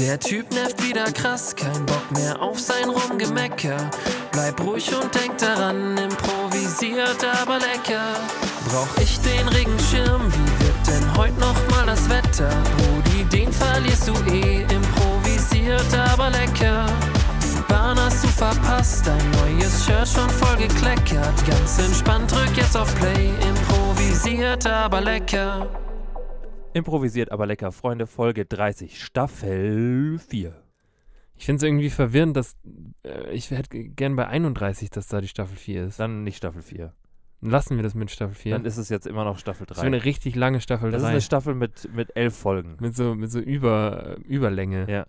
Der 0.00 0.18
Typ 0.18 0.50
nervt 0.54 0.82
wieder 0.82 1.12
krass, 1.12 1.54
kein 1.54 1.84
Bock 1.84 2.10
mehr 2.12 2.40
auf 2.40 2.58
sein 2.58 2.88
Rumgemecker. 2.88 3.90
Bleib 4.32 4.58
ruhig 4.62 4.90
und 4.94 5.14
denk 5.14 5.36
daran, 5.36 5.98
improvisiert 5.98 7.22
aber 7.42 7.58
lecker. 7.58 8.00
Brauch 8.70 8.96
ich 8.98 9.20
den 9.20 9.46
Regenschirm, 9.48 10.22
wie 10.32 10.64
wird 10.64 10.86
denn 10.86 11.16
heute 11.18 11.38
noch 11.38 11.54
mal 11.68 11.84
das 11.84 12.08
Wetter? 12.08 12.48
Brudi, 12.78 13.24
den 13.24 13.52
verlierst 13.52 14.08
du 14.08 14.14
eh, 14.32 14.62
improvisiert 14.74 15.94
aber 16.10 16.30
lecker. 16.30 16.86
Bahn 17.68 18.00
hast 18.00 18.24
du 18.24 18.28
verpasst, 18.28 19.06
dein 19.06 19.30
neues 19.32 19.84
Shirt 19.84 20.08
schon 20.08 20.30
voll 20.30 20.56
gekleckert. 20.56 21.46
Ganz 21.46 21.78
entspannt, 21.78 22.32
drück 22.32 22.56
jetzt 22.56 22.74
auf 22.74 22.94
Play, 22.94 23.34
improvisiert 23.46 24.66
aber 24.66 25.02
lecker. 25.02 25.68
Improvisiert, 26.72 27.32
aber 27.32 27.46
lecker. 27.46 27.72
Freunde, 27.72 28.06
Folge 28.06 28.44
30, 28.46 29.02
Staffel 29.02 30.18
4. 30.18 30.54
Ich 31.36 31.46
finde 31.46 31.56
es 31.56 31.62
irgendwie 31.62 31.90
verwirrend, 31.90 32.36
dass 32.36 32.56
äh, 33.04 33.30
ich 33.32 33.50
hätte 33.50 33.78
gern 33.78 34.14
bei 34.14 34.26
31, 34.26 34.90
dass 34.90 35.08
da 35.08 35.20
die 35.20 35.28
Staffel 35.28 35.56
4 35.56 35.86
ist. 35.86 35.98
Dann 35.98 36.22
nicht 36.22 36.36
Staffel 36.36 36.62
4. 36.62 36.92
Lassen 37.40 37.76
wir 37.76 37.82
das 37.82 37.94
mit 37.94 38.10
Staffel 38.10 38.34
4. 38.34 38.52
Dann 38.52 38.66
ist 38.66 38.76
es 38.76 38.90
jetzt 38.90 39.06
immer 39.06 39.24
noch 39.24 39.38
Staffel 39.38 39.66
so 39.66 39.74
3. 39.74 39.86
eine 39.86 40.04
richtig 40.04 40.36
lange 40.36 40.60
Staffel 40.60 40.90
Das 40.90 41.00
ist 41.00 41.06
3. 41.06 41.10
eine 41.12 41.20
Staffel 41.22 41.54
mit, 41.54 41.88
mit 41.94 42.14
elf 42.14 42.36
Folgen. 42.36 42.76
mit 42.80 42.94
so, 42.94 43.14
mit 43.14 43.30
so 43.30 43.40
Über, 43.40 44.16
Überlänge. 44.26 44.86
Ja. 44.90 45.06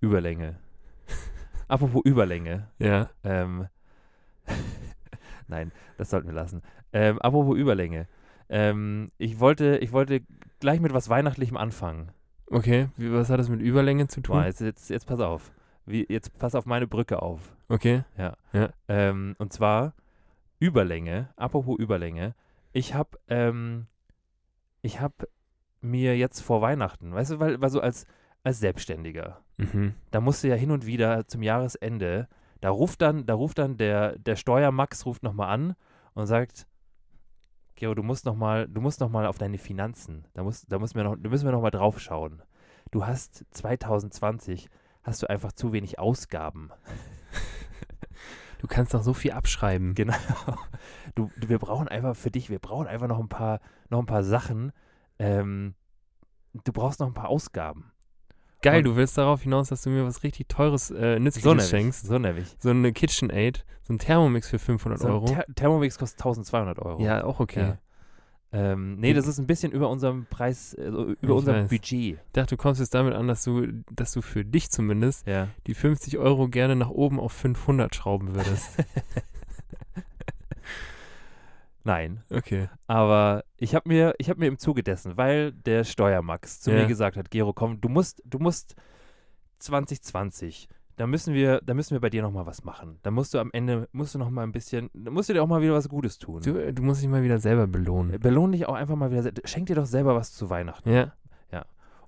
Überlänge. 0.00 0.58
Apropos 1.68 2.02
Überlänge. 2.04 2.68
Ja. 2.78 3.10
Ähm, 3.24 3.66
Nein, 5.48 5.72
das 5.96 6.10
sollten 6.10 6.28
wir 6.28 6.34
lassen. 6.34 6.62
Ähm, 6.92 7.18
apropos 7.20 7.56
Überlänge. 7.56 8.06
Ähm, 8.48 9.10
ich, 9.18 9.40
wollte, 9.40 9.78
ich 9.78 9.92
wollte 9.92 10.20
gleich 10.60 10.80
mit 10.80 10.92
was 10.92 11.08
Weihnachtlichem 11.08 11.56
anfangen. 11.56 12.10
Okay. 12.46 12.88
Wie, 12.96 13.12
was 13.12 13.28
hat 13.30 13.38
das 13.40 13.48
mit 13.48 13.60
Überlänge 13.60 14.08
zu 14.08 14.20
tun? 14.20 14.36
Boah, 14.36 14.46
jetzt, 14.46 14.60
jetzt, 14.60 14.88
jetzt 14.90 15.06
pass 15.06 15.20
auf. 15.20 15.52
Wie, 15.84 16.06
jetzt 16.08 16.38
pass 16.38 16.54
auf 16.54 16.66
meine 16.66 16.86
Brücke 16.86 17.20
auf. 17.22 17.56
Okay. 17.68 18.02
Ähm, 18.88 19.36
und 19.38 19.52
zwar 19.52 19.94
Überlänge, 20.58 21.28
apropos 21.36 21.78
Überlänge. 21.78 22.34
Ich 22.72 22.94
habe 22.94 23.18
ähm, 23.28 23.86
ich 24.82 25.00
habe 25.00 25.28
mir 25.80 26.16
jetzt 26.16 26.40
vor 26.40 26.60
Weihnachten, 26.62 27.12
weißt 27.12 27.32
du, 27.32 27.40
weil, 27.40 27.60
weil 27.60 27.70
so 27.70 27.80
als, 27.80 28.06
als 28.42 28.60
Selbstständiger, 28.60 29.40
Mhm. 29.56 29.94
da 30.12 30.20
musst 30.20 30.44
du 30.44 30.48
ja 30.48 30.54
hin 30.54 30.70
und 30.70 30.86
wieder 30.86 31.26
zum 31.26 31.42
Jahresende, 31.42 32.28
da 32.60 32.70
ruft 32.70 33.02
dann, 33.02 33.26
da 33.26 33.34
ruft 33.34 33.58
dann 33.58 33.76
der, 33.76 34.16
der 34.18 34.36
Steuermax 34.36 35.04
ruft 35.04 35.24
nochmal 35.24 35.48
an 35.52 35.74
und 36.14 36.26
sagt, 36.28 36.67
Gero, 37.78 37.94
du 37.94 38.02
musst 38.02 38.24
nochmal, 38.24 38.66
du 38.66 38.80
musst 38.80 38.98
noch 38.98 39.08
mal 39.08 39.24
auf 39.24 39.38
deine 39.38 39.56
Finanzen, 39.56 40.24
da, 40.34 40.42
musst, 40.42 40.70
da 40.72 40.80
müssen 40.80 40.96
wir 40.96 41.04
noch, 41.04 41.16
da 41.16 41.28
müssen 41.28 41.44
wir 41.44 41.52
noch 41.52 41.62
mal 41.62 41.70
drauf 41.70 42.00
schauen. 42.00 42.42
Du 42.90 43.06
hast 43.06 43.44
2020, 43.52 44.68
hast 45.04 45.22
du 45.22 45.30
einfach 45.30 45.52
zu 45.52 45.72
wenig 45.72 45.98
Ausgaben. 45.98 46.70
Du 48.60 48.66
kannst 48.66 48.92
doch 48.92 49.04
so 49.04 49.14
viel 49.14 49.30
abschreiben. 49.30 49.94
Genau. 49.94 50.14
Du, 51.14 51.30
du, 51.36 51.48
wir 51.48 51.58
brauchen 51.58 51.88
einfach 51.88 52.16
für 52.16 52.30
dich, 52.30 52.50
wir 52.50 52.58
brauchen 52.58 52.86
einfach 52.86 53.06
noch 53.06 53.18
ein 53.18 53.28
paar, 53.28 53.60
noch 53.88 54.00
ein 54.00 54.06
paar 54.06 54.22
Sachen. 54.22 54.72
Ähm, 55.18 55.74
du 56.52 56.72
brauchst 56.72 56.98
noch 56.98 57.06
ein 57.06 57.14
paar 57.14 57.28
Ausgaben. 57.28 57.92
Geil, 58.62 58.82
du 58.82 58.96
willst 58.96 59.16
darauf 59.16 59.42
hinaus, 59.42 59.68
dass 59.68 59.82
du 59.82 59.90
mir 59.90 60.04
was 60.04 60.22
richtig 60.24 60.48
teures, 60.48 60.90
äh, 60.90 61.14
So 61.14 61.18
nützliches 61.20 61.44
nämlich. 61.46 61.66
schenkst. 61.68 62.06
So 62.06 62.18
nämlich. 62.18 62.56
So 62.58 62.70
eine 62.70 62.92
KitchenAid, 62.92 63.64
so 63.82 63.92
ein 63.94 63.98
Thermomix 63.98 64.48
für 64.48 64.58
500 64.58 64.98
So 65.00 65.08
Euro. 65.08 65.26
Ther 65.26 65.44
Thermomix 65.54 65.98
kostet 65.98 66.18
1200 66.20 66.78
Euro. 66.80 67.02
ja, 67.02 67.22
auch 67.24 67.38
okay. 67.40 67.60
Ja. 67.60 67.78
Ähm, 68.50 68.96
nee, 68.98 69.12
das 69.12 69.26
ist 69.26 69.38
ein 69.38 69.46
bisschen 69.46 69.72
über 69.72 69.90
unserem 69.90 70.24
Preis, 70.24 70.72
äh, 70.72 70.90
so 70.90 71.04
über 71.04 71.16
Ich 71.20 71.28
unserem 71.30 71.64
weiß. 71.64 71.68
Budget. 71.68 71.92
Ich 72.14 72.18
dachte, 72.32 72.56
du 72.56 72.60
kommst 72.62 72.80
jetzt 72.80 72.94
damit 72.94 73.12
an, 73.14 73.28
dass 73.28 73.44
du, 73.44 73.66
dass 73.92 74.12
du 74.12 74.22
für 74.22 74.42
dich 74.44 74.70
zumindest 74.70 75.26
Ja. 75.26 75.48
die 75.66 75.74
50 75.74 76.16
Euro 76.16 76.48
gerne 76.48 76.74
nach 76.74 76.88
oben 76.88 77.20
auf 77.20 77.32
500 77.32 77.94
schrauben 77.94 78.34
würdest. 78.34 78.70
Nein, 81.88 82.22
Okay. 82.30 82.68
aber 82.86 83.44
ich 83.56 83.74
habe 83.74 83.88
mir, 83.88 84.14
ich 84.18 84.28
habe 84.28 84.40
mir 84.40 84.46
im 84.46 84.58
Zuge 84.58 84.82
dessen, 84.82 85.16
weil 85.16 85.52
der 85.52 85.84
Steuermax 85.84 86.60
zu 86.60 86.70
Ja. 86.70 86.82
mir 86.82 86.86
gesagt 86.86 87.16
hat, 87.16 87.30
Gero, 87.30 87.52
komm, 87.54 87.80
du 87.80 87.88
musst, 87.88 88.22
du 88.26 88.38
musst 88.38 88.76
2020, 89.58 90.68
da 90.96 91.06
müssen 91.06 91.32
wir, 91.34 91.60
da 91.64 91.74
müssen 91.74 91.92
wir 91.94 92.00
bei 92.00 92.10
dir 92.10 92.22
noch 92.22 92.30
mal 92.32 92.44
was 92.46 92.64
machen. 92.64 92.98
Da 93.02 93.10
musst 93.10 93.32
du 93.34 93.38
am 93.38 93.50
Ende, 93.52 93.88
musst 93.92 94.14
du 94.14 94.18
noch 94.18 94.30
mal 94.30 94.42
ein 94.42 94.52
bisschen, 94.52 94.90
da 94.92 95.10
musst 95.10 95.28
du 95.28 95.32
dir 95.32 95.42
auch 95.42 95.46
mal 95.46 95.62
wieder 95.62 95.72
was 95.74 95.88
Gutes 95.88 96.18
tun. 96.18 96.42
Du, 96.42 96.72
du 96.72 96.82
musst 96.82 97.02
dich 97.02 97.08
mal 97.08 97.22
wieder 97.22 97.38
selber 97.38 97.66
belohnen. 97.66 98.18
Belohn 98.20 98.52
dich 98.52 98.66
auch 98.66 98.74
einfach 98.74 98.96
mal 98.96 99.10
wieder, 99.10 99.30
schenk 99.44 99.66
dir 99.66 99.76
doch 99.76 99.86
selber 99.86 100.14
was 100.14 100.32
zu 100.32 100.50
Weihnachten. 100.50 100.90
Ja. 100.90 101.12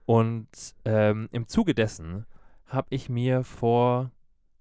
Und 0.06 0.48
ähm, 0.84 1.28
im 1.30 1.46
Zuge 1.46 1.72
dessen 1.72 2.26
habe 2.66 2.88
ich 2.90 3.08
mir 3.08 3.44
vor, 3.44 4.10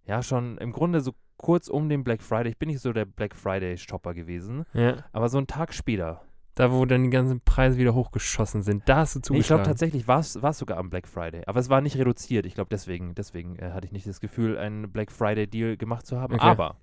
ja 0.05 0.21
schon 0.21 0.59
im 0.59 0.71
Grunde 0.71 1.01
so 1.01 1.13
kurz 1.39 1.67
um 1.69 1.89
den 1.89 2.03
Black 2.03 2.21
Friday, 2.21 2.49
ich 2.51 2.57
bin 2.59 2.67
nicht 2.69 2.81
so 2.81 2.93
der 2.93 3.05
Black 3.05 3.35
Friday-Shopper 3.35 4.13
gewesen, 4.13 4.65
Ja. 4.73 4.97
aber 5.13 5.29
so 5.29 5.37
einen 5.39 5.47
Tag 5.47 5.73
später, 5.73 6.21
Da, 6.55 6.71
wo 6.73 6.85
dann 6.85 7.03
die 7.05 7.09
ganzen 7.09 7.39
Preise 7.41 7.77
wieder 7.77 7.93
hochgeschossen 7.95 8.61
sind, 8.61 8.87
da 8.89 8.97
hast 8.97 9.15
du 9.15 9.19
Nee, 9.19 9.21
ich 9.21 9.25
zugeschlagen. 9.27 9.63
glaube 9.63 9.69
tatsächlich 9.71 10.07
war 10.07 10.19
es 10.19 10.33
sogar 10.57 10.77
am 10.77 10.89
Black 10.89 11.07
Friday, 11.07 11.43
aber 11.47 11.59
es 11.59 11.69
war 11.69 11.79
nicht 11.81 11.97
reduziert. 11.97 12.45
Ich 12.45 12.53
glaube 12.55 12.67
deswegen, 12.69 13.15
deswegen 13.15 13.55
äh, 13.57 13.71
hatte 13.71 13.85
ich 13.87 13.93
nicht 13.93 14.05
das 14.05 14.19
Gefühl, 14.19 14.57
einen 14.57 14.91
Black 14.91 15.11
Friday 15.11 15.47
Deal 15.47 15.77
gemacht 15.77 16.05
zu 16.05 16.19
haben. 16.19 16.33
Okay. 16.35 16.43
Aber 16.45 16.75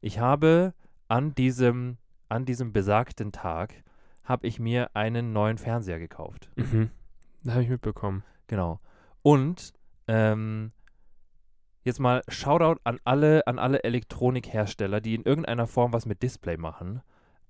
ich 0.00 0.18
habe 0.18 0.72
an 1.08 1.34
diesem, 1.34 1.98
an 2.30 2.44
diesem 2.46 2.72
besagten 2.72 3.30
Tag 3.32 3.74
habe 4.24 4.46
ich 4.46 4.58
mir 4.58 4.90
einen 4.94 5.32
neuen 5.34 5.58
Fernseher 5.58 5.98
gekauft. 5.98 6.50
Mhm. 6.56 6.90
Da 7.44 7.52
habe 7.52 7.62
ich 7.62 7.68
mitbekommen. 7.68 8.22
Genau. 8.46 8.80
Und 9.22 9.72
ähm, 10.06 10.72
jetzt 11.84 12.00
mal 12.00 12.22
Shoutout 12.28 12.80
an 12.84 12.98
alle, 13.04 13.46
an 13.46 13.58
alle 13.58 13.82
Elektronikhersteller, 13.84 15.00
die 15.00 15.14
in 15.14 15.22
irgendeiner 15.22 15.66
Form 15.66 15.92
was 15.92 16.06
mit 16.06 16.22
Display 16.22 16.56
machen. 16.56 17.02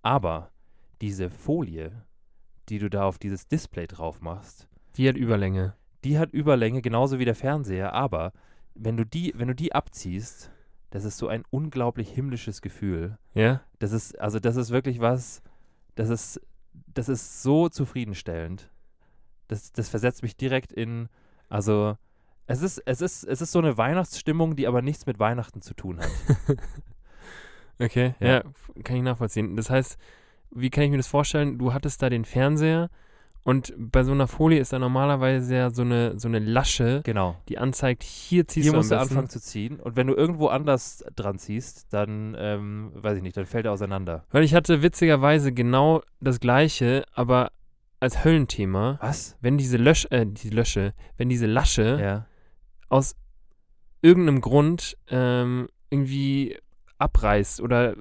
Aber 0.03 0.50
diese 1.00 1.31
Folie, 1.31 2.03
die 2.69 2.78
du 2.78 2.88
da 2.91 3.05
auf 3.05 3.19
dieses 3.19 3.49
Display 3.49 3.87
drauf 3.87 4.21
machst, 4.21 4.69
Die 4.97 5.09
hat 5.09 5.17
Überlänge. 5.17 5.75
die 6.05 6.19
hat 6.19 6.33
Überlänge, 6.33 6.83
genauso 6.83 7.19
wie 7.19 7.25
der 7.25 7.34
Fernseher, 7.34 7.93
aber 7.93 8.33
wenn 8.75 8.97
du 8.97 9.05
die, 9.05 9.33
wenn 9.37 9.49
du 9.49 9.55
die 9.55 9.75
abziehst, 9.75 10.50
das 10.91 11.05
ist 11.05 11.19
so 11.19 11.28
ein 11.28 11.44
unglaublich 11.50 12.11
himmlisches 12.11 12.62
Gefühl. 12.62 13.19
Ja? 13.34 13.62
Das 13.78 13.93
ist, 13.93 14.19
also 14.21 14.38
das 14.38 14.56
ist 14.56 14.71
wirklich 14.71 15.00
was, 15.00 15.43
das 15.97 16.09
ist, 16.09 16.41
das 16.94 17.09
ist 17.09 17.43
so 17.43 17.69
zufriedenstellend. 17.69 18.71
Das, 19.49 19.72
das 19.72 19.88
versetzt 19.88 20.22
mich 20.22 20.37
direkt 20.37 20.72
in, 20.72 21.09
also 21.49 21.97
es 22.49 22.63
ist, 22.63 22.83
es 22.87 23.01
ist, 23.01 23.25
es 23.25 23.41
ist 23.41 23.53
so 23.53 23.59
eine 23.59 23.77
Weihnachtsstimmung, 23.79 24.57
die 24.57 24.67
aber 24.67 24.83
nichts 24.83 25.07
mit 25.07 25.19
Weihnachten 25.19 25.63
zu 25.63 25.75
tun 25.75 26.01
hat. 26.01 26.11
Okay. 27.81 28.15
Ja. 28.19 28.29
Ja. 28.29 28.43
kann 28.83 28.97
ich 28.97 29.03
nachvollziehen. 29.03 29.55
Das 29.55 29.71
heißt, 29.71 29.99
wie 30.51 30.69
kann 30.69 30.83
ich 30.83 30.91
mir 30.91 30.97
das 30.97 31.07
vorstellen? 31.07 31.59
Du 31.59 31.73
hattest 31.73 32.03
da 32.03 32.11
den 32.11 32.25
Fernseher 32.25 32.91
und 33.45 33.73
bei 33.79 34.03
so 34.03 34.13
einer 34.13 34.27
Folie 34.27 34.59
ist 34.59 34.73
da 34.73 34.79
normalerweise 34.79 35.55
ja 35.55 35.71
so 35.71 35.83
eine, 35.83 36.19
so 36.19 36.29
eine 36.29 36.39
Lasche, 36.39 37.03
genau. 37.05 37.37
die 37.49 37.57
anzeigt, 37.57 38.03
hier 38.03 38.47
ziehst 38.47 38.65
Hier 38.65 38.73
du 38.73 38.79
am 38.79 38.81
musst 38.81 38.91
du 38.91 38.99
anfangen 38.99 39.29
zu 39.29 39.41
ziehen 39.41 39.79
und 39.79 39.97
wenn 39.97 40.07
du 40.07 40.15
irgendwo 40.15 40.49
anders 40.49 41.05
dran 41.15 41.39
ziehst, 41.39 41.87
dann, 41.93 42.37
ähm, 42.39 42.91
weiß 42.95 43.17
ich 43.17 43.23
nicht, 43.23 43.37
dann 43.37 43.47
fällt 43.47 43.67
er 43.67 43.73
auseinander. 43.73 44.25
Weil 44.31 44.43
ich 44.43 44.55
hatte 44.55 44.83
witzigerweise 44.83 45.53
genau 45.53 46.03
das 46.21 46.41
gleiche, 46.41 47.05
aber 47.15 47.53
als 48.01 48.25
Höllenthema, 48.25 48.99
Was? 49.01 49.37
wenn 49.41 49.57
diese 49.57 49.77
Lösch, 49.77 50.07
äh, 50.11 50.27
die 50.27 50.51
Lösche, 50.51 50.95
wenn 51.17 51.29
diese 51.29 51.47
Lasche 51.47 51.99
Ja. 52.01 52.27
Aus 52.88 53.15
irgendeinem 54.03 54.41
Grund 54.41 54.97
ähm, 55.09 55.69
irgendwie 55.91 56.56
abreißt 56.99 57.60
oder 57.60 57.94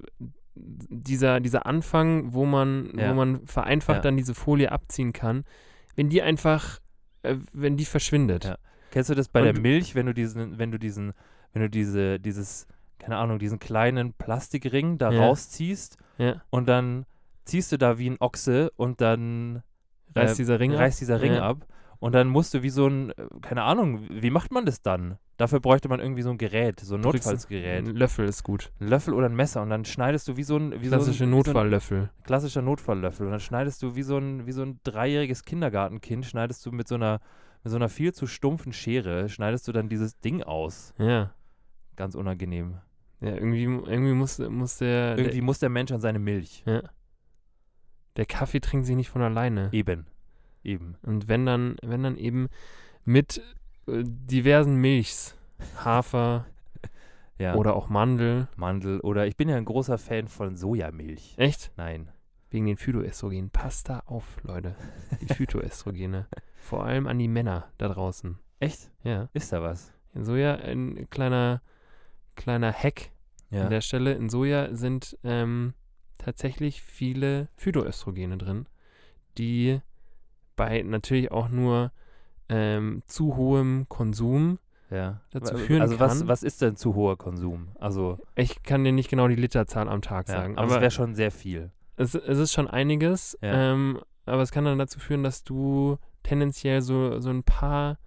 dieser, 0.55 1.39
dieser 1.39 1.65
Anfang, 1.65 2.33
wo 2.33 2.45
man, 2.45 2.91
Ja. 2.97 3.11
wo 3.11 3.13
man 3.15 3.45
vereinfacht 3.45 3.97
Ja. 3.97 4.01
dann 4.01 4.17
diese 4.17 4.33
Folie 4.33 4.71
abziehen 4.71 5.13
kann, 5.13 5.43
wenn 5.95 6.09
die 6.09 6.21
einfach, 6.21 6.79
äh, 7.23 7.35
wenn 7.53 7.77
die 7.77 7.85
verschwindet. 7.85 8.45
Ja. 8.45 8.57
Kennst 8.91 9.09
du 9.09 9.15
das 9.15 9.29
bei 9.29 9.41
der 9.41 9.53
Und- 9.53 9.61
Milch, 9.61 9.95
wenn 9.95 10.05
du 10.07 10.13
diesen, 10.13 10.57
wenn 10.57 10.71
du 10.71 10.79
diesen, 10.79 11.13
wenn 11.53 11.61
du 11.61 11.69
diese, 11.69 12.19
dieses, 12.19 12.67
keine 12.99 13.17
Ahnung, 13.17 13.39
diesen 13.39 13.59
kleinen 13.59 14.13
Plastikring 14.13 14.97
da 14.97 15.09
rausziehst 15.09 15.97
und 16.49 16.67
dann 16.67 17.05
ziehst 17.45 17.71
du 17.71 17.77
da 17.77 17.97
wie 17.99 18.09
ein 18.09 18.17
Ochse 18.19 18.71
und 18.75 19.01
dann 19.01 19.61
Reißt 20.15 20.33
äh, 20.35 20.37
dieser 20.37 20.59
Ring 20.59 20.73
ab? 20.73 20.79
reißt 20.79 20.99
dieser 21.01 21.21
Ring 21.21 21.33
ab 21.33 21.65
und 21.99 22.13
dann 22.13 22.27
musst 22.27 22.53
du 22.53 22.63
wie 22.63 22.69
so 22.69 22.87
ein, 22.87 23.11
äh, 23.11 23.27
keine 23.41 23.63
Ahnung, 23.63 24.01
wie 24.09 24.29
macht 24.29 24.51
man 24.51 24.65
das 24.65 24.81
dann? 24.81 25.17
Dafür 25.37 25.59
bräuchte 25.59 25.87
man 25.87 25.99
irgendwie 25.99 26.23
so 26.23 26.31
ein 26.31 26.37
Gerät, 26.37 26.79
so 26.79 26.95
ein 26.95 27.01
du- 27.01 27.09
Notfallsgerät. 27.09 27.87
Ein 27.87 27.95
Löffel 27.95 28.27
ist 28.27 28.43
gut. 28.43 28.71
Ein 28.79 28.87
Löffel 28.87 29.13
oder 29.13 29.27
ein 29.27 29.35
Messer 29.35 29.61
und 29.61 29.69
dann 29.69 29.85
schneidest 29.85 30.27
du 30.27 30.35
wie 30.37 30.43
so 30.43 30.57
ein, 30.57 30.81
wie 30.81 30.87
Klassische 30.87 30.89
so 30.89 30.97
ein, 30.97 31.11
wie 31.11 31.13
so 31.17 31.23
ein 31.25 31.29
Notfalllöffel. 31.29 32.09
klassischer 32.23 32.61
Notfalllöffel 32.63 33.25
und 33.27 33.31
dann 33.31 33.39
schneidest 33.39 33.83
du 33.83 33.95
wie 33.95 34.01
so 34.03 34.17
ein, 34.17 34.47
wie 34.47 34.51
so 34.51 34.63
ein 34.63 34.79
dreijähriges 34.83 35.43
Kindergartenkind, 35.43 36.25
schneidest 36.25 36.65
du 36.65 36.71
mit 36.71 36.87
so 36.87 36.95
einer, 36.95 37.19
mit 37.63 37.69
so 37.71 37.75
einer 37.77 37.89
viel 37.89 38.13
zu 38.13 38.25
stumpfen 38.25 38.73
Schere, 38.73 39.29
schneidest 39.29 39.67
du 39.67 39.71
dann 39.71 39.89
dieses 39.89 40.19
Ding 40.19 40.41
aus. 40.43 40.93
Ja. 40.97 41.31
Ganz 41.95 42.15
unangenehm. 42.15 42.77
Ja, 43.21 43.31
irgendwie, 43.35 43.63
irgendwie 43.63 44.13
muss, 44.13 44.37
muss 44.39 44.77
der, 44.77 45.17
Irgendwie 45.17 45.41
muss 45.41 45.57
der 45.59 45.69
Mensch 45.69 45.91
an 45.91 45.99
seine 46.01 46.19
Milch. 46.19 46.63
der, 46.65 46.73
ja. 46.75 46.81
der 48.15 48.25
Kaffee 48.25 48.59
trinkt 48.59 48.85
sich 48.85 48.95
nicht 48.95 49.09
von 49.09 49.21
alleine. 49.21 49.69
Eben. 49.71 50.05
Eben. 50.63 50.95
Und 51.03 51.27
wenn 51.27 51.45
dann, 51.45 51.77
wenn 51.81 52.03
dann 52.03 52.17
eben 52.17 52.47
mit 53.05 53.41
äh, 53.87 54.03
diversen 54.03 54.75
Milchs. 54.75 55.35
Hafer 55.83 56.45
Ja. 57.39 57.53
oder 57.55 57.75
auch 57.75 57.87
Mandel. 57.89 58.47
Mandel. 58.55 58.99
Oder 59.01 59.27
ich 59.27 59.37
bin 59.37 59.47
ja 59.49 59.57
ein 59.57 59.65
großer 59.65 59.97
Fan 59.99 60.27
von 60.27 60.55
Sojamilch. 60.57 61.35
Echt? 61.37 61.71
Nein. 61.77 62.09
Wegen 62.49 62.65
den 62.65 62.77
Phytoöstrogenen. 62.77 63.51
Passt 63.51 63.89
da 63.89 63.99
auf, 64.07 64.25
Leute. 64.43 64.75
Die 65.21 65.25
Phytoöstrogene. 65.33 66.25
Vor 66.55 66.83
allem 66.85 67.05
an 67.05 67.19
die 67.19 67.27
Männer 67.27 67.67
da 67.77 67.89
draußen. 67.89 68.39
Echt? 68.59 68.89
Ja. 69.03 69.29
Ist 69.33 69.53
da 69.53 69.61
was? 69.61 69.93
In 70.15 70.23
Soja 70.25 70.55
ein 70.55 71.07
kleiner, 71.11 71.61
kleiner 72.35 72.73
Hack 72.73 73.11
Ja. 73.51 73.65
an 73.65 73.69
der 73.69 73.81
Stelle. 73.81 74.13
In 74.13 74.29
Soja 74.29 74.73
sind 74.75 75.15
ähm, 75.23 75.73
tatsächlich 76.17 76.81
viele 76.81 77.49
Phytoöstrogene 77.55 78.37
drin, 78.39 78.65
die 79.37 79.79
bei 80.57 80.81
natürlich 80.81 81.31
auch 81.31 81.47
nur 81.47 81.93
ähm, 82.49 83.01
zu 83.07 83.37
hohem 83.37 83.87
Konsum, 83.87 84.59
ja. 84.89 85.21
dazu 85.31 85.57
führen 85.57 85.81
also 85.81 85.99
was, 86.01 86.19
kann- 86.19 86.27
was 86.27 86.43
ist 86.43 86.61
denn 86.61 86.75
zu 86.75 86.95
hoher 86.95 87.17
Konsum? 87.17 87.69
Also, 87.79 88.19
ich 88.35 88.63
kann 88.63 88.83
dir 88.83 88.91
nicht 88.91 89.09
genau 89.09 89.27
die 89.29 89.35
Literzahl 89.35 89.87
am 89.87 90.01
Tag 90.01 90.27
ja, 90.27 90.35
sagen, 90.35 90.57
aber 90.57 90.75
es 90.75 90.81
wäre 90.81 90.91
schon 90.91 91.15
sehr 91.15 91.31
viel. 91.31 91.71
es, 91.95 92.13
es 92.15 92.37
ist 92.37 92.51
schon 92.51 92.67
einiges, 92.67 93.37
Ja. 93.41 93.71
ähm, 93.73 94.01
aber 94.25 94.41
es 94.41 94.51
kann 94.51 94.65
dann 94.65 94.77
dazu 94.77 94.99
führen, 94.99 95.23
dass 95.23 95.43
du 95.45 95.97
tendenziell 96.23 96.81
so, 96.81 97.19
so 97.21 97.29
ein 97.29 97.43
paar 97.43 97.97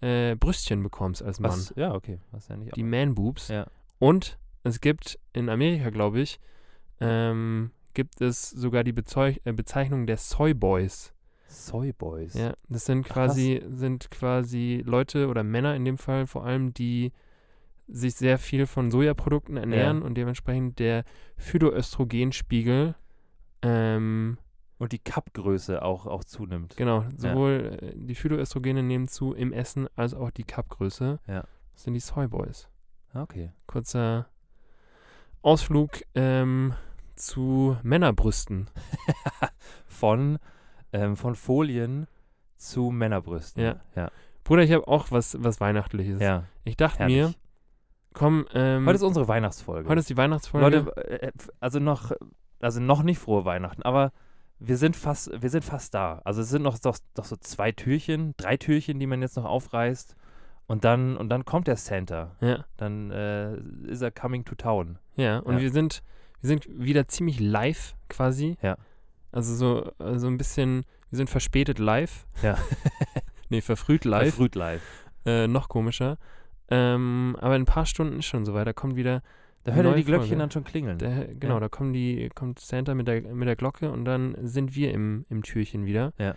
äh, 0.00 0.34
Brüstchen 0.36 0.82
bekommst 0.82 1.22
als 1.22 1.40
Mann. 1.40 1.50
Was, 1.52 1.72
ja, 1.76 1.94
okay. 1.94 2.18
Was 2.30 2.48
ja 2.48 2.56
nicht 2.56 2.74
Die 2.74 2.82
Man-Boobs. 2.82 3.48
Ja. 3.48 3.66
Und 3.98 4.38
es 4.64 4.80
gibt 4.80 5.18
in 5.32 5.48
Amerika, 5.48 5.90
glaube 5.90 6.20
ich, 6.20 6.40
ähm, 7.00 7.70
gibt 7.94 8.20
es 8.20 8.48
sogar 8.50 8.84
die 8.84 8.92
Bezeug 8.92 9.40
äh, 9.44 9.52
Bezeichnung 9.52 10.06
der 10.06 10.16
Soy 10.16 10.54
Soy 11.52 11.92
Boys. 11.92 12.34
Ja, 12.34 12.54
das 12.68 12.86
sind 12.86 13.06
Ach, 13.08 13.14
quasi, 13.14 13.62
sind 13.68 14.10
quasi 14.10 14.82
Leute 14.84 15.28
oder 15.28 15.42
Männer 15.42 15.74
in 15.76 15.84
dem 15.84 15.98
Fall 15.98 16.26
vor 16.26 16.44
allem, 16.44 16.72
die 16.74 17.12
sich 17.88 18.14
sehr 18.14 18.38
viel 18.38 18.66
von 18.66 18.90
Sojaprodukten 18.90 19.56
ernähren 19.56 20.02
und 20.02 20.14
dementsprechend 20.14 20.78
der 20.78 21.04
Phytoöstrogenspiegel 21.36 22.94
ähm, 23.62 24.38
Und 24.78 24.92
die 24.92 24.98
Cup-Größe 24.98 25.82
auch, 25.82 26.06
auch 26.06 26.24
zunimmt. 26.24 26.76
Genau, 26.76 27.04
sowohl 27.16 27.78
äh, 27.80 27.92
die 27.94 28.14
Phytoöstrogene 28.14 28.82
nehmen 28.82 29.08
zu 29.08 29.34
im 29.34 29.52
Essen 29.52 29.88
als 29.94 30.14
auch 30.14 30.30
die 30.30 30.44
Cup-Größe. 30.44 31.20
Ja. 31.26 31.44
Das 31.74 31.84
sind 31.84 31.94
die 31.94 32.00
Soy 32.00 32.28
Boys. 32.28 32.68
Okay. 33.14 33.52
Kurzer 33.66 34.28
Ausflug 35.42 36.02
ähm, 36.14 36.74
zu 37.14 37.76
Männerbrüsten. 37.82 38.70
Von, 39.86 40.38
ähm, 40.92 41.16
von 41.16 41.34
Folien 41.34 42.06
zu 42.56 42.90
Männerbrüsten. 42.90 43.62
Ja. 43.62 43.76
Ja. 43.96 44.10
Bruder, 44.44 44.62
ich 44.62 44.72
habe 44.72 44.86
auch 44.88 45.10
was, 45.10 45.36
was 45.42 45.60
Weihnachtliches. 45.60 46.20
ja. 46.20 46.44
Ich 46.64 46.76
dachte 46.76 47.00
Herrlich. 47.00 47.16
mir, 47.16 47.34
komm, 48.12 48.46
ähm, 48.54 48.86
Heute 48.86 48.96
ist 48.96 49.02
unsere 49.02 49.26
Weihnachtsfolge. 49.28 49.88
heute 49.88 50.00
ist 50.00 50.10
die 50.10 50.16
Weihnachtsfolge. 50.16 50.78
Leute, 50.78 50.96
äh, 51.22 51.26
f- 51.36 51.50
also 51.60 51.78
noch, 51.80 52.12
also 52.60 52.80
noch 52.80 53.02
nicht 53.02 53.18
frohe 53.18 53.44
Weihnachten, 53.44 53.82
aber 53.82 54.12
wir 54.58 54.76
sind 54.76 54.94
fast, 54.94 55.30
wir 55.42 55.50
sind 55.50 55.64
fast 55.64 55.92
da. 55.94 56.20
Also 56.24 56.40
es 56.42 56.48
sind 56.50 56.62
noch, 56.62 56.78
doch, 56.78 56.96
doch 57.14 57.24
so 57.24 57.36
zwei 57.36 57.72
Türchen, 57.72 58.34
drei 58.36 58.56
Türchen, 58.56 59.00
die 59.00 59.06
man 59.08 59.20
jetzt 59.22 59.36
noch 59.36 59.44
aufreißt. 59.44 60.14
Und 60.68 60.84
dann, 60.84 61.16
und 61.16 61.28
dann 61.30 61.44
kommt 61.44 61.66
der 61.66 61.76
Santa. 61.76 62.36
ja, 62.40 62.64
Dann 62.76 63.10
äh, 63.10 63.56
ist 63.88 64.00
er 64.02 64.12
coming 64.12 64.44
to 64.44 64.54
town. 64.54 64.98
ja, 65.16 65.38
und 65.40 65.54
Ja. 65.56 65.60
wir 65.60 65.72
sind, 65.72 66.02
wir 66.40 66.48
sind 66.48 66.66
wieder 66.68 67.08
ziemlich 67.08 67.40
live 67.40 67.96
quasi. 68.08 68.56
Ja. 68.62 68.76
Also 69.32 69.54
so, 69.54 69.92
äh, 70.04 70.18
so 70.18 70.26
ein 70.28 70.36
bisschen, 70.38 70.84
wir 71.10 71.16
sind 71.16 71.28
verspätet 71.30 71.78
live. 71.78 72.26
Ja. 72.42 72.56
nee, 73.48 73.60
verfrüht 73.60 74.04
live. 74.04 74.34
Früht 74.34 74.54
live. 74.54 74.82
Äh, 75.26 75.46
noch 75.48 75.68
komischer. 75.68 76.18
Ähm, 76.70 77.36
aber 77.40 77.56
in 77.56 77.62
ein 77.62 77.66
paar 77.66 77.86
Stunden 77.86 78.18
ist 78.20 78.26
schon 78.26 78.44
soweit. 78.44 78.66
Da 78.66 78.72
kommt 78.72 78.96
wieder 78.96 79.22
Da 79.64 79.72
hört 79.72 79.86
er 79.86 79.94
die 79.94 80.04
Glöckchen 80.04 80.28
Folge. 80.28 80.40
dann 80.40 80.50
schon 80.50 80.64
klingeln. 80.64 80.98
Der, 80.98 81.26
genau, 81.34 81.54
Ja. 81.54 81.60
da 81.60 81.68
kommen 81.68 81.92
die, 81.92 82.28
kommt 82.34 82.60
Santa 82.60 82.94
mit 82.94 83.08
der, 83.08 83.22
mit 83.22 83.46
der 83.48 83.56
Glocke 83.56 83.90
und 83.90 84.04
dann 84.04 84.34
sind 84.38 84.74
wir 84.74 84.92
im, 84.92 85.24
im 85.28 85.42
Türchen 85.42 85.86
wieder. 85.86 86.12
Ja. 86.18 86.34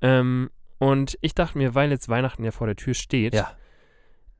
Ähm, 0.00 0.50
und 0.78 1.16
ich 1.22 1.34
dachte 1.34 1.56
mir, 1.58 1.74
weil 1.74 1.90
jetzt 1.90 2.08
Weihnachten 2.08 2.44
ja 2.44 2.50
vor 2.50 2.66
der 2.66 2.76
Tür 2.76 2.94
steht, 2.94 3.34
Ja. 3.34 3.52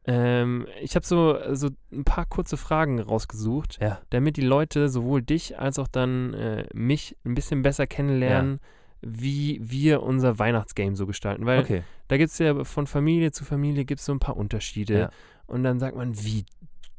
Ähm, 0.06 0.66
ich 0.82 0.96
habe 0.96 1.06
so, 1.06 1.36
so 1.54 1.70
ein 1.92 2.04
paar 2.04 2.26
kurze 2.26 2.56
Fragen 2.56 3.00
rausgesucht, 3.00 3.78
Ja. 3.80 4.00
damit 4.10 4.36
die 4.36 4.42
Leute 4.42 4.88
sowohl 4.88 5.22
dich 5.22 5.58
als 5.58 5.78
auch 5.78 5.88
dann 5.88 6.34
äh, 6.34 6.66
mich 6.74 7.16
ein 7.24 7.34
bisschen 7.34 7.62
besser 7.62 7.86
kennenlernen, 7.86 8.60
wie 9.00 9.60
wir 9.62 10.02
unser 10.02 10.38
Weihnachtsgame 10.38 10.96
so 10.96 11.06
gestalten. 11.06 11.46
Weil 11.46 11.60
Okay. 11.60 11.82
da 12.08 12.16
gibt 12.16 12.30
es 12.32 12.38
ja 12.38 12.64
von 12.64 12.86
Familie 12.86 13.32
zu 13.32 13.44
Familie 13.44 13.84
gibt 13.84 14.00
so 14.00 14.12
ein 14.12 14.18
paar 14.20 14.36
Unterschiede. 14.36 14.98
Ja. 14.98 15.10
Und 15.46 15.62
dann 15.62 15.78
sagt 15.78 15.96
man, 15.96 16.22
wie 16.22 16.44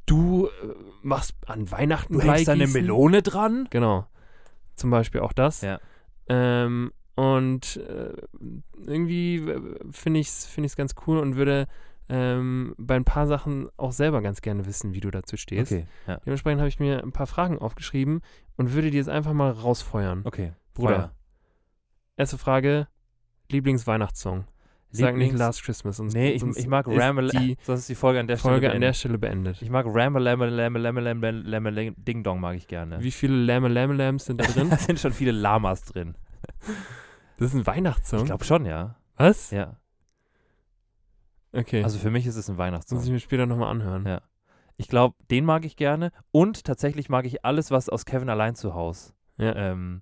du 0.05 0.47
äh, 0.47 0.49
machst 1.01 1.33
an 1.47 1.71
Weihnachten 1.71 2.13
Du 2.13 2.21
hängst 2.21 2.47
da 2.47 2.51
eine? 2.53 2.67
Melone 2.67 3.21
dran? 3.23 3.67
Genau. 3.71 4.05
Zum 4.75 4.89
Beispiel 4.91 5.21
auch 5.21 5.33
das. 5.33 5.61
Ja. 5.61 5.79
Ähm, 6.27 6.91
und 7.15 7.77
äh, 7.77 8.13
irgendwie 8.85 9.37
äh, 9.37 9.61
finde 9.91 10.19
ich 10.19 10.27
es 10.27 10.45
find 10.45 10.65
ich's 10.65 10.75
ganz 10.75 10.93
cool 11.07 11.17
und 11.17 11.37
würde 11.37 11.67
ähm, 12.09 12.75
bei 12.77 12.95
ein 12.95 13.05
paar 13.05 13.27
Sachen 13.27 13.67
auch 13.77 13.91
selber 13.91 14.21
ganz 14.21 14.41
gerne 14.41 14.65
wissen, 14.65 14.93
wie 14.93 14.99
du 14.99 15.09
dazu 15.11 15.37
stehst. 15.37 15.71
Okay. 15.71 15.87
Ja. 16.07 16.17
Dementsprechend 16.25 16.59
habe 16.61 16.69
ich 16.69 16.79
mir 16.79 17.01
ein 17.03 17.11
paar 17.11 17.27
Fragen 17.27 17.57
aufgeschrieben 17.59 18.21
und 18.57 18.73
würde 18.73 18.91
die 18.91 18.97
jetzt 18.97 19.09
einfach 19.09 19.33
mal 19.33 19.51
rausfeuern. 19.51 20.21
Okay. 20.25 20.53
Bruder. 20.73 20.95
Feuer. 20.95 21.11
Erste 22.17 22.37
Frage: 22.37 22.87
Lieblingsweihnachtssong. 23.51 24.45
Sag 24.91 25.15
nicht 25.17 25.33
Lieblings- 25.33 25.37
Last 25.39 25.63
Christmas. 25.63 25.97
Sonst, 25.97 26.13
Nee, 26.13 26.31
ich, 26.31 26.41
ich 26.43 26.67
mag 26.67 26.85
Ramble. 26.87 27.29
Sonst 27.63 27.81
ist 27.81 27.89
die 27.89 27.95
Folge 27.95 28.19
an 28.21 28.27
der 28.27 28.37
Folge 28.37 28.67
Stelle 28.67 28.75
an 28.75 28.79
der 28.81 28.87
beendet. 28.87 28.95
Stelle 28.97 29.17
beendet. 29.17 29.61
Ich 29.61 29.69
mag 29.69 29.85
Ramble, 29.89 30.21
Lamble, 30.23 30.49
Lamble, 30.49 30.81
Lamble, 30.81 31.01
Lamble, 31.03 31.31
Lamble, 31.31 31.71
Lamble, 31.71 31.91
Ding 31.97 32.23
Dong 32.23 32.39
mag 32.39 32.55
ich 32.55 32.67
gerne. 32.67 33.01
Wie 33.03 33.11
viele 33.11 33.35
Lämme, 33.35 33.67
Lämme, 33.67 33.93
Lambs 33.95 34.25
sind 34.25 34.39
da 34.39 34.45
drin? 34.45 34.69
Da 34.75 34.77
sind 34.77 34.99
schon 34.99 35.11
viele 35.11 35.31
Lamas 35.31 35.83
drin. 35.83 36.15
Das 37.37 37.47
ist 37.49 37.55
ein 37.55 37.67
Weihnachtssong. 37.67 38.19
Ich 38.19 38.25
glaube 38.25 38.45
schon, 38.45 38.65
ja. 38.65 38.95
Was? 39.17 39.51
Ja. 39.51 39.75
Okay. 41.55 41.83
Also 41.83 41.97
für 41.99 42.11
mich 42.11 42.25
ist 42.27 42.35
es 42.35 42.49
ein 42.49 42.57
das 42.57 42.57
muss 42.57 42.57
ich 42.57 42.89
Weihnachtssong. 42.89 43.13
mir 43.13 43.19
später 43.19 43.45
nochmal 43.45 43.69
anhören. 43.71 44.05
Ja. 44.05 44.21
Ich 44.77 44.87
glaube, 44.89 45.15
den 45.31 45.45
mag 45.45 45.63
ich 45.65 45.75
gerne. 45.77 46.11
Und 46.31 46.65
tatsächlich 46.65 47.09
mag 47.09 47.25
ich 47.25 47.45
alles, 47.45 47.71
was 47.71 47.89
aus 47.89 48.05
Kevin 48.05 48.29
allein 48.29 48.55
zu 48.55 48.73
Haus, 48.73 49.13
Ja. 49.37 49.55
ähm, 49.55 50.01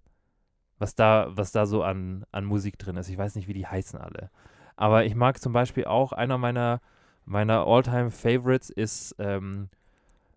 was 0.79 0.95
da, 0.95 1.27
was 1.29 1.51
da 1.51 1.65
so 1.65 1.83
an, 1.83 2.25
an 2.31 2.45
Musik 2.45 2.77
drin 2.79 2.97
ist. 2.97 3.09
Ich 3.09 3.17
weiß 3.17 3.35
nicht, 3.35 3.47
wie 3.47 3.53
die 3.53 3.67
heißen 3.67 3.99
alle. 3.99 4.31
Aber 4.75 5.05
ich 5.05 5.15
mag 5.15 5.39
zum 5.39 5.53
Beispiel 5.53 5.85
auch, 5.85 6.11
einer 6.11 6.37
meiner, 6.39 6.81
meiner 7.25 7.67
All-Time 7.67 8.09
Favorites 8.09 8.69
ist 8.71 9.15
ähm, 9.19 9.69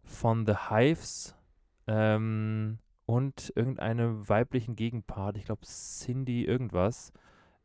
von 0.04 0.46
The 0.46 0.54
Hives 0.70 1.34
ähm, 1.86 2.78
und 3.06 3.52
irgendeinem 3.56 4.28
weiblichen 4.28 4.76
Gegenpart. 4.76 5.38
Ich 5.38 5.46
glaube, 5.46 5.62
Cindy 5.64 6.44
irgendwas. 6.44 7.12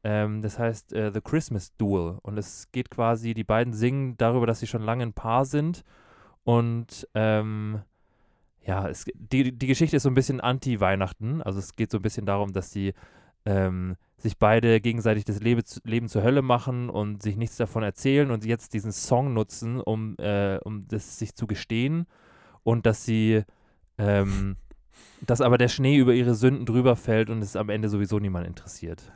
Ähm, 0.04 0.42
das 0.42 0.58
heißt 0.58 0.94
äh, 0.94 1.12
The 1.14 1.22
Christmas 1.22 1.76
Duel. 1.78 2.18
Und 2.22 2.38
es 2.38 2.72
geht 2.72 2.90
quasi, 2.90 3.34
die 3.34 3.44
beiden 3.44 3.74
singen 3.74 4.18
darüber, 4.18 4.48
dass 4.48 4.60
sie 4.60 4.68
schon 4.68 4.82
lange 4.82 5.04
ein 5.04 5.14
Paar 5.14 5.46
sind. 5.46 5.84
Und 6.44 7.08
ähm, 7.14 7.82
ja, 8.66 8.88
es, 8.88 9.06
die, 9.16 9.52
die 9.52 9.68
Geschichte 9.68 9.98
ist 9.98 10.04
so 10.04 10.10
ein 10.10 10.16
bisschen 10.16 10.40
anti-Weihnachten. 10.40 11.42
Also 11.42 11.60
es 11.60 11.76
geht 11.76 11.92
so 11.92 11.98
ein 11.98 12.04
bisschen 12.04 12.26
darum, 12.26 12.54
dass 12.54 12.72
sie 12.72 12.94
ähm, 13.46 13.96
sich 14.18 14.38
beide 14.38 14.82
gegenseitig 14.82 15.26
das 15.26 15.40
Lebe, 15.40 15.64
Leben 15.84 16.08
zur 16.08 16.24
Hölle 16.24 16.42
machen 16.42 16.90
und 16.90 17.24
sich 17.24 17.38
nichts 17.38 17.58
davon 17.58 17.84
erzählen 17.84 18.30
und 18.30 18.46
jetzt 18.46 18.74
diesen 18.74 18.92
Song 18.92 19.34
nutzen, 19.34 19.82
um, 19.82 20.16
äh, 20.18 20.60
um 20.64 20.88
das 20.88 21.18
sich 21.18 21.36
zu 21.36 21.48
gestehen. 21.48 22.06
Und 22.64 22.86
dass 22.86 23.04
sie, 23.04 23.44
ähm, 23.98 24.58
dass 25.22 25.42
aber 25.42 25.58
der 25.58 25.70
Schnee 25.70 25.98
über 25.98 26.14
ihre 26.14 26.36
Sünden 26.36 26.68
drüber 26.68 26.96
fällt 26.96 27.32
und 27.32 27.42
es 27.42 27.56
am 27.56 27.70
Ende 27.70 27.90
sowieso 27.90 28.20
niemand 28.20 28.46
interessiert. 28.46 29.12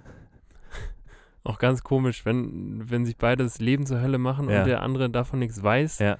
Auch 1.46 1.60
ganz 1.60 1.84
komisch, 1.84 2.25
wenn, 2.25 2.90
wenn 2.90 3.06
sich 3.06 3.18
beide 3.18 3.44
das 3.44 3.60
Leben 3.60 3.86
zur 3.86 4.02
Hölle 4.02 4.18
machen 4.18 4.50
Ja. 4.50 4.60
und 4.62 4.68
der 4.68 4.82
andere 4.82 5.10
davon 5.10 5.40
nichts 5.40 5.62
weiß, 5.64 6.00
Ja. 6.00 6.18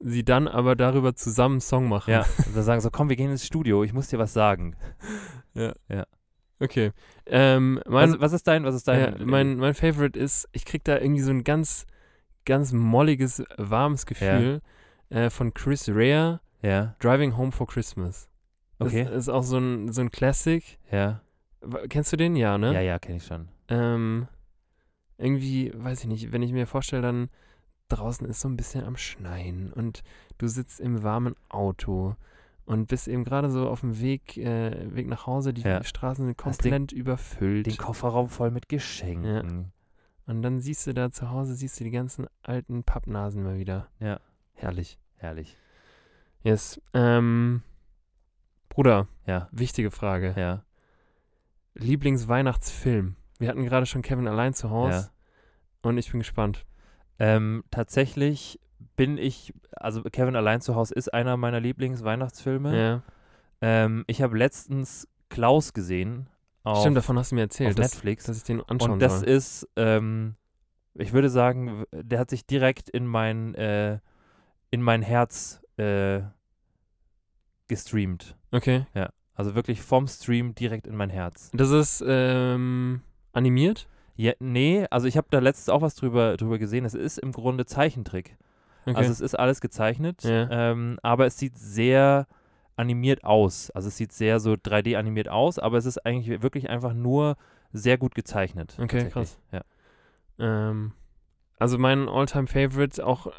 sie 0.00 0.24
dann 0.24 0.48
aber 0.48 0.74
darüber 0.74 1.14
zusammen 1.14 1.54
einen 1.54 1.60
Song 1.60 1.88
machen. 1.88 2.10
Ja, 2.10 2.20
und 2.46 2.56
dann 2.56 2.64
sagen 2.64 2.80
so, 2.80 2.90
komm, 2.90 3.08
wir 3.08 3.16
gehen 3.16 3.30
ins 3.30 3.46
Studio, 3.46 3.84
ich 3.84 3.92
muss 3.92 4.08
dir 4.08 4.18
was 4.18 4.32
sagen. 4.32 4.74
Okay. 6.60 6.92
Ähm, 7.26 7.80
mein, 7.86 8.12
was, 8.14 8.20
was 8.20 8.32
ist 8.32 8.48
dein, 8.48 8.64
was 8.64 8.74
ist 8.74 8.88
dein, 8.88 9.18
ja, 9.18 9.24
mein, 9.24 9.56
mein 9.58 9.74
Favorite 9.74 10.18
ist, 10.18 10.48
ich 10.52 10.64
krieg 10.64 10.82
da 10.82 10.98
irgendwie 10.98 11.20
so 11.22 11.30
ein 11.30 11.44
ganz, 11.44 11.86
ganz 12.44 12.72
molliges, 12.72 13.44
warmes 13.58 14.06
Gefühl 14.06 14.60
äh, 15.10 15.30
von 15.30 15.54
Chris 15.54 15.88
Rea, 15.88 16.40
ja, 16.62 16.96
Driving 16.98 17.36
Home 17.36 17.52
for 17.52 17.66
Christmas. 17.68 18.28
Das 18.78 18.88
okay, 18.88 19.08
ist 19.14 19.28
auch 19.28 19.42
so 19.44 19.58
ein, 19.58 19.92
so 19.92 20.00
ein 20.00 20.10
Classic. 20.10 20.78
ja, 20.90 21.20
Kennst 21.88 22.12
du 22.12 22.16
den? 22.16 22.34
Ja, 22.36 22.56
ne? 22.56 22.72
ja, 22.72 22.80
ja, 22.80 22.98
kenne 22.98 23.16
ich 23.18 23.26
schon. 23.26 23.48
Ähm, 23.68 24.26
irgendwie, 25.18 25.72
weiß 25.74 26.00
ich 26.00 26.06
nicht, 26.06 26.32
wenn 26.32 26.42
ich 26.42 26.52
mir 26.52 26.66
vorstelle, 26.66 27.02
dann 27.02 27.28
draußen 27.88 28.26
ist 28.26 28.40
so 28.40 28.48
ein 28.48 28.56
bisschen 28.56 28.84
am 28.84 28.96
Schneien 28.96 29.72
und 29.72 30.02
du 30.38 30.46
sitzt 30.48 30.78
im 30.80 31.02
warmen 31.02 31.34
Auto 31.48 32.14
und 32.64 32.86
bist 32.88 33.08
eben 33.08 33.24
gerade 33.24 33.50
so 33.50 33.68
auf 33.68 33.80
dem 33.80 33.98
Weg, 34.00 34.36
äh, 34.36 34.94
Weg 34.94 35.06
nach 35.08 35.26
Hause, 35.26 35.52
die 35.54 35.62
Ja. 35.62 35.82
Straßen 35.82 36.26
sind 36.26 36.36
Hast 36.44 36.64
den- 36.64 36.70
komplett 36.72 36.92
überfüllt. 36.92 37.66
Den 37.66 37.76
Kofferraum 37.78 38.28
voll 38.28 38.50
mit 38.50 38.68
Geschenken. 38.68 39.72
Und 40.26 40.42
dann 40.42 40.60
siehst 40.60 40.86
du 40.86 40.92
da 40.92 41.10
zu 41.10 41.30
Hause, 41.30 41.54
siehst 41.54 41.80
du 41.80 41.84
die 41.84 41.90
ganzen 41.90 42.26
alten 42.42 42.84
Pappnasen 42.84 43.42
mal 43.42 43.56
wieder. 43.58 43.88
Ja. 44.00 44.20
Herrlich. 44.52 44.98
Herrlich. 45.16 45.56
Yes. 46.42 46.80
Ähm, 46.92 47.62
Bruder, 48.68 49.08
Ja, 49.26 49.48
wichtige 49.50 49.90
Frage. 49.90 50.34
ja, 50.36 50.62
Lieblingsweihnachtsfilm. 51.74 53.16
Wir 53.38 53.48
hatten 53.48 53.64
gerade 53.64 53.86
schon 53.86 54.02
Kevin 54.02 54.26
allein 54.28 54.54
zu 54.54 54.70
Hause 54.70 55.10
ja. 55.82 55.88
und 55.88 55.98
ich 55.98 56.10
bin 56.10 56.20
gespannt. 56.20 56.66
Ähm, 57.18 57.64
tatsächlich 57.70 58.60
bin 58.96 59.18
ich, 59.18 59.52
also 59.72 60.02
Kevin 60.02 60.36
allein 60.36 60.60
zu 60.60 60.74
Hause 60.74 60.94
ist 60.94 61.12
einer 61.12 61.36
meiner 61.36 61.60
Lieblingsweihnachtsfilme. 61.60 62.78
Ja. 62.78 63.02
Ähm, 63.60 64.04
ich 64.06 64.22
habe 64.22 64.36
letztens 64.36 65.08
Klaus 65.28 65.72
gesehen 65.72 66.28
auf, 66.64 66.80
Stimmt, 66.80 66.96
davon 66.96 67.18
hast 67.18 67.30
du 67.30 67.36
mir 67.36 67.42
erzählt, 67.42 67.70
auf 67.70 67.76
dass, 67.76 67.92
Netflix. 67.94 68.24
dass 68.24 68.36
ich 68.36 68.42
den 68.42 68.62
anschauen 68.62 68.92
Und 68.92 69.00
das 69.00 69.20
soll. 69.20 69.28
ist, 69.28 69.68
ähm, 69.76 70.34
ich 70.94 71.12
würde 71.12 71.30
sagen, 71.30 71.84
der 71.92 72.18
hat 72.18 72.30
sich 72.30 72.46
direkt 72.46 72.88
in 72.90 73.06
mein, 73.06 73.54
äh, 73.54 74.00
in 74.70 74.82
mein 74.82 75.02
Herz 75.02 75.62
äh, 75.76 76.20
gestreamt. 77.68 78.36
Okay. 78.50 78.86
Also 79.34 79.54
wirklich 79.54 79.80
vom 79.80 80.08
Stream 80.08 80.54
direkt 80.54 80.86
in 80.86 80.96
mein 80.96 81.10
Herz. 81.10 81.50
Das 81.54 81.70
ist 81.70 82.02
ähm, 82.06 83.02
animiert? 83.38 83.88
Ja, 84.16 84.32
nee, 84.40 84.84
also 84.90 85.06
ich 85.06 85.16
habe 85.16 85.28
da 85.30 85.38
letztens 85.38 85.68
auch 85.68 85.80
was 85.80 85.94
drüber, 85.94 86.36
drüber 86.36 86.58
gesehen. 86.58 86.84
Es 86.84 86.94
ist 86.94 87.18
im 87.18 87.32
Grunde 87.32 87.64
Zeichentrick. 87.66 88.36
Okay. 88.84 88.96
Also 88.96 89.12
es 89.12 89.20
ist 89.20 89.38
alles 89.38 89.60
gezeichnet, 89.60 90.22
Ja. 90.24 90.48
ähm, 90.72 90.98
aber 91.02 91.26
es 91.26 91.38
sieht 91.38 91.56
sehr 91.58 92.26
animiert 92.76 93.22
aus. 93.24 93.70
Also 93.70 93.88
es 93.88 93.96
sieht 93.96 94.12
sehr 94.12 94.40
so 94.40 94.52
3D 94.54 94.96
animiert 94.96 95.28
aus, 95.28 95.58
aber 95.58 95.76
es 95.78 95.86
ist 95.86 96.04
eigentlich 96.06 96.42
wirklich 96.42 96.68
einfach 96.70 96.94
nur 96.94 97.36
sehr 97.72 97.96
gut 97.98 98.14
gezeichnet. 98.14 98.76
Okay, 98.80 99.08
krass. 99.08 99.38
Ja. 99.52 99.62
Ähm, 100.38 100.92
also 101.58 101.78
mein 101.78 102.08
All-Time-Favorite 102.08 103.04
auch 103.06 103.26
äh, 103.26 103.30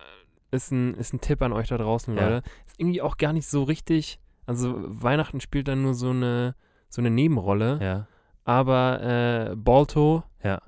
ist 0.51 0.72
ein, 0.72 0.94
ist 0.96 1.13
ein 1.13 1.22
Tipp 1.22 1.41
an 1.41 1.53
euch 1.53 1.68
da 1.68 1.77
draußen, 1.77 2.15
Ja. 2.15 2.22
Leute. 2.29 2.48
Ist 2.68 2.79
irgendwie 2.79 3.01
auch 3.01 3.18
gar 3.18 3.34
nicht 3.34 3.48
so 3.48 3.63
richtig. 3.63 4.20
Also 4.46 4.75
Weihnachten 4.77 5.39
spielt 5.41 5.68
dann 5.68 5.82
nur 5.82 5.94
so 5.94 6.10
eine, 6.12 6.56
so 6.89 7.01
eine 7.01 7.10
Nebenrolle. 7.10 7.79
ja. 7.82 8.08
Aber 8.50 9.51
äh, 9.51 9.56
Balto, 9.56 10.24
Ja. 10.44 10.60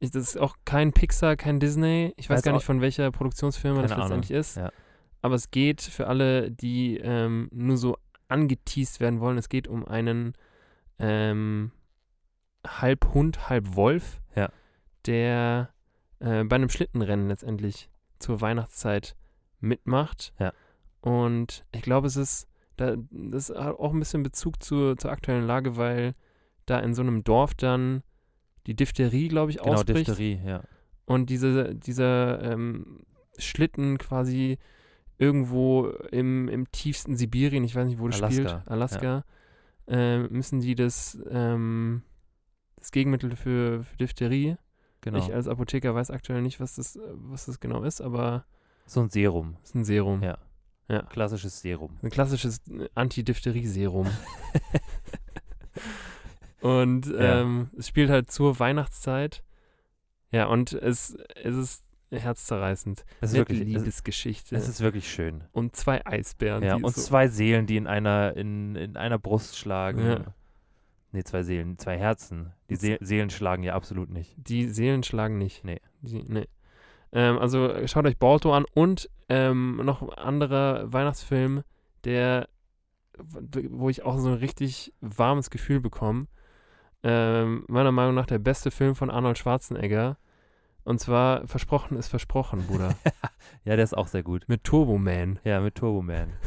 ich, 0.00 0.10
das 0.10 0.22
ist 0.28 0.36
auch 0.40 0.56
kein 0.64 0.92
Pixar, 0.94 1.36
kein 1.36 1.60
Disney. 1.60 2.14
Ich 2.16 2.30
weiß 2.30 2.38
Weiß 2.38 2.42
gar 2.44 2.52
nicht, 2.54 2.64
von 2.64 2.80
welcher 2.80 3.10
Produktionsfirma 3.10 3.82
das 3.82 3.90
Keine 3.90 4.04
Ahnung. 4.04 4.18
letztendlich 4.20 4.38
ist. 4.38 4.56
Ja. 4.56 4.70
Aber 5.20 5.34
es 5.34 5.50
geht 5.50 5.82
für 5.82 6.06
alle, 6.06 6.50
die 6.50 6.96
ähm, 6.96 7.48
nur 7.52 7.76
so 7.76 7.98
angeteased 8.28 9.00
werden 9.00 9.20
wollen, 9.20 9.36
es 9.36 9.50
geht 9.50 9.68
um 9.68 9.86
einen 9.86 10.32
ähm, 10.98 11.72
halb 12.66 13.12
Hund, 13.12 13.50
halb 13.50 13.76
Wolf, 13.76 14.22
Ja. 14.34 14.48
der 15.04 15.70
äh, 16.20 16.42
bei 16.44 16.56
einem 16.56 16.70
Schlittenrennen 16.70 17.28
letztendlich 17.28 17.90
zur 18.18 18.40
Weihnachtszeit 18.40 19.14
mitmacht. 19.60 20.32
Ja. 20.38 20.52
Und 21.02 21.66
ich 21.72 21.82
glaube, 21.82 22.06
es 22.06 22.16
ist, 22.16 22.48
da, 22.76 22.94
das 23.10 23.50
hat 23.50 23.78
auch 23.78 23.92
ein 23.92 23.98
bisschen 23.98 24.22
Bezug 24.22 24.62
zur, 24.62 24.96
zur 24.96 25.10
aktuellen 25.10 25.46
Lage, 25.46 25.76
weil 25.76 26.14
da 26.66 26.78
in 26.80 26.94
so 26.94 27.02
einem 27.02 27.24
Dorf 27.24 27.54
dann 27.54 28.02
die 28.66 28.74
Diphtherie, 28.74 29.28
glaube 29.28 29.50
ich, 29.50 29.58
Genau, 29.58 29.74
ausbricht 29.74 30.08
Diphtherie, 30.08 30.40
ja. 30.44 30.62
und 31.04 31.30
diese, 31.30 31.74
dieser 31.74 32.42
ähm, 32.42 33.00
Schlitten 33.38 33.98
quasi 33.98 34.58
irgendwo 35.18 35.88
im, 36.10 36.48
im 36.48 36.70
tiefsten 36.72 37.16
Sibirien, 37.16 37.64
ich 37.64 37.74
weiß 37.74 37.86
nicht, 37.86 37.98
wo 37.98 38.08
das 38.08 38.16
spielt, 38.16 38.48
Alaska, 38.48 38.62
Alaska, 38.66 39.24
äh, 39.86 40.18
müssen 40.18 40.60
die 40.60 40.74
das, 40.74 41.18
ähm, 41.30 42.02
das 42.76 42.90
Gegenmittel 42.90 43.36
für, 43.36 43.84
für 43.84 43.96
Diphtherie. 43.96 44.56
Genau. 45.02 45.18
Ich 45.18 45.32
als 45.34 45.48
Apotheker 45.48 45.94
weiß 45.94 46.10
aktuell 46.10 46.40
nicht, 46.40 46.60
was 46.60 46.76
das, 46.76 46.98
was 47.12 47.46
das 47.46 47.60
genau 47.60 47.82
ist, 47.82 48.00
aber 48.00 48.46
so 48.86 49.00
ein 49.00 49.10
Serum. 49.10 49.56
ist 49.62 49.74
ein 49.74 49.84
Serum. 49.84 50.22
Ja. 50.22 50.38
Ja. 50.88 51.02
Klassisches 51.02 51.60
Serum. 51.60 51.96
Ein 52.02 52.10
klassisches 52.10 52.60
Antidiphtherie-Serum. 52.94 54.06
und 56.64 57.06
Ja. 57.06 57.42
ähm, 57.42 57.68
es 57.78 57.88
spielt 57.88 58.08
halt 58.10 58.30
zur 58.30 58.58
Weihnachtszeit. 58.58 59.42
Ja, 60.30 60.46
und 60.46 60.72
es, 60.72 61.16
es 61.42 61.54
ist 61.54 61.84
herzzerreißend. 62.10 63.04
Es 63.20 63.30
ist 63.30 63.36
Nette 63.38 63.50
wirklich, 63.50 63.60
es, 63.60 63.80
Liebesgeschichte. 63.82 64.56
es 64.56 64.68
ist 64.68 64.80
wirklich 64.80 65.10
schön. 65.12 65.44
und 65.52 65.76
zwei 65.76 66.04
Eisbären. 66.06 66.62
Ja, 66.62 66.76
und 66.76 66.86
so, 66.94 67.00
zwei 67.00 67.28
Seelen, 67.28 67.66
die 67.66 67.76
in 67.76 67.86
einer, 67.86 68.34
in, 68.36 68.76
in 68.76 68.96
einer 68.96 69.18
Brust 69.18 69.58
schlagen. 69.58 70.06
Ja. 70.06 70.20
Nee, 71.12 71.22
zwei 71.24 71.42
Seelen, 71.42 71.78
zwei 71.78 71.98
Herzen. 71.98 72.52
Die 72.70 72.76
See 72.76 72.98
Seelen 73.00 73.30
schlagen 73.30 73.62
ja 73.62 73.74
absolut 73.74 74.08
nicht. 74.10 74.34
die 74.36 74.68
Seelen 74.68 75.02
schlagen 75.02 75.38
nicht. 75.38 75.64
Nee. 75.64 75.80
Die, 76.00 76.22
nee. 76.22 76.48
Ähm, 77.12 77.38
also 77.38 77.86
schaut 77.86 78.06
euch 78.06 78.18
Balto 78.18 78.52
an 78.54 78.64
und 78.74 79.08
ähm, 79.28 79.80
noch 79.84 80.02
ein 80.02 80.10
anderer 80.10 80.92
Weihnachtsfilm, 80.92 81.62
der, 82.04 82.48
wo 83.18 83.88
ich 83.90 84.02
auch 84.02 84.18
so 84.18 84.28
ein 84.28 84.34
richtig 84.34 84.92
warmes 85.00 85.50
Gefühl 85.50 85.80
bekomme. 85.80 86.26
Ähm, 87.04 87.64
meiner 87.68 87.92
Meinung 87.92 88.14
nach 88.14 88.26
der 88.26 88.38
beste 88.38 88.70
Film 88.70 88.94
von 88.94 89.10
Arnold 89.10 89.38
Schwarzenegger. 89.38 90.16
Und 90.84 91.00
zwar 91.00 91.46
Versprochen 91.46 91.96
ist 91.96 92.08
versprochen, 92.08 92.66
Bruder. 92.66 92.94
Ja, 93.64 93.76
der 93.76 93.84
ist 93.84 93.96
auch 93.96 94.08
sehr 94.08 94.22
gut. 94.22 94.44
Mit 94.48 94.64
Turbo 94.64 94.98
Man. 94.98 95.38
Ja, 95.44 95.60
mit 95.60 95.74
Turbo 95.74 96.02
Man. 96.02 96.32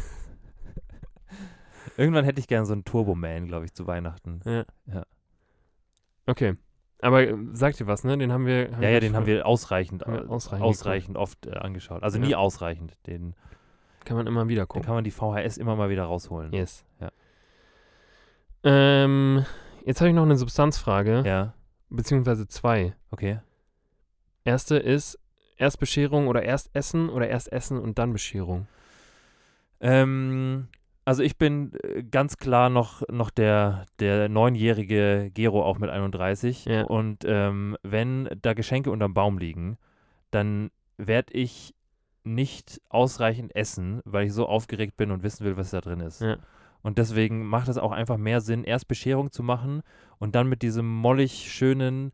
Irgendwann 1.98 2.26
hätte 2.26 2.40
ich 2.40 2.48
gerne 2.48 2.66
so 2.66 2.74
einen 2.74 2.86
Turbo 2.86 3.16
Man, 3.16 3.48
glaube 3.48 3.66
ich, 3.66 3.74
zu 3.74 3.88
Weihnachten. 3.88 4.42
Ja. 4.46 4.66
Ja. 4.86 5.04
Okay. 6.28 6.56
Aber 7.02 7.28
äh, 7.28 7.36
sagt 7.54 7.80
ihr 7.80 7.88
was, 7.88 8.04
ne? 8.04 8.18
Den 8.18 8.32
haben 8.32 8.46
wir. 8.46 8.70
Ja, 8.82 8.90
ja, 8.90 9.00
den 9.00 9.16
haben 9.16 9.26
wir 9.26 9.46
ausreichend, 9.46 10.04
Haben 10.06 10.14
wir 10.14 10.24
äh, 10.26 10.28
ausreichend 10.28 10.66
ausreichend 10.66 11.18
oft 11.18 11.46
äh, 11.46 11.52
angeschaut. 11.52 12.04
Also 12.04 12.20
Ja. 12.20 12.26
nie 12.26 12.36
ausreichend. 12.36 12.98
Den, 13.08 13.36
Kann 14.06 14.18
man 14.18 14.28
immer 14.28 14.48
wieder 14.48 14.64
den 14.64 14.68
gucken. 14.68 14.86
kann 14.86 14.96
man 14.96 15.04
die 15.04 15.12
VHS 15.12 15.58
immer 15.58 15.76
mal 15.76 15.90
wieder 15.90 16.04
rausholen. 16.06 16.52
Yes. 16.54 16.86
Ja. 17.00 17.12
Ähm, 18.64 19.46
jetzt 19.88 20.01
habe 20.01 20.10
ich 20.10 20.15
noch 20.15 20.24
eine 20.24 20.38
Substanzfrage, 20.38 21.24
Ja, 21.25 21.53
beziehungsweise 21.89 22.48
zwei. 22.48 22.94
okay. 23.12 23.39
Erste 24.44 24.77
ist 24.77 25.17
erst 25.58 25.79
Bescherung 25.79 26.27
oder 26.27 26.44
erst 26.44 26.70
Essen 26.74 27.10
oder 27.10 27.27
erst 27.27 27.51
Essen 27.51 27.79
und 27.79 27.98
dann 27.98 28.13
Bescherung. 28.13 28.67
Ähm, 29.79 30.67
also 31.06 31.24
ich 31.24 31.38
bin 31.38 31.74
äh, 31.84 32.03
ganz 32.03 32.38
klar 32.38 32.70
noch, 32.70 33.01
noch 33.10 33.29
der, 33.29 33.86
der 34.00 34.29
neunjährige 34.29 35.32
Gero 35.34 35.63
auch 35.63 35.79
mit 35.79 35.89
31. 35.89 36.65
Ja. 36.65 36.84
Und 36.84 37.24
ähm, 37.25 37.77
wenn 37.84 38.29
da 38.41 38.53
Geschenke 38.53 38.91
unterm 38.91 39.13
Baum 39.13 39.38
liegen, 39.38 39.77
dann 40.32 40.72
werde 40.98 41.34
ich 41.34 41.74
nicht 42.24 42.82
ausreichend 42.89 43.56
essen, 43.56 44.01
weil 44.03 44.27
ich 44.27 44.34
so 44.34 44.48
aufgeregt 44.48 44.98
bin 44.98 45.12
und 45.12 45.24
wissen 45.24 45.46
will, 45.46 45.56
was 45.58 45.72
da 45.72 45.79
drin 45.82 46.01
ist. 46.01 46.22
Ja. 46.22 46.38
Und 46.88 46.98
deswegen 46.98 47.46
macht 47.46 47.67
es 47.67 47.77
auch 47.77 47.91
einfach 47.91 48.15
mehr 48.15 48.39
Sinn, 48.39 48.63
erst 48.63 48.88
Bescherung 48.88 49.34
zu 49.34 49.44
machen 49.44 49.82
und 50.20 50.36
dann 50.36 50.48
mit 50.48 50.62
diesem 50.62 50.89
mollig 50.89 51.51
schönen, 51.51 52.13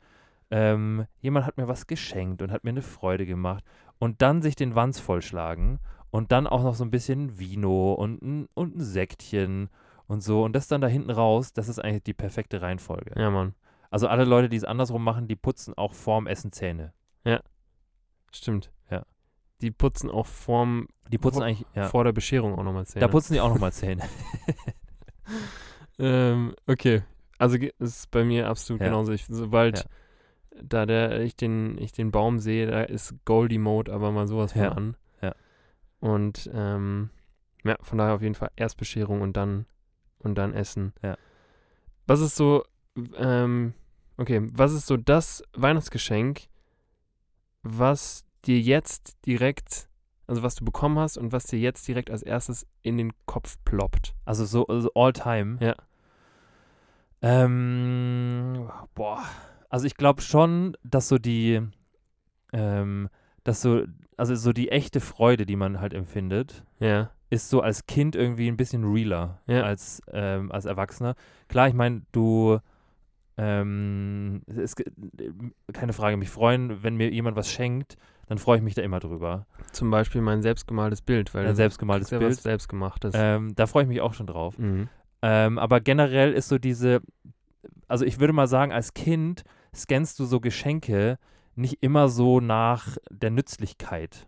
ähm, 0.49 1.05
jemand 1.19 1.45
hat 1.45 1.57
mir 1.57 1.67
was 1.67 1.85
geschenkt 1.85 2.41
und 2.41 2.51
hat 2.51 2.63
mir 2.63 2.71
eine 2.71 2.81
Freude 2.81 3.27
gemacht 3.27 3.63
und 3.99 4.23
dann 4.23 4.41
sich 4.41 4.55
den 4.55 4.73
Wanz 4.73 4.99
vollschlagen 4.99 5.77
und 6.09 6.31
dann 6.31 6.47
auch 6.47 6.63
noch 6.63 6.73
so 6.73 6.83
ein 6.83 6.89
bisschen 6.89 7.37
Vino 7.37 7.93
und 7.93 8.23
ein, 8.23 8.47
und 8.55 8.77
ein 8.77 8.81
Sektchen 8.81 9.69
und 10.07 10.23
so 10.23 10.43
und 10.43 10.55
das 10.55 10.67
dann 10.67 10.81
da 10.81 10.87
hinten 10.87 11.11
raus, 11.11 11.53
das 11.53 11.69
ist 11.69 11.77
eigentlich 11.77 12.05
die 12.05 12.15
perfekte 12.15 12.63
Reihenfolge. 12.63 13.13
Ja, 13.15 13.29
Mann. 13.29 13.53
Also 13.91 14.07
alle 14.07 14.25
Leute, 14.25 14.49
die 14.49 14.57
es 14.57 14.63
andersrum 14.63 15.03
machen, 15.03 15.27
die 15.27 15.35
putzen 15.35 15.75
auch 15.77 15.93
vorm 15.93 16.25
Essen 16.25 16.51
Zähne. 16.51 16.93
Stimmt. 18.31 18.71
Die 19.63 19.71
putzen 19.71 20.09
auch 20.11 20.27
vorm, 20.27 20.87
Die 21.11 21.17
putzen 21.17 21.37
Vor- 21.39 21.45
eigentlich, 21.45 21.65
ja, 21.73 21.87
vor 21.87 22.03
der 22.03 22.11
Bescherung 22.11 22.53
auch 22.59 22.63
nochmal 22.63 22.85
Zähne. 22.85 22.99
da 23.01 23.07
putzen 23.07 23.33
die 23.33 23.39
auch 23.39 23.49
nochmal 23.49 23.71
Zähne. 23.73 24.03
ähm, 25.99 26.53
okay. 26.67 27.03
Also 27.37 27.57
ist 27.79 28.11
bei 28.11 28.23
mir 28.23 28.47
absolut 28.49 28.81
Ja. 28.81 28.87
genauso. 28.87 29.11
Ich, 29.11 29.25
sobald 29.27 29.79
Ja. 29.79 29.85
da 30.63 30.85
der, 30.85 31.21
ich, 31.21 31.35
den, 31.35 31.77
ich 31.77 31.91
den 31.91 32.11
Baum 32.11 32.39
sehe, 32.39 32.67
da 32.67 32.83
ist 32.83 33.15
Goldie 33.25 33.57
Mode 33.57 33.91
aber 33.91 34.11
mal 34.11 34.27
sowas 34.27 34.53
von 34.53 34.61
an. 34.63 34.97
Ja. 35.21 35.33
Und 35.99 36.49
ähm, 36.53 37.09
ja, 37.63 37.77
von 37.81 37.97
daher 37.97 38.13
auf 38.15 38.21
jeden 38.21 38.35
Fall 38.35 38.51
erst 38.55 38.77
Bescherung 38.77 39.21
und 39.21 39.37
dann 39.37 39.65
und 40.19 40.35
dann 40.37 40.53
Essen. 40.53 40.93
Ja. 41.01 41.17
Was 42.05 42.19
ist 42.21 42.35
so, 42.35 42.63
ähm, 43.17 43.73
okay, 44.17 44.41
was 44.53 44.73
ist 44.73 44.87
so 44.87 44.95
das 44.97 45.43
Weihnachtsgeschenk, 45.53 46.47
was 47.61 48.25
dir 48.43 48.59
jetzt 48.59 49.17
direkt, 49.25 49.89
also 50.27 50.43
was 50.43 50.55
du 50.55 50.65
bekommen 50.65 50.99
hast 50.99 51.17
und 51.17 51.31
was 51.31 51.45
dir 51.45 51.59
jetzt 51.59 51.87
direkt 51.87 52.09
als 52.11 52.23
erstes 52.23 52.65
in 52.81 52.97
den 52.97 53.11
Kopf 53.25 53.57
ploppt? 53.65 54.13
Also 54.25 54.45
so 54.45 54.67
also 54.67 54.89
all 54.95 55.13
time. 55.13 55.57
Ja. 55.59 55.75
Ähm, 57.21 58.69
boah. 58.95 59.23
Also 59.69 59.85
ich 59.87 59.95
glaube 59.95 60.21
schon, 60.21 60.77
dass 60.83 61.07
so 61.07 61.17
die, 61.17 61.61
ähm, 62.51 63.09
dass 63.43 63.61
so, 63.61 63.83
also 64.17 64.35
so 64.35 64.53
die 64.53 64.69
echte 64.69 64.99
Freude, 64.99 65.45
die 65.45 65.55
man 65.55 65.79
halt 65.79 65.93
empfindet, 65.93 66.63
Ja. 66.79 67.11
ist 67.29 67.49
so 67.49 67.61
als 67.61 67.87
Kind 67.87 68.15
irgendwie 68.15 68.47
ein 68.49 68.57
bisschen 68.57 68.83
realer 68.83 69.39
Ja. 69.47 69.63
als, 69.63 70.01
ähm, 70.11 70.51
als 70.51 70.65
Erwachsener. 70.65 71.15
Klar, 71.47 71.67
ich 71.69 71.73
meine, 71.73 72.01
du, 72.11 72.59
ähm, 73.37 74.43
es, 74.45 74.75
ge- 74.75 74.91
keine 75.71 75.93
Frage, 75.93 76.17
mich 76.17 76.29
freuen, 76.29 76.83
wenn 76.83 76.95
mir 76.97 77.09
jemand 77.11 77.35
was 77.35 77.49
schenkt, 77.49 77.97
dann 78.33 78.39
freue 78.39 78.57
ich 78.57 78.63
mich 78.63 78.73
da 78.73 78.81
immer 78.81 78.99
drüber. 78.99 79.45
Zum 79.73 79.91
Beispiel 79.91 80.19
mein 80.19 80.41
selbstgemaltes 80.41 81.03
Bild, 81.03 81.35
weil 81.35 81.45
Ein 81.45 81.55
selbstgemaltes 81.55 82.07
ist 82.07 82.11
ja 82.13 82.17
Bild. 82.17 82.31
was 82.31 82.41
selbstgemachtes. 82.41 83.13
Ähm, 83.15 83.53
da 83.55 83.67
freue 83.67 83.83
ich 83.83 83.87
mich 83.89 84.01
auch 84.01 84.15
schon 84.15 84.25
drauf. 84.25 84.57
mhm. 84.57 84.89
Ähm, 85.21 85.59
aber 85.59 85.81
generell 85.81 86.33
ist 86.33 86.47
so 86.49 86.57
diese, 86.57 87.01
also 87.87 88.05
ich 88.05 88.19
würde 88.19 88.33
mal 88.33 88.47
sagen, 88.47 88.71
als 88.71 88.95
Kind 88.95 89.43
scannst 89.71 90.17
du 90.19 90.25
so 90.25 90.39
Geschenke 90.39 91.19
nicht 91.53 91.77
immer 91.81 92.09
so 92.09 92.39
nach 92.39 92.97
der 93.11 93.29
Nützlichkeit, 93.29 94.27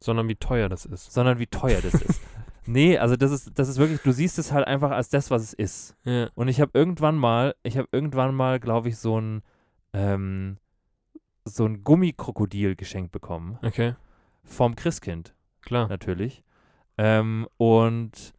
Sondern 0.00 0.28
wie 0.28 0.36
teuer 0.36 0.68
das 0.68 0.84
ist. 0.84 1.10
sondern 1.10 1.38
wie 1.38 1.46
teuer 1.46 1.80
das 1.80 1.94
ist. 1.94 2.20
Nee, 2.66 2.98
also 2.98 3.16
das 3.16 3.32
ist, 3.32 3.58
das 3.58 3.68
ist 3.70 3.78
wirklich, 3.78 4.02
du 4.02 4.12
siehst 4.12 4.38
es 4.38 4.52
halt 4.52 4.66
einfach 4.66 4.90
als 4.90 5.08
das, 5.08 5.30
was 5.30 5.42
es 5.42 5.54
ist. 5.54 5.96
Ja. 6.04 6.28
Und 6.34 6.48
ich 6.48 6.60
habe 6.60 6.70
irgendwann 6.74 7.16
mal, 7.16 7.54
ich 7.62 7.78
habe 7.78 7.88
irgendwann 7.90 8.34
mal, 8.34 8.60
glaube 8.60 8.90
ich, 8.90 8.98
so 8.98 9.18
ein, 9.18 9.42
ähm, 9.94 10.58
so 11.44 11.64
ein 11.64 11.84
Gummikrokodil 11.84 12.76
geschenkt 12.76 13.12
bekommen. 13.12 13.58
Okay, 13.62 13.94
Vom 14.44 14.76
Christkind, 14.76 15.34
klar. 15.62 15.88
natürlich. 15.88 16.42
Ähm, 16.98 17.48
und 17.56 18.34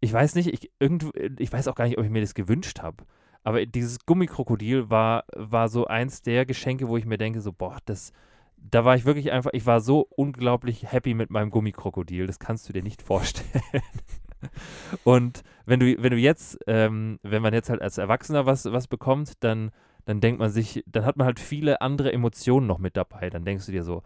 ich 0.00 0.12
weiß 0.12 0.34
nicht, 0.34 0.48
ich, 0.48 0.70
irgend, 0.78 1.10
ich 1.38 1.52
weiß 1.52 1.68
auch 1.68 1.74
gar 1.74 1.86
nicht, 1.86 1.98
ob 1.98 2.04
ich 2.04 2.10
mir 2.10 2.20
das 2.20 2.34
gewünscht 2.34 2.80
habe. 2.80 3.04
Aber 3.44 3.64
dieses 3.64 4.04
Gummikrokodil 4.04 4.90
war, 4.90 5.24
war 5.34 5.68
so 5.68 5.86
eins 5.86 6.22
der 6.22 6.44
Geschenke, 6.44 6.88
wo 6.88 6.96
ich 6.96 7.06
mir 7.06 7.18
denke, 7.18 7.40
so, 7.40 7.52
boah, 7.52 7.78
das, 7.86 8.12
da 8.56 8.84
war 8.84 8.94
ich 8.94 9.04
wirklich 9.04 9.32
einfach, 9.32 9.52
ich 9.54 9.64
war 9.66 9.80
so 9.80 10.06
unglaublich 10.16 10.90
happy 10.92 11.14
mit 11.14 11.30
meinem 11.30 11.50
Gummikrokodil, 11.50 12.26
das 12.26 12.38
kannst 12.38 12.68
du 12.68 12.72
dir 12.72 12.82
nicht 12.82 13.00
vorstellen. 13.02 13.62
Und 15.04 15.42
wenn 15.66 15.80
du, 15.80 16.00
wenn 16.02 16.10
du 16.12 16.18
jetzt, 16.18 16.58
ähm, 16.66 17.18
wenn 17.22 17.42
man 17.42 17.54
jetzt 17.54 17.70
halt 17.70 17.82
als 17.82 17.98
Erwachsener 17.98 18.46
was, 18.46 18.66
was 18.66 18.86
bekommt, 18.86 19.32
dann, 19.42 19.70
dann 20.08 20.22
denkt 20.22 20.40
man 20.40 20.48
sich, 20.48 20.82
dann 20.86 21.04
hat 21.04 21.18
man 21.18 21.26
halt 21.26 21.38
viele 21.38 21.82
andere 21.82 22.14
Emotionen 22.14 22.66
noch 22.66 22.78
mit 22.78 22.96
dabei. 22.96 23.28
Dann 23.28 23.44
denkst 23.44 23.66
du 23.66 23.72
dir 23.72 23.84
so, 23.84 24.02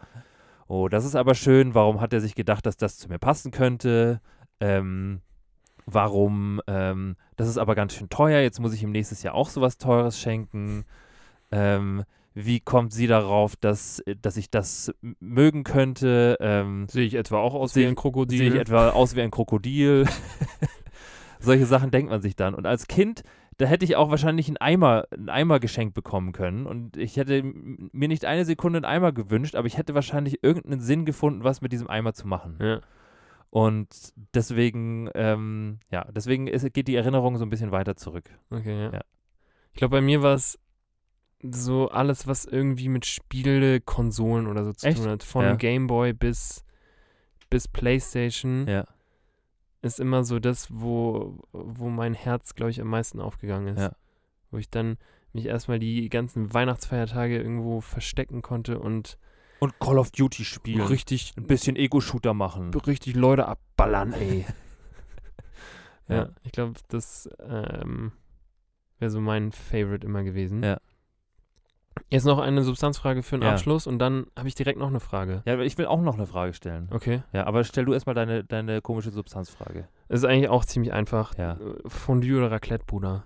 oh, 0.67 0.89
das 0.89 1.05
ist 1.05 1.15
aber 1.15 1.33
schön, 1.33 1.75
warum 1.75 2.01
hat 2.01 2.11
er 2.11 2.19
sich 2.19 2.35
gedacht, 2.35 2.65
dass 2.65 2.75
das 2.75 2.97
zu 2.97 3.07
mir 3.07 3.19
passen 3.19 3.51
könnte? 3.51 4.19
Ähm, 4.59 5.21
warum, 5.85 6.59
ähm, 6.67 7.15
das 7.37 7.47
ist 7.47 7.57
aber 7.57 7.73
ganz 7.73 7.93
schön 7.93 8.09
teuer, 8.09 8.41
jetzt 8.41 8.59
muss 8.59 8.73
ich 8.73 8.83
ihm 8.83 8.91
nächstes 8.91 9.23
Jahr 9.23 9.33
auch 9.33 9.47
sowas 9.47 9.77
Teures 9.77 10.19
schenken. 10.19 10.83
Ähm, 11.53 12.03
wie 12.33 12.59
kommt 12.59 12.91
sie 12.91 13.07
darauf, 13.07 13.55
dass, 13.55 14.03
dass 14.21 14.35
ich 14.35 14.51
das 14.51 14.93
mögen 15.21 15.63
könnte? 15.63 16.35
Ähm, 16.41 16.85
Sehe 16.89 17.05
ich 17.05 17.13
etwa 17.13 17.37
auch 17.37 17.53
aus 17.53 17.77
wie 17.77 17.85
ein 17.85 17.95
Krokodil? 17.95 18.39
Sehe 18.39 18.49
ich 18.49 18.55
etwa 18.55 18.89
aus 18.89 19.15
wie 19.15 19.21
ein 19.21 19.31
Krokodil? 19.31 20.05
Solche 21.39 21.65
Sachen 21.65 21.91
denkt 21.91 22.11
man 22.11 22.21
sich 22.21 22.35
dann. 22.35 22.55
Und 22.55 22.65
als 22.65 22.87
Kind, 22.87 23.23
da 23.57 23.65
hätte 23.65 23.85
ich 23.85 23.95
auch 23.95 24.09
wahrscheinlich 24.09 24.47
einen 24.47 24.57
Eimer, 24.57 25.05
einen 25.11 25.29
Eimer 25.29 25.59
geschenkt 25.59 25.93
bekommen 25.93 26.31
können. 26.31 26.65
Und 26.65 26.97
ich 26.97 27.17
hätte 27.17 27.41
mir 27.43 28.07
nicht 28.07 28.25
eine 28.25 28.45
Sekunde 28.45 28.77
einen 28.77 28.85
Eimer 28.85 29.11
gewünscht, 29.11 29.55
aber 29.55 29.67
ich 29.67 29.77
hätte 29.77 29.93
wahrscheinlich 29.95 30.43
irgendeinen 30.43 30.81
Sinn 30.81 31.05
gefunden, 31.05 31.43
was 31.43 31.61
mit 31.61 31.71
diesem 31.73 31.89
Eimer 31.89 32.13
zu 32.13 32.27
machen. 32.27 32.57
ja. 32.61 32.81
Und 33.49 33.87
deswegen, 34.33 35.11
ähm, 35.13 35.77
ja, 35.91 36.07
deswegen 36.11 36.47
ist, 36.47 36.73
geht 36.73 36.87
die 36.87 36.95
Erinnerung 36.95 37.37
so 37.37 37.45
ein 37.45 37.51
bisschen 37.51 37.71
weiter 37.71 37.95
zurück. 37.95 38.27
Okay, 38.49 38.85
ja. 38.85 38.93
Ja. 38.93 39.01
Ich 39.73 39.77
glaube, 39.77 39.97
bei 39.97 40.01
mir 40.01 40.23
war 40.23 40.33
es 40.33 40.57
so 41.43 41.89
alles, 41.89 42.25
was 42.25 42.45
irgendwie 42.45 42.89
mit 42.89 43.05
Spiele, 43.05 43.79
Konsolen 43.79 44.47
oder 44.47 44.63
so 44.65 44.73
zu 44.73 44.87
Echt? 44.87 44.97
tun 44.97 45.07
hat. 45.07 45.21
Von 45.21 45.43
Ja. 45.45 45.55
Game 45.55 45.85
Boy 45.85 46.13
bis, 46.13 46.65
bis 47.51 47.67
Playstation 47.67 48.65
Ja. 48.67 48.85
Ist 49.83 49.99
immer 49.99 50.23
so 50.23 50.39
das, 50.39 50.67
wo, 50.71 51.37
wo 51.51 51.89
mein 51.89 52.13
Herz, 52.15 52.55
glaube 52.55 52.71
ich, 52.71 52.81
am 52.81 52.87
meisten 52.87 53.19
aufgegangen 53.19 53.75
ist. 53.75 53.79
Ja. 53.81 53.91
Wo 54.49 54.57
ich 54.57 54.69
dann 54.69 54.97
mich 55.33 55.45
erstmal 55.45 55.77
die 55.79 56.09
ganzen 56.09 56.53
Weihnachtsfeiertage 56.53 57.37
irgendwo 57.37 57.81
verstecken 57.81 58.41
konnte 58.41 58.79
und 58.79 59.17
Und 59.59 59.77
Call 59.79 59.97
of 59.99 60.11
Duty 60.11 60.45
spielen. 60.45 60.81
richtig, 60.87 61.33
Ein 61.37 61.45
bisschen 61.47 61.75
Ego-Shooter 61.75 62.33
machen. 62.33 62.73
richtig 62.73 63.15
Leute 63.15 63.47
abballern, 63.47 64.13
ey. 64.13 64.45
ja. 66.07 66.15
Ja. 66.15 66.29
ich 66.43 66.51
glaube, 66.51 66.73
das 66.87 67.29
ähm, 67.39 68.11
wäre 68.99 69.11
so 69.11 69.19
mein 69.21 69.51
Favorite 69.51 70.05
immer 70.05 70.23
gewesen. 70.23 70.63
Ja. 70.63 70.79
Jetzt 72.09 72.25
noch 72.25 72.39
eine 72.39 72.63
Substanzfrage 72.63 73.23
für 73.23 73.37
den 73.37 73.43
Ja. 73.43 73.51
Abschluss 73.51 73.87
und 73.87 73.99
dann 73.99 74.25
habe 74.37 74.47
ich 74.47 74.55
direkt 74.55 74.79
noch 74.79 74.87
eine 74.87 74.99
Frage. 74.99 75.41
Ja, 75.45 75.53
aber 75.53 75.63
ich 75.63 75.77
will 75.77 75.85
auch 75.85 76.01
noch 76.01 76.15
eine 76.15 76.25
Frage 76.27 76.53
stellen. 76.53 76.87
Okay. 76.91 77.23
Ja, 77.33 77.45
aber 77.45 77.63
stell 77.63 77.85
du 77.85 77.93
erstmal 77.93 78.15
deine, 78.15 78.43
deine 78.43 78.81
komische 78.81 79.11
Substanzfrage. 79.11 79.87
Das 80.07 80.19
ist 80.19 80.25
eigentlich 80.25 80.49
auch 80.49 80.65
ziemlich 80.65 80.93
einfach. 80.93 81.37
Ja. 81.37 81.53
Äh, 81.53 81.57
Fondue 81.87 82.37
oder 82.37 82.51
Raclette, 82.51 82.85
Bruder? 82.85 83.25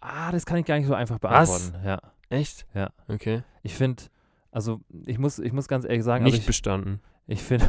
Ah, 0.00 0.30
das 0.32 0.46
kann 0.46 0.58
ich 0.58 0.66
gar 0.66 0.76
nicht 0.76 0.86
so 0.86 0.94
einfach 0.94 1.18
Was? 1.22 1.70
beantworten. 1.70 1.86
Ja. 1.86 1.98
Echt? 2.30 2.66
Ja. 2.74 2.90
Okay. 3.08 3.42
Ich 3.62 3.74
finde, 3.74 4.04
also 4.52 4.80
ich 5.06 5.18
muss, 5.18 5.38
ich 5.38 5.52
muss 5.52 5.68
ganz 5.68 5.84
ehrlich 5.84 6.04
sagen, 6.04 6.24
Nicht 6.24 6.34
also 6.34 6.46
bestanden. 6.46 7.00
ich, 7.26 7.38
ich 7.40 7.42
finde, 7.42 7.68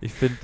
ich 0.00 0.12
finde, 0.12 0.36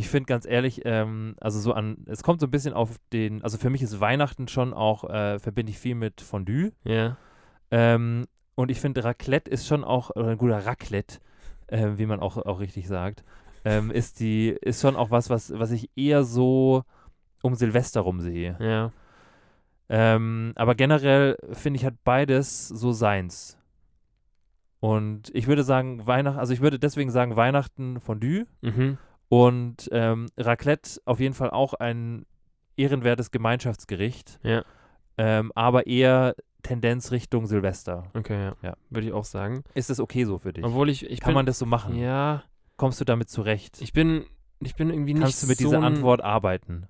ich 0.00 0.08
finde 0.08 0.26
ganz 0.26 0.46
ehrlich, 0.46 0.80
ähm, 0.86 1.36
also 1.40 1.60
so 1.60 1.74
an, 1.74 1.98
es 2.06 2.22
kommt 2.22 2.40
so 2.40 2.46
ein 2.46 2.50
bisschen 2.50 2.72
auf 2.72 2.96
den, 3.12 3.44
also 3.44 3.58
für 3.58 3.68
mich 3.68 3.82
ist 3.82 4.00
Weihnachten 4.00 4.48
schon 4.48 4.72
auch, 4.72 5.04
äh, 5.04 5.38
verbinde 5.38 5.70
ich 5.70 5.78
viel 5.78 5.94
mit 5.94 6.22
Fondue. 6.22 6.72
Ja. 6.84 7.18
Ähm, 7.70 8.24
und 8.54 8.70
ich 8.70 8.80
finde, 8.80 9.04
Raclette 9.04 9.50
ist 9.50 9.66
schon 9.66 9.84
auch, 9.84 10.08
oder 10.16 10.28
ein 10.28 10.38
guter 10.38 10.64
Raclette, 10.64 11.18
äh, 11.66 11.90
wie 11.96 12.06
man 12.06 12.18
auch, 12.18 12.38
auch 12.38 12.60
richtig 12.60 12.88
sagt, 12.88 13.24
ähm, 13.66 13.90
ist 13.90 14.20
die, 14.20 14.48
ist 14.48 14.80
schon 14.80 14.96
auch 14.96 15.10
was, 15.10 15.28
was, 15.28 15.52
was 15.58 15.70
ich 15.70 15.90
eher 15.96 16.24
so 16.24 16.82
um 17.42 17.54
Silvester 17.54 18.00
rum 18.00 18.20
sehe. 18.20 18.56
Ja. 18.58 18.92
Ähm, 19.90 20.52
aber 20.56 20.74
generell 20.76 21.36
finde 21.52 21.78
ich, 21.78 21.84
hat 21.84 22.02
beides 22.04 22.68
so 22.68 22.92
seins. 22.92 23.58
Und 24.80 25.30
ich 25.34 25.46
würde 25.46 25.62
sagen, 25.62 26.06
Weihnachten, 26.06 26.38
also 26.38 26.54
ich 26.54 26.62
würde 26.62 26.78
deswegen 26.78 27.10
sagen, 27.10 27.36
Weihnachten 27.36 28.00
Fondue 28.00 28.46
Mhm. 28.62 28.96
Und 29.30 29.88
ähm, 29.92 30.26
Raclette 30.36 31.00
auf 31.04 31.20
jeden 31.20 31.34
Fall 31.34 31.50
auch 31.50 31.72
ein 31.74 32.26
ehrenwertes 32.76 33.30
Gemeinschaftsgericht, 33.30 34.40
Ja. 34.42 34.64
ähm, 35.16 35.52
aber 35.54 35.86
eher 35.86 36.34
Tendenz 36.64 37.12
Richtung 37.12 37.46
Silvester. 37.46 38.10
Okay, 38.14 38.36
ja. 38.46 38.56
Ja. 38.60 38.76
Würde 38.90 39.06
ich 39.06 39.12
auch 39.12 39.24
sagen. 39.24 39.62
Ist 39.74 39.88
das 39.88 40.00
okay 40.00 40.24
so 40.24 40.36
für 40.38 40.52
dich? 40.52 40.64
Obwohl 40.64 40.90
ich, 40.90 41.08
ich 41.08 41.20
Kann 41.20 41.28
bin, 41.30 41.34
man 41.36 41.46
das 41.46 41.58
so 41.58 41.64
machen? 41.64 41.94
Ja, 41.96 42.42
Kommst 42.76 43.00
du 43.00 43.04
damit 43.04 43.30
zurecht? 43.30 43.80
ich 43.80 43.92
bin, 43.92 44.24
ich 44.58 44.74
bin 44.74 44.90
irgendwie 44.90 45.14
nicht 45.14 45.22
Kannst 45.22 45.42
du 45.44 45.46
mit 45.46 45.58
so 45.58 45.68
dieser 45.68 45.82
Antwort 45.82 46.22
arbeiten? 46.22 46.86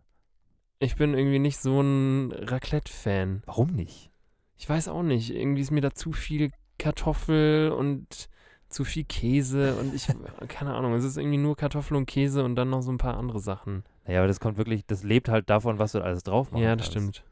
Ich 0.79 0.97
bin 0.97 1.13
irgendwie 1.13 1.41
nicht 1.41 1.59
so 1.59 1.81
ein 1.83 2.33
Raclette-Fan. 2.33 3.43
Warum 3.45 3.69
nicht? 3.73 4.11
Ich 4.57 4.67
weiß 4.69 4.89
auch 4.89 5.03
nicht. 5.03 5.31
Irgendwie 5.35 5.61
ist 5.61 5.71
mir 5.73 5.83
da 5.83 5.91
zu 5.93 6.13
viel 6.13 6.51
Kartoffel 6.79 7.71
und 7.71 8.29
zu 8.71 8.85
viel 8.85 9.05
Käse 9.05 9.77
und 9.77 9.95
ich, 9.95 10.09
keine 10.49 10.75
Ahnung, 10.75 10.95
es 10.95 11.05
ist 11.05 11.17
irgendwie 11.17 11.39
nur 11.39 11.57
Kartoffel 11.57 11.97
und 11.97 12.07
Käse 12.07 12.45
und 12.45 12.55
dann 12.57 12.71
noch 12.71 12.83
so 12.83 12.91
ein 12.93 12.99
paar 12.99 13.17
andere 13.19 13.41
Sachen. 13.41 13.85
Naja, 14.07 14.21
aber 14.21 14.29
das 14.29 14.41
kommt 14.41 14.57
wirklich, 14.57 14.87
das 14.87 15.03
lebt 15.03 15.29
halt 15.29 15.51
davon, 15.51 15.79
was 15.79 15.93
du 15.93 16.01
alles 16.03 16.23
drauf 16.23 16.51
machen 16.53 16.63
ja, 16.63 16.77
das 16.77 16.91
kannst. 16.91 17.17
stimmt. 17.19 17.25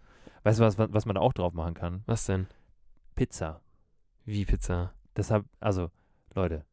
Weißt 0.43 0.61
du, 0.61 0.65
was, 0.65 0.79
was 0.79 1.07
man 1.07 1.15
da 1.15 1.21
auch 1.21 1.33
drauf 1.33 1.53
machen 1.55 1.75
kann? 1.75 2.03
Was 2.07 2.27
denn? 2.27 2.47
Pizza. 3.15 3.61
Wie 4.25 4.45
Pizza? 4.45 4.93
Deshalb, 5.17 5.47
also, 5.61 5.91
Leute, 6.35 6.65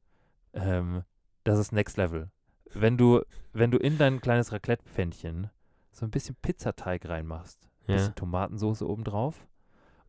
ähm, 0.54 1.04
das 1.44 1.58
ist 1.60 1.72
Next 1.72 1.98
Level. 1.98 2.30
Wenn 2.74 2.98
du, 2.98 3.22
wenn 3.54 3.72
du 3.72 3.78
in 3.78 3.98
dein 3.98 4.20
kleines 4.22 4.52
Raclette-Pfännchen 4.52 5.50
so 5.92 6.06
ein 6.06 6.12
bisschen 6.12 6.36
Pizzateig 6.42 7.08
reinmachst, 7.08 7.70
Ja. 7.88 7.96
bisschen 7.96 8.16
Tomatensauce 8.16 8.82
obendrauf 8.82 9.48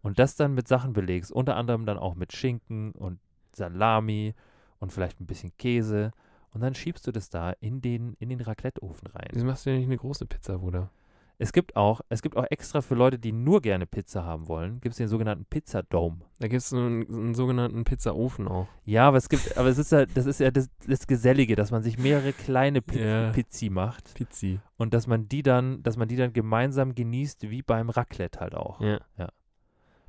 und 0.02 0.18
das 0.18 0.34
dann 0.36 0.54
mit 0.54 0.66
Sachen 0.68 0.92
belegst, 0.92 1.30
unter 1.30 1.56
anderem 1.56 1.86
dann 1.86 1.98
auch 1.98 2.14
mit 2.14 2.32
Schinken 2.32 2.92
und 2.92 3.20
Salami 3.56 4.34
und 4.78 4.92
vielleicht 4.92 5.20
ein 5.20 5.26
bisschen 5.26 5.56
Käse 5.56 6.12
und 6.52 6.60
dann 6.60 6.74
schiebst 6.74 7.06
du 7.06 7.12
das 7.12 7.28
da 7.30 7.52
in 7.60 7.80
den, 7.80 8.14
in 8.18 8.28
den 8.28 8.40
Raclette-Ofen 8.40 9.08
rein. 9.08 9.28
Wieso 9.32 9.46
machst 9.46 9.66
du 9.66 9.70
denn 9.70 9.78
nicht 9.78 9.88
eine 9.88 9.96
große 9.98 10.26
Pizza, 10.26 10.58
Bruder? 10.58 10.90
Es 11.38 11.52
gibt 11.52 11.76
auch, 11.76 12.00
es 12.08 12.22
gibt 12.22 12.34
auch 12.38 12.46
extra 12.48 12.80
für 12.80 12.94
Leute, 12.94 13.18
die 13.18 13.30
nur 13.30 13.60
gerne 13.60 13.84
Pizza 13.86 14.24
haben 14.24 14.48
wollen, 14.48 14.80
gibt 14.80 14.94
es 14.94 14.96
den 14.96 15.08
sogenannten 15.08 15.44
Pizzadome. 15.44 16.20
Da 16.38 16.48
gibt 16.48 16.62
es 16.62 16.72
einen, 16.72 17.06
einen 17.12 17.34
sogenannten 17.34 17.84
Pizzaofen 17.84 18.48
auch. 18.48 18.68
Ja, 18.86 19.06
aber 19.06 19.18
es 19.18 19.28
gibt, 19.28 19.58
aber 19.58 19.68
es 19.68 19.76
ist 19.76 19.92
ja, 19.92 20.06
das 20.06 20.24
ist 20.24 20.40
ja 20.40 20.50
das, 20.50 20.70
das 20.86 21.06
Gesellige, 21.06 21.54
dass 21.54 21.70
man 21.70 21.82
sich 21.82 21.98
mehrere 21.98 22.32
kleine 22.32 22.80
Pi 22.80 23.00
Ja. 23.00 23.32
Pizzi 23.32 23.68
macht 23.68 24.14
Pizzi. 24.14 24.60
und 24.78 24.94
dass 24.94 25.06
man 25.06 25.28
die 25.28 25.42
dann, 25.42 25.82
dass 25.82 25.98
man 25.98 26.08
die 26.08 26.16
dann 26.16 26.32
gemeinsam 26.32 26.94
genießt, 26.94 27.50
wie 27.50 27.60
beim 27.60 27.90
Raclette 27.90 28.40
halt 28.40 28.54
auch. 28.54 28.80
Ja. 28.80 29.00
Ja. 29.18 29.28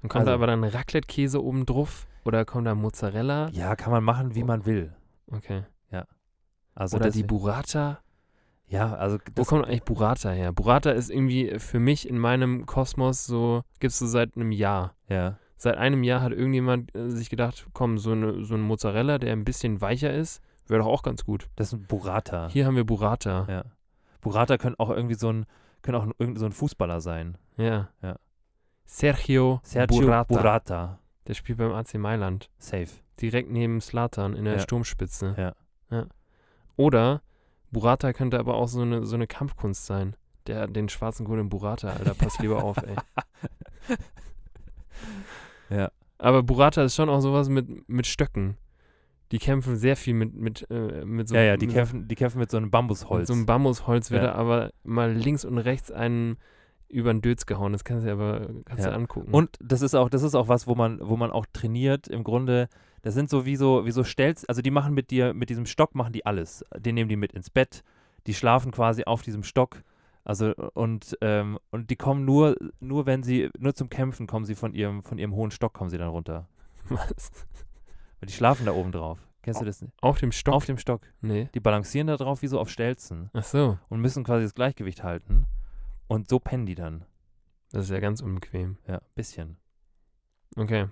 Und 0.01 0.07
kommt 0.07 0.27
da 0.27 0.31
Also- 0.31 0.35
aber 0.35 0.47
dann 0.47 0.63
Raclette-Käse 0.63 1.43
oben 1.43 1.65
drauf? 1.65 2.07
Oder 2.27 2.43
kommt 2.45 2.67
da 2.67 2.75
Mozzarella? 2.75 3.49
Ja, 3.53 3.75
kann 3.77 3.91
man 3.91 4.03
machen, 4.03 4.35
wie 4.35 4.43
man 4.43 4.65
will. 4.65 4.93
Okay. 5.31 5.63
Also 6.75 6.97
Oder 6.97 7.05
die 7.05 7.23
deswegen- 7.23 7.27
Burrata? 7.27 8.01
Ja, 8.67 8.93
also 8.95 9.17
Wo 9.35 9.45
kommt 9.45 9.65
eigentlich 9.65 9.83
Burrata 9.83 10.29
her? 10.29 10.51
Burrata 10.51 10.91
ist 10.91 11.09
irgendwie 11.09 11.57
für 11.57 11.79
mich 11.79 12.07
in 12.07 12.19
meinem 12.19 12.67
Kosmos 12.67 13.25
so, 13.25 13.63
gibt 13.79 13.93
es 13.93 13.97
so 13.99 14.05
seit 14.05 14.35
einem 14.35 14.51
Jahr. 14.51 14.93
ja, 15.09 15.37
Seit 15.55 15.75
einem 15.77 16.03
Jahr 16.03 16.21
hat 16.21 16.33
irgendjemand 16.33 16.93
äh, 16.95 17.09
sich 17.09 17.31
gedacht, 17.31 17.65
komm, 17.73 17.97
so, 17.97 18.11
eine, 18.11 18.43
so 18.45 18.53
ein 18.53 18.61
Mozzarella, 18.61 19.17
der 19.17 19.33
ein 19.33 19.43
bisschen 19.43 19.81
weicher 19.81 20.13
ist, 20.13 20.39
wäre 20.67 20.81
doch 20.83 20.87
auch 20.87 21.01
ganz 21.01 21.23
gut. 21.23 21.49
das 21.55 21.69
ist 21.73 21.79
ein 21.79 21.87
Burrata. 21.87 22.47
Hier 22.51 22.67
haben 22.67 22.75
wir 22.75 22.85
Burrata. 22.85 23.47
Ja. 23.49 23.63
Burrata 24.21 24.57
könnte 24.59 24.79
auch 24.79 24.91
irgendwie 24.91 25.15
so 25.15 25.31
ein, 25.31 25.45
Könnte 25.81 25.99
auch 25.99 26.05
irgendein 26.19 26.35
so 26.39 26.45
ein 26.45 26.51
Fußballer 26.51 27.01
sein. 27.01 27.37
Ja. 27.57 27.89
Ja. 28.03 28.17
Sergio, 28.85 29.61
Sergio 29.63 30.01
Burrata. 30.01 30.23
Burrata. 30.35 30.99
Der 31.27 31.33
spielt 31.33 31.57
beim 31.57 31.71
AC 31.73 31.95
Mailand. 31.95 32.49
Safe. 32.57 32.87
Direkt 33.21 33.49
neben 33.51 33.81
Slatan 33.81 34.35
in 34.35 34.45
der 34.45 34.55
Ja. 34.55 34.59
Sturmspitze. 34.59 35.35
Ja. 35.37 35.53
ja. 35.89 36.05
Oder 36.75 37.21
Burrata 37.71 38.13
könnte 38.13 38.39
aber 38.39 38.55
auch 38.55 38.67
so 38.67 38.81
eine, 38.81 39.05
so 39.05 39.15
eine 39.15 39.27
Kampfkunst 39.27 39.85
sein. 39.85 40.15
Der 40.45 40.67
den 40.67 40.87
schwarzen 40.87 41.25
Gurt 41.25 41.39
in 41.39 41.49
Burrata, 41.49 41.89
Alter, 41.89 42.13
pass 42.13 42.39
lieber 42.39 42.63
auf, 42.63 42.77
ey. 42.77 42.95
Ja. 45.69 45.91
Aber 46.17 46.43
Burrata 46.43 46.83
ist 46.83 46.95
schon 46.95 47.09
auch 47.09 47.19
sowas 47.19 47.49
mit, 47.49 47.87
mit 47.89 48.07
Stöcken. 48.07 48.57
Die 49.31 49.39
kämpfen 49.39 49.75
sehr 49.75 49.97
viel 49.97 50.13
mit, 50.13 50.33
mit, 50.33 50.65
äh, 50.71 51.03
mit 51.03 51.27
so 51.27 51.35
ja, 51.35 51.41
ja, 51.41 51.57
die 51.57 51.67
mit, 51.67 51.75
kämpfen, 51.75 52.07
die 52.07 52.15
kämpfen 52.15 52.39
mit 52.39 52.49
so 52.49 52.55
einem 52.57 52.67
mit 52.67 52.71
Bambusholz. 52.71 53.27
so 53.27 53.33
einem 53.33 53.45
Bambusholz 53.45 54.09
wird 54.09 54.23
Ja. 54.23 54.29
er 54.29 54.35
aber 54.35 54.71
mal 54.83 55.11
links 55.11 55.43
und 55.43 55.57
rechts 55.57 55.91
einen 55.91 56.37
über 56.89 57.13
den 57.13 57.21
Dötz 57.21 57.45
gehauen. 57.45 57.73
Das 57.73 57.83
kannst 57.83 58.03
du 58.03 58.07
dir 58.07 58.13
aber 58.13 58.47
kannst 58.65 58.83
Ja. 58.83 58.91
du 58.91 58.95
angucken. 58.95 59.31
Und 59.33 59.57
das 59.61 59.81
ist 59.81 59.95
auch, 59.95 60.09
das 60.09 60.23
ist 60.23 60.35
auch 60.35 60.47
was, 60.47 60.67
wo 60.67 60.75
man, 60.75 60.99
wo 61.01 61.17
man 61.17 61.31
auch 61.31 61.45
trainiert. 61.51 62.07
Im 62.07 62.23
Grunde, 62.23 62.69
das 63.01 63.13
sind 63.13 63.29
so 63.29 63.45
wie 63.45 63.55
so, 63.55 63.85
wie 63.85 63.91
so 63.91 64.03
Stelz, 64.03 64.45
also 64.47 64.61
die 64.61 64.71
machen 64.71 64.93
mit 64.93 65.11
dir, 65.11 65.33
mit 65.33 65.49
diesem 65.49 65.65
Stock 65.65 65.95
machen 65.95 66.13
die 66.13 66.25
alles. 66.25 66.63
Den 66.77 66.95
nehmen 66.95 67.09
die 67.09 67.15
mit 67.17 67.33
ins 67.33 67.49
Bett, 67.49 67.83
die 68.25 68.33
schlafen 68.33 68.71
quasi 68.71 69.03
auf 69.05 69.21
diesem 69.21 69.43
Stock. 69.43 69.83
Also 70.23 70.53
und, 70.73 71.17
ähm, 71.21 71.57
und 71.71 71.89
die 71.89 71.95
kommen 71.95 72.25
nur, 72.25 72.55
nur 72.81 73.05
wenn 73.05 73.23
sie, 73.23 73.49
nur 73.57 73.73
zum 73.75 73.89
Kämpfen 73.89 74.27
kommen 74.27 74.45
sie 74.45 74.55
von 74.55 74.73
ihrem, 74.73 75.01
von 75.03 75.17
ihrem 75.17 75.33
hohen 75.33 75.51
Stock 75.51 75.73
kommen 75.73 75.89
sie 75.89 75.97
dann 75.97 76.09
runter. 76.09 76.47
Was? 76.89 77.31
Weil 78.19 78.27
die 78.27 78.33
schlafen 78.33 78.65
da 78.65 78.73
oben 78.73 78.91
drauf. 78.91 79.19
Kennst 79.43 79.61
du 79.61 79.65
das 79.65 79.81
nicht? 79.81 79.93
Auf 80.01 80.19
dem 80.19 80.33
Stock? 80.33 80.53
Auf 80.55 80.65
dem 80.65 80.77
Stock. 80.77 81.01
nee. 81.21 81.47
Die 81.53 81.61
balancieren 81.61 82.07
da 82.07 82.17
drauf 82.17 82.41
wie 82.41 82.47
so 82.47 82.59
auf 82.59 82.69
Stelzen 82.69 83.29
Ach 83.33 83.45
so. 83.45 83.77
und 83.87 84.01
müssen 84.01 84.25
quasi 84.25 84.43
das 84.43 84.53
Gleichgewicht 84.53 85.03
halten. 85.03 85.45
Und 86.07 86.29
so 86.29 86.39
pennen 86.39 86.65
die 86.65 86.75
dann. 86.75 87.05
Das 87.71 87.83
ist 87.85 87.89
ja 87.91 87.99
ganz 87.99 88.21
unbequem. 88.21 88.77
Ja, 88.87 89.01
bisschen. 89.15 89.57
Okay. 90.55 90.87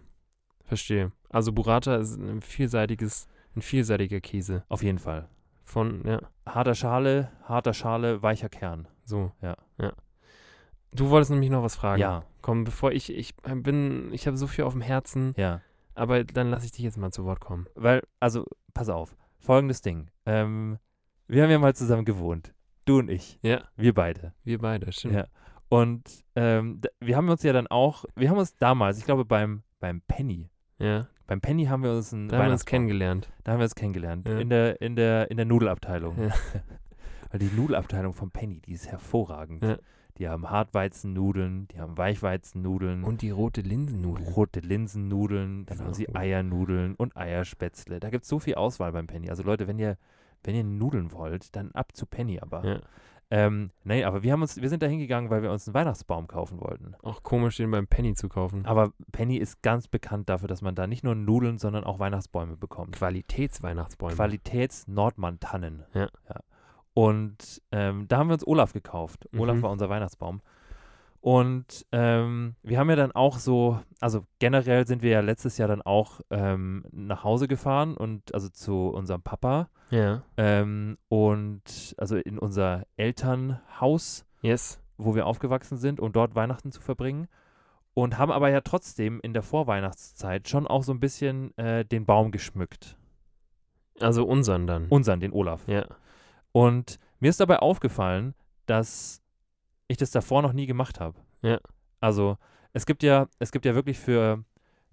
Verstehe. 0.64 1.12
Also 1.30 1.54
Burrata 1.54 1.96
ist 1.98 2.16
ein 2.16 2.42
vielseitiges, 2.42 3.28
ein 3.56 3.62
vielseitiger 3.62 4.20
Käse. 4.20 4.64
Auf 4.68 4.84
jeden 4.84 5.00
Fall. 5.00 5.30
Von, 5.64 6.06
ja, 6.06 6.22
Harter 6.46 6.76
Schale, 6.76 7.32
harter 7.44 7.74
Schale, 7.74 8.22
weicher 8.22 8.50
Kern. 8.50 8.88
so. 9.04 9.32
Ja. 9.42 9.56
Ja. 9.78 9.94
Du 10.92 11.10
wolltest 11.10 11.32
nämlich 11.32 11.50
noch 11.50 11.64
was 11.64 11.76
fragen. 11.76 12.02
Ja, 12.02 12.24
Komm, 12.42 12.64
bevor 12.64 12.92
ich, 12.92 13.12
ich 13.12 13.36
bin, 13.38 14.14
ich 14.14 14.28
habe 14.28 14.38
so 14.38 14.48
viel 14.48 14.66
auf 14.66 14.74
dem 14.74 14.82
Herzen, 14.82 15.34
ja. 15.36 15.62
aber 15.94 16.24
dann 16.24 16.52
lasse 16.52 16.66
ich 16.68 16.72
dich 16.72 16.84
jetzt 16.84 16.98
mal 16.98 17.12
zu 17.12 17.26
Wort 17.26 17.40
kommen. 17.40 17.66
Weil, 17.76 18.04
also, 18.20 18.46
pass 18.74 18.88
auf. 18.88 19.16
Folgendes 19.40 19.82
Ding. 19.82 20.10
Ähm, 20.26 20.78
wir 21.28 21.44
haben 21.44 21.50
ja 21.50 21.60
mal 21.60 21.76
zusammen 21.76 22.06
gewohnt. 22.06 22.54
Du 22.86 23.00
und 23.00 23.10
ich. 23.10 23.40
Ja, 23.42 23.62
Wir 23.76 23.94
beide. 23.94 24.34
wir 24.44 24.60
beide, 24.60 24.92
stimmt. 24.92 25.16
Ja. 25.16 25.26
Und 25.70 26.24
ähm, 26.36 26.82
wir 27.00 27.18
haben 27.18 27.28
uns 27.30 27.42
ja 27.44 27.52
dann 27.52 27.68
auch, 27.68 28.06
wir 28.16 28.30
haben 28.30 28.38
uns 28.38 28.56
damals, 28.58 29.00
ich 29.00 29.06
glaube 29.06 29.26
beim, 29.26 29.64
beim 29.80 30.02
Penny, 30.08 30.50
Ja, 30.78 31.08
beim 31.26 31.42
Penny 31.42 31.66
haben 31.66 31.82
wir 31.84 31.92
uns 31.92 32.14
einen 32.14 32.28
da 32.30 32.38
haben 32.38 32.46
wir 32.46 32.52
uns 32.52 32.66
kennengelernt. 32.66 33.32
Da 33.44 33.54
haben 33.54 33.60
wir 33.60 33.64
uns 33.64 33.74
kennengelernt. 33.76 34.28
Ja. 34.28 34.38
In, 34.40 34.50
der, 34.50 34.80
in, 34.82 34.96
der, 34.96 35.32
in 35.32 35.38
der 35.38 35.46
Nudelabteilung. 35.48 36.16
Ja. 36.22 36.34
Weil 37.32 37.40
die 37.40 37.50
Nudelabteilung 37.56 38.14
vom 38.14 38.30
Penny, 38.30 38.62
die 38.62 38.74
ist 38.74 38.88
hervorragend. 38.88 39.64
Ja. 39.64 39.78
Die 40.20 40.30
haben 40.30 40.50
Hartweizennudeln, 40.50 41.68
die 41.70 41.80
haben 41.80 41.98
Weichweizennudeln, 41.98 43.04
Und 43.04 43.22
die 43.22 43.32
rote 43.32 43.62
Linsennudel. 43.62 44.26
rote 44.28 44.60
Linsennudeln, 44.62 45.66
dann 45.66 45.80
haben 45.80 45.94
sie 45.94 46.06
So. 46.06 46.16
Eiernudeln 46.16 46.96
und 46.96 47.18
Eierspätzle. 47.18 48.00
Da 48.00 48.10
gibt 48.12 48.24
es 48.24 48.30
so 48.30 48.40
viel 48.40 48.56
Auswahl 48.56 48.92
beim 48.94 49.08
Penny. 49.08 49.30
Also 49.30 49.44
Leute, 49.44 49.68
wenn 49.68 49.80
ihr, 49.80 49.98
wenn 50.46 50.56
ihr 50.56 50.64
Nudeln 50.64 51.12
wollt, 51.12 51.56
dann 51.56 51.72
ab 51.72 51.96
zu 51.96 52.06
Penny 52.06 52.40
aber. 52.40 52.66
Ja. 52.66 52.80
Ähm, 53.32 53.72
nee, 53.84 54.04
aber 54.04 54.22
wir 54.22 54.32
haben 54.32 54.44
uns, 54.44 54.62
wir 54.62 54.70
sind 54.70 54.84
da 54.84 54.88
hingegangen, 54.88 55.32
weil 55.32 55.42
wir 55.42 55.52
uns 55.52 55.68
einen 55.68 55.74
Weihnachtsbaum 55.74 56.28
kaufen 56.28 56.62
wollten. 56.62 56.94
Auch 57.02 57.24
komisch, 57.24 57.58
den 57.58 57.72
beim 57.72 57.88
Penny 57.88 58.14
zu 58.14 58.30
kaufen. 58.30 58.66
Aber 58.68 58.94
Penny 59.12 59.38
ist 59.38 59.64
ganz 59.64 59.88
bekannt 59.88 60.30
dafür, 60.30 60.48
dass 60.48 60.62
man 60.62 60.76
da 60.76 60.86
nicht 60.86 61.04
nur 61.04 61.16
Nudeln, 61.16 61.58
sondern 61.58 61.84
auch 61.84 61.98
Weihnachtsbäume 61.98 62.56
bekommt. 62.56 62.96
Qualitätsweihnachtsbäume. 62.96 64.16
Qualitäts-Nordmann-Tannen. 64.16 65.86
Ja. 65.94 66.10
Und 66.94 67.62
ähm, 67.72 68.08
da 68.08 68.18
haben 68.18 68.30
wir 68.30 68.34
uns 68.34 68.48
Olaf 68.48 68.74
gekauft. 68.74 69.28
Olaf 69.38 69.58
Mhm. 69.58 69.62
war 69.64 69.72
unser 69.72 69.90
Weihnachtsbaum. 69.90 70.42
Und 71.26 71.88
ähm, 71.92 72.56
wir 72.62 72.78
haben 72.78 72.88
ja 72.92 72.96
dann 72.96 73.12
auch 73.12 73.40
so, 73.40 73.80
also 74.00 74.28
generell 74.38 74.86
sind 74.86 75.02
wir 75.02 75.10
ja 75.10 75.22
letztes 75.22 75.58
Jahr 75.58 75.68
dann 75.68 75.82
auch 75.82 76.22
ähm, 76.30 76.86
nach 76.92 77.24
Hause 77.24 77.48
gefahren 77.48 77.98
und 77.98 78.32
also 78.36 78.48
zu 78.48 78.90
unserem 78.90 79.24
Papa 79.24 79.70
ja. 79.90 80.22
ähm, 80.38 81.00
und 81.08 81.96
also 81.98 82.16
in 82.16 82.38
unser 82.38 82.84
Elternhaus, 82.96 84.24
Yes. 84.44 84.80
wo 84.98 85.16
wir 85.16 85.26
aufgewachsen 85.26 85.78
sind, 85.80 86.00
um 86.00 86.12
dort 86.12 86.36
Weihnachten 86.36 86.72
zu 86.72 86.80
verbringen. 86.80 87.28
Und 87.96 88.20
haben 88.20 88.32
aber 88.32 88.52
ja 88.52 88.62
trotzdem 88.62 89.20
in 89.24 89.34
der 89.34 89.42
Vorweihnachtszeit 89.42 90.48
schon 90.48 90.68
auch 90.68 90.84
so 90.84 90.92
ein 90.94 91.00
bisschen 91.00 91.58
äh, 91.58 91.84
den 91.86 92.06
Baum 92.06 92.30
geschmückt. 92.30 92.98
Also 94.00 94.28
unseren 94.28 94.68
dann. 94.68 94.90
Unseren, 94.90 95.22
den 95.22 95.34
Olaf. 95.34 95.68
ja. 95.68 95.88
Und 96.52 97.00
mir 97.20 97.30
ist 97.32 97.40
dabei 97.40 97.58
aufgefallen, 97.60 98.36
dass 98.68 99.24
ich 99.88 99.98
das 99.98 100.12
davor 100.12 100.42
noch 100.42 100.54
nie 100.54 100.66
gemacht 100.66 101.00
habe. 101.00 101.20
Ja. 101.42 101.60
Also 102.00 102.38
es 102.74 102.86
gibt 102.86 103.04
ja, 103.04 103.28
es 103.40 103.52
gibt 103.52 103.66
ja 103.66 103.76
wirklich 103.76 104.00
für, 104.00 104.44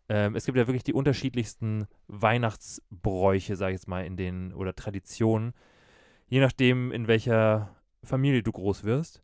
ähm, 0.08 0.36
es 0.36 0.46
gibt 0.46 0.56
ja 0.56 0.66
wirklich 0.66 0.84
die 0.84 0.92
unterschiedlichsten 0.92 1.86
Weihnachtsbräuche, 2.08 3.56
sage 3.56 3.72
ich 3.72 3.80
jetzt 3.80 3.88
mal, 3.88 4.04
in 4.04 4.16
den, 4.16 4.52
oder 4.52 4.74
Traditionen, 4.74 5.52
je 6.28 6.40
nachdem, 6.40 6.92
in 6.92 7.08
welcher 7.08 7.74
Familie 8.04 8.42
du 8.42 8.52
groß 8.52 8.84
wirst. 8.84 9.22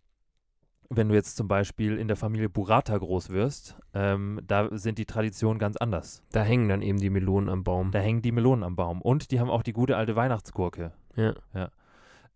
Wenn 0.90 1.11
du 1.11 1.14
jetzt 1.14 1.37
zum 1.37 1.48
Beispiel 1.48 1.98
in 1.98 2.09
der 2.09 2.16
Familie 2.16 2.48
Burrata 2.48 2.96
groß 2.96 3.28
wirst, 3.28 3.76
ähm, 3.92 4.40
da 4.46 4.70
sind 4.72 4.96
die 4.96 5.04
Traditionen 5.04 5.59
ganz 5.59 5.76
anders. 5.76 6.22
Da 6.33 6.42
hängen 6.42 6.70
dann 6.70 6.81
eben 6.81 6.98
die 6.98 7.11
Melonen 7.11 7.50
am 7.50 7.62
Baum. 7.62 7.90
Da 7.90 7.98
hängen 7.98 8.22
die 8.22 8.33
Melonen 8.33 8.64
am 8.64 8.74
Baum 8.74 9.02
und 9.02 9.31
die 9.31 9.38
haben 9.38 9.50
auch 9.50 9.62
die 9.62 9.74
gute 9.74 9.98
alte 9.98 10.16
Weihnachtsgurke. 10.16 10.92
Ja. 11.14 11.70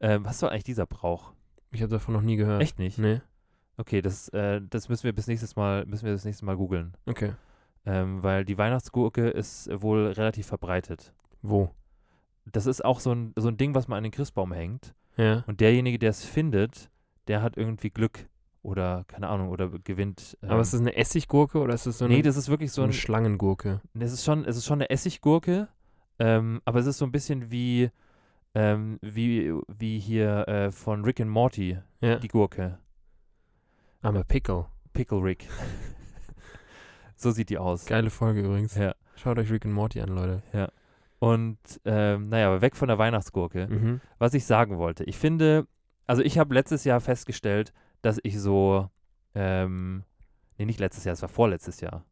Ähm, 0.01 0.25
was 0.27 0.43
war 0.43 0.51
eigentlich 0.51 0.65
dieser 0.65 0.85
Brauch? 0.85 1.33
Ich 1.73 1.83
habe 1.83 1.91
davon 1.91 2.15
noch 2.15 2.23
nie 2.23 2.37
gehört. 2.37 2.63
Echt 2.63 2.79
nicht? 2.79 2.99
Nee. 2.99 3.21
Okay, 3.77 4.03
das, 4.03 4.29
äh, 4.29 4.61
das 4.69 4.89
müssen 4.89 5.05
wir 5.05 5.13
bis 5.15 5.27
nächstes 5.27 5.57
Mal, 5.57 5.87
müssen 5.87 6.05
wir 6.05 6.13
das 6.13 6.25
nächste 6.25 6.45
Mal 6.45 6.57
googeln. 6.57 6.95
Okay. 7.07 7.33
Ähm, 7.85 8.23
weil 8.23 8.45
die 8.45 8.59
Weihnachtsgurke 8.59 9.29
ist 9.29 9.69
wohl 9.83 10.07
relativ 10.09 10.47
verbreitet. 10.47 11.13
Wo? 11.41 11.71
Das 12.45 12.67
ist 12.67 12.85
auch 12.85 13.01
so 13.01 13.13
ein, 13.13 13.33
so 13.37 13.49
ein 13.49 13.57
Ding, 13.57 13.75
was 13.75 13.89
man 13.89 13.97
an 13.99 14.03
den 14.05 14.13
Christbaum 14.13 14.53
hängt. 14.53 14.95
Ja. 15.17 15.45
Und 15.47 15.61
derjenige, 15.61 15.99
der 15.99 16.11
es 16.11 16.25
findet, 16.25 16.91
der 17.29 17.43
hat 17.43 17.57
irgendwie 17.57 17.91
Glück. 17.91 18.29
Oder, 18.63 19.05
keine 19.09 19.29
Ahnung, 19.29 19.49
oder 19.49 19.69
gewinnt. 19.69 20.39
Ähm, 20.41 20.51
Aber 20.51 20.61
ist 20.61 20.73
das 20.73 20.81
eine 20.81 20.95
Essiggurke 20.95 21.59
oder 21.59 21.75
ist 21.75 21.87
das 21.87 21.99
so 21.99 22.05
eine, 22.05 22.15
nee, 22.15 22.23
das 22.23 22.37
ist 22.37 22.49
wirklich 22.49 22.71
so 22.71 22.77
so 22.77 22.83
eine 22.83 22.91
ein. 22.91 22.95
Schlangengurke? 22.95 23.81
Es 23.99 24.13
ist 24.13 24.25
schon, 24.25 24.45
es 24.45 24.57
ist 24.57 24.67
schon 24.67 24.79
eine 24.79 24.89
Essiggurke, 24.89 25.67
ähm, 26.21 26.63
aber 26.65 26.79
es 26.79 26.87
ist 26.87 26.99
so 26.99 27.05
ein 27.05 27.11
bisschen 27.11 27.51
wie, 27.51 27.91
ähm, 28.55 28.99
wie, 29.03 29.53
wie 29.69 29.99
hier 29.99 30.47
äh, 30.49 30.71
von 30.71 31.05
Rick 31.05 31.21
and 31.21 31.31
Morty, 31.31 31.79
Ja. 32.01 32.17
die 32.17 32.29
Gurke. 32.29 32.79
I'm 34.03 34.19
a 34.19 34.25
pickle. 34.25 34.67
Pickle 34.93 35.23
Rick. 35.23 35.49
so 37.17 37.31
sieht 37.31 37.51
die 37.51 37.59
aus. 37.59 37.87
Geile 37.87 38.11
Folge 38.11 38.41
übrigens. 38.43 38.75
Ja. 38.75 38.95
Schaut 39.17 39.39
euch 39.39 39.51
Rick 39.51 39.65
and 39.65 39.75
Morty 39.75 40.01
an, 40.01 40.09
Leute. 40.09 40.43
Und 41.19 41.59
ähm, 41.85 42.29
naja, 42.29 42.49
aber 42.49 42.61
weg 42.63 42.75
von 42.77 42.89
der 42.89 42.99
Weihnachtsgurke. 42.99 43.69
Mhm. 43.69 44.01
Was 44.19 44.35
ich 44.35 44.45
sagen 44.45 44.79
wollte, 44.79 45.05
ich 45.05 45.17
finde, 45.17 45.67
also 46.07 46.21
ich 46.23 46.37
habe 46.39 46.53
letztes 46.55 46.83
Jahr 46.85 47.01
festgestellt, 47.01 47.73
dass 48.03 48.19
ich 48.25 48.41
so, 48.41 48.91
ähm, 49.37 50.03
nee, 50.59 50.65
nicht 50.65 50.81
letztes 50.81 51.05
Jahr, 51.05 51.13
es 51.13 51.23
war 51.23 51.29
vorletztes 51.29 51.81
Jahr, 51.81 52.05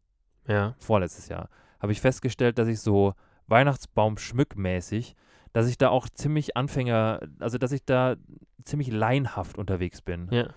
Ja. 0.46 0.76
vorletztes 0.78 1.26
Jahr, 1.28 1.48
habe 1.80 1.90
ich 1.90 2.00
festgestellt, 2.00 2.58
dass 2.58 2.68
ich 2.68 2.78
so 2.80 3.14
Weihnachtsbaum 3.48 4.16
schmückmäßig, 4.16 5.16
dass 5.52 5.68
ich 5.68 5.78
da 5.78 5.88
auch 5.88 6.08
ziemlich 6.08 6.56
Anfänger, 6.56 7.20
also 7.38 7.58
dass 7.58 7.72
ich 7.72 7.84
da 7.84 8.16
ziemlich 8.64 8.90
laienhaft 8.92 9.58
unterwegs 9.58 10.02
bin. 10.02 10.28
Ja. 10.30 10.48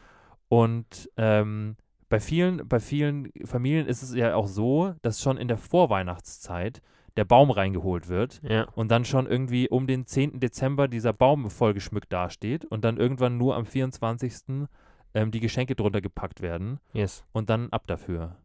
Und 0.50 1.10
ähm, 1.18 1.76
bei 2.10 2.20
vielen, 2.20 2.68
bei 2.68 2.80
vielen 2.80 3.32
Familien 3.46 3.88
ist 3.88 4.04
es 4.04 4.14
ja 4.14 4.36
auch 4.36 4.48
so, 4.48 4.94
dass 5.02 5.22
schon 5.22 5.38
in 5.38 5.48
der 5.48 5.58
Vorweihnachtszeit 5.58 6.82
der 7.18 7.26
Baum 7.26 7.50
reingeholt 7.52 8.08
wird 8.08 8.42
Ja. 8.44 8.64
und 8.76 8.90
dann 8.90 9.06
schon 9.06 9.28
irgendwie 9.28 9.70
um 9.70 9.88
den 9.88 10.06
10. 10.06 10.40
Dezember 10.40 10.88
dieser 10.88 11.14
Baum 11.14 11.50
vollgeschmückt 11.50 12.12
dasteht 12.12 12.66
und 12.66 12.84
dann 12.84 12.98
irgendwann 12.98 13.38
nur 13.38 13.56
am 13.56 13.66
24. 13.66 14.68
Ähm, 15.16 15.30
die 15.32 15.40
Geschenke 15.40 15.76
drunter 15.76 16.02
gepackt 16.02 16.42
werden 16.42 16.80
Yes. 16.92 17.24
und 17.32 17.50
dann 17.50 17.70
ab 17.72 17.86
dafür. 17.88 18.36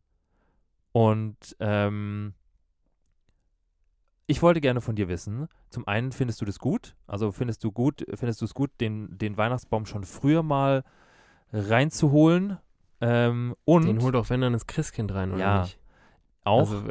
Und 0.93 1.57
ähm, 1.61 2.35
ich 4.29 4.41
wollte 4.43 4.61
gerne 4.61 4.81
von 4.81 4.95
dir 4.95 5.09
wissen, 5.09 5.49
zum 5.71 5.89
einen 5.89 6.13
findest 6.13 6.41
du 6.41 6.45
das 6.45 6.59
gut, 6.61 6.95
also 7.09 7.33
findest 7.33 7.65
du 7.65 7.73
gut, 7.73 8.05
findest 8.15 8.41
du 8.41 8.45
es 8.45 8.55
gut, 8.55 8.71
den, 8.81 9.19
den 9.19 9.37
Weihnachtsbaum 9.37 9.85
schon 9.87 10.05
früher 10.05 10.43
mal 10.45 10.85
reinzuholen 11.53 12.59
ähm, 13.01 13.57
und 13.65 13.87
Den 13.87 14.03
holt 14.03 14.15
auch 14.15 14.29
wenn 14.31 14.41
dann 14.41 14.53
das 14.53 14.67
Christkind 14.67 15.13
rein, 15.15 15.33
oder 15.33 15.41
Ja. 15.41 15.61
nicht? 15.63 15.79
auch, 16.45 16.61
Also, 16.71 16.85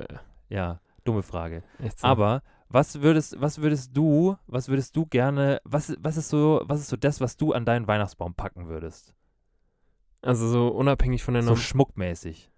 ja, 0.50 0.80
dumme 1.04 1.24
Frage. 1.24 1.64
so. 1.96 2.06
Aber 2.08 2.42
was 2.70 3.02
würdest, 3.02 3.40
was 3.40 3.62
würdest 3.62 3.96
du, 3.96 4.36
was 4.48 4.68
würdest 4.68 4.96
du 4.96 5.06
gerne, 5.06 5.62
was, 5.64 5.96
was 6.00 6.18
ist 6.18 6.30
so, 6.30 6.62
was 6.66 6.80
ist 6.82 6.90
so 6.90 6.98
das, 6.98 7.22
was 7.22 7.38
du 7.38 7.54
an 7.54 7.66
deinen 7.66 7.88
Weihnachtsbaum 7.88 8.34
packen 8.34 8.68
würdest? 8.68 9.14
Also 10.22 10.48
so 10.48 10.68
unabhängig 10.70 11.24
von 11.24 11.36
der 11.36 11.44
So 11.44 11.50
Norm. 11.50 11.58
schmuckmäßig. 11.58 12.52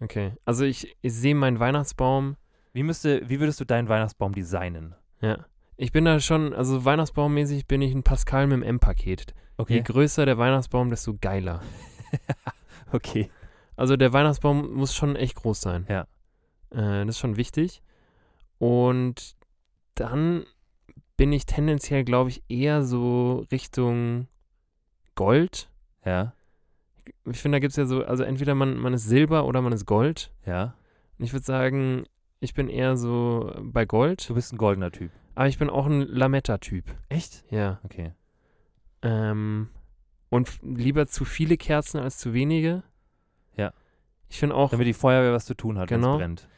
okay. 0.00 0.34
Also 0.44 0.64
ich, 0.64 0.96
ich 1.00 1.14
sehe 1.14 1.34
meinen 1.34 1.58
Weihnachtsbaum, 1.60 2.36
Wie, 2.76 2.82
müsste, 2.82 3.26
wie 3.26 3.40
würdest 3.40 3.58
du 3.58 3.64
deinen 3.64 3.88
Weihnachtsbaum 3.88 4.34
designen? 4.34 4.94
ja. 5.22 5.46
Ich 5.78 5.92
bin 5.92 6.06
da 6.06 6.20
schon, 6.20 6.54
also 6.54 6.86
Weihnachtsbaummäßig 6.86 7.66
bin 7.66 7.82
ich 7.82 7.92
ein 7.94 8.02
Pascal 8.02 8.46
mit 8.46 8.56
dem 8.56 8.62
M-Paket. 8.62 9.32
Je 9.32 9.34
Okay. 9.58 9.80
größer 9.82 10.24
der 10.24 10.38
Weihnachtsbaum, 10.38 10.90
desto 10.90 11.14
geiler. 11.20 11.62
Okay. 12.92 13.30
Also 13.76 13.96
der 13.96 14.12
Weihnachtsbaum 14.12 14.72
muss 14.72 14.94
schon 14.94 15.16
echt 15.16 15.36
groß 15.36 15.60
sein. 15.60 15.86
Ja. 15.88 16.02
Äh, 16.70 17.04
das 17.04 17.16
ist 17.16 17.18
schon 17.18 17.36
wichtig. 17.36 17.82
Und 18.58 19.36
dann 19.96 20.44
bin 21.16 21.32
ich 21.32 21.46
tendenziell, 21.46 22.04
glaube 22.04 22.30
ich, 22.30 22.42
eher 22.48 22.84
so 22.84 23.44
Richtung 23.50 24.28
Gold. 25.14 25.68
Ja. 26.04 26.32
Ich 27.24 27.38
finde, 27.38 27.56
da 27.56 27.60
gibt 27.60 27.72
es 27.72 27.76
ja 27.76 27.86
so, 27.86 28.04
also 28.04 28.22
entweder 28.22 28.54
man, 28.54 28.76
man 28.76 28.94
ist 28.94 29.04
Silber 29.04 29.44
oder 29.46 29.60
man 29.62 29.72
ist 29.72 29.84
Gold. 29.86 30.30
Ja. 30.46 30.74
Und 31.18 31.24
ich 31.24 31.32
würde 31.32 31.44
sagen, 31.44 32.04
ich 32.40 32.54
bin 32.54 32.68
eher 32.68 32.96
so 32.96 33.52
bei 33.60 33.84
Gold, 33.84 34.28
Du 34.28 34.34
bist 34.34 34.52
ein 34.52 34.58
goldener 34.58 34.90
Typ. 34.92 35.10
aber 35.34 35.48
ich 35.48 35.58
bin 35.58 35.70
auch 35.70 35.86
ein 35.86 36.00
Lametta-Typ. 36.02 36.84
Echt? 37.08 37.44
Ja. 37.50 37.80
Okay. 37.84 38.12
Ähm, 39.02 39.68
und 40.30 40.58
lieber 40.62 41.06
zu 41.06 41.24
viele 41.24 41.56
Kerzen 41.56 41.98
als 42.00 42.18
zu 42.18 42.32
wenige. 42.34 42.82
Ja. 43.56 43.72
Ich 44.28 44.38
finde 44.38 44.56
auch, 44.56 44.70
Damit 44.70 44.86
die 44.86 44.92
Feuerwehr 44.92 45.32
was 45.32 45.44
zu 45.46 45.54
tun 45.54 45.78
hat, 45.78 45.90
wenn 45.90 46.00
Genau. 46.00 46.14
es 46.14 46.18
brennt. 46.18 46.48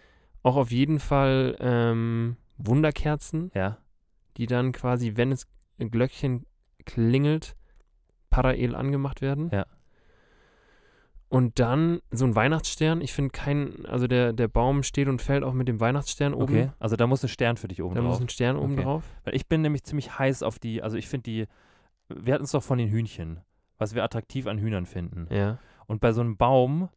auch 0.43 0.57
auf 0.57 0.71
jeden 0.71 1.01
Fall 1.01 1.57
ähm, 1.61 2.37
Wunderkerzen, 2.57 3.51
Ja. 3.55 3.79
die 4.37 4.47
dann 4.47 4.73
quasi, 4.73 5.17
wenn 5.17 5.33
es 5.33 5.47
ein 5.79 5.91
Glöckchen 5.91 6.47
klingelt, 6.87 7.55
parallel 8.31 8.75
angemacht 8.75 9.21
werden. 9.21 9.51
Ja. 9.53 9.67
Und 11.31 11.59
dann 11.59 12.01
so 12.11 12.25
ein 12.25 12.35
Weihnachtsstern. 12.35 13.03
Ich 13.03 13.13
finde 13.13 13.31
kein, 13.33 13.85
also 13.87 14.07
der, 14.07 14.33
der 14.33 14.49
Baum 14.49 14.83
steht 14.83 15.09
und 15.09 15.21
fällt 15.21 15.45
auch 15.45 15.53
mit 15.53 15.69
dem 15.69 15.79
Weihnachtsstern 15.79 16.33
oben. 16.33 16.43
Okay. 16.55 16.71
Also 16.79 16.97
da 16.97 17.07
muss 17.07 17.23
ein 17.23 17.29
Stern 17.29 17.57
für 17.59 17.69
dich 17.69 17.83
oben 17.83 17.95
Da 17.95 18.01
muss 18.03 18.15
drauf. 18.17 18.23
ein 18.25 18.29
Stern 18.31 18.57
oben 18.57 18.73
Okay. 18.75 18.83
drauf. 18.85 19.05
Weil 19.25 19.35
ich 19.35 19.47
bin 19.47 19.61
nämlich 19.61 19.85
ziemlich 19.85 20.19
heiß 20.19 20.43
auf 20.43 20.59
die, 20.59 20.83
also 20.83 20.97
ich 20.97 21.07
finde 21.07 21.25
die, 21.25 21.47
wir 22.09 22.33
hatten 22.35 22.45
es 22.45 22.53
doch 22.53 22.63
von 22.63 22.79
den 22.79 22.89
Hühnchen, 22.89 23.41
was 23.77 23.95
wir 23.95 24.03
attraktiv 24.05 24.47
an 24.47 24.59
Hühnern 24.59 24.87
finden. 24.87 25.27
Ja. 25.31 25.59
Und 25.87 26.01
bei 26.01 26.13
so 26.13 26.23
einem 26.23 26.39
Baum, 26.39 26.89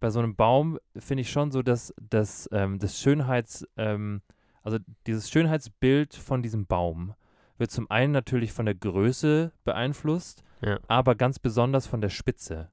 bei 0.00 0.08
so 0.08 0.20
einem 0.20 0.36
Baum 0.36 0.78
finde 0.96 1.20
ich 1.22 1.30
schon 1.30 1.50
so, 1.50 1.62
dass, 1.62 1.92
dass 2.00 2.48
ähm, 2.52 2.78
das 2.78 2.98
Schönheits, 2.98 3.66
ähm, 3.76 4.22
also 4.62 4.78
dieses 5.06 5.30
Schönheitsbild 5.30 6.14
von 6.14 6.42
diesem 6.42 6.66
Baum 6.66 7.12
wird 7.58 7.70
zum 7.70 7.90
einen 7.90 8.12
natürlich 8.12 8.52
von 8.52 8.64
der 8.66 8.74
Größe 8.74 9.52
beeinflusst, 9.64 10.42
Ja. 10.62 10.78
aber 10.88 11.14
ganz 11.14 11.38
besonders 11.38 11.86
von 11.86 12.00
der 12.00 12.08
Spitze, 12.10 12.70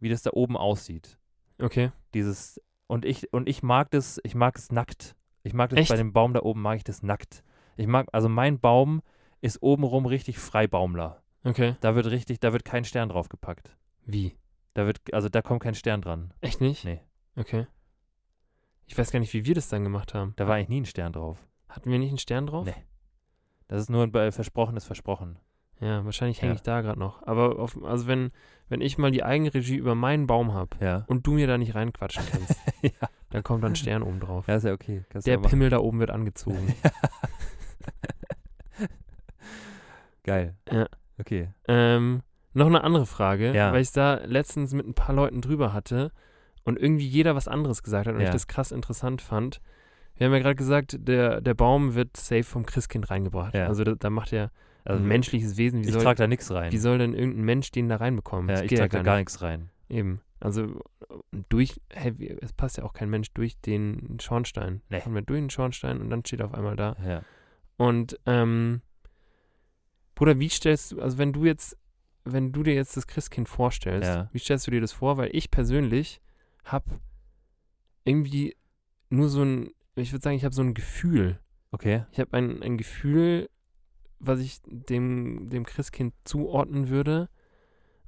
wie 0.00 0.08
das 0.08 0.22
da 0.22 0.30
oben 0.32 0.56
aussieht. 0.56 1.18
Okay. 1.60 1.92
Dieses 2.14 2.60
und 2.86 3.04
ich 3.04 3.32
und 3.32 3.48
ich 3.48 3.62
mag 3.62 3.90
das, 3.90 4.20
ich 4.24 4.34
mag 4.34 4.56
es 4.56 4.70
nackt. 4.72 5.16
Ich 5.42 5.54
mag 5.54 5.70
das 5.70 5.78
Echt? 5.78 5.90
bei 5.90 5.96
dem 5.96 6.12
Baum 6.12 6.34
da 6.34 6.40
oben 6.42 6.62
mag 6.62 6.76
ich 6.76 6.84
das 6.84 7.02
nackt. 7.02 7.42
Ich 7.76 7.86
mag 7.86 8.08
also 8.12 8.28
mein 8.28 8.58
Baum 8.58 9.02
ist 9.40 9.62
obenrum 9.62 10.06
richtig 10.06 10.38
Freibaumler. 10.38 11.22
Okay. 11.44 11.76
Da 11.80 11.94
wird 11.94 12.06
richtig, 12.06 12.40
da 12.40 12.52
wird 12.52 12.64
kein 12.64 12.84
Stern 12.84 13.08
drauf 13.08 13.28
gepackt. 13.28 13.76
Wie? 14.04 14.36
Da 14.74 14.86
wird 14.86 15.00
also 15.12 15.28
da 15.28 15.42
kommt 15.42 15.62
kein 15.62 15.74
Stern 15.74 16.00
dran. 16.02 16.32
Echt 16.40 16.60
nicht? 16.60 16.84
Nee. 16.84 17.00
Okay. 17.36 17.66
Ich 18.86 18.96
weiß 18.96 19.10
gar 19.10 19.20
nicht, 19.20 19.32
wie 19.32 19.44
wir 19.44 19.54
das 19.54 19.68
dann 19.68 19.82
gemacht 19.82 20.14
haben. 20.14 20.34
Da 20.36 20.46
war 20.46 20.56
eigentlich 20.56 20.68
nie 20.68 20.80
ein 20.80 20.86
Stern 20.86 21.12
drauf. 21.12 21.38
Hatten 21.68 21.90
wir 21.90 21.98
nicht 21.98 22.10
einen 22.10 22.18
Stern 22.18 22.46
drauf? 22.46 22.66
Nee. 22.66 22.84
Das 23.68 23.80
ist 23.80 23.90
nur 23.90 24.04
ein 24.04 24.32
Versprochenes 24.32 24.84
Versprochen. 24.84 25.38
Ja, 25.80 26.04
wahrscheinlich 26.04 26.40
hänge 26.40 26.54
ich 26.54 26.62
da 26.62 26.80
gerade 26.80 26.98
noch. 26.98 27.22
Aber 27.26 27.58
auf, 27.58 27.76
also 27.84 28.06
wenn, 28.06 28.30
wenn 28.68 28.80
ich 28.80 28.96
mal 28.98 29.10
die 29.10 29.22
Eigenregie 29.22 29.76
über 29.76 29.94
meinen 29.94 30.26
Baum 30.26 30.54
habe 30.54 30.76
Ja. 30.80 31.04
und 31.06 31.26
du 31.26 31.32
mir 31.32 31.46
da 31.46 31.58
nicht 31.58 31.74
reinquatschen 31.74 32.22
kannst, 32.30 32.54
ja. 32.82 32.90
dann 33.30 33.42
kommt 33.42 33.62
da 33.62 33.68
ein 33.68 33.76
Stern 33.76 34.02
oben 34.02 34.18
drauf. 34.20 34.46
Ja, 34.48 34.56
ist 34.56 34.64
ja 34.64 34.72
okay. 34.72 35.04
Kannst 35.10 35.26
Der. 35.26 35.38
Pimmel 35.38 35.68
da 35.70 35.78
oben 35.78 35.98
wird 36.00 36.10
angezogen. 36.10 36.74
Geil. 40.24 40.54
Ja. 40.70 40.86
Okay. 41.18 41.48
ähm, 41.68 42.22
noch 42.52 42.66
eine 42.66 42.82
andere 42.84 43.06
Frage, 43.06 43.52
Ja. 43.54 43.72
weil 43.72 43.82
ich 43.82 43.92
da 43.92 44.14
letztens 44.24 44.72
mit 44.74 44.86
ein 44.86 44.94
paar 44.94 45.14
Leuten 45.14 45.40
drüber 45.40 45.72
hatte 45.72 46.10
und 46.64 46.78
irgendwie 46.78 47.06
jeder 47.06 47.34
was 47.34 47.48
anderes 47.48 47.82
gesagt 47.82 48.06
hat 48.06 48.14
und 48.14 48.20
ich 48.20 48.30
das 48.30 48.46
krass 48.46 48.72
interessant 48.72 49.20
fand. 49.22 49.60
Wir 50.16 50.26
haben 50.26 50.32
ja 50.32 50.38
gerade 50.40 50.56
gesagt, 50.56 50.96
der, 50.98 51.40
der 51.42 51.54
Baum 51.54 51.94
wird 51.94 52.16
safe 52.16 52.44
vom 52.44 52.64
Christkind 52.66 53.10
reingebracht. 53.10 53.54
Also 53.54 53.84
da, 53.84 53.94
da 53.94 54.08
macht 54.10 54.32
er 54.32 54.50
Also 54.86 55.02
ein 55.02 55.08
menschliches 55.08 55.56
Wesen. 55.56 55.82
Wie 55.82 55.88
ich 55.88 55.92
soll, 55.92 56.02
trage 56.02 56.18
da 56.18 56.26
nichts 56.26 56.50
rein. 56.50 56.72
wie 56.72 56.78
soll 56.78 56.98
denn 56.98 57.12
irgendein 57.14 57.44
Mensch 57.44 57.70
den 57.70 57.88
da 57.88 57.96
reinbekommen? 57.96 58.48
ja, 58.48 58.56
Das 58.56 58.64
ich 58.64 58.70
trage 58.78 58.88
da 58.90 58.98
gar 58.98 59.04
gar 59.04 59.12
nicht. 59.16 59.26
nichts 59.28 59.42
rein. 59.42 59.70
Eben. 59.88 60.20
Also 60.40 60.80
durch, 61.48 61.80
wie- 62.16 62.28
es 62.40 62.52
passt 62.52 62.76
ja 62.78 62.84
auch 62.84 62.92
kein 62.92 63.08
Mensch 63.10 63.32
durch 63.32 63.58
den 63.60 64.18
Schornstein. 64.20 64.82
Nee. 64.90 65.00
Kommt 65.00 65.14
man 65.14 65.26
durch 65.26 65.40
den 65.40 65.50
Schornstein 65.50 66.00
und 66.00 66.10
dann 66.10 66.24
steht 66.24 66.40
er 66.40 66.46
auf 66.46 66.54
einmal 66.54 66.76
da. 66.76 66.96
Ja. 67.04 67.22
Und 67.78 68.18
ähm, 68.26 68.82
Bruder, 70.14 70.38
wie 70.38 70.48
stellst 70.48 70.92
du, 70.92 71.00
also 71.00 71.18
wenn 71.18 71.32
du 71.32 71.44
jetzt, 71.44 71.76
wenn 72.24 72.52
du 72.52 72.62
dir 72.62 72.74
jetzt 72.74 72.96
das 72.96 73.06
Christkind 73.06 73.48
vorstellst, 73.48 74.08
Ja. 74.08 74.28
wie 74.32 74.38
stellst 74.38 74.66
du 74.66 74.70
dir 74.70 74.80
das 74.80 74.92
vor? 74.92 75.16
Weil 75.16 75.30
ich 75.32 75.50
persönlich 75.50 76.20
habe 76.64 77.00
irgendwie 78.04 78.56
nur 79.10 79.28
so 79.28 79.42
ein, 79.42 79.70
ich 79.94 80.12
würde 80.12 80.22
sagen, 80.22 80.36
ich 80.36 80.44
habe 80.44 80.54
so 80.54 80.62
ein 80.62 80.74
Gefühl. 80.74 81.38
Okay. 81.70 82.04
Ich 82.12 82.20
habe 82.20 82.32
ein, 82.36 82.62
ein 82.62 82.76
Gefühl, 82.78 83.48
was 84.18 84.40
ich 84.40 84.58
dem, 84.66 85.48
dem 85.50 85.64
Christkind 85.66 86.14
zuordnen 86.24 86.88
würde. 86.88 87.28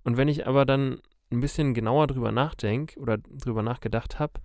Und 0.05 0.17
wenn 0.17 0.29
ich 0.29 0.47
aber 0.47 0.65
dann 0.65 1.01
ein 1.31 1.41
bisschen 1.41 1.75
genauer 1.75 2.07
drüber 2.07 2.33
nachdenke 2.33 2.99
oder 2.99 3.19
drüber 3.19 3.63
nachgedacht 3.63 4.19
habe, 4.19 4.41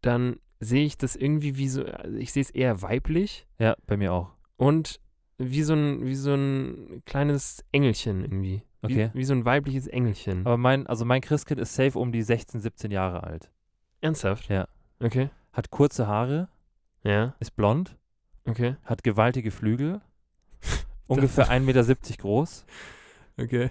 dann 0.00 0.36
sehe 0.60 0.84
ich 0.84 0.96
das 0.98 1.14
irgendwie 1.16 1.56
wie 1.56 1.68
so, 1.68 1.84
also 1.84 2.18
ich 2.18 2.32
sehe 2.32 2.42
es 2.42 2.50
eher 2.50 2.82
weiblich 2.82 3.46
Ja, 3.58 3.76
bei 3.86 3.96
mir 3.96 4.12
auch. 4.12 4.30
und 4.56 5.00
wie 5.38 5.62
so 5.62 5.74
ein, 5.74 6.04
wie 6.04 6.16
so 6.16 6.34
ein 6.34 7.02
kleines 7.06 7.64
Engelchen 7.70 8.22
irgendwie. 8.24 8.62
Okay. 8.82 9.10
Wie, 9.12 9.20
wie 9.20 9.24
so 9.24 9.34
ein 9.34 9.44
weibliches 9.44 9.86
Engelchen. 9.86 10.40
Aber 10.46 10.56
mein, 10.56 10.86
also 10.88 11.04
mein 11.04 11.20
Christkind 11.20 11.60
ist 11.60 11.74
safe 11.74 11.96
um 11.98 12.10
die 12.10 12.22
16, 12.22 12.60
17 12.60 12.90
Jahre 12.90 13.22
alt. 13.22 13.50
Ernsthaft? 14.00 14.48
Ja. 14.48 14.66
Okay. 15.00 15.30
Hat 15.52 15.70
kurze 15.70 16.06
Haare, 16.08 16.48
Ja, 17.04 17.34
ist 17.38 17.54
blond, 17.56 17.96
okay. 18.46 18.76
hat 18.84 19.04
gewaltige 19.04 19.50
Flügel, 19.52 20.00
ungefähr 21.08 21.50
1,70 21.50 21.60
Meter 21.60 21.84
groß. 22.18 22.64
Okay. 23.40 23.70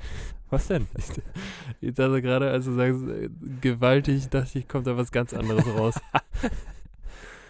Was 0.49 0.67
denn? 0.67 0.87
Ich 1.81 1.93
dachte 1.93 2.21
gerade, 2.21 2.49
als 2.49 2.65
du 2.65 2.73
sagst, 2.73 3.07
äh, 3.07 3.29
gewaltig, 3.61 4.29
dachte 4.29 4.59
ich, 4.59 4.67
kommt 4.67 4.87
da 4.87 4.97
was 4.97 5.11
ganz 5.11 5.33
anderes 5.33 5.65
raus. 5.67 5.95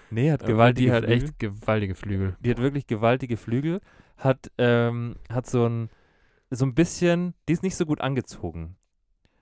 Nee, 0.09 0.31
hat 0.31 0.43
Aber 0.43 0.53
gewaltige 0.53 0.89
die 0.89 0.91
hat 0.93 1.03
Flügel. 1.03 1.23
echt 1.25 1.39
gewaltige 1.39 1.95
Flügel. 1.95 2.37
Die 2.39 2.49
hat 2.49 2.59
wirklich 2.59 2.87
gewaltige 2.87 3.35
Flügel, 3.35 3.81
hat, 4.17 4.51
ähm, 4.57 5.17
hat 5.29 5.47
so 5.47 5.67
ein, 5.67 5.89
so 6.49 6.65
ein 6.65 6.73
bisschen, 6.73 7.33
die 7.49 7.53
ist 7.53 7.61
nicht 7.63 7.75
so 7.75 7.85
gut 7.85 7.99
angezogen. 7.99 8.77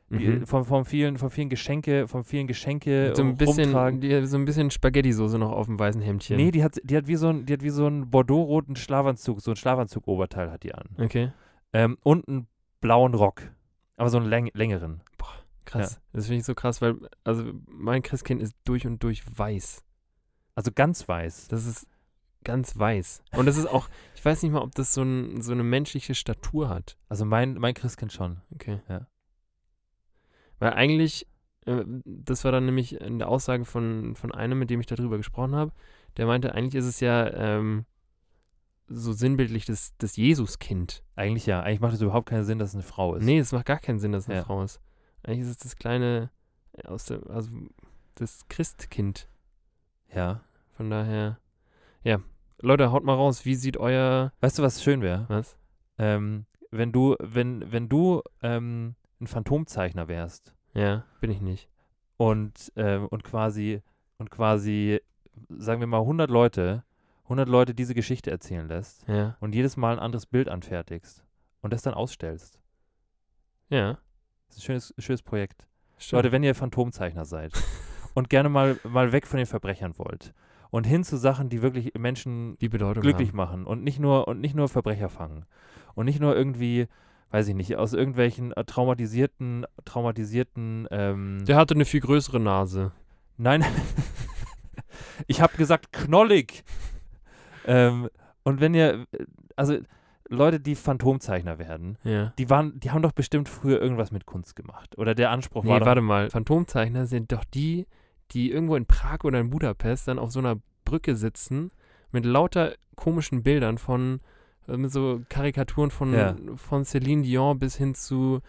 Mhm. 0.10 0.46
vom, 0.46 0.65
vom 0.65 0.86
vielen, 0.86 1.18
vom 1.18 1.32
vielen 1.32 1.50
Geschenke, 1.50 2.08
vom 2.08 2.24
vielen 2.24 2.46
Geschenke 2.46 3.13
So 3.15 3.24
ein 3.24 3.36
bisschen, 3.38 3.65
rumtragen. 3.65 4.02
die, 4.02 4.26
so 4.28 4.38
ein 4.38 4.46
bisschen 4.46 4.70
Spaghetti-Soße 4.70 5.39
noch 5.39 5.52
auf 5.52 5.65
dem 5.65 5.80
weißen 5.80 6.02
Hemdchen. 6.02 6.38
Nee, 6.38 6.52
die 6.52 6.63
hat, 6.63 6.80
die 6.84 6.96
hat 6.96 7.08
wie 7.08 7.15
so 7.15 7.30
ein, 7.30 7.46
die 7.48 7.54
hat 7.54 7.63
wie 7.63 7.70
so 7.72 7.88
einen 7.88 8.12
Bordeaux-roten 8.12 8.76
Schlafanzug, 8.76 9.41
so 9.41 9.52
ein 9.52 9.56
Schlafanzug-Oberteil 9.58 10.52
hat 10.52 10.62
die 10.63 10.76
an. 10.76 10.89
Okay, 11.00 11.32
Ähm, 11.74 11.98
und 12.04 12.28
einen 12.28 12.48
blauen 12.82 13.15
Rock. 13.15 13.41
Aber 13.98 14.10
so 14.10 14.18
einen 14.18 14.28
läng 14.28 14.52
längeren. 14.54 15.02
krass. 15.65 16.00
Das 16.13 16.26
finde 16.28 16.39
ich 16.39 16.46
so 16.46 16.54
krass, 16.54 16.82
weil, 16.82 16.98
also 17.24 17.44
mein 17.68 18.04
Christkind 18.04 18.41
ist 18.41 18.54
durch 18.65 18.86
und 18.86 19.02
durch 19.02 19.24
weiß. 19.36 19.84
Also 20.54 20.72
ganz 20.74 21.08
weiß. 21.08 21.48
Das 21.48 21.65
ist 21.65 21.88
ganz 22.44 22.78
weiß. 22.78 23.24
Und 23.36 23.48
das 23.48 23.58
ist 23.58 23.65
auch, 23.65 23.89
ich 24.15 24.24
weiß 24.24 24.44
nicht 24.44 24.52
mal, 24.52 24.62
ob 24.62 24.76
das 24.76 24.94
so, 24.94 25.02
ein, 25.02 25.41
so 25.41 25.52
eine 25.52 25.63
menschliche 25.63 26.13
Statur 26.13 26.70
hat. 26.70 26.98
Also 27.10 27.26
mein, 27.26 27.56
mein 27.56 27.74
Christkind 27.74 28.13
schon. 28.13 28.41
Okay. 28.54 28.80
Ja. 28.88 29.08
Weil 30.60 30.74
eigentlich, 30.74 31.28
äh, 31.65 31.84
das 32.06 32.44
war 32.44 32.52
dann 32.52 32.65
nämlich 32.65 33.00
in 33.00 33.20
der 33.20 33.28
Aussage 33.30 33.65
von, 33.65 34.15
von 34.15 34.32
einem, 34.32 34.60
mit 34.60 34.70
dem 34.70 34.80
ich 34.80 34.86
darüber 34.88 35.18
gesprochen 35.18 35.56
habe, 35.56 35.72
der 36.18 36.26
meinte, 36.26 36.54
eigentlich 36.54 36.76
ist 36.76 36.86
es 36.86 37.00
ja 37.00 37.28
ähm, 37.34 37.86
so 38.88 39.13
sinnbildlich 39.13 39.65
das, 39.65 39.94
das 39.98 40.15
Jesuskind. 40.15 41.04
Eigentlich 41.15 41.46
ja. 41.46 41.62
Eigentlich 41.62 41.80
macht 41.82 41.96
es 41.96 42.02
überhaupt 42.02 42.30
keinen 42.30 42.46
Sinn, 42.46 42.60
dass 42.60 42.70
es 42.70 42.76
eine 42.76 42.84
Frau 42.84 43.15
ist. 43.15 43.24
Nee, 43.24 43.39
es 43.39 43.52
macht 43.52 43.65
gar 43.65 43.80
keinen 43.80 44.00
Sinn, 44.00 44.12
dass 44.12 44.24
es 44.24 44.30
eine 44.30 44.38
Ja. 44.39 44.44
Frau 44.44 44.62
ist. 44.63 44.80
Eigentlich 45.24 45.41
ist 45.41 45.50
es 45.50 45.58
das 45.58 45.76
kleine, 45.76 46.30
äh, 46.74 46.88
aus 46.88 47.06
der, 47.06 47.28
also 47.30 47.50
das 48.15 48.48
Christkind. 48.48 49.28
Ja. 50.13 50.41
Von 50.78 50.89
daher, 50.89 51.39
ja. 52.04 52.20
Leute, 52.62 52.91
haut 52.91 53.04
mal 53.04 53.15
raus, 53.15 53.44
wie 53.46 53.56
sieht 53.56 53.76
euer, 53.78 54.32
Weißt 54.39 54.60
du, 54.60 54.63
was 54.63 54.82
schön 54.84 55.02
wäre? 55.02 55.26
was? 55.28 55.58
Ähm, 55.98 56.46
wenn 56.72 56.91
du, 56.91 57.15
wenn, 57.20 57.72
wenn 57.72 57.89
du 57.89 58.22
ähm, 58.41 58.96
ein 59.21 59.28
Phantomzeichner 59.28 60.08
wärst 60.08 60.54
Ja, 60.73 61.06
bin 61.21 61.32
ich 61.32 61.41
nicht. 61.41 61.69
und, 62.17 62.71
ähm, 62.75 63.08
und 63.08 63.23
quasi, 63.23 63.82
und 64.17 64.30
quasi, 64.32 65.01
sagen 65.49 65.80
wir 65.80 65.88
mal, 65.88 65.99
100 66.01 66.30
Leute, 66.30 66.84
100 67.23 67.47
Leute 67.49 67.73
diese 67.73 67.93
Geschichte 67.95 68.30
erzählen 68.32 68.67
lässt 68.67 69.08
Ja, 69.08 69.36
und 69.39 69.56
jedes 69.56 69.78
Mal 69.78 69.93
ein 69.93 69.99
anderes 69.99 70.25
Bild 70.25 70.47
anfertigst 70.49 71.23
und 71.62 71.73
das 71.73 71.82
dann 71.82 71.93
ausstellst. 71.93 72.60
ja. 73.69 73.97
Das 74.47 74.58
ist 74.58 74.62
ein 74.62 74.65
schönes, 74.65 74.93
schönes 74.99 75.23
Projekt. 75.23 75.67
Stimmt. 75.97 76.17
Leute, 76.19 76.32
wenn 76.32 76.43
ihr 76.43 76.54
Phantomzeichner 76.56 77.25
seid 77.25 77.51
und 78.13 78.30
gerne 78.30 78.47
mal, 78.47 78.80
mal 78.84 79.12
weg 79.12 79.25
von 79.28 79.38
den 79.38 79.47
Verbrechern 79.47 79.97
wollt 79.97 80.34
und 80.69 80.86
hin 80.86 81.04
zu 81.04 81.17
Sachen, 81.17 81.49
die 81.49 81.62
wirklich 81.63 81.93
Menschen 81.97 82.56
die 82.60 82.69
Bedeutung 82.69 83.01
glücklich 83.01 83.30
haben. 83.30 83.38
machen 83.38 83.65
und 83.65 83.84
nicht 83.84 83.99
nur 83.99 84.28
und 84.28 84.39
nicht 84.39 84.56
nur 84.56 84.69
Verbrecher 84.69 85.10
fangen 85.10 85.45
und 85.95 86.06
nicht 86.06 86.19
nur 86.19 86.36
irgendwie, 86.36 86.88
weiß 87.36 87.50
ich 87.50 87.56
nicht, 87.56 87.76
aus 87.76 87.91
irgendwelchen 87.91 88.54
äh, 88.54 88.63
traumatisierten, 88.63 89.65
traumatisierten, 89.84 90.88
ähm, 90.89 91.43
Der 91.45 91.58
hatte 91.58 91.74
eine 91.76 91.84
viel 91.84 92.00
größere 92.00 92.39
Nase. 92.39 92.93
nein, 93.36 93.65
ich 95.28 95.41
habe 95.41 95.58
gesagt 95.58 95.91
knollig. 95.91 96.63
ähm, 97.65 98.10
und 98.43 98.62
wenn 98.62 98.74
ihr, 98.74 99.06
äh, 99.12 99.26
also 99.58 99.78
Leute, 100.30 100.62
die 100.62 100.76
Phantomzeichner 100.76 101.60
werden, 101.60 101.98
Ja. 102.04 102.34
die 102.38 102.50
waren, 102.50 102.80
die 102.80 102.91
haben 102.91 103.02
doch 103.02 103.12
bestimmt 103.12 103.50
früher 103.50 103.82
irgendwas 103.82 104.12
mit 104.12 104.26
Kunst 104.26 104.56
gemacht 104.56 104.98
oder 104.98 105.13
der 105.13 105.30
Anspruch 105.32 105.65
war 105.65 105.80
Nee, 105.82 105.86
warte 105.86 106.02
mal. 106.02 106.30
Phantomzeichner 106.30 107.06
sind 107.06 107.34
doch 107.34 107.43
die, 107.43 107.86
die 108.32 108.50
irgendwo 108.50 108.78
in 108.78 108.86
Prag 108.86 109.24
oder 109.26 109.39
in 109.41 109.50
Budapest 109.50 110.08
dann 110.08 110.19
auf 110.19 110.32
so 110.32 110.39
einer 110.39 110.56
Brücke 110.86 111.15
sitzen 111.17 111.71
mit 112.12 112.26
lauter 112.26 112.74
komischen 112.95 113.43
Bildern 113.43 113.78
von 113.78 114.21
mit 114.67 114.91
so 114.91 115.21
Karikaturen 115.30 115.91
von, 115.91 116.13
Ja. 116.13 116.36
von 116.56 116.86
Celine 116.86 117.23
Dion 117.23 117.60
bis 117.60 117.75
hin 117.75 117.95
zu 117.95 118.41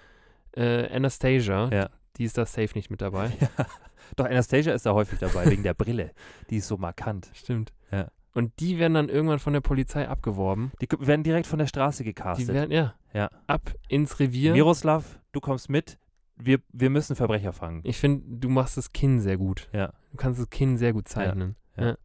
äh, 0.57 0.88
Anastasia. 0.94 1.68
Ja. 1.72 1.90
Die 2.16 2.24
ist 2.24 2.38
da 2.38 2.46
safe 2.46 2.70
nicht 2.74 2.90
mit 2.90 3.00
dabei. 3.02 3.31
Ja. 3.40 3.66
Doch, 4.14 4.26
Anastasia 4.26 4.72
ist 4.72 4.87
da 4.87 4.92
häufig 4.94 5.18
dabei, 5.18 5.50
wegen 5.50 5.64
der 5.64 5.74
Brille. 5.74 6.12
Die 6.50 6.59
ist 6.59 6.68
so 6.68 6.76
markant. 6.76 7.29
Stimmt. 7.35 7.72
Ja. 7.90 8.07
Und 8.35 8.52
die 8.61 8.79
werden 8.79 8.94
dann 8.94 9.09
irgendwann 9.09 9.40
von 9.40 9.52
der 9.52 9.61
Polizei 9.61 10.07
abgeworben. 10.09 10.70
Die 10.81 10.87
werden 11.00 11.24
direkt 11.24 11.48
von 11.48 11.59
der 11.59 11.66
Straße 11.66 12.05
Die 12.05 12.11
gecastet. 12.14 12.55
werden, 12.55 12.70
ja, 12.70 12.94
Ja. 13.12 13.31
ab 13.48 13.72
ins 13.88 14.20
Revier. 14.20 14.52
Miroslav, 14.52 15.18
du 15.33 15.40
kommst 15.40 15.68
mit. 15.70 15.98
Wir, 16.37 16.59
wir 16.72 16.88
müssen 16.90 17.16
Verbrecher 17.16 17.52
fangen. 17.52 17.81
Ich 17.83 17.98
finde, 17.98 18.22
du 18.38 18.48
machst 18.48 18.76
das 18.76 18.92
Kinn 18.92 19.18
sehr 19.20 19.38
gut. 19.38 19.68
Ja. 19.72 19.92
Du 20.12 20.16
kannst 20.18 20.40
das 20.40 20.50
Kinn 20.50 20.76
sehr 20.76 20.92
gut 20.92 21.09
zeichnen. 21.09 21.57
Ja. 21.76 21.96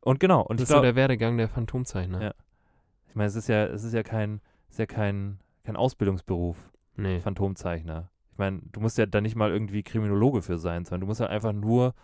Und 0.00 0.20
genau, 0.20 0.42
und 0.42 0.60
das 0.60 0.64
ist 0.64 0.68
so 0.68 0.74
glaube, 0.74 0.86
der 0.86 0.94
Werdegang 0.96 1.36
der 1.36 1.48
Phantomzeichner. 1.48 2.22
Ja. 2.22 2.34
Ich 3.18 3.20
meine, 3.20 3.28
es 3.28 3.34
ist 3.34 3.48
ja, 3.48 3.64
es 3.66 3.82
ist 3.82 3.94
ja 3.94 4.04
kein, 4.04 4.40
es 4.68 4.74
ist 4.74 4.78
ja 4.78 4.86
kein, 4.86 5.40
kein 5.64 5.74
Ausbildungsberuf, 5.74 6.56
Nee. 6.96 7.18
Phantomzeichner. 7.18 8.10
Ich 8.30 8.38
meine, 8.38 8.60
du 8.70 8.78
musst 8.78 8.96
ja 8.96 9.06
da 9.06 9.20
nicht 9.20 9.34
mal 9.34 9.50
irgendwie 9.50 9.82
Kriminologe 9.82 10.40
für 10.42 10.56
sein, 10.58 10.84
sondern 10.84 11.00
du 11.00 11.06
musst 11.08 11.18
halt 11.20 11.30
einfach 11.30 11.52
nur 11.52 11.94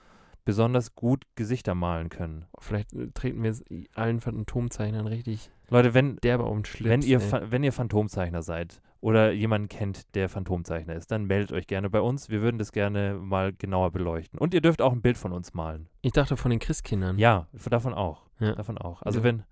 besonders 0.44 0.96
gut 0.96 1.24
Gesichter 1.36 1.76
malen 1.76 2.08
können. 2.08 2.46
Vielleicht 2.58 2.92
äh, 2.94 3.08
treten 3.14 3.44
wir 3.44 3.54
allen 3.94 4.20
Phantomzeichnern 4.20 5.06
richtig 5.06 5.50
Leute, 5.70 5.94
wenn, 5.94 6.16
derbe 6.16 6.44
auf 6.44 6.52
den 6.54 6.64
Schlips. 6.64 6.90
wenn, 6.90 7.02
ihr, 7.02 7.20
ey. 7.20 7.50
Wenn 7.50 7.62
ihr 7.62 7.72
Phantomzeichner 7.72 8.42
seid 8.42 8.82
oder 9.00 9.30
jemanden 9.32 9.68
kennt, 9.68 10.14
der 10.16 10.28
Phantomzeichner 10.28 10.94
ist, 10.96 11.10
dann 11.12 11.26
meldet 11.26 11.52
euch 11.52 11.66
gerne 11.68 11.88
bei 11.90 12.00
uns. 12.00 12.28
Wir 12.28 12.42
würden 12.42 12.58
das 12.58 12.72
gerne 12.72 13.14
mal 13.14 13.52
genauer 13.52 13.92
beleuchten. 13.92 14.38
Und 14.38 14.52
ihr 14.52 14.60
dürft 14.60 14.82
auch 14.82 14.92
ein 14.92 15.00
Bild 15.00 15.16
von 15.16 15.32
uns 15.32 15.54
malen. 15.54 15.88
Ich 16.02 16.12
dachte 16.12 16.36
von 16.36 16.50
den 16.50 16.58
Christkindern. 16.60 17.18
Ja, 17.18 17.46
davon 17.70 17.94
auch. 17.94 18.22
Ja. 18.40 18.54
Davon 18.56 18.78
auch. 18.78 19.00
Also 19.02 19.20
Ja. 19.20 19.24
wenn, 19.24 19.44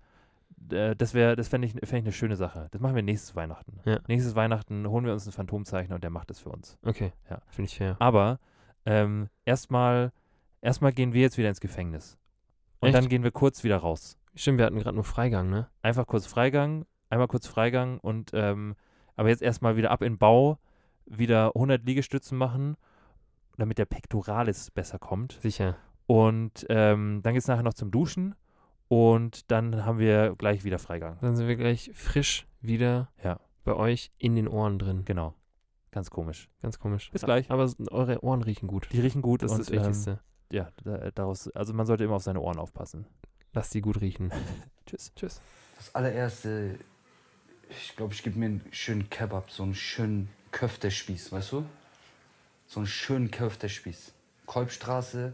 äh, 0.71 0.95
das 0.95 1.13
wäre, 1.13 1.35
das 1.35 1.47
fände 1.47 1.67
ich, 1.67 1.73
fänd 1.73 1.93
ich 1.93 2.05
eine 2.05 2.11
schöne 2.11 2.35
Sache. 2.35 2.67
Das 2.71 2.81
machen 2.81 2.95
wir 2.95 3.03
nächstes 3.03 3.35
Weihnachten. 3.35 3.79
Ja. 3.85 3.99
Nächstes 4.07 4.35
Weihnachten 4.35 4.87
holen 4.87 5.05
wir 5.05 5.13
uns 5.13 5.25
einen 5.25 5.33
Phantomzeichner 5.33 5.95
und 5.95 6.03
der 6.03 6.09
macht 6.09 6.31
es 6.31 6.39
für 6.39 6.49
uns. 6.49 6.77
Okay. 6.85 7.13
Ja. 7.29 7.41
Finde 7.47 7.69
ich 7.69 7.77
fair. 7.77 7.95
Aber 7.99 8.39
ähm, 8.85 9.29
erstmal, 9.45 10.11
erstmal 10.61 10.93
gehen 10.93 11.13
wir 11.13 11.21
jetzt 11.21 11.37
wieder 11.37 11.49
ins 11.49 11.61
Gefängnis. 11.61 12.17
Und 12.79 12.89
Echt? 12.89 12.97
dann 12.97 13.09
gehen 13.09 13.23
wir 13.23 13.31
kurz 13.31 13.63
wieder 13.63 13.77
raus. 13.77 14.17
Stimmt, 14.35 14.57
wir 14.57 14.65
hatten 14.65 14.79
gerade 14.79 14.95
nur 14.95 15.03
Freigang, 15.03 15.49
ne? 15.49 15.69
Einfach 15.81 16.07
kurz 16.07 16.25
Freigang, 16.25 16.85
einmal 17.09 17.27
kurz 17.27 17.47
Freigang 17.47 17.99
und 17.99 18.31
ähm, 18.33 18.75
aber 19.15 19.29
jetzt 19.29 19.41
erstmal 19.41 19.77
wieder 19.77 19.91
ab 19.91 20.01
in 20.01 20.13
den 20.13 20.17
Bau, 20.17 20.57
wieder 21.05 21.55
100 21.55 21.85
Liegestützen 21.85 22.37
machen, 22.37 22.75
damit 23.57 23.77
der 23.77 23.85
Pectoralis 23.85 24.71
besser 24.71 24.97
kommt. 24.97 25.37
Sicher. 25.41 25.77
Und 26.07 26.65
ähm, 26.69 27.21
dann 27.23 27.33
geht 27.33 27.43
es 27.43 27.47
nachher 27.47 27.63
noch 27.63 27.75
zum 27.75 27.91
Duschen 27.91 28.35
und 28.93 29.49
dann 29.51 29.85
haben 29.85 29.97
wir 29.97 30.35
gleich 30.37 30.63
wieder 30.63 30.77
Freigang. 30.77 31.17
Dann 31.21 31.35
sind 31.35 31.47
wir 31.47 31.55
gleich 31.55 31.91
frisch 31.95 32.45
wieder 32.61 33.09
Ja. 33.23 33.39
bei 33.63 33.73
euch 33.73 34.11
in 34.17 34.35
den 34.35 34.47
Ohren 34.47 34.77
drin. 34.77 35.03
Genau. 35.05 35.33
Ganz 35.91 36.09
komisch. 36.09 36.49
Ganz 36.61 36.79
komisch. 36.79 37.09
Bis 37.11 37.21
gleich. 37.23 37.49
Aber 37.49 37.71
eure 37.91 38.23
Ohren 38.23 38.41
riechen 38.43 38.67
gut. 38.67 38.87
Die 38.91 38.99
riechen 38.99 39.21
gut 39.21 39.41
Das 39.43 39.51
und 39.51 39.61
ist 39.61 39.69
das 39.69 39.77
Wichtigste. 39.77 40.11
Ähm, 40.11 40.17
ja, 40.51 40.69
da, 40.83 41.11
daraus, 41.11 41.47
also 41.49 41.73
man 41.73 41.85
sollte 41.85 42.03
immer 42.03 42.15
auf 42.15 42.23
seine 42.23 42.39
Ohren 42.39 42.59
aufpassen. 42.59 43.05
Lasst 43.53 43.73
die 43.73 43.81
gut 43.81 44.01
riechen. 44.01 44.31
Tschüss. 44.85 45.11
Tschüss. 45.15 45.41
Das 45.77 45.93
allererste, 45.95 46.77
ich 47.69 47.95
glaube, 47.95 48.13
ich 48.13 48.21
gebe 48.23 48.37
mir 48.37 48.45
einen 48.45 48.61
schönen 48.71 49.09
Kebab, 49.09 49.49
so 49.49 49.63
einen 49.63 49.75
schönen 49.75 50.29
Köftespieß, 50.51 51.31
weißt 51.31 51.51
du? 51.51 51.65
So 52.67 52.79
einen 52.79 52.87
schönen 52.87 53.31
Köftespieß. 53.31 54.13
Kolbstraße, 54.45 55.33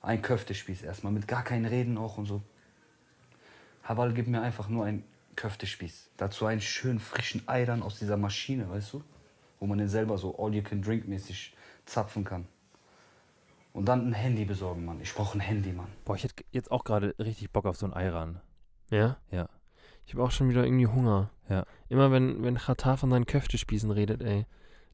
ein 0.00 0.22
Köftespieß 0.22 0.82
erstmal, 0.82 1.12
mit 1.12 1.28
gar 1.28 1.44
keinen 1.44 1.66
Reden 1.66 1.98
auch 1.98 2.16
und 2.18 2.26
so. 2.26 2.42
Hawal, 3.84 4.12
gib 4.12 4.28
mir 4.28 4.40
einfach 4.40 4.68
nur 4.68 4.84
einen 4.84 5.04
Köftespieß. 5.36 6.10
Dazu 6.16 6.46
einen 6.46 6.60
schönen 6.60 7.00
frischen 7.00 7.42
Ei 7.46 7.64
dann 7.64 7.82
aus 7.82 7.98
dieser 7.98 8.16
Maschine, 8.16 8.68
weißt 8.70 8.94
du? 8.94 9.04
Wo 9.58 9.66
man 9.66 9.78
den 9.78 9.88
selber 9.88 10.16
so 10.18 10.38
all-you-can-drink-mäßig 10.38 11.54
zapfen 11.86 12.24
kann. 12.24 12.46
Und 13.72 13.86
dann 13.86 14.08
ein 14.08 14.12
Handy 14.12 14.44
besorgen, 14.44 14.84
Mann. 14.84 15.00
Ich 15.00 15.14
brauche 15.14 15.38
ein 15.38 15.40
Handy, 15.40 15.72
Mann. 15.72 15.88
Boah, 16.04 16.16
ich 16.16 16.24
hätte 16.24 16.44
jetzt 16.50 16.70
auch 16.70 16.84
gerade 16.84 17.14
richtig 17.18 17.50
Bock 17.50 17.66
auf 17.66 17.76
so 17.76 17.86
ein 17.86 17.94
Eiran. 17.94 18.40
Ja? 18.90 19.18
Ja. 19.30 19.48
Ich 20.06 20.14
habe 20.14 20.24
auch 20.24 20.30
schon 20.30 20.48
wieder 20.48 20.64
irgendwie 20.64 20.88
Hunger. 20.88 21.30
Ja. 21.48 21.64
Immer 21.88 22.10
wenn, 22.10 22.42
wenn 22.42 22.56
Chata 22.56 22.96
von 22.96 23.10
seinen 23.10 23.26
Köftespießen 23.26 23.90
redet, 23.90 24.22
ey, 24.22 24.46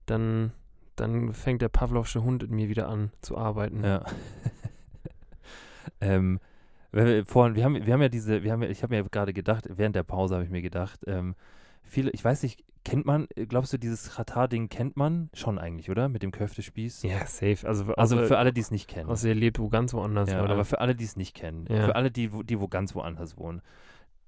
dann, 0.04 0.52
dann 0.94 1.32
fängt 1.32 1.62
der 1.62 1.68
Pavlovsche 1.68 2.22
Hund 2.22 2.42
in 2.42 2.54
mir 2.54 2.68
wieder 2.68 2.88
an 2.88 3.12
zu 3.22 3.38
arbeiten. 3.38 3.82
Ja. 3.82 4.04
ähm, 6.00 6.40
wenn 6.92 7.06
wir, 7.06 7.26
vorhin, 7.26 7.54
wir, 7.56 7.64
haben, 7.64 7.84
wir 7.86 7.92
haben 7.92 8.02
ja 8.02 8.08
diese, 8.08 8.42
wir 8.42 8.52
haben 8.52 8.62
ja, 8.62 8.68
ich 8.68 8.82
habe 8.82 8.94
mir 8.96 9.04
gerade 9.08 9.32
gedacht, 9.32 9.68
während 9.70 9.96
der 9.96 10.02
Pause 10.02 10.34
habe 10.36 10.44
ich 10.44 10.50
mir 10.50 10.62
gedacht, 10.62 11.00
ähm, 11.06 11.34
viele, 11.82 12.10
ich 12.10 12.24
weiß 12.24 12.42
nicht, 12.42 12.64
kennt 12.84 13.04
man, 13.04 13.26
glaubst 13.48 13.72
du, 13.72 13.78
dieses 13.78 14.14
Chata-Ding 14.14 14.68
kennt 14.68 14.96
man 14.96 15.28
schon 15.34 15.58
eigentlich, 15.58 15.90
oder? 15.90 16.08
Mit 16.08 16.22
dem 16.22 16.30
Köftespieß? 16.30 17.02
Ja, 17.02 17.26
safe. 17.26 17.66
Also, 17.66 17.92
Also 17.94 18.16
außer- 18.16 18.26
für 18.28 18.38
alle, 18.38 18.52
die 18.52 18.60
es 18.60 18.70
nicht 18.70 18.88
kennen. 18.88 19.10
außer 19.10 19.28
ihr 19.28 19.34
lebt 19.34 19.58
wo 19.58 19.68
ganz 19.68 19.92
woanders, 19.92 20.30
Ja, 20.30 20.42
oder? 20.42 20.52
aber 20.54 20.64
für 20.64 20.80
alle, 20.80 20.94
die 20.94 21.04
es 21.04 21.16
nicht 21.16 21.34
kennen, 21.34 21.66
Ja. 21.68 21.86
für 21.86 21.96
alle, 21.96 22.10
die, 22.12 22.32
wo- 22.32 22.42
die 22.44 22.60
wo 22.60 22.68
ganz 22.68 22.94
woanders 22.94 23.36
wohnen. 23.36 23.60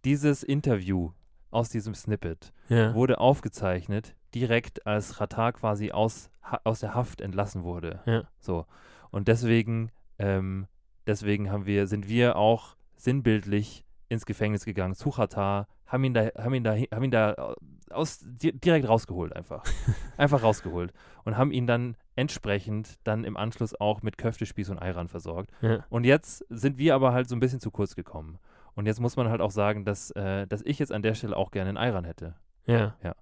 Dieses 0.05 0.43
Interview 0.43 1.13
aus 1.51 1.69
diesem 1.71 1.95
Snippet 1.95 2.53
ja. 2.69 2.95
wurde 2.95 3.19
aufgezeichnet, 3.19 4.15
direkt 4.35 4.87
als 4.87 5.17
Chata 5.19 5.53
quasi 5.53 5.93
aus, 5.93 6.31
ha 6.43 6.61
aus 6.65 6.81
der 6.81 6.95
Haft 6.95 7.21
entlassen 7.21 7.63
wurde. 7.63 8.01
Ja. 8.07 8.25
So. 8.41 8.67
Und 9.11 9.29
deswegen, 9.29 9.91
ähm, 10.19 10.67
deswegen 11.09 11.51
haben 11.51 11.67
wir, 11.67 11.87
sind 11.87 12.09
wir 12.09 12.37
auch 12.37 12.77
sinnbildlich 12.97 13.85
ins 14.09 14.27
Gefängnis 14.27 14.65
gegangen 14.65 14.95
zu 14.95 15.11
Chata, 15.11 15.67
haben 15.87 16.05
ihn 16.05 16.15
da, 16.15 16.29
haben 16.37 16.55
ihn 16.55 16.65
da, 16.65 16.75
haben 16.75 17.05
ihn 17.05 17.11
da 17.11 17.33
äh, 17.33 17.55
aus, 17.93 18.21
di 18.23 18.53
direkt 18.53 18.89
rausgeholt 18.89 19.35
einfach. 19.35 19.65
einfach 20.17 20.43
rausgeholt. 20.43 20.93
Und 21.25 21.37
haben 21.37 21.51
ihn 21.51 21.67
dann 21.67 21.97
entsprechend 22.17 22.99
dann 23.05 23.25
im 23.25 23.37
Anschluss 23.37 23.79
auch 23.79 24.03
mit 24.03 24.19
Köftespieß 24.19 24.71
und 24.71 24.79
Eiran 24.79 25.09
versorgt. 25.09 25.51
ja. 25.61 25.85
Und 25.89 26.05
jetzt 26.05 26.45
sind 26.49 26.79
wir 26.79 26.95
aber 26.95 27.13
halt 27.13 27.29
so 27.29 27.37
ein 27.37 27.41
bisschen 27.41 27.61
zu 27.61 27.71
kurz 27.71 27.95
gekommen. 27.95 28.39
Und 28.75 28.87
jetzt 28.87 29.01
muss 29.01 29.17
man 29.17 29.29
halt 29.29 29.41
auch 29.41 29.51
sagen, 29.51 29.85
dass, 29.85 30.11
äh, 30.13 30.47
dass 30.47 30.63
ich 30.63 30.79
jetzt 30.79 30.93
an 30.93 31.03
der 31.03 31.15
Stelle 31.15 31.37
auch 31.37 31.51
gerne 31.51 31.71
einen 31.71 31.79
Eiran 31.79 32.05
hätte. 32.05 32.35
Ja. 32.67 32.97
Ja. 33.03 33.15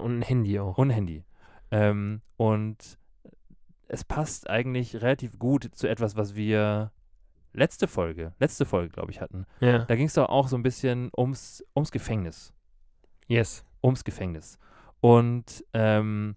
Und 0.00 0.18
ein 0.18 0.22
Handy 0.22 0.58
auch. 0.58 0.76
Und 0.76 0.88
ein 0.88 0.94
Handy. 0.94 1.24
Ähm, 1.70 2.20
und 2.36 2.98
es 3.86 4.04
passt 4.04 4.50
eigentlich 4.50 4.96
relativ 4.96 5.38
gut 5.38 5.64
zu 5.72 5.88
etwas, 5.88 6.16
was 6.16 6.34
wir 6.34 6.92
letzte 7.52 7.88
Folge, 7.88 8.32
letzte 8.38 8.64
Folge, 8.64 8.90
glaube 8.90 9.10
ich, 9.10 9.20
hatten. 9.20 9.46
ja. 9.60 9.80
Da 9.80 9.96
ging 9.96 10.06
es 10.06 10.14
doch 10.14 10.28
auch 10.28 10.48
so 10.48 10.56
ein 10.56 10.62
bisschen 10.62 11.10
ums, 11.16 11.64
ums 11.74 11.90
Gefängnis. 11.90 12.52
Yes. 13.26 13.64
Ums 13.82 14.04
Gefängnis. 14.04 14.58
Und 15.00 15.64
ähm, 15.74 16.36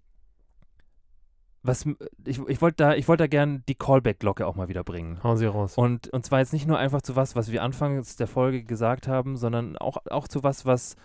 was 1.63 1.86
ich, 2.25 2.39
ich 2.47 2.61
wollte 2.61 2.77
da, 2.77 2.95
ich 2.95 3.07
wollte 3.07 3.23
da 3.23 3.27
gern 3.27 3.63
die 3.67 3.75
Callback-Glocke 3.75 4.47
auch 4.47 4.55
mal 4.55 4.67
wieder 4.67 4.83
bringen. 4.83 5.19
Hau 5.23 5.36
sie 5.36 5.45
raus. 5.45 5.77
Und, 5.77 6.07
und 6.09 6.25
zwar 6.25 6.39
jetzt 6.39 6.53
nicht 6.53 6.67
nur 6.67 6.77
einfach 6.77 7.01
zu 7.01 7.15
was, 7.15 7.36
was 7.36 7.51
wir 7.51 7.61
anfangs 7.61 8.15
der 8.15 8.27
Folge 8.27 8.63
gesagt 8.63 9.07
haben, 9.07 9.38
sondern 9.38 9.77
auch, 9.77 9.97
auch 10.09 10.27
zu 10.27 10.43
was, 10.43 10.65
was, 10.65 10.95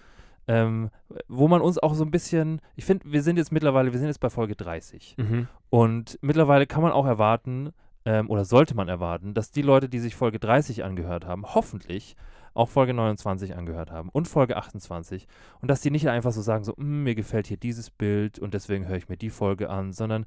ähm, 0.49 0.91
wo 1.29 1.49
man 1.49 1.61
uns 1.61 1.79
auch 1.79 1.95
so 1.95 2.05
ein 2.05 2.11
bisschen, 2.11 2.61
ich 2.75 2.87
finde, 2.87 3.11
wir 3.11 3.23
sind 3.23 3.37
jetzt 3.37 3.53
mittlerweile, 3.53 3.93
wir 3.93 3.99
sind 3.99 4.09
jetzt 4.09 4.21
bei 4.21 4.31
Folge 4.31 4.57
30. 4.57 5.17
mhm. 5.19 5.49
Und 5.69 6.19
mittlerweile 6.23 6.67
kann 6.67 6.83
man 6.83 6.93
auch 6.93 7.07
erwarten, 7.07 7.73
ähm, 8.07 8.31
oder 8.31 8.47
sollte 8.47 8.75
man 8.75 8.89
erwarten, 8.89 9.35
dass 9.35 9.51
die 9.51 9.61
Leute, 9.63 9.91
die 9.91 9.99
sich 9.99 10.15
Folge 10.17 10.39
30 10.39 10.83
angehört 10.85 11.27
haben, 11.27 11.45
hoffentlich 11.55 12.17
auch 12.55 12.71
Folge 12.71 12.95
29 12.95 13.55
angehört 13.55 13.91
haben 13.91 14.09
und 14.09 14.29
Folge 14.29 14.57
28 14.57 15.27
und 15.61 15.71
dass 15.71 15.83
die 15.83 15.91
nicht 15.91 16.09
einfach 16.09 16.33
so 16.33 16.41
sagen, 16.41 16.65
so, 16.65 16.73
"Mm, 16.79 17.03
mir 17.03 17.15
gefällt 17.15 17.47
hier 17.49 17.59
dieses 17.59 17.91
Bild 17.91 18.39
und 18.39 18.55
deswegen 18.55 18.89
höre 18.89 18.97
ich 18.97 19.11
mir 19.11 19.19
die 19.19 19.29
Folge 19.29 19.69
an, 19.69 19.93
sondern 19.93 20.25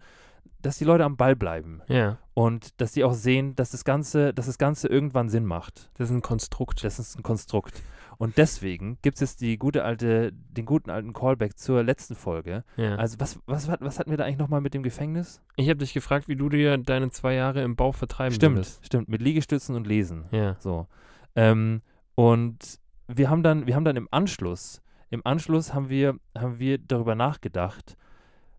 dass 0.62 0.78
die 0.78 0.84
Leute 0.86 1.06
am 1.06 1.18
Ball 1.18 1.36
bleiben 1.36 1.82
Ja. 1.88 2.18
und 2.36 2.80
dass 2.82 2.92
die 2.92 3.04
auch 3.04 3.14
sehen, 3.14 3.56
dass 3.56 3.72
das 3.72 3.84
Ganze, 3.84 4.34
dass 4.34 4.46
das 4.46 4.58
Ganze 4.60 4.88
irgendwann 4.90 5.30
Sinn 5.30 5.46
macht. 5.46 5.90
Das 5.98 6.10
ist 6.10 6.16
ein 6.16 6.22
Konstrukt. 6.22 6.84
Das 6.84 7.00
ist 7.00 7.18
ein 7.18 7.24
Konstrukt. 7.24 7.82
Und 8.20 8.38
deswegen 8.38 8.98
gibt 9.02 9.16
es 9.16 9.22
jetzt 9.22 9.40
die 9.40 9.58
gute 9.58 9.86
alte, 9.86 10.34
den 10.34 10.66
guten 10.66 10.90
alten 10.90 11.14
Callback 11.14 11.58
zur 11.58 11.84
letzten 11.84 12.16
Folge. 12.16 12.66
Ja. 12.76 12.96
Also 12.96 13.18
was, 13.18 13.40
was, 13.46 13.70
was, 13.70 13.80
was 13.80 13.98
hatten 13.98 14.10
wir 14.10 14.18
da 14.18 14.26
eigentlich 14.26 14.40
nochmal 14.40 14.60
mit 14.60 14.74
dem 14.74 14.84
Gefängnis? 14.84 15.42
ich 15.56 15.70
habe 15.70 15.78
dich 15.78 15.94
gefragt, 15.94 16.28
wie 16.28 16.36
du 16.36 16.50
dir 16.50 16.78
deine 16.78 17.12
zwei 17.12 17.36
Jahre 17.36 17.62
im 17.64 17.78
Bau 17.78 17.94
vertreiben 17.94 18.36
Stimmt, 18.36 18.58
würdest. 18.58 18.86
stimmt, 18.86 19.08
mit 19.08 19.22
Liegestützen 19.22 19.74
und 19.74 19.88
Lesen. 19.88 20.26
Ja. 20.32 20.58
So. 20.60 20.88
Ähm, 21.34 21.82
und 22.16 22.80
wir 23.08 23.30
haben 23.30 23.42
dann, 23.42 23.68
wir 23.68 23.76
haben 23.76 23.86
dann 23.86 23.96
im 23.96 24.10
Anschluss, 24.12 24.82
im 25.10 25.26
Anschluss 25.26 25.74
haben 25.74 25.88
wir, 25.90 26.20
haben 26.38 26.60
wir 26.60 26.78
darüber 26.78 27.16
nachgedacht, 27.16 27.96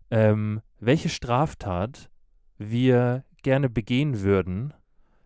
ähm, 0.09 0.61
welche 0.79 1.09
Straftat 1.09 2.09
wir 2.57 3.23
gerne 3.43 3.69
begehen 3.69 4.21
würden, 4.21 4.73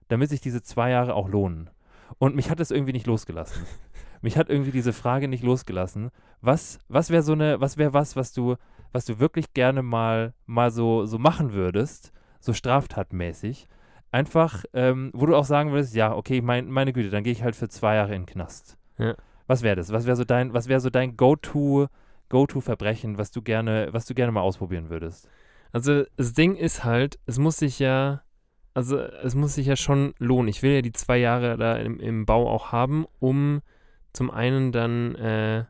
damit 0.09 0.29
sich 0.29 0.41
diese 0.41 0.61
zwei 0.61 0.89
Jahre 0.89 1.13
auch 1.13 1.29
lohnen. 1.29 1.69
Und 2.17 2.35
mich 2.35 2.49
hat 2.49 2.59
es 2.59 2.69
irgendwie 2.69 2.93
nicht 2.93 3.07
losgelassen. 3.07 3.65
mich 4.25 4.37
hat 4.37 4.49
irgendwie 4.49 4.71
diese 4.71 4.91
Frage 4.91 5.27
nicht 5.27 5.43
losgelassen. 5.43 6.09
Was, 6.41 6.79
was 6.87 7.11
wäre 7.11 7.21
so 7.21 7.33
eine, 7.33 7.61
was 7.61 7.77
wäre 7.77 7.93
was, 7.93 8.15
was 8.15 8.33
du, 8.33 8.55
was 8.91 9.05
du 9.05 9.19
wirklich 9.19 9.53
gerne 9.53 9.83
mal, 9.83 10.33
mal 10.47 10.71
so, 10.71 11.05
so 11.05 11.19
machen 11.19 11.53
würdest, 11.53 12.11
so 12.39 12.51
straftatmäßig, 12.51 13.67
einfach, 14.11 14.65
ähm, 14.73 15.11
wo 15.13 15.27
du 15.27 15.35
auch 15.35 15.45
sagen 15.45 15.71
würdest, 15.71 15.93
ja, 15.93 16.11
okay, 16.11 16.41
mein, 16.41 16.71
meine 16.71 16.91
Güte, 16.91 17.11
dann 17.11 17.23
gehe 17.23 17.33
ich 17.33 17.43
halt 17.43 17.55
für 17.55 17.69
zwei 17.69 17.95
Jahre 17.95 18.15
in 18.15 18.23
den 18.23 18.25
Knast. 18.25 18.77
Ja. 18.97 19.15
Was 19.45 19.61
wäre 19.61 19.75
das? 19.75 19.91
Was 19.91 20.07
wäre 20.07 20.15
so 20.15 20.23
dein, 20.23 20.53
was 20.55 20.67
wäre 20.67 20.79
so 20.79 20.89
dein 20.89 21.15
Go-To, 21.15 21.87
Go-To-Verbrechen, 22.29 23.19
was 23.19 23.29
du 23.29 23.43
gerne, 23.43 23.89
was 23.91 24.07
du 24.07 24.15
gerne 24.15 24.31
mal 24.31 24.41
ausprobieren 24.41 24.89
würdest? 24.89 25.29
Also 25.71 26.03
das 26.17 26.33
Ding 26.33 26.55
ist 26.55 26.83
halt, 26.83 27.19
es 27.27 27.37
muss 27.37 27.57
sich 27.57 27.77
ja, 27.77 28.23
also 28.73 28.97
es 28.97 29.35
muss 29.35 29.53
sich 29.53 29.67
ja 29.67 29.75
schon 29.75 30.15
lohnen. 30.17 30.47
Ich 30.47 30.63
will 30.63 30.71
ja 30.71 30.81
die 30.81 30.93
zwei 30.93 31.17
Jahre 31.17 31.57
da 31.57 31.75
im, 31.75 31.99
im 31.99 32.25
Bau 32.25 32.49
auch 32.49 32.71
haben, 32.71 33.05
um 33.19 33.61
zum 34.15 34.31
einen 34.31 34.71
dann, 34.71 35.15
äh, 35.15 35.65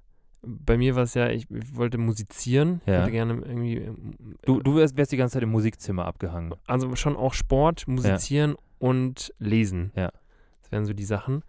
bei 0.47 0.77
mir 0.77 0.95
war 0.95 1.03
es 1.03 1.15
ja, 1.15 1.29
ich, 1.29 1.49
ich 1.49 1.75
wollte 1.75 1.97
musizieren, 1.97 2.81
ich 2.85 2.91
Ja. 2.91 2.99
wollte 2.99 3.11
gerne 3.11 3.33
irgendwie, 3.45 3.77
ähm, 3.77 4.13
Du, 4.45 4.61
du 4.61 4.75
wärst, 4.75 4.95
wärst 4.97 5.11
die 5.11 5.17
ganze 5.17 5.33
Zeit 5.33 5.43
im 5.43 5.49
Musikzimmer 5.49 6.05
abgehangen. 6.05 6.53
also 6.67 6.95
schon 6.95 7.15
auch 7.15 7.33
Sport, 7.33 7.87
musizieren 7.87 8.55
und 8.77 9.33
lesen. 9.39 9.91
Ja. 9.95 10.11
Das 10.61 10.71
wären 10.71 10.85
so 10.85 10.93
die 10.93 11.03
Sachen. 11.05 11.43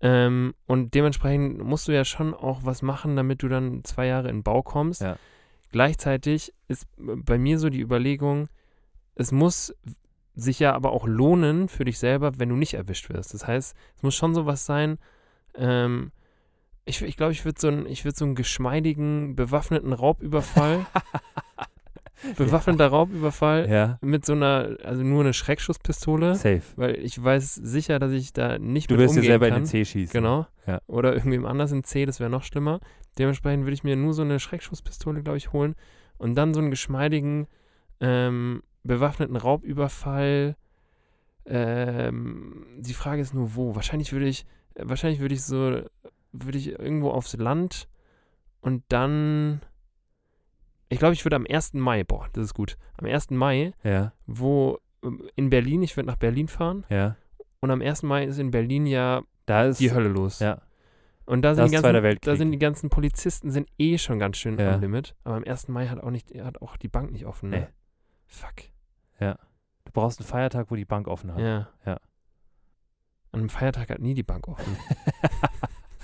Ähm, 0.00 0.54
und 0.66 0.94
dementsprechend 0.94 1.58
musst 1.62 1.88
du 1.88 1.92
ja 1.92 2.04
schon 2.04 2.32
auch 2.32 2.60
was 2.64 2.82
machen, 2.82 3.16
damit 3.16 3.42
du 3.42 3.48
dann 3.48 3.82
zwei 3.84 4.06
Jahre 4.06 4.28
in 4.30 4.42
Bau 4.42 4.62
kommst. 4.62 5.02
Ja. 5.02 5.16
Gleichzeitig 5.72 6.52
ist 6.68 6.86
bei 6.96 7.38
mir 7.38 7.58
so 7.58 7.68
die 7.68 7.80
Überlegung, 7.80 8.48
es 9.14 9.30
muss 9.32 9.74
sich 10.34 10.58
ja 10.58 10.72
aber 10.74 10.92
auch 10.92 11.06
lohnen 11.06 11.68
für 11.68 11.84
dich 11.84 11.98
selber, 11.98 12.38
wenn 12.38 12.48
du 12.48 12.56
nicht 12.56 12.74
erwischt 12.74 13.08
wirst. 13.10 13.34
Das 13.34 13.46
heißt, 13.46 13.76
es 13.96 14.02
muss 14.02 14.14
schon 14.14 14.34
sowas 14.34 14.64
sein, 14.66 14.98
ähm, 15.54 16.12
ich, 16.90 17.02
ich 17.02 17.16
glaube, 17.16 17.32
ich 17.32 17.44
würde 17.44 17.60
so, 17.60 17.70
ich 17.86 18.04
würd 18.04 18.16
so 18.16 18.24
einen 18.24 18.34
geschmeidigen, 18.34 19.34
bewaffneten 19.36 19.92
Raubüberfall, 19.92 20.84
bewaffneter 22.36 22.88
Raubüberfall 22.88 23.68
Ja. 23.70 23.98
mit 24.02 24.26
so 24.26 24.34
einer, 24.34 24.76
also 24.84 25.02
nur 25.02 25.22
eine 25.22 25.32
Schreckschusspistole, 25.32 26.34
Safe. 26.34 26.62
weil 26.76 26.96
ich 26.98 27.22
weiß 27.22 27.54
sicher, 27.54 27.98
dass 27.98 28.12
ich 28.12 28.32
da 28.32 28.58
nicht 28.58 28.90
Du 28.90 28.94
mit 28.94 29.02
wirst 29.04 29.14
dir 29.14 29.20
umgehen 29.20 29.30
selber 29.30 29.48
kann. 29.48 29.56
in 29.58 29.62
den 29.62 29.68
C 29.68 29.84
schießen. 29.84 30.12
Genau. 30.12 30.46
Ja. 30.66 30.80
Oder 30.86 31.14
irgendwem 31.14 31.46
anders 31.46 31.72
in 31.72 31.82
C, 31.84 32.04
das 32.04 32.20
wäre 32.20 32.28
noch 32.30 32.44
schlimmer. 32.44 32.80
Dementsprechend 33.18 33.64
würde 33.64 33.74
ich 33.74 33.84
mir 33.84 33.96
nur 33.96 34.12
so 34.12 34.22
eine 34.22 34.38
Schreckschusspistole, 34.38 35.22
glaube 35.22 35.38
ich, 35.38 35.52
holen 35.52 35.74
und 36.18 36.34
dann 36.34 36.52
so 36.54 36.60
einen 36.60 36.70
geschmeidigen, 36.70 37.46
ähm, 38.00 38.62
bewaffneten 38.84 39.36
Raubüberfall. 39.36 40.56
Ähm, 41.46 42.66
die 42.78 42.94
Frage 42.94 43.22
ist 43.22 43.34
nur, 43.34 43.54
wo. 43.56 43.74
Wahrscheinlich 43.74 44.12
würde 44.12 44.26
ich, 44.28 44.44
wahrscheinlich 44.76 45.20
würde 45.20 45.34
ich 45.34 45.42
so, 45.42 45.80
würde 46.32 46.58
ich 46.58 46.68
irgendwo 46.78 47.10
aufs 47.10 47.34
Land 47.34 47.88
und 48.60 48.84
dann, 48.88 49.60
ich 50.88 50.98
glaube, 50.98 51.14
ich 51.14 51.24
würde 51.24 51.36
am 51.36 51.46
1. 51.48 51.74
Mai, 51.74 52.04
boah, 52.04 52.28
das 52.32 52.44
ist 52.44 52.54
gut, 52.54 52.76
am 52.96 53.06
1. 53.06 53.30
Mai, 53.30 53.72
Ja, 53.82 54.12
wo 54.26 54.78
ähm, 55.02 55.28
in 55.36 55.50
Berlin, 55.50 55.82
ich 55.82 55.96
würde 55.96 56.08
nach 56.08 56.16
Berlin 56.16 56.48
fahren 56.48 56.84
ja. 56.88 57.16
und 57.60 57.70
am 57.70 57.80
1. 57.80 58.02
Mai 58.02 58.24
ist 58.24 58.38
in 58.38 58.50
Berlin 58.50 58.86
ja 58.86 59.22
Da 59.46 59.64
ist 59.64 59.80
die 59.80 59.92
Hölle 59.92 60.08
los. 60.08 60.38
Ja. 60.40 60.62
Und 61.26 61.42
da 61.42 61.54
sind, 61.54 61.66
die 61.70 61.76
ganzen, 61.80 62.18
da 62.22 62.36
sind 62.36 62.50
die 62.50 62.58
ganzen 62.58 62.90
Polizisten 62.90 63.52
sind 63.52 63.68
eh 63.78 63.98
schon 63.98 64.18
ganz 64.18 64.36
schön 64.36 64.58
Ja. 64.58 64.74
am 64.74 64.80
Limit. 64.80 65.14
Aber 65.22 65.36
am 65.36 65.44
1. 65.44 65.68
Mai 65.68 65.86
hat 65.86 66.00
auch 66.00 66.10
nicht, 66.10 66.34
hat 66.42 66.60
auch 66.60 66.76
die 66.76 66.88
Bank 66.88 67.12
nicht 67.12 67.24
offen. 67.24 67.50
Ne? 67.50 67.58
Nee. 67.58 67.66
Fuck. 68.26 68.70
Du 69.90 70.00
brauchst 70.00 70.20
einen 70.20 70.28
Feiertag, 70.28 70.70
wo 70.70 70.76
die 70.76 70.84
Bank 70.84 71.08
offen 71.08 71.34
hat. 71.34 71.40
Ja. 71.40 71.68
Ja. 71.84 72.00
An 73.32 73.40
einem 73.40 73.48
Feiertag 73.48 73.90
hat 73.90 73.98
nie 73.98 74.14
die 74.14 74.22
Bank 74.22 74.46
offen. 74.46 74.76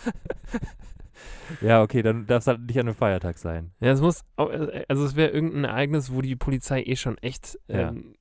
Ja, 1.60 1.82
okay, 1.82 2.02
dann 2.02 2.26
darf 2.26 2.40
es 2.42 2.46
halt 2.48 2.60
nicht 2.60 2.78
an 2.78 2.86
einem 2.88 2.94
Feiertag 2.96 3.38
sein. 3.38 3.70
ja, 3.80 3.92
es 3.92 4.00
muss, 4.00 4.22
äh, 4.36 4.84
also 4.88 5.04
es 5.04 5.14
wäre 5.16 5.30
irgendein 5.30 5.64
Ereignis, 5.64 6.12
wo 6.12 6.20
die 6.20 6.34
Polizei 6.36 6.82
eh 6.82 6.96
schon 6.96 7.18
echt 7.18 7.58
Ja. 7.68 7.88
ähm, 7.90 8.16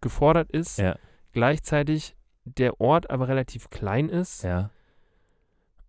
gefordert 0.00 0.50
ist. 0.50 0.78
Ja. 0.78 0.96
Gleichzeitig 1.32 2.16
der 2.44 2.80
Ort 2.80 3.10
aber 3.10 3.28
relativ 3.28 3.68
klein 3.70 4.08
ist. 4.08 4.42
Ja. 4.42 4.70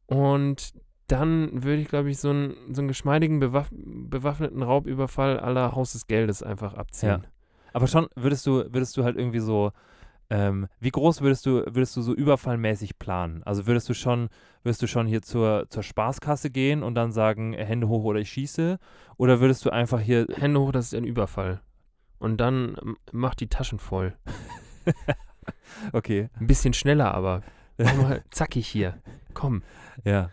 Und 0.06 0.74
dann 1.08 1.64
würde 1.64 1.82
ich, 1.82 1.88
glaube 1.88 2.10
ich, 2.10 2.20
so 2.20 2.30
einen, 2.30 2.74
so 2.74 2.82
einen 2.82 2.88
geschmeidigen 2.90 3.40
bewaff 3.40 3.70
bewaffneten 3.72 4.62
Raubüberfall 4.62 5.40
aller 5.40 5.74
Haus 5.76 5.94
des 5.94 6.08
Geldes 6.08 6.44
einfach 6.44 6.74
abziehen. 6.74 7.26
Aber 7.74 7.88
schon 7.88 8.08
würdest 8.16 8.46
du, 8.46 8.66
würdest 8.74 8.96
du 8.98 9.04
halt 9.06 9.18
irgendwie 9.18 9.40
so, 9.40 9.72
ähm, 10.34 10.68
wie 10.80 10.90
groß 10.92 11.20
würdest 11.22 11.46
du, 11.46 11.64
würdest 11.68 11.96
du 11.98 12.02
so 12.02 12.14
überfallmäßig 12.16 12.98
planen? 12.98 13.44
Also 13.44 13.68
würdest 13.68 13.90
du 13.90 13.94
schon, 13.94 14.30
würdest 14.64 14.82
du 14.82 14.88
schon 14.88 15.06
hier 15.06 15.22
zur, 15.22 15.66
zur 15.70 15.84
Spaßkasse 15.84 16.50
gehen 16.50 16.84
und 16.84 16.96
dann 16.96 17.12
sagen, 17.12 17.52
Hände 17.54 17.88
hoch 17.90 18.04
oder 18.06 18.20
ich 18.20 18.30
schieße? 18.30 18.80
Oder 19.18 19.42
würdest 19.42 19.66
du 19.66 19.70
einfach 19.72 20.00
hier, 20.00 20.26
Hände 20.34 20.60
hoch, 20.62 20.72
das 20.72 20.86
ist 20.86 20.96
ein 20.96 21.04
Überfall. 21.04 21.60
Und 22.18 22.38
dann 22.38 22.78
ähm, 22.82 22.98
mach 23.12 23.36
die 23.36 23.48
Taschen 23.48 23.78
voll. 23.78 24.14
okay, 25.94 26.30
Ein 26.40 26.48
bisschen 26.48 26.74
schneller 26.74 27.14
aber. 27.14 27.42
Mach 27.78 27.96
mal 27.96 28.24
zackig 28.32 28.68
hier. 28.68 28.98
Komm. 29.34 29.64
ja. 30.04 30.30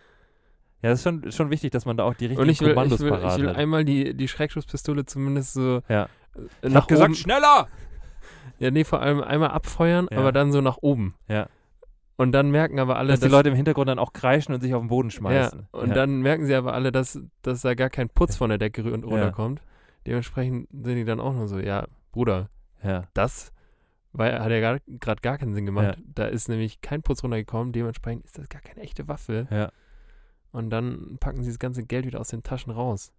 Ja, 0.81 0.91
das 0.91 0.99
ist 0.99 1.03
schon, 1.03 1.29
schon 1.33 1.49
wichtig, 1.49 1.71
dass 1.71 1.85
man 1.85 1.97
da 1.97 2.05
auch 2.05 2.13
die 2.13 2.27
richtigen 2.27 2.41
Und 2.41 2.47
ich 2.47 2.61
will, 2.61 2.69
ich 2.69 2.73
Kommandos 2.73 3.01
will, 3.01 3.09
parat 3.09 3.33
ich 3.35 3.41
will 3.43 3.49
hat. 3.49 3.57
einmal 3.57 3.83
die, 3.83 4.13
die 4.15 4.29
Schreckschusspistole 4.29 5.05
zumindest 5.05 5.51
so 5.51 5.81
Ja. 5.89 6.03
äh, 6.03 6.67
Ich 6.67 6.73
nach 6.73 6.83
hab 6.83 6.87
gesagt, 6.87 7.09
oben. 7.09 7.15
schneller! 7.15 7.67
Ja, 8.59 8.71
nee, 8.71 8.83
vor 8.83 9.01
allem 9.01 9.21
einmal 9.21 9.51
abfeuern, 9.51 10.07
Ja. 10.11 10.17
aber 10.17 10.31
dann 10.31 10.51
so 10.51 10.61
nach 10.61 10.77
oben. 10.81 11.15
Ja. 11.27 11.47
Und 12.17 12.33
dann 12.33 12.51
merken 12.51 12.79
aber 12.79 12.97
alle, 12.97 13.11
Dass 13.13 13.21
die 13.21 13.29
Leute 13.29 13.49
im 13.49 13.55
Hintergrund 13.55 13.87
dann 13.87 13.99
auch 13.99 14.11
kreischen 14.11 14.53
und 14.53 14.59
sich 14.61 14.73
auf 14.73 14.81
den 14.81 14.89
Boden 14.89 15.09
schmeißen. 15.09 15.67
Ja, 15.73 15.79
und 15.79 15.89
ja. 15.89 15.93
dann 15.95 16.21
merken 16.21 16.45
sie 16.45 16.53
aber 16.53 16.73
alle, 16.73 16.91
dass, 16.91 17.17
dass 17.43 17.61
da 17.61 17.75
gar 17.75 17.89
kein 17.89 18.09
Putz 18.09 18.35
von 18.35 18.49
der 18.49 18.57
Decke 18.57 18.83
runterkommt. 18.83 19.61
Dementsprechend 20.05 20.67
sind 20.71 20.95
die 20.95 21.05
dann 21.05 21.21
auch 21.21 21.33
nur 21.33 21.47
so, 21.47 21.59
ja, 21.59 21.87
Bruder, 22.11 22.49
ja. 22.83 23.07
das 23.13 23.53
weil, 24.11 24.39
hat 24.39 24.51
ja 24.51 24.77
gerade 24.87 25.21
gar 25.21 25.37
keinen 25.37 25.53
Sinn 25.53 25.65
gemacht. 25.65 25.97
Da 26.13 26.25
ist 26.25 26.49
nämlich 26.49 26.81
kein 26.81 27.01
Putz 27.03 27.23
runtergekommen, 27.23 27.71
dementsprechend 27.71 28.25
ist 28.25 28.37
das 28.37 28.49
gar 28.49 28.61
keine 28.61 28.81
echte 28.81 29.07
Waffe. 29.07 29.47
Ja. 29.51 29.71
Und 30.51 30.71
dann 30.71 31.17
packen 31.19 31.43
sie 31.43 31.49
das 31.49 31.59
ganze 31.59 31.83
Geld 31.83 32.05
wieder 32.05 32.19
aus 32.19 32.29
den 32.29 32.43
Taschen 32.43 32.71
raus. 32.71 33.13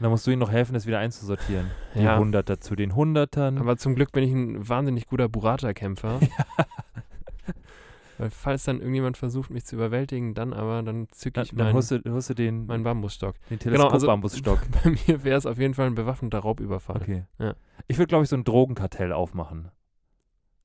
Dann 0.00 0.10
musst 0.10 0.26
du 0.26 0.30
ihnen 0.32 0.40
noch 0.40 0.50
helfen, 0.50 0.74
das 0.74 0.86
wieder 0.86 0.98
einzusortieren. 0.98 1.70
Die 1.94 2.00
Ja. 2.02 2.18
Hunderter 2.18 2.60
zu 2.60 2.74
den 2.76 2.94
Hundertern. 2.94 3.58
Aber 3.58 3.76
zum 3.76 3.94
Glück 3.94 4.12
bin 4.12 4.24
ich 4.24 4.32
ein 4.32 4.68
wahnsinnig 4.68 5.06
guter 5.06 5.28
Burrata-Kämpfer. 5.28 6.20
Weil 8.18 8.30
falls 8.30 8.62
dann 8.64 8.78
irgendjemand 8.78 9.16
versucht, 9.16 9.50
mich 9.50 9.64
zu 9.64 9.74
überwältigen, 9.74 10.34
dann 10.34 10.52
aber, 10.52 10.82
dann 10.84 11.08
zücke 11.10 11.42
ich 11.42 11.48
dann 11.50 11.58
meinen 11.58 11.74
holst 11.74 11.90
du, 11.90 12.00
holst 12.12 12.30
du 12.30 12.34
den, 12.34 12.66
mein 12.66 12.84
Bambusstock. 12.84 13.34
den 13.50 13.58
Genau, 13.58 13.84
also- 13.88 14.06
Teleskopbambusstock. 14.06 14.60
Bei 14.84 14.90
mir 14.90 15.24
wäre 15.24 15.36
es 15.36 15.46
auf 15.46 15.58
jeden 15.58 15.74
Fall 15.74 15.86
ein 15.86 15.96
bewaffneter 15.96 16.38
Raubüberfall. 16.38 16.96
Okay. 17.02 17.24
Ja. 17.38 17.54
Ich 17.88 17.98
würde, 17.98 18.06
glaube 18.08 18.22
ich, 18.24 18.30
so 18.30 18.36
ein 18.36 18.44
Drogenkartell 18.44 19.12
aufmachen. 19.12 19.70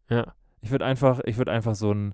Ja. 0.09 0.33
Ich 0.61 0.69
würde 0.71 0.85
einfach, 0.85 1.21
ich 1.25 1.37
würde 1.37 1.51
einfach 1.51 1.73
so 1.73 1.91
ein, 1.91 2.13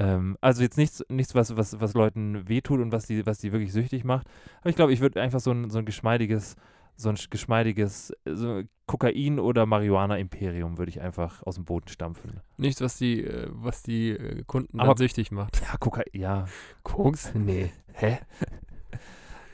ähm, 0.00 0.36
also 0.40 0.62
jetzt 0.62 0.78
nichts, 0.78 1.04
nichts 1.08 1.34
was, 1.34 1.56
was, 1.56 1.78
was 1.80 1.92
Leuten 1.94 2.48
wehtut 2.48 2.80
und 2.80 2.90
was 2.90 3.06
die, 3.06 3.26
was 3.26 3.38
die 3.38 3.52
wirklich 3.52 3.72
süchtig 3.72 4.02
macht. 4.04 4.26
Aber 4.62 4.70
ich 4.70 4.76
glaube, 4.76 4.92
ich 4.92 5.00
würde 5.00 5.20
einfach 5.20 5.40
so 5.40 5.50
ein, 5.52 5.68
so 5.68 5.78
ein 5.78 5.84
geschmeidiges, 5.84 6.56
so 6.96 7.10
ein 7.10 7.16
geschmeidiges 7.28 8.10
äh, 8.24 8.34
so 8.34 8.62
Kokain- 8.86 9.38
oder 9.38 9.66
Marihuana-Imperium 9.66 10.78
würde 10.78 10.90
ich 10.90 11.00
einfach 11.00 11.42
aus 11.44 11.54
dem 11.56 11.64
Boden 11.64 11.88
stampfen. 11.88 12.40
Nichts, 12.56 12.80
was 12.80 12.96
die, 12.96 13.22
äh, 13.24 13.48
was 13.52 13.82
die 13.82 14.10
äh, 14.10 14.42
Kunden 14.46 14.80
Aber- 14.80 14.88
dann 14.88 14.96
süchtig 14.96 15.30
macht. 15.30 15.60
Ja, 15.60 15.76
Kokain, 15.78 16.04
ja. 16.12 16.46
Koks? 16.82 17.32
Nee. 17.34 17.70
Hä? 17.92 18.18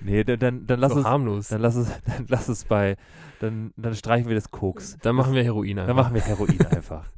Nee, 0.00 0.24
dann, 0.24 0.38
dann, 0.38 0.66
dann 0.66 0.78
lass 0.78 0.92
so 0.92 1.00
es, 1.00 1.04
harmlos. 1.06 1.48
dann 1.48 1.62
lass 1.62 1.74
es, 1.74 1.88
dann 2.06 2.26
lass 2.28 2.48
es 2.48 2.64
bei, 2.66 2.96
dann, 3.40 3.72
dann 3.76 3.94
streichen 3.94 4.28
wir 4.28 4.34
das 4.34 4.50
Koks. 4.50 4.98
Dann 5.02 5.16
machen 5.16 5.32
wir 5.34 5.42
Heroin 5.42 5.76
Dann 5.76 5.88
einfach. 5.88 6.04
machen 6.04 6.14
wir 6.14 6.22
Heroin 6.22 6.66
einfach. 6.66 7.10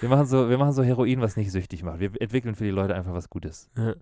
Wir 0.00 0.08
machen, 0.08 0.26
so, 0.26 0.48
wir 0.48 0.58
machen 0.58 0.72
so 0.72 0.82
Heroin, 0.82 1.20
was 1.20 1.36
nicht 1.36 1.50
süchtig 1.50 1.82
macht. 1.82 2.00
Wir 2.00 2.10
entwickeln 2.20 2.54
für 2.54 2.64
die 2.64 2.70
Leute 2.70 2.94
einfach 2.94 3.12
was 3.14 3.28
Gutes. 3.30 3.70
Ja. 3.76 3.94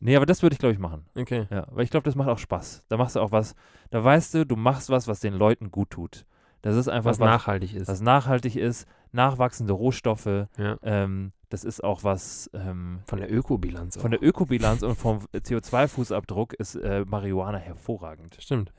Nee, 0.00 0.16
aber 0.16 0.26
das 0.26 0.42
würde 0.42 0.54
ich, 0.54 0.58
glaube 0.58 0.72
ich, 0.72 0.78
machen. 0.80 1.06
Okay. 1.16 1.46
Ja, 1.50 1.66
weil 1.70 1.84
ich 1.84 1.90
glaube, 1.90 2.04
das 2.04 2.16
macht 2.16 2.28
auch 2.28 2.38
Spaß. 2.38 2.84
Da 2.88 2.96
machst 2.96 3.14
du 3.16 3.20
auch 3.20 3.30
was, 3.30 3.54
da 3.90 4.02
weißt 4.02 4.34
du, 4.34 4.46
du 4.46 4.56
machst 4.56 4.90
was, 4.90 5.06
was 5.06 5.20
den 5.20 5.32
Leuten 5.32 5.70
gut 5.70 5.90
tut. 5.90 6.26
Das 6.62 6.76
ist 6.76 6.88
einfach 6.88 7.10
Was 7.10 7.20
was, 7.20 7.26
nachhaltig 7.28 7.74
ist. 7.74 7.88
was 7.88 8.00
nachhaltig 8.00 8.56
ist. 8.56 8.86
nachwachsende 9.12 9.72
Rohstoffe. 9.72 10.46
Ja. 10.56 10.78
Ähm, 10.82 11.32
das 11.48 11.64
ist 11.64 11.84
auch 11.84 12.02
was 12.02 12.50
ähm, 12.54 13.00
Von 13.04 13.18
der 13.18 13.30
Ökobilanz 13.32 13.96
von 13.96 14.10
der 14.10 14.22
Ökobilanz 14.22 14.82
und 14.82 14.96
vom 14.96 15.18
CO2-Fußabdruck 15.34 16.54
ist 16.54 16.76
äh, 16.76 17.04
Marihuana 17.06 17.58
hervorragend. 17.58 18.36
Stimmt. 18.40 18.72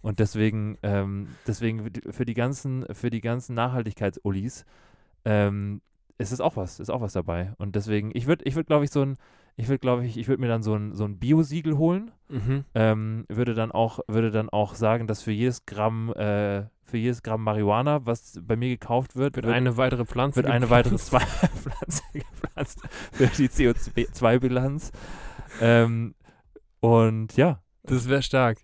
Und 0.00 0.18
deswegen, 0.20 0.78
ähm, 0.82 1.28
deswegen 1.46 1.90
für 2.10 2.24
die 2.24 2.34
ganzen, 2.34 2.86
für 2.94 3.10
die 3.10 3.20
ganzen 3.20 3.54
Nachhaltigkeits-Ulis 3.54 4.64
ähm, 5.24 5.80
ist 6.18 6.32
es 6.32 6.40
auch 6.40 6.56
was, 6.56 6.80
ist 6.80 6.90
auch 6.90 7.00
was 7.00 7.12
dabei. 7.14 7.52
Und 7.58 7.76
deswegen, 7.76 8.10
ich 8.14 8.26
würde, 8.26 8.44
ich 8.44 8.54
würde, 8.54 8.66
glaube 8.66 8.84
ich, 8.84 8.90
so 8.90 9.02
ein, 9.02 9.16
ich 9.56 9.68
würde, 9.68 9.78
glaube 9.78 10.04
ich, 10.04 10.16
ich 10.16 10.28
würde 10.28 10.40
mir 10.40 10.48
dann 10.48 10.62
so 10.62 10.74
ein, 10.74 10.94
so 10.94 11.04
ein 11.04 11.18
Bio-Siegel 11.18 11.76
holen. 11.78 12.10
Mhm. 12.28 12.64
Ähm, 12.74 13.24
würde 13.28 13.54
dann 13.54 13.72
auch, 13.72 14.00
würde 14.06 14.30
dann 14.30 14.48
auch 14.50 14.74
sagen, 14.74 15.06
dass 15.06 15.22
für 15.22 15.32
jedes 15.32 15.66
Gramm, 15.66 16.10
äh, 16.12 16.64
für 16.84 16.96
jedes 16.96 17.22
Gramm 17.22 17.42
Marihuana, 17.44 18.04
was 18.04 18.38
bei 18.42 18.56
mir 18.56 18.68
gekauft 18.68 19.16
wird, 19.16 19.36
Wird 19.36 19.46
eine 19.46 19.76
weitere 19.76 20.04
Pflanze 20.04 20.36
wird 20.36 20.46
eine 20.46 20.70
weitere 20.70 20.96
gepflanzt. 20.96 21.30
zwei 21.40 21.48
Pflanze 21.70 22.02
gepflanzt 22.12 22.80
für 23.12 23.26
die 23.26 23.48
CO2-Bilanz. 23.48 24.92
Ähm, 25.60 26.14
und 26.80 27.36
ja, 27.36 27.62
Das 27.84 28.08
wäre 28.08 28.22
stark. 28.22 28.58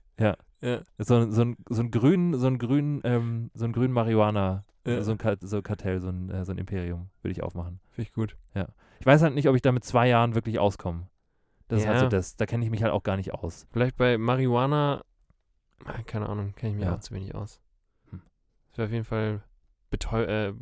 Ja. 0.61 0.69
Ja. 0.77 0.81
so, 0.99 1.31
so, 1.31 1.43
ein, 1.43 1.57
so 1.69 1.83
ein 1.83 1.91
grün, 1.91 2.35
so 2.35 2.47
ein 2.47 2.59
grün, 2.59 3.01
ähm, 3.05 3.51
so 3.55 3.65
ein 3.67 3.73
grün 3.73 3.93
Marihuana, 3.93 4.65
Ja. 4.87 5.03
so 5.03 5.13
ein 5.13 5.19
Kat 5.19 5.39
so 5.43 5.61
Kartell, 5.63 6.01
so 6.01 6.09
ein, 6.09 6.31
äh, 6.31 6.45
so 6.45 6.53
ein 6.53 6.59
Imperium 6.59 7.11
würde 7.23 7.33
ich 7.33 7.43
aufmachen. 7.43 7.81
Finde 7.91 8.09
ich 8.09 8.13
gut. 8.15 8.37
Ich 8.99 9.05
weiß 9.07 9.23
halt 9.23 9.35
nicht, 9.35 9.49
ob 9.49 9.55
ich 9.57 9.63
da 9.63 9.73
mit 9.73 9.85
zwei 9.85 10.09
Jahren 10.09 10.35
wirklich 10.35 10.59
auskomme. 10.59 11.09
Das 11.69 11.81
ist 11.81 11.87
halt 11.87 11.97
Ja. 11.97 12.01
so 12.03 12.09
das, 12.09 12.37
da 12.37 12.47
kenne 12.47 12.65
ich 12.65 12.71
mich 12.71 12.83
halt 12.83 12.93
auch 12.93 13.03
gar 13.03 13.17
nicht 13.17 13.35
aus. 13.35 13.67
Vielleicht 13.73 13.97
bei 13.97 14.17
Marihuana, 14.19 15.03
ah, 15.85 16.03
keine 16.07 16.29
Ahnung, 16.29 16.55
kenne 16.55 16.71
ich 16.71 16.77
mich 16.77 16.85
Ja. 16.87 16.95
auch 16.95 17.01
zu 17.01 17.15
wenig 17.15 17.35
aus. 17.35 17.61
Hm. 18.11 18.23
Das 18.71 18.79
wäre 18.79 18.87
auf 18.87 18.93
jeden 18.93 19.05
Fall, 19.05 19.43
betäu 19.91 20.23
äh, 20.25 20.55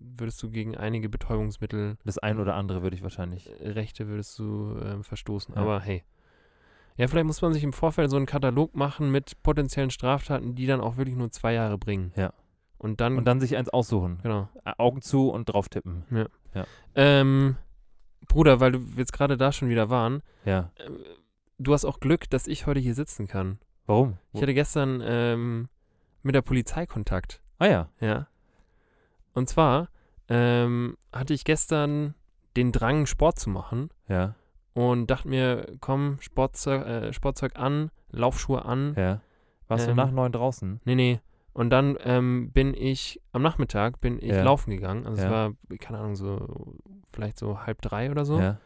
würdest 0.00 0.42
du 0.42 0.50
gegen 0.50 0.76
einige 0.76 1.08
Betäubungsmittel 1.08 1.96
Das 2.04 2.18
ein 2.18 2.40
oder 2.40 2.54
andere 2.56 2.82
würde 2.82 2.96
ich 2.96 3.02
wahrscheinlich. 3.02 3.48
äh, 3.60 3.68
Rechte 3.70 4.08
würdest 4.08 4.38
du 4.38 4.76
ähm, 4.82 5.04
verstoßen. 5.04 5.54
Ja. 5.54 5.60
Aber 5.60 5.80
hey. 5.80 6.02
Ja, 7.00 7.08
vielleicht 7.08 7.26
muss 7.26 7.40
man 7.42 7.52
sich 7.54 7.64
im 7.64 7.72
Vorfeld 7.72 8.10
so 8.10 8.16
einen 8.16 8.26
Katalog 8.26 8.76
machen 8.76 9.10
mit 9.10 9.42
potenziellen 9.42 9.90
Straftaten, 9.90 10.54
die 10.54 10.66
dann 10.66 10.80
auch 10.80 10.96
wirklich 10.98 11.16
nur 11.16 11.30
zwei 11.30 11.54
Jahre 11.54 11.78
bringen. 11.78 12.12
Ja. 12.16 12.32
Und 12.78 13.00
dann, 13.00 13.16
Und 13.18 13.24
dann 13.24 13.40
sich 13.40 13.56
eins 13.56 13.68
aussuchen. 13.70 14.20
genau. 14.22 14.48
Augen 14.78 15.00
zu 15.02 15.30
und 15.30 15.46
drauf 15.46 15.68
tippen. 15.68 16.04
Ähm, 16.94 17.56
Bruder, 18.28 18.60
weil 18.60 18.72
du 18.72 18.80
jetzt 18.96 19.12
gerade 19.12 19.36
da 19.36 19.50
schon 19.52 19.68
wieder 19.68 19.88
waren, 19.90 20.22
Ja. 20.44 20.70
äh, 20.76 20.90
du 21.58 21.72
hast 21.72 21.84
auch 21.84 22.00
Glück, 22.00 22.28
dass 22.30 22.46
ich 22.46 22.66
heute 22.66 22.80
hier 22.80 22.94
sitzen 22.94 23.26
kann. 23.28 23.58
Warum? 23.86 24.18
Ich 24.32 24.40
hatte 24.42 24.54
gestern 24.54 25.02
ähm, 25.04 25.68
mit 26.22 26.34
der 26.34 26.42
Polizei 26.42 26.86
Kontakt. 26.86 27.40
ah 27.58 27.66
ja. 27.66 27.88
Ja. 28.00 28.28
Und 29.34 29.48
zwar 29.48 29.88
ähm, 30.28 30.96
hatte 31.12 31.34
ich 31.34 31.44
gestern 31.44 32.14
den 32.56 32.72
Drang, 32.72 33.06
Sport 33.06 33.38
zu 33.38 33.48
machen 33.50 33.90
Ja. 34.08 34.34
Und 34.74 35.08
dachte 35.10 35.28
mir, 35.28 35.76
komm, 35.80 36.18
Sportzeug, 36.20 36.86
äh, 36.86 37.12
Sportzeug 37.12 37.52
an, 37.56 37.90
Laufschuhe 38.10 38.64
an. 38.64 38.94
Ja. 38.96 39.20
Warst 39.68 39.84
Ähm, 39.88 39.96
du 39.96 40.02
nach 40.02 40.10
neun 40.10 40.32
draußen? 40.32 40.80
Nee, 40.84 40.94
nee. 40.94 41.20
Und 41.52 41.70
dann 41.70 41.96
ähm, 42.04 42.50
bin 42.52 42.74
ich 42.74 43.20
am 43.32 43.42
Nachmittag 43.42 44.00
bin 44.00 44.18
ich 44.18 44.28
Ja. 44.30 44.42
laufen 44.42 44.70
gegangen. 44.70 45.06
Also 45.06 45.20
Ja. 45.22 45.26
es 45.26 45.30
war, 45.32 45.78
keine 45.80 45.98
Ahnung, 45.98 46.16
so 46.16 46.74
vielleicht 47.12 47.38
so 47.38 47.60
halb 47.66 47.82
drei 47.82 48.10
oder 48.10 48.24
so. 48.24 48.38
Ja. 48.38 48.58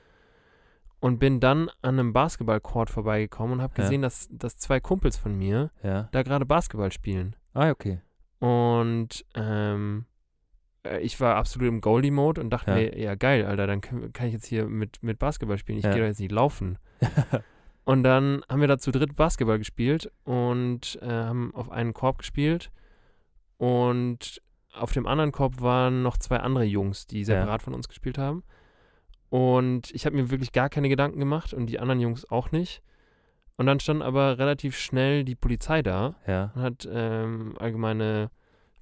Und 1.00 1.18
bin 1.18 1.40
dann 1.40 1.68
an 1.82 1.98
einem 1.98 2.12
Basketballcourt 2.14 2.88
vorbeigekommen 2.90 3.55
und 3.55 3.62
habe 3.62 3.74
gesehen, 3.74 4.00
dass, 4.02 4.28
dass 4.30 4.57
zwei 4.57 4.80
Kumpels 4.80 5.16
von 5.18 5.36
mir 5.36 5.70
da 5.82 6.22
gerade 6.22 6.46
Basketball 6.46 6.92
spielen. 6.92 7.36
Ah, 7.52 7.70
okay. 7.70 8.00
Und 8.38 9.24
ähm, 9.34 10.05
äh, 10.07 10.13
ich 11.01 11.18
war 11.20 11.37
absolut 11.37 11.68
im 11.68 11.80
Goalie-Mode 11.80 12.41
und 12.41 12.51
dachte 12.51 12.70
Ja. 12.70 12.76
mir, 12.76 12.99
ja 12.99 13.14
geil, 13.14 13.45
Alter, 13.47 13.66
dann 13.66 13.80
kann 13.80 14.26
ich 14.26 14.32
jetzt 14.32 14.47
hier 14.47 14.66
mit, 14.66 15.03
mit 15.03 15.18
Basketball 15.18 15.59
spielen. 15.59 15.78
Ich 15.78 15.85
Ja. 15.85 15.93
gehe 15.93 16.01
doch 16.01 16.09
jetzt 16.09 16.20
nicht 16.20 16.32
laufen. 16.32 16.78
Und 17.87 18.03
dann 18.03 18.43
haben 18.49 18.62
wir 18.62 18.68
da 18.68 18.78
zu 18.78 18.93
dritt 18.93 19.14
Basketball 19.14 19.59
gespielt 19.59 20.11
und 20.24 20.99
äh, 21.03 21.07
haben 21.07 21.55
auf 21.55 21.70
einen 21.70 21.93
Korb 21.93 22.16
gespielt. 22.16 22.70
Und 23.59 24.41
auf 24.72 24.93
dem 24.93 25.07
anderen 25.07 25.32
Korb 25.32 25.61
waren 25.61 26.03
noch 26.03 26.16
zwei 26.16 26.39
andere 26.39 26.64
Jungs, 26.64 27.07
die 27.07 27.24
separat 27.24 27.62
von 27.62 27.74
uns 27.74 27.87
gespielt 27.89 28.16
haben. 28.16 28.43
Und 29.28 29.91
ich 29.93 30.07
habe 30.07 30.16
mir 30.16 30.30
wirklich 30.30 30.53
gar 30.53 30.70
keine 30.70 30.89
Gedanken 30.89 31.18
gemacht 31.20 31.53
und 31.53 31.66
die 31.66 31.78
anderen 31.78 32.01
Jungs 32.01 32.24
auch 32.30 32.53
nicht. 32.53 32.82
Und 33.57 33.66
dann 33.66 33.80
stand 33.80 34.03
aber 34.03 34.39
relativ 34.39 34.78
schnell 34.78 35.22
die 35.24 35.35
Polizei 35.37 35.82
da 35.82 36.14
ja. 36.26 36.53
und 36.55 36.62
hat 36.62 36.89
ähm, 36.91 37.55
allgemeine 37.59 38.30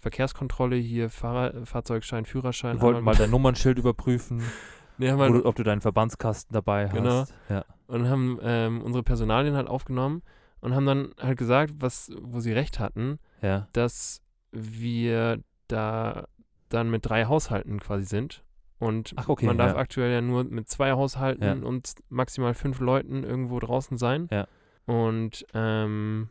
Verkehrskontrolle 0.03 0.75
hier, 0.77 1.09
Fahrer, 1.09 1.65
Fahrzeugschein, 1.65 2.25
Führerschein. 2.25 2.77
Wir 2.77 2.83
wollten 2.83 3.05
mal 3.05 3.15
dein 3.15 3.31
Nummernschild 3.31 3.79
überprüfen, 3.79 4.43
halt, 5.01 5.35
du, 5.35 5.47
ob 5.47 5.55
du 5.55 5.63
deinen 5.63 5.81
Verbandskasten 5.81 6.53
dabei 6.53 6.87
Genau. 6.93 7.21
hast. 7.21 7.33
Ja. 7.49 7.65
und 7.87 8.09
haben 8.09 8.39
ähm, 8.43 8.83
unsere 8.83 9.05
Personalien 9.05 9.55
halt 9.55 9.69
aufgenommen 9.69 10.23
und 10.61 10.75
haben 10.75 10.87
dann 10.87 11.13
halt 11.21 11.39
gesagt, 11.39 11.75
was, 11.79 12.11
wo 12.21 12.41
sie 12.41 12.53
recht 12.53 12.79
hatten, 12.81 13.19
Ja. 13.43 13.69
dass 13.73 14.21
wir 14.51 15.39
da 15.69 16.27
dann 16.69 16.91
mit 16.91 17.07
drei 17.07 17.27
Haushalten 17.27 17.79
quasi 17.81 18.05
sind. 18.05 18.43
Und 18.79 19.13
Ach, 19.15 19.29
okay, 19.29 19.47
man 19.47 19.57
darf 19.59 19.75
ja. 19.75 19.77
aktuell 19.79 20.11
ja 20.13 20.21
nur 20.21 20.43
mit 20.43 20.69
zwei 20.69 20.91
Haushalten 20.93 21.45
Ja. 21.45 21.53
und 21.53 21.93
maximal 22.09 22.55
fünf 22.55 22.81
Leuten 22.81 23.23
irgendwo 23.23 23.61
draußen 23.61 23.97
sein. 23.99 24.27
Ja. 24.33 24.49
Und 24.87 25.47
ähm, 25.55 26.29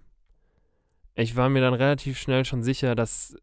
ich 1.15 1.37
war 1.37 1.47
mir 1.47 1.61
dann 1.61 1.73
relativ 1.73 2.17
schnell 2.17 2.43
schon 2.43 2.63
sicher, 2.63 2.95
dass, 2.95 3.35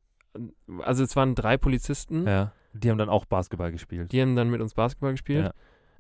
also 0.83 1.05
es 1.05 1.17
waren 1.17 1.35
drei 1.35 1.57
Polizisten, 1.57 2.27
Ja. 2.27 2.53
Die 2.75 2.91
haben 2.91 2.99
dann 2.99 3.09
auch 3.09 3.25
Basketball 3.25 3.73
gespielt. 3.73 4.13
die 4.13 4.21
haben 4.21 4.37
dann 4.37 4.51
mit 4.51 4.61
uns 4.61 4.75
Basketball 4.75 5.13
gespielt. 5.13 5.47
Ja. 5.47 5.53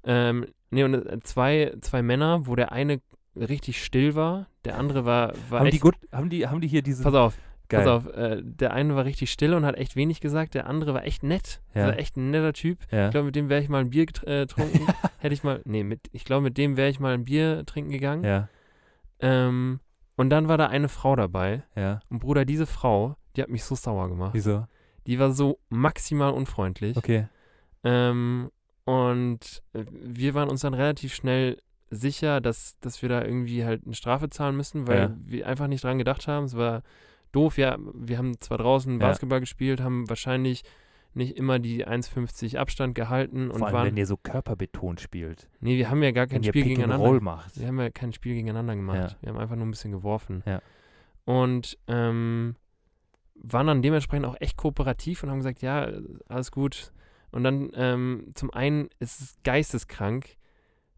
Ähm, 0.04 0.46
nee, 0.70 0.84
und 0.84 0.94
äh, 0.94 1.18
zwei, 1.20 1.74
zwei 1.80 2.02
Männer, 2.02 2.46
wo 2.46 2.54
der 2.54 2.72
eine 2.72 3.00
richtig 3.34 3.82
still 3.82 4.14
war, 4.14 4.46
der 4.64 4.78
andere 4.78 5.04
war, 5.04 5.32
war 5.48 5.60
haben 5.60 5.66
echt, 5.66 5.76
die 5.76 5.80
gut, 5.80 5.96
haben 6.12 6.28
die, 6.30 6.46
haben 6.46 6.60
die 6.60 6.68
hier 6.68 6.82
diese. 6.82 7.02
pass 7.02 7.14
auf, 7.14 7.36
Geil. 7.68 7.84
Pass 7.84 7.88
auf, 7.88 8.14
äh, 8.14 8.40
der 8.42 8.72
eine 8.72 8.96
war 8.96 9.04
richtig 9.04 9.30
still 9.30 9.52
und 9.52 9.66
hat 9.66 9.76
echt 9.76 9.94
wenig 9.94 10.20
gesagt, 10.20 10.54
der 10.54 10.66
andere 10.66 10.94
war 10.94 11.04
echt 11.04 11.22
nett. 11.22 11.60
Ja. 11.74 11.84
Also 11.84 11.98
echt 11.98 12.16
ein 12.16 12.30
netter 12.30 12.54
Typ. 12.54 12.78
Ja. 12.90 13.06
Ich 13.06 13.10
glaube, 13.10 13.26
mit 13.26 13.36
dem 13.36 13.50
wäre 13.50 13.60
ich 13.60 13.68
mal 13.68 13.82
ein 13.82 13.90
Bier 13.90 14.04
äh, 14.24 14.40
getrunken. 14.40 14.86
Hätte 15.18 15.34
ich 15.34 15.42
mal, 15.42 15.60
nee, 15.64 15.84
mit, 15.84 16.00
ich 16.12 16.24
glaube, 16.24 16.42
mit 16.42 16.56
dem 16.56 16.78
wäre 16.78 16.88
ich 16.88 16.98
mal 16.98 17.12
ein 17.12 17.24
Bier 17.24 17.64
trinken 17.66 17.90
gegangen. 17.90 18.24
ja. 18.24 18.48
Ähm, 19.20 19.80
und 20.16 20.30
dann 20.30 20.48
war 20.48 20.58
da 20.58 20.66
eine 20.66 20.88
Frau 20.88 21.14
dabei. 21.14 21.62
Ja. 21.76 22.00
Und 22.08 22.20
Bruder, 22.20 22.44
diese 22.44 22.66
Frau, 22.66 23.16
die 23.38 23.42
hat 23.42 23.48
mich 23.50 23.64
so 23.64 23.74
sauer 23.74 24.08
gemacht. 24.08 24.34
Wieso? 24.34 24.66
Die 25.06 25.18
war 25.18 25.32
so 25.32 25.58
maximal 25.70 26.32
unfreundlich. 26.32 26.96
Okay. 26.96 27.28
Ähm, 27.84 28.50
und 28.84 29.62
äh, 29.72 29.84
wir 29.90 30.34
waren 30.34 30.48
uns 30.48 30.62
dann 30.62 30.74
relativ 30.74 31.14
schnell 31.14 31.58
sicher, 31.90 32.40
dass, 32.40 32.76
dass 32.80 33.00
wir 33.00 33.08
da 33.08 33.24
irgendwie 33.24 33.64
halt 33.64 33.82
eine 33.86 33.94
Strafe 33.94 34.28
zahlen 34.28 34.56
müssen, 34.56 34.86
weil 34.86 34.98
Ja. 34.98 35.16
wir 35.24 35.46
einfach 35.46 35.68
nicht 35.68 35.84
dran 35.84 35.98
gedacht 35.98 36.26
haben. 36.28 36.44
Es 36.44 36.56
war 36.56 36.82
doof. 37.32 37.56
Ja, 37.58 37.78
wir 37.94 38.18
haben 38.18 38.38
zwar 38.40 38.58
draußen 38.58 38.92
Ja. 39.00 39.06
Basketball 39.06 39.40
gespielt, 39.40 39.80
haben 39.80 40.08
wahrscheinlich 40.08 40.64
nicht 41.14 41.36
immer 41.36 41.58
die 41.58 41.86
1,50 41.86 42.58
Abstand 42.58 42.94
gehalten 42.94 43.50
und 43.50 43.58
Vor 43.58 43.68
allem, 43.68 43.76
waren. 43.76 43.86
wenn 43.86 43.96
ihr 43.96 44.06
so 44.06 44.16
körperbetont 44.18 45.00
spielt. 45.00 45.48
nee, 45.60 45.76
wir 45.78 45.88
haben 45.90 46.02
ja 46.02 46.10
gar 46.10 46.26
kein 46.26 46.44
Spiel 46.44 46.64
gegeneinander. 46.64 47.06
Roll 47.06 47.20
macht. 47.20 47.58
Wir 47.58 47.66
haben 47.68 47.78
ja 47.80 47.88
kein 47.90 48.12
Spiel 48.12 48.34
gegeneinander 48.34 48.76
gemacht. 48.76 49.12
Ja. 49.12 49.16
Wir 49.22 49.28
haben 49.30 49.38
einfach 49.38 49.56
nur 49.56 49.66
ein 49.66 49.70
bisschen 49.70 49.92
geworfen. 49.92 50.42
Ja. 50.44 50.60
Und 51.24 51.78
ähm, 51.88 52.56
waren 53.42 53.66
dann 53.66 53.82
dementsprechend 53.82 54.26
auch 54.26 54.36
echt 54.40 54.56
kooperativ 54.56 55.22
und 55.22 55.30
haben 55.30 55.38
gesagt, 55.38 55.62
ja, 55.62 55.88
alles 56.28 56.50
gut. 56.50 56.92
Und 57.30 57.44
dann 57.44 57.70
ähm, 57.74 58.30
zum 58.34 58.50
einen 58.50 58.88
ist 59.00 59.20
es 59.20 59.34
geisteskrank, 59.44 60.36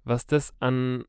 was 0.04 0.26
das 0.26 0.54
an 0.60 1.04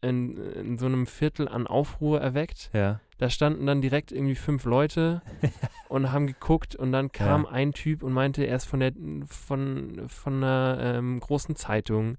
in, 0.00 0.36
in 0.36 0.76
so 0.76 0.86
einem 0.86 1.06
Viertel 1.06 1.48
an 1.48 1.66
Aufruhr 1.66 2.20
erweckt. 2.20 2.70
Ja. 2.72 3.00
Da 3.18 3.30
standen 3.30 3.66
dann 3.66 3.80
direkt 3.80 4.12
irgendwie 4.12 4.34
fünf 4.34 4.64
Leute 4.64 5.22
und 5.88 6.12
haben 6.12 6.26
geguckt 6.26 6.76
und 6.76 6.92
dann 6.92 7.12
kam 7.12 7.46
ein 7.46 7.72
Typ 7.72 8.02
und 8.02 8.12
meinte, 8.12 8.44
er 8.44 8.56
ist 8.56 8.66
von 8.66 8.80
der 8.80 8.92
von, 9.28 10.02
von 10.08 10.34
einer 10.42 10.78
ähm, 10.80 11.20
großen 11.20 11.56
Zeitung 11.56 12.18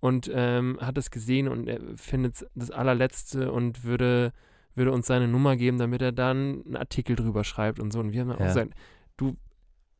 und 0.00 0.30
ähm, 0.32 0.78
hat 0.80 0.98
es 0.98 1.10
gesehen 1.10 1.46
und 1.46 1.68
er 1.68 1.80
findet 1.96 2.46
das 2.54 2.70
allerletzte 2.70 3.52
und 3.52 3.84
würde, 3.84 4.32
würde 4.74 4.92
uns 4.92 5.06
seine 5.06 5.28
Nummer 5.28 5.56
geben, 5.56 5.78
damit 5.78 6.00
er 6.02 6.12
dann 6.12 6.62
einen 6.66 6.76
Artikel 6.76 7.16
drüber 7.16 7.44
schreibt 7.44 7.80
und 7.80 7.92
so. 7.92 8.00
Und 8.00 8.12
wir 8.12 8.20
haben 8.20 8.28
dann 8.28 8.36
auch 8.36 8.40
Ja. 8.42 8.46
gesagt, 8.48 8.72
du, 9.16 9.36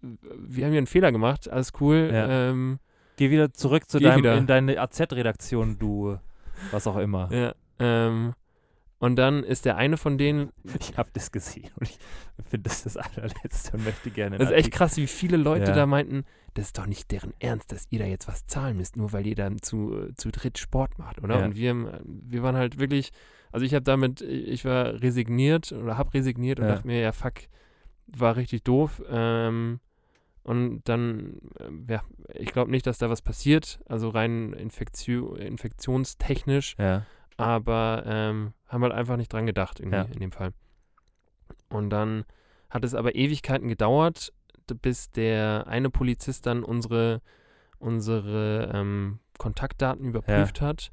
wir 0.03 0.65
haben 0.65 0.71
hier 0.73 0.79
einen 0.79 0.87
Fehler 0.87 1.13
gemacht, 1.13 1.49
alles 1.51 1.73
cool. 1.81 2.11
Ja. 2.13 2.51
Ähm, 2.51 2.79
Geh 3.17 3.31
wieder 3.31 3.53
zurück 3.53 3.91
zu 3.91 3.99
deinem, 3.99 4.19
wieder. 4.19 4.37
in 4.39 4.47
deine 4.47 4.81
AZ-Redaktion, 4.81 5.79
du, 5.79 6.17
was 6.71 6.87
auch 6.87 6.97
immer. 6.97 7.31
ja, 7.33 7.55
ähm, 7.79 8.33
und 8.99 9.17
dann 9.17 9.45
ist 9.45 9.65
der 9.65 9.77
eine 9.77 9.97
von 9.97 10.17
denen, 10.19 10.51
Ich 10.81 10.97
habe 10.97 11.11
das 11.13 11.31
gesehen 11.33 11.71
und 11.79 11.89
ich 11.89 11.99
finde 12.49 12.69
das 12.69 12.83
das 12.85 12.97
allerletzte 12.97 13.77
und 13.77 13.85
möchte 13.85 14.11
gerne. 14.11 14.39
Das 14.39 14.51
ist 14.51 14.55
echt 14.57 14.71
krass, 14.73 14.97
wie 14.97 15.07
viele 15.07 15.37
Leute 15.37 15.71
Ja. 15.71 15.75
da 15.75 15.87
meinten, 15.87 16.25
das 16.55 16.67
ist 16.67 16.79
doch 16.79 16.87
nicht 16.87 17.11
deren 17.11 17.33
Ernst, 17.39 17.73
dass 17.73 17.87
ihr 17.91 17.99
da 18.01 18.05
jetzt 18.07 18.29
was 18.29 18.47
zahlen 18.47 18.77
müsst, 18.77 18.97
nur 18.97 19.13
weil 19.13 19.27
ihr 19.27 19.35
dann 19.37 19.61
zu, 19.63 20.09
zu 20.17 20.31
dritt 20.31 20.59
Sport 20.59 20.99
macht, 20.99 21.23
oder? 21.23 21.39
Ja. 21.39 21.45
Und 21.45 21.57
wir, 21.57 21.71
haben- 21.71 21.91
wir 22.05 22.43
waren 22.43 22.57
halt 22.57 22.79
wirklich, 22.79 23.11
also 23.53 23.65
ich 23.67 23.75
habe 23.75 23.85
damit, 23.85 24.21
ich 24.21 24.65
war 24.65 25.01
resigniert 25.03 25.73
oder 25.73 25.97
habe 25.97 26.15
resigniert 26.15 26.59
und 26.61 26.67
Ja. 26.67 26.75
dachte 26.75 26.87
mir, 26.87 27.01
ja 27.01 27.13
fuck, 27.13 27.35
war 28.07 28.37
richtig 28.37 28.65
doof. 28.65 29.03
Ähm, 29.09 29.81
Und 30.43 30.81
dann, 30.89 31.35
ähm, 31.61 31.87
ja, 31.89 32.03
ich 32.33 32.51
glaube 32.53 32.71
nicht, 32.71 32.87
dass 32.87 32.97
da 32.97 33.11
was 33.11 33.21
passiert, 33.21 33.79
also 33.87 34.09
rein 34.09 34.55
infektio 34.55 35.35
infektionstechnisch, 35.35 36.77
Ja. 36.79 37.05
aber 37.37 38.05
ähm, 38.07 38.55
haben 38.67 38.83
halt 38.83 38.95
einfach 38.95 39.19
nicht 39.19 39.31
dran 39.33 39.45
gedacht 39.47 39.81
irgendwie 39.81 39.97
Ja. 39.99 40.05
in 40.05 40.19
dem 40.19 40.33
Fall. 40.33 40.53
Und 41.69 41.91
dann 41.91 42.25
hat 42.71 42.85
es 42.85 42.95
aber 42.95 43.15
Ewigkeiten 43.17 43.69
gedauert, 43.69 44.33
bis 44.75 45.11
der 45.11 45.67
eine 45.67 45.91
Polizist 45.91 46.47
dann 46.47 46.63
unsere, 46.63 47.21
unsere 47.79 48.71
ähm, 48.75 49.19
Kontaktdaten 49.39 50.07
überprüft 50.07 50.61
hat. 50.61 50.93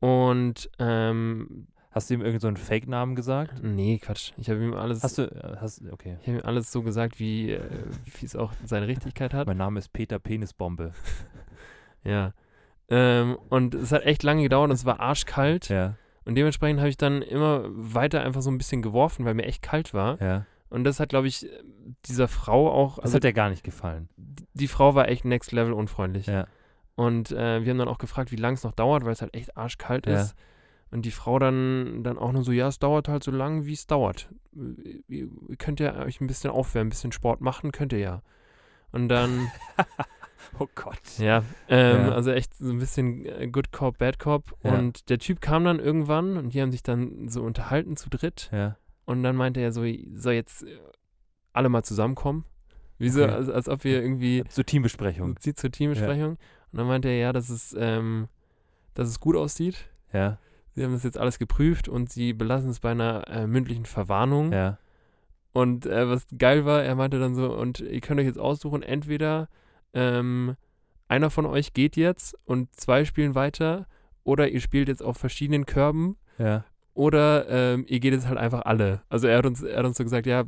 Und 0.00 0.70
ähm, 0.78 1.66
Hast 1.90 2.10
du 2.10 2.14
ihm 2.14 2.20
irgendeinen 2.22 2.40
so 2.40 2.48
einen 2.48 2.56
Fake-Namen 2.56 3.14
gesagt? 3.14 3.62
nee, 3.62 3.98
Quatsch. 3.98 4.32
Ich 4.36 4.50
habe 4.50 4.62
ihm 4.62 4.74
alles, 4.74 5.04
Hast 5.04 5.16
du, 5.18 5.22
äh, 5.22 5.56
hast, 5.60 5.80
okay. 5.92 6.18
ich 6.22 6.26
habe 6.28 6.38
ihm 6.38 6.44
alles 6.44 6.72
so 6.72 6.82
gesagt, 6.82 7.20
wie 7.20 7.52
äh, 7.52 7.60
wie 8.18 8.26
es 8.26 8.34
auch 8.34 8.52
seine 8.64 8.88
Richtigkeit 8.88 9.32
hat. 9.32 9.46
Mein 9.46 9.58
Name 9.58 9.78
ist 9.78 9.92
Peter 9.92 10.18
Penisbombe. 10.18 10.92
Ja. 12.06 12.34
Ähm, 12.90 13.38
und 13.48 13.74
es 13.74 13.90
hat 13.90 14.02
echt 14.04 14.22
lange 14.24 14.42
gedauert 14.42 14.68
und 14.68 14.74
es 14.76 14.84
war 14.84 15.00
arschkalt. 15.00 15.70
Ja, 15.70 15.94
Und 16.26 16.34
dementsprechend 16.34 16.80
habe 16.80 16.90
ich 16.90 16.98
dann 16.98 17.22
immer 17.22 17.62
weiter 17.68 18.20
einfach 18.20 18.42
so 18.42 18.50
ein 18.50 18.58
bisschen 18.58 18.82
geworfen, 18.82 19.24
weil 19.24 19.32
mir 19.32 19.44
echt 19.44 19.62
kalt 19.62 19.94
war. 19.94 20.20
ja. 20.20 20.44
Und 20.74 20.84
das 20.84 21.00
hat, 21.00 21.08
glaube 21.10 21.28
ich, 21.28 21.46
dieser 22.06 22.28
Frau 22.28 22.70
auch, 22.70 22.96
Das 22.96 23.04
also 23.06 23.16
hat 23.16 23.24
dir 23.24 23.32
gar 23.32 23.48
nicht 23.50 23.64
gefallen. 23.64 24.08
die 24.54 24.68
Frau 24.68 24.94
war 24.94 25.08
echt 25.08 25.24
next 25.24 25.52
level 25.52 25.72
unfreundlich. 25.72 26.26
Ja. 26.26 26.46
Und 26.96 27.30
äh, 27.32 27.62
wir 27.64 27.70
haben 27.70 27.78
dann 27.78 27.88
auch 27.88 27.98
gefragt, 27.98 28.30
wie 28.32 28.36
lange 28.36 28.54
es 28.54 28.64
noch 28.64 28.72
dauert, 28.72 29.04
weil 29.04 29.12
es 29.12 29.22
halt 29.22 29.34
echt 29.34 29.56
arschkalt 29.56 30.06
Ja. 30.06 30.20
ist. 30.20 30.34
Und 30.90 31.02
die 31.06 31.10
Frau 31.10 31.38
dann, 31.40 32.04
dann 32.04 32.18
auch 32.18 32.30
nur 32.32 32.44
so, 32.44 32.52
ja, 32.52 32.68
es 32.68 32.78
dauert 32.78 33.08
halt 33.08 33.24
so 33.24 33.30
lang, 33.32 33.64
wie 33.66 33.72
es 33.72 33.86
dauert. 33.88 34.28
Ihr, 34.54 35.28
ihr 35.48 35.56
könnt 35.58 35.80
ja 35.80 35.96
euch 36.04 36.20
ein 36.20 36.26
bisschen 36.28 36.50
aufwärmen, 36.50 36.86
ein 36.88 36.90
bisschen 36.90 37.10
Sport 37.12 37.40
machen, 37.40 37.72
könnt 37.72 37.92
ihr 37.92 37.98
ja. 37.98 38.22
Und 38.92 39.08
dann, 39.08 39.50
Oh 40.60 40.68
Gott. 40.76 41.00
ja, 41.18 41.42
ähm, 41.68 42.06
Ja. 42.06 42.12
also 42.12 42.30
echt 42.30 42.54
so 42.54 42.70
ein 42.70 42.78
bisschen 42.78 43.24
äh, 43.26 43.48
Good 43.48 43.72
Cop, 43.72 43.98
Bad 43.98 44.18
Cop. 44.20 44.54
Ja. 44.62 44.74
Und 44.78 45.08
der 45.08 45.18
Typ 45.18 45.40
kam 45.40 45.64
dann 45.64 45.80
irgendwann 45.80 46.36
und 46.36 46.54
die 46.54 46.62
haben 46.62 46.70
sich 46.70 46.82
dann 46.84 47.28
so 47.28 47.42
unterhalten 47.42 47.96
zu 47.96 48.08
dritt. 48.10 48.50
Ja. 48.52 48.76
Und 49.06 49.22
dann 49.22 49.36
meinte 49.36 49.60
er 49.60 49.72
so, 49.72 49.82
soll 50.14 50.32
jetzt 50.34 50.62
äh, 50.64 50.78
alle 51.52 51.68
mal 51.68 51.82
zusammenkommen? 51.82 52.44
Wie 52.98 53.08
so, 53.08 53.22
Okay. 53.24 53.32
als, 53.32 53.48
als 53.48 53.68
ob 53.68 53.84
wir 53.84 54.00
irgendwie 54.02 54.44
Zur 54.48 54.64
Teambesprechung. 54.64 55.36
zur 55.40 55.70
Teambesprechung. 55.70 56.30
Und 56.72 56.78
dann 56.78 56.86
meinte 56.86 57.08
er, 57.08 57.18
ja, 57.18 57.32
dass 57.32 57.50
es, 57.50 57.74
ähm, 57.78 58.28
dass 58.94 59.08
es 59.08 59.20
gut 59.20 59.36
aussieht. 59.36 59.90
Ja, 60.12 60.38
Sie 60.76 60.82
haben 60.82 60.92
das 60.92 61.04
jetzt 61.04 61.18
alles 61.18 61.38
geprüft 61.38 61.88
und 61.88 62.10
sie 62.10 62.32
belassen 62.32 62.68
es 62.70 62.80
bei 62.80 62.90
einer 62.90 63.28
äh, 63.28 63.46
mündlichen 63.46 63.84
Verwarnung. 63.86 64.52
ja. 64.52 64.78
Und 65.52 65.86
äh, 65.86 66.08
was 66.08 66.26
geil 66.36 66.64
war, 66.64 66.82
er 66.82 66.96
meinte 66.96 67.20
dann 67.20 67.36
so, 67.36 67.54
und 67.56 67.78
ihr 67.78 68.00
könnt 68.00 68.18
euch 68.18 68.26
jetzt 68.26 68.40
aussuchen, 68.40 68.82
entweder 68.82 69.48
ähm, 69.92 70.56
einer 71.06 71.30
von 71.30 71.46
euch 71.46 71.74
geht 71.74 71.94
jetzt 71.96 72.36
und 72.44 72.74
zwei 72.74 73.04
spielen 73.04 73.36
weiter 73.36 73.86
oder 74.24 74.48
ihr 74.48 74.60
spielt 74.60 74.88
jetzt 74.88 75.00
auf 75.02 75.16
verschiedenen 75.16 75.64
Körben 75.64 76.16
Ja. 76.38 76.64
Oder 76.94 77.48
ähm, 77.48 77.84
ihr 77.88 78.00
geht 78.00 78.12
jetzt 78.14 78.26
halt 78.28 78.38
einfach 78.38 78.62
alle. 78.64 79.02
Also 79.08 79.26
er 79.26 79.38
hat 79.38 79.46
uns, 79.46 79.62
er 79.62 79.78
hat 79.78 79.84
uns 79.86 79.96
so 79.98 80.04
gesagt, 80.04 80.26
ja, 80.26 80.44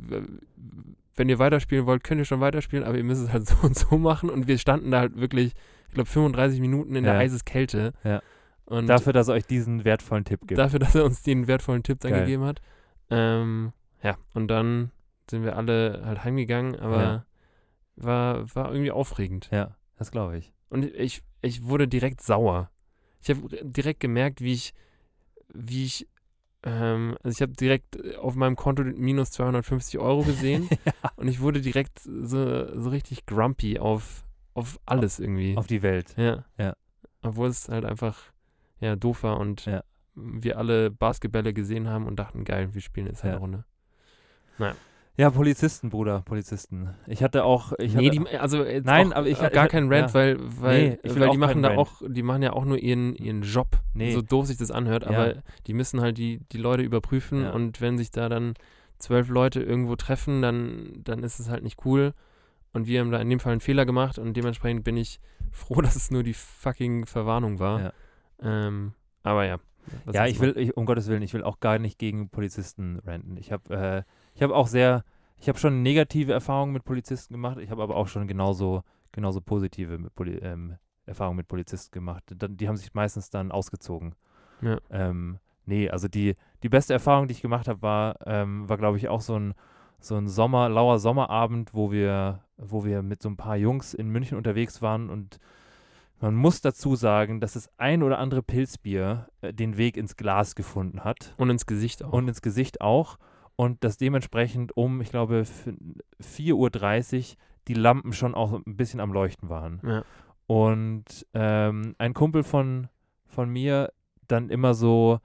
wenn 1.15 1.29
ihr 1.29 1.39
weiterspielen 1.39 1.85
wollt, 1.85 2.03
könnt 2.03 2.19
ihr 2.19 2.25
schon 2.25 2.39
weiterspielen, 2.41 2.85
aber 2.85 2.97
ihr 2.97 3.03
müsst 3.03 3.21
es 3.23 3.31
halt 3.33 3.47
so 3.47 3.55
und 3.63 3.77
so 3.77 3.97
machen. 3.97 4.29
Und 4.29 4.47
wir 4.47 4.57
standen 4.57 4.91
da 4.91 4.99
halt 5.01 5.15
wirklich, 5.19 5.53
ich 5.89 5.93
glaube, 5.93 6.09
35 6.09 6.59
Minuten 6.61 6.95
in 6.95 7.03
der 7.03 7.13
Ja. 7.13 7.19
Eiseskälte. 7.19 7.93
Ja. 8.03 8.21
Und 8.65 8.87
Dafür, 8.87 9.13
dass 9.13 9.27
er 9.29 9.35
euch 9.35 9.45
diesen 9.45 9.85
wertvollen 9.85 10.25
Tipp 10.25 10.41
gibt. 10.45 10.57
dafür, 10.57 10.79
dass 10.79 10.93
er 10.95 11.05
uns 11.05 11.21
den 11.23 11.47
wertvollen 11.47 11.83
Tipp 11.83 11.99
dann 12.01 12.11
Geil. 12.11 12.21
gegeben 12.25 12.43
hat. 12.43 12.61
Ähm, 13.09 13.71
ja, 14.03 14.17
und 14.33 14.47
dann 14.49 14.91
sind 15.29 15.43
wir 15.43 15.55
alle 15.55 16.01
halt 16.05 16.23
heimgegangen, 16.23 16.75
aber 16.77 17.01
Ja. 17.01 17.25
war, 17.95 18.55
war 18.55 18.71
irgendwie 18.71 18.91
aufregend. 18.91 19.49
Ja, 19.51 19.75
das 19.97 20.11
glaube 20.11 20.37
ich. 20.37 20.53
Und 20.69 20.83
ich, 20.83 21.23
ich 21.41 21.63
wurde 21.63 21.87
direkt 21.87 22.21
sauer. 22.21 22.69
Ich 23.21 23.29
habe 23.29 23.41
direkt 23.63 24.01
gemerkt, 24.01 24.41
wie 24.41 24.53
ich, 24.53 24.73
wie 25.53 25.85
ich, 25.85 26.07
ähm, 26.67 27.15
also 27.23 27.35
ich 27.35 27.41
habe 27.41 27.53
direkt 27.53 28.15
auf 28.17 28.35
meinem 28.35 28.55
Konto 28.55 28.83
minus 28.83 29.31
250 29.31 29.99
Euro 29.99 30.23
gesehen 30.23 30.69
und 31.15 31.27
ich 31.27 31.39
wurde 31.39 31.61
direkt 31.61 31.99
so, 31.99 32.79
so 32.79 32.89
richtig 32.89 33.25
grumpy 33.25 33.79
auf, 33.79 34.23
auf 34.53 34.79
alles 34.85 35.19
irgendwie. 35.19 35.55
Auf 35.57 35.67
die 35.67 35.81
Welt. 35.81 36.13
ja. 36.17 36.43
Ja. 36.57 36.73
Obwohl 37.23 37.47
es 37.49 37.67
halt 37.69 37.83
einfach, 37.85 38.17
ja, 38.79 38.95
doof 38.95 39.23
war 39.23 39.39
und 39.39 39.65
Ja. 39.65 39.83
wir 40.15 40.57
alle 40.57 40.91
Basketbälle 40.91 41.53
gesehen 41.53 41.87
haben 41.87 42.05
und 42.05 42.17
dachten, 42.17 42.43
geil, 42.43 42.73
wir 42.73 42.81
spielen 42.81 43.07
jetzt 43.07 43.23
halt 43.23 43.31
Ja. 43.33 43.37
eine 43.37 43.41
Runde. 43.41 43.65
Ja, 45.19 45.31
Polizisten, 45.31 45.89
Bruder, 45.89 46.21
Polizisten. 46.21 46.89
Ich 47.07 47.23
hatte 47.23 47.43
auch. 47.43 47.73
Ich 47.79 47.95
nee, 47.95 48.07
hatte, 48.09 48.19
die, 48.19 48.37
also 48.37 48.63
Nein, 48.83 49.11
auch, 49.11 49.17
aber 49.17 49.27
ich- 49.27 49.41
äh, 49.41 49.49
gar 49.49 49.67
keinen 49.67 49.91
Rant, 49.91 50.09
ja. 50.09 50.13
weil, 50.13 50.37
weil, 50.39 50.99
Nee, 51.03 51.19
weil 51.19 51.29
die 51.31 51.37
machen 51.39 51.63
da 51.63 51.69
Rant. 51.69 51.79
auch, 51.79 52.01
die 52.07 52.21
machen 52.21 52.43
ja 52.43 52.53
auch 52.53 52.65
nur 52.65 52.77
ihren, 52.77 53.15
ihren 53.15 53.41
Job. 53.41 53.79
Nee. 53.95 54.13
So 54.13 54.21
doof 54.21 54.45
sich 54.45 54.57
das 54.57 54.69
anhört, 54.69 55.03
Ja. 55.05 55.09
aber 55.09 55.35
die 55.65 55.73
müssen 55.73 56.01
halt 56.01 56.19
die, 56.19 56.41
die 56.51 56.59
Leute 56.59 56.83
überprüfen 56.83 57.41
Ja. 57.41 57.51
und 57.51 57.81
wenn 57.81 57.97
sich 57.97 58.11
da 58.11 58.29
dann 58.29 58.53
zwölf 58.99 59.27
Leute 59.29 59.61
irgendwo 59.61 59.95
treffen, 59.95 60.41
dann, 60.43 60.91
dann 61.03 61.23
ist 61.23 61.39
es 61.39 61.49
halt 61.49 61.63
nicht 61.63 61.83
cool. 61.85 62.13
Und 62.73 62.85
wir 62.85 62.99
haben 62.99 63.09
da 63.09 63.19
in 63.19 63.29
dem 63.29 63.39
Fall 63.39 63.53
einen 63.53 63.61
Fehler 63.61 63.87
gemacht 63.87 64.19
und 64.19 64.37
dementsprechend 64.37 64.83
bin 64.83 64.97
ich 64.97 65.19
froh, 65.51 65.81
dass 65.81 65.95
es 65.95 66.11
nur 66.11 66.21
die 66.21 66.35
fucking 66.35 67.07
Verwarnung 67.07 67.57
war. 67.57 67.91
Ähm, 68.43 68.93
aber 69.23 69.45
ja. 69.45 69.57
was 70.05 70.13
ja, 70.15 70.27
ich 70.27 70.39
will, 70.39 70.53
ich, 70.57 70.77
um 70.77 70.85
Gottes 70.85 71.07
Willen, 71.07 71.23
ich 71.23 71.33
will 71.33 71.41
auch 71.41 71.59
gar 71.59 71.79
nicht 71.79 71.97
gegen 71.97 72.29
Polizisten 72.29 72.99
ranten. 73.03 73.35
Ich 73.37 73.51
habe 73.51 73.73
äh, 73.75 74.03
ich 74.37 74.43
hab 74.43 74.51
auch 74.51 74.67
sehr, 74.67 75.03
ich 75.39 75.49
habe 75.49 75.57
schon 75.57 75.81
negative 75.81 76.31
Erfahrungen 76.31 76.71
mit 76.71 76.83
Polizisten 76.83 77.33
gemacht. 77.33 77.57
Ich 77.57 77.71
habe 77.71 77.81
aber 77.81 77.95
auch 77.95 78.07
schon 78.07 78.27
genauso, 78.27 78.83
genauso 79.11 79.41
positive 79.41 79.97
mit 79.97 80.13
Poli 80.13 80.35
ähm, 80.37 80.77
Erfahrungen 81.07 81.37
mit 81.37 81.47
Polizisten 81.47 81.91
gemacht. 81.91 82.23
Die 82.29 82.67
haben 82.67 82.77
sich 82.77 82.93
meistens 82.93 83.31
dann 83.31 83.51
ausgezogen. 83.51 84.13
Ja. 84.61 84.77
Ähm, 84.91 85.39
nee, 85.65 85.89
also 85.89 86.07
die, 86.07 86.35
die 86.61 86.69
beste 86.69 86.93
Erfahrung, 86.93 87.27
die 87.27 87.31
ich 87.31 87.41
gemacht 87.41 87.67
habe, 87.67 87.81
war, 87.81 88.17
ähm, 88.27 88.69
war 88.69 88.77
glaube 88.77 88.97
ich, 88.97 89.07
auch 89.07 89.21
so 89.21 89.39
ein, 89.39 89.55
so 89.99 90.15
ein 90.15 90.27
Sommer, 90.27 90.69
lauer 90.69 90.99
Sommerabend, 90.99 91.73
wo 91.73 91.91
wir, 91.91 92.43
wo 92.57 92.85
wir 92.85 93.01
mit 93.01 93.23
so 93.23 93.29
ein 93.29 93.37
paar 93.37 93.55
Jungs 93.55 93.95
in 93.95 94.09
München 94.09 94.37
unterwegs 94.37 94.83
waren 94.83 95.09
und 95.09 95.39
man 96.19 96.35
muss 96.35 96.61
dazu 96.61 96.95
sagen, 96.95 97.39
dass 97.39 97.53
das 97.53 97.69
ein 97.77 98.03
oder 98.03 98.19
andere 98.19 98.43
Pilzbier 98.43 99.29
äh, 99.41 99.53
den 99.53 99.77
Weg 99.77 99.97
ins 99.97 100.15
Glas 100.15 100.53
gefunden 100.53 101.03
hat 101.03 101.33
Und 101.37 101.49
ins 101.49 101.65
Gesicht 101.65 102.03
auch. 102.03 102.13
und 102.13 102.27
ins 102.27 102.41
Gesicht 102.43 102.81
auch 102.81 103.17
und 103.57 103.83
dass 103.83 103.97
dementsprechend 103.97 104.77
um, 104.77 105.01
ich 105.01 105.09
glaube, 105.09 105.39
f- 105.39 105.67
4.30 106.21 107.31
Uhr 107.33 107.37
die 107.67 107.73
Lampen 107.73 108.13
schon 108.13 108.33
auch 108.35 108.53
ein 108.53 108.77
bisschen 108.77 109.01
am 109.01 109.11
Leuchten 109.11 109.49
waren. 109.49 109.81
ja. 109.83 110.03
Und 110.49 111.25
ähm, 111.33 111.93
ein 111.97 112.13
Kumpel 112.13 112.43
von, 112.43 112.87
von 113.25 113.49
mir 113.49 113.91
dann 114.29 114.49
immer 114.49 114.73
so, 114.73 115.19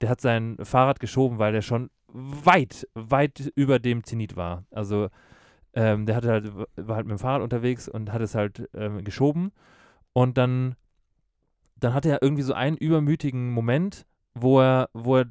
der 0.00 0.08
hat 0.08 0.20
sein 0.20 0.56
Fahrrad 0.62 1.00
geschoben, 1.00 1.40
weil 1.40 1.52
der 1.52 1.62
schon 1.62 1.90
weit, 2.12 2.86
weit 2.94 3.50
über 3.56 3.80
dem 3.80 4.04
Zenit 4.04 4.36
war. 4.36 4.62
Also 4.70 5.08
ähm, 5.74 6.06
der 6.06 6.14
hatte 6.14 6.30
halt, 6.30 6.52
war 6.76 6.94
halt 6.96 7.06
mit 7.06 7.16
dem 7.16 7.18
Fahrrad 7.18 7.42
unterwegs 7.42 7.88
und 7.88 8.12
hat 8.12 8.22
es 8.22 8.36
halt 8.36 8.68
ähm, 8.72 9.02
geschoben. 9.02 9.50
Und 10.12 10.38
dann, 10.38 10.76
dann 11.76 11.92
hatte 11.94 12.10
er 12.10 12.22
irgendwie 12.22 12.42
so 12.42 12.54
einen 12.54 12.76
übermütigen 12.76 13.50
Moment, 13.50 14.06
wo 14.34 14.60
er, 14.60 14.90
wo 14.92 15.16
er 15.16 15.26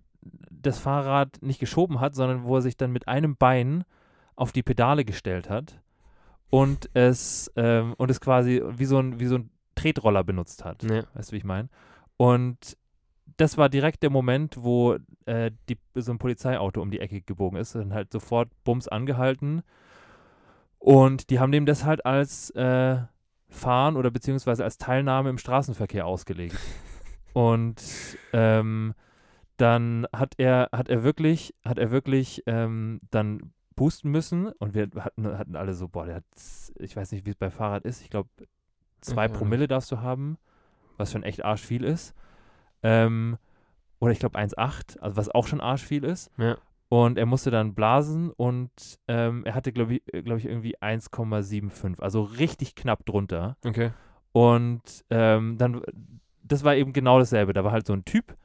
das 0.49 0.79
Fahrrad 0.79 1.41
nicht 1.41 1.59
geschoben 1.59 1.99
hat, 1.99 2.15
sondern 2.15 2.43
wo 2.43 2.55
er 2.55 2.61
sich 2.61 2.77
dann 2.77 2.91
mit 2.91 3.07
einem 3.07 3.35
Bein 3.35 3.83
auf 4.35 4.51
die 4.51 4.63
Pedale 4.63 5.05
gestellt 5.05 5.49
hat 5.49 5.81
und 6.49 6.89
es, 6.93 7.51
ähm, 7.55 7.93
und 7.97 8.11
es 8.11 8.21
quasi 8.21 8.61
wie 8.69 8.85
so 8.85 8.99
ein, 8.99 9.19
wie 9.19 9.25
so 9.25 9.35
ein 9.35 9.49
Tretroller 9.75 10.23
benutzt 10.23 10.65
hat. 10.65 10.83
Ja. 10.83 11.03
Weißt 11.13 11.31
du, 11.31 11.33
wie 11.33 11.37
ich 11.37 11.43
meine? 11.43 11.69
Und 12.17 12.77
das 13.37 13.57
war 13.57 13.69
direkt 13.69 14.03
der 14.03 14.09
Moment, 14.09 14.55
wo 14.59 14.97
äh, 15.25 15.51
die, 15.69 15.77
so 15.95 16.11
ein 16.11 16.17
Polizeiauto 16.17 16.81
um 16.81 16.89
die 16.89 16.99
Ecke 16.99 17.21
gebogen 17.21 17.57
ist 17.57 17.75
und 17.75 17.93
halt 17.93 18.11
sofort 18.11 18.49
Bums 18.63 18.87
angehalten. 18.87 19.61
Und 20.79 21.29
die 21.29 21.39
haben 21.39 21.51
dem 21.51 21.65
das 21.65 21.83
halt 21.83 22.05
als 22.05 22.49
äh, 22.51 22.97
Fahren 23.49 23.95
oder 23.97 24.11
beziehungsweise 24.11 24.63
als 24.63 24.77
Teilnahme 24.77 25.29
im 25.29 25.37
Straßenverkehr 25.37 26.05
ausgelegt. 26.05 26.57
und 27.33 27.83
ähm, 28.33 28.93
dann 29.57 30.07
hat 30.13 30.35
er, 30.37 30.69
hat 30.71 30.89
er 30.89 31.03
wirklich, 31.03 31.53
hat 31.65 31.77
er 31.77 31.91
wirklich 31.91 32.43
ähm, 32.45 32.99
dann 33.09 33.51
pusten 33.75 34.11
müssen 34.11 34.47
und 34.53 34.73
wir 34.73 34.89
hatten, 34.97 35.37
hatten 35.37 35.55
alle 35.55 35.73
so, 35.73 35.87
boah, 35.87 36.05
der 36.05 36.15
hat, 36.15 36.23
ich 36.79 36.95
weiß 36.95 37.11
nicht, 37.11 37.25
wie 37.25 37.31
es 37.31 37.35
bei 37.35 37.51
Fahrrad 37.51 37.85
ist, 37.85 38.01
ich 38.01 38.09
glaube, 38.09 38.29
zwei 39.01 39.25
auch 39.25 39.29
nicht. 39.29 39.37
Promille 39.37 39.67
darfst 39.67 39.91
du 39.91 39.99
haben, 39.99 40.37
was 40.97 41.11
schon 41.11 41.23
echt 41.23 41.45
arsch 41.45 41.61
viel 41.61 41.83
ist. 41.83 42.13
Ähm, 42.83 43.37
oder 43.99 44.11
ich 44.11 44.19
glaube 44.19 44.37
1,8, 44.37 44.99
also 44.99 45.17
was 45.17 45.29
auch 45.29 45.47
schon 45.47 45.61
arsch 45.61 45.83
viel 45.83 46.03
ist. 46.03 46.31
Ja. 46.37 46.57
Und 46.89 47.17
er 47.17 47.25
musste 47.25 47.51
dann 47.51 47.75
blasen 47.75 48.31
und 48.31 48.71
ähm, 49.07 49.43
er 49.45 49.55
hatte, 49.55 49.73
glaube 49.73 49.95
ich, 49.95 50.23
glaub 50.23 50.37
ich, 50.37 50.45
irgendwie 50.45 50.77
1,75, 50.77 51.99
also 52.01 52.21
richtig 52.21 52.75
knapp 52.75 53.05
drunter. 53.05 53.57
Okay. 53.65 53.91
Und 54.31 55.03
ähm, 55.09 55.57
dann, 55.57 55.81
das 56.43 56.63
war 56.63 56.75
eben 56.75 56.93
genau 56.93 57.19
dasselbe. 57.19 57.53
Da 57.53 57.63
war 57.63 57.73
halt 57.73 57.85
so 57.85 57.93
ein 57.93 58.05
Typ, 58.05 58.37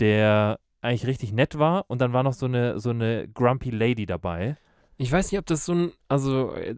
der 0.00 0.58
eigentlich 0.80 1.06
richtig 1.06 1.32
nett 1.32 1.58
war 1.58 1.84
und 1.88 2.00
dann 2.00 2.12
war 2.12 2.22
noch 2.22 2.32
so 2.34 2.46
eine, 2.46 2.78
so 2.78 2.90
eine 2.90 3.28
grumpy 3.28 3.70
Lady 3.70 4.06
dabei, 4.06 4.56
Ich 4.96 5.10
weiß 5.12 5.30
nicht, 5.30 5.38
ob 5.38 5.46
das 5.46 5.64
so 5.64 5.72
ein, 5.74 5.92
also 6.08 6.52
äh, 6.54 6.74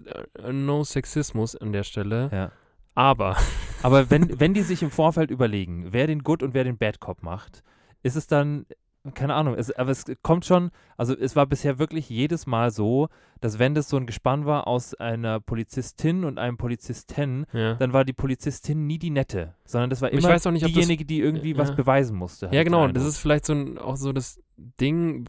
no 0.52 0.84
Sexismus 0.84 1.54
an 1.56 1.72
der 1.72 1.84
Stelle, 1.84 2.30
Ja. 2.32 2.52
aber 2.94 3.36
Aber 3.82 4.10
wenn, 4.10 4.28
wenn 4.40 4.54
die 4.54 4.62
sich 4.62 4.82
im 4.82 4.90
Vorfeld 4.90 5.30
überlegen, 5.30 5.88
wer 5.92 6.06
den 6.06 6.22
Good 6.22 6.42
und 6.42 6.54
wer 6.54 6.64
den 6.64 6.78
Bad 6.78 7.00
Cop 7.00 7.22
macht, 7.22 7.62
ist 8.02 8.16
es 8.16 8.26
dann, 8.26 8.66
keine 9.14 9.34
Ahnung, 9.34 9.54
es, 9.54 9.70
aber 9.72 9.90
es 9.90 10.04
kommt 10.22 10.44
schon, 10.44 10.70
also 10.98 11.16
es 11.16 11.34
war 11.34 11.46
bisher 11.46 11.78
wirklich 11.78 12.08
jedes 12.10 12.46
Mal 12.46 12.70
so, 12.70 13.08
dass 13.40 13.58
wenn 13.58 13.74
das 13.74 13.88
so 13.88 13.96
ein 13.96 14.04
Gespann 14.06 14.44
war 14.44 14.66
aus 14.66 14.94
einer 14.94 15.40
Polizistin 15.40 16.24
und 16.24 16.38
einem 16.38 16.58
Polizisten, 16.58 17.46
ja. 17.52 17.74
dann 17.74 17.92
war 17.94 18.04
die 18.04 18.12
Polizistin 18.12 18.86
nie 18.86 18.98
die 18.98 19.08
Nette, 19.10 19.54
sondern 19.64 19.88
das 19.88 20.02
war 20.02 20.10
immer 20.10 20.20
nicht, 20.20 20.46
ob 20.46 20.54
das- 20.54 20.62
diejenige, 20.72 21.06
die 21.06 21.20
irgendwie 21.20 21.56
was 21.56 21.70
Ja. 21.70 21.74
beweisen 21.76 22.16
musste. 22.16 22.50
Ja, 22.52 22.62
genau. 22.62 22.88
Das 22.88 23.04
ist 23.06 23.16
vielleicht 23.18 23.46
so 23.46 23.54
ein, 23.54 23.78
auch 23.78 23.96
so 23.96 24.12
das 24.12 24.38
Ding, 24.58 25.24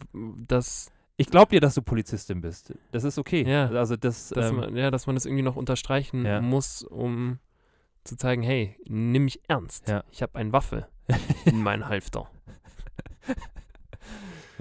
dass, 0.48 0.92
ich 1.16 1.28
glaube 1.28 1.52
dir, 1.52 1.62
dass 1.62 1.76
du 1.76 1.82
Polizistin 1.82 2.42
bist. 2.42 2.74
Das 2.92 3.06
ist 3.06 3.18
okay. 3.18 3.44
Ja. 3.50 3.68
Also 3.70 3.96
das, 3.96 4.30
dass, 4.30 4.50
ähm, 4.50 4.56
man, 4.58 4.76
ja, 4.76 4.92
dass 4.92 5.08
man 5.08 5.16
das 5.16 5.26
irgendwie 5.26 5.44
noch 5.44 5.56
unterstreichen 5.56 6.26
Ja. 6.26 6.42
muss, 6.42 6.84
um 6.84 7.40
zu 8.04 8.18
zeigen, 8.18 8.42
hey, 8.42 8.76
nimm 8.90 9.24
mich 9.26 9.40
ernst. 9.48 9.88
Ja. 9.88 10.04
Ich 10.12 10.22
habe 10.22 10.36
eine 10.36 10.52
Waffe 10.52 10.88
in 11.46 11.64
meinen 11.64 11.88
Halfter. 11.88 12.28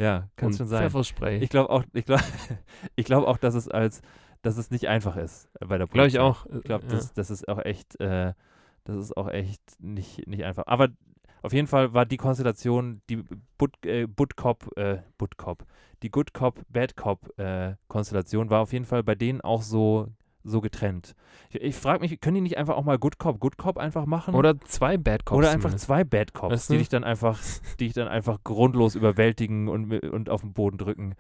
ja, 0.00 0.28
kann 0.36 0.52
schon 0.52 0.66
sein. 0.66 0.82
Pfefferspray. 0.82 1.38
Ich 1.38 1.50
glaube 1.50 1.70
auch, 1.70 1.84
ich 1.92 2.04
glaube, 2.04 2.22
ich 2.96 3.04
glaube 3.04 3.28
auch, 3.28 3.36
dass 3.36 3.54
es 3.54 3.68
als, 3.68 4.02
dass 4.42 4.56
es 4.56 4.70
nicht 4.70 4.88
einfach 4.88 5.16
ist 5.16 5.48
äh, 5.60 5.66
bei 5.66 5.78
der 5.78 5.86
Glaube 5.86 6.08
ich 6.08 6.14
Polizei. 6.14 6.20
auch. 6.20 6.46
Ich 6.46 6.62
glaube, 6.62 6.86
ja. 6.86 6.92
das, 6.92 7.12
das 7.12 7.30
ist 7.30 7.48
auch 7.48 7.58
echt, 7.58 8.00
äh, 8.00 8.32
das 8.84 8.96
ist 8.96 9.16
auch 9.16 9.28
echt 9.28 9.62
nicht, 9.78 10.26
nicht 10.26 10.44
einfach. 10.44 10.64
Aber 10.66 10.88
auf 11.42 11.52
jeden 11.52 11.66
Fall 11.66 11.94
war 11.94 12.06
die 12.06 12.16
Konstellation, 12.16 13.00
die 13.08 13.24
Bud, 13.56 13.72
äh, 13.84 14.06
Bud 14.06 14.36
Cop, 14.36 14.76
äh, 14.76 14.98
Bud 15.18 15.36
Cop, 15.36 15.64
die 16.02 16.10
Good 16.10 16.34
Cop, 16.34 16.60
Bad 16.68 16.96
Cop 16.96 17.38
äh, 17.38 17.74
Konstellation 17.88 18.50
war 18.50 18.60
auf 18.60 18.72
jeden 18.72 18.84
Fall 18.84 19.02
bei 19.02 19.14
denen 19.14 19.40
auch 19.40 19.62
so, 19.62 20.08
so 20.44 20.60
getrennt. 20.60 21.14
Ich, 21.50 21.60
ich 21.60 21.76
frage 21.76 22.00
mich, 22.00 22.20
können 22.20 22.36
die 22.36 22.40
nicht 22.40 22.58
einfach 22.58 22.76
auch 22.76 22.84
mal 22.84 22.98
Good 22.98 23.18
Cop, 23.18 23.40
Good 23.40 23.58
Cop 23.58 23.78
einfach 23.78 24.06
machen? 24.06 24.34
Oder 24.34 24.58
zwei 24.60 24.96
Bad 24.96 25.24
Cops. 25.24 25.38
Oder 25.38 25.48
einfach 25.50 25.70
zumindest. 25.70 25.86
zwei 25.86 26.04
Bad 26.04 26.34
Cops, 26.34 26.52
Weißt 26.52 26.68
die 26.70 26.74
du? 26.74 26.78
dich 26.78 26.88
dann 26.88 27.04
einfach, 27.04 27.38
die 27.78 27.86
dich 27.86 27.94
dann 27.94 28.08
einfach 28.08 28.38
grundlos 28.44 28.94
überwältigen 28.94 29.68
und, 29.68 29.92
und 29.92 30.30
auf 30.30 30.40
den 30.42 30.52
Boden 30.52 30.78
drücken. 30.78 31.14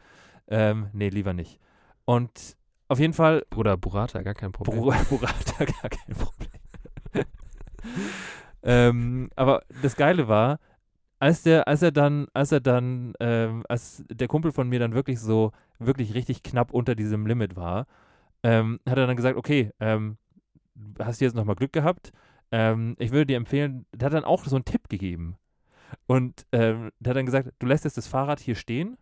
Ähm, 0.48 0.88
nee, 0.92 1.08
lieber 1.08 1.32
nicht. 1.32 1.58
Und 2.04 2.56
auf 2.88 2.98
jeden 2.98 3.12
Fall 3.12 3.44
Bruder 3.50 3.76
Burata, 3.76 4.22
gar 4.22 4.34
kein 4.34 4.52
Problem. 4.52 4.78
Bur 4.80 4.94
Burrata 5.08 5.64
gar 5.64 5.90
kein 5.90 6.16
Problem. 6.16 6.50
ähm, 8.62 9.30
aber 9.36 9.62
das 9.82 9.96
Geile 9.96 10.26
war, 10.28 10.58
als 11.20 11.42
der, 11.42 11.68
als 11.68 11.82
er 11.82 11.92
dann, 11.92 12.26
als 12.32 12.50
er 12.50 12.60
dann, 12.60 13.12
ähm, 13.20 13.64
als 13.68 14.04
der 14.10 14.26
Kumpel 14.26 14.52
von 14.52 14.68
mir 14.68 14.78
dann 14.80 14.94
wirklich 14.94 15.20
so, 15.20 15.52
wirklich 15.78 16.14
richtig 16.14 16.42
knapp 16.42 16.72
unter 16.72 16.94
diesem 16.94 17.26
Limit 17.26 17.56
war, 17.56 17.86
ähm, 18.42 18.80
hat 18.88 18.98
er 18.98 19.06
dann 19.06 19.16
gesagt, 19.16 19.36
okay, 19.36 19.70
ähm, 19.80 20.16
hast 20.98 21.20
du 21.20 21.24
jetzt 21.24 21.34
nochmal 21.34 21.56
Glück 21.56 21.72
gehabt? 21.72 22.12
Ähm, 22.52 22.96
ich 22.98 23.10
würde 23.10 23.26
dir 23.26 23.36
empfehlen, 23.36 23.86
der 23.92 24.06
hat 24.06 24.14
dann 24.14 24.24
auch 24.24 24.44
so 24.44 24.56
einen 24.56 24.64
Tipp 24.64 24.88
gegeben. 24.88 25.36
Und 26.06 26.46
ähm, 26.52 26.90
der 26.98 27.10
hat 27.10 27.16
dann 27.16 27.26
gesagt, 27.26 27.50
du 27.58 27.66
lässt 27.66 27.84
jetzt 27.84 27.96
das 27.96 28.06
Fahrrad 28.06 28.40
hier 28.40 28.54
stehen, 28.54 28.96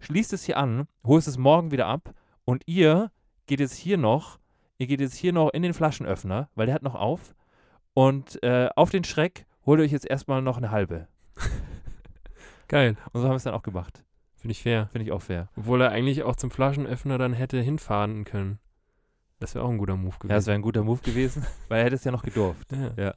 schließt 0.00 0.32
es 0.32 0.44
hier 0.44 0.56
an, 0.56 0.86
holst 1.04 1.28
es 1.28 1.38
morgen 1.38 1.70
wieder 1.70 1.86
ab 1.86 2.14
und 2.44 2.62
ihr 2.66 3.10
geht 3.46 3.60
jetzt 3.60 3.76
hier 3.76 3.98
noch, 3.98 4.38
ihr 4.78 4.86
geht 4.86 5.00
jetzt 5.00 5.16
hier 5.16 5.32
noch 5.32 5.50
in 5.50 5.62
den 5.62 5.74
Flaschenöffner, 5.74 6.48
weil 6.54 6.66
der 6.66 6.74
hat 6.74 6.82
noch 6.82 6.94
auf 6.94 7.34
und 7.94 8.42
äh, 8.42 8.68
auf 8.76 8.90
den 8.90 9.04
Schreck 9.04 9.46
holt 9.66 9.80
ihr 9.80 9.84
euch 9.84 9.92
jetzt 9.92 10.08
erstmal 10.08 10.42
noch 10.42 10.56
eine 10.56 10.70
halbe. 10.70 11.08
Geil. 12.68 12.96
Und 13.12 13.20
so 13.20 13.26
haben 13.26 13.32
wir 13.32 13.36
es 13.36 13.42
dann 13.42 13.54
auch 13.54 13.62
gemacht. 13.62 14.02
Finde 14.42 14.52
ich 14.52 14.62
fair. 14.62 14.88
Finde 14.92 15.04
ich 15.06 15.12
auch 15.12 15.22
fair. 15.22 15.48
Obwohl 15.56 15.80
er 15.80 15.90
eigentlich 15.90 16.22
auch 16.24 16.36
zum 16.36 16.50
Flaschenöffner 16.50 17.16
dann 17.16 17.32
hätte 17.32 17.60
hinfahren 17.60 18.24
können. 18.24 18.58
Das 19.40 19.54
wäre 19.54 19.64
auch 19.64 19.70
ein 19.70 19.78
guter 19.78 19.96
Move 19.96 20.12
Ja, 20.12 20.18
das 20.18 20.20
gewesen. 20.28 20.46
wäre 20.48 20.54
ein 20.58 20.62
guter 20.62 20.82
Move 20.84 21.00
gewesen, 21.02 21.46
weil 21.68 21.78
er 21.78 21.84
hätte 21.86 21.96
es 21.96 22.04
ja 22.04 22.12
noch 22.12 22.22
gedurft. 22.22 22.68
Ja. 22.96 23.14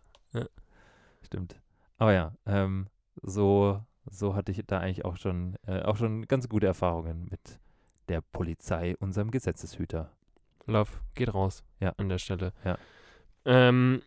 Stimmt. 1.24 1.60
Aber 1.98 2.14
ja, 2.14 2.34
ähm, 2.46 2.88
so, 3.22 3.82
so 4.10 4.36
hatte 4.36 4.52
ich 4.52 4.62
da 4.68 4.80
eigentlich 4.80 5.04
auch 5.06 5.18
schon, 5.18 5.56
äh, 5.68 5.82
auch 5.82 5.98
schon 5.98 6.28
ganz 6.28 6.48
gute 6.50 6.68
Erfahrungen 6.68 7.28
mit 7.30 7.60
der 8.10 8.22
Polizei, 8.22 8.96
unserem 9.00 9.32
Gesetzeshüter. 9.32 10.12
Love, 10.68 10.92
geht 11.16 11.34
raus. 11.34 11.64
Ja. 11.80 11.94
An 11.98 12.10
der 12.10 12.18
Stelle. 12.20 12.54
Ja. 12.64 12.78
Ähm, 13.46 14.02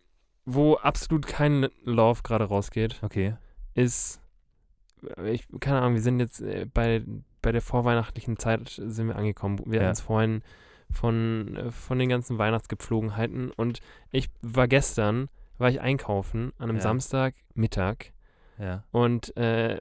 wo 0.45 0.75
absolut 0.77 1.27
kein 1.27 1.67
Love 1.83 2.21
gerade 2.23 2.45
rausgeht, 2.45 2.99
Okay. 3.01 3.35
ist, 3.75 4.21
ich, 5.25 5.45
keine 5.59 5.79
Ahnung, 5.81 5.93
wir 5.95 6.01
sind 6.01 6.19
jetzt 6.19 6.41
äh, 6.41 6.65
bei, 6.73 7.03
bei 7.41 7.51
der 7.51 7.61
vorweihnachtlichen 7.61 8.37
Zeit 8.37 8.69
sind 8.69 9.07
wir 9.07 9.15
angekommen. 9.15 9.59
Wir 9.65 9.77
Ja. 9.79 9.83
hatten 9.85 9.93
es 9.93 10.01
vorhin 10.01 10.41
von, 10.91 11.55
äh, 11.55 11.71
von 11.71 11.99
den 11.99 12.09
ganzen 12.09 12.37
Weihnachtsgepflogenheiten 12.37 13.51
und 13.51 13.79
ich 14.11 14.29
war 14.41 14.67
gestern, 14.67 15.29
war 15.57 15.69
ich 15.69 15.81
einkaufen 15.81 16.51
an 16.57 16.69
einem 16.69 16.77
Ja. 16.77 16.83
Samstagmittag 16.83 18.11
Ja. 18.57 18.83
und 18.91 19.35
äh, 19.37 19.79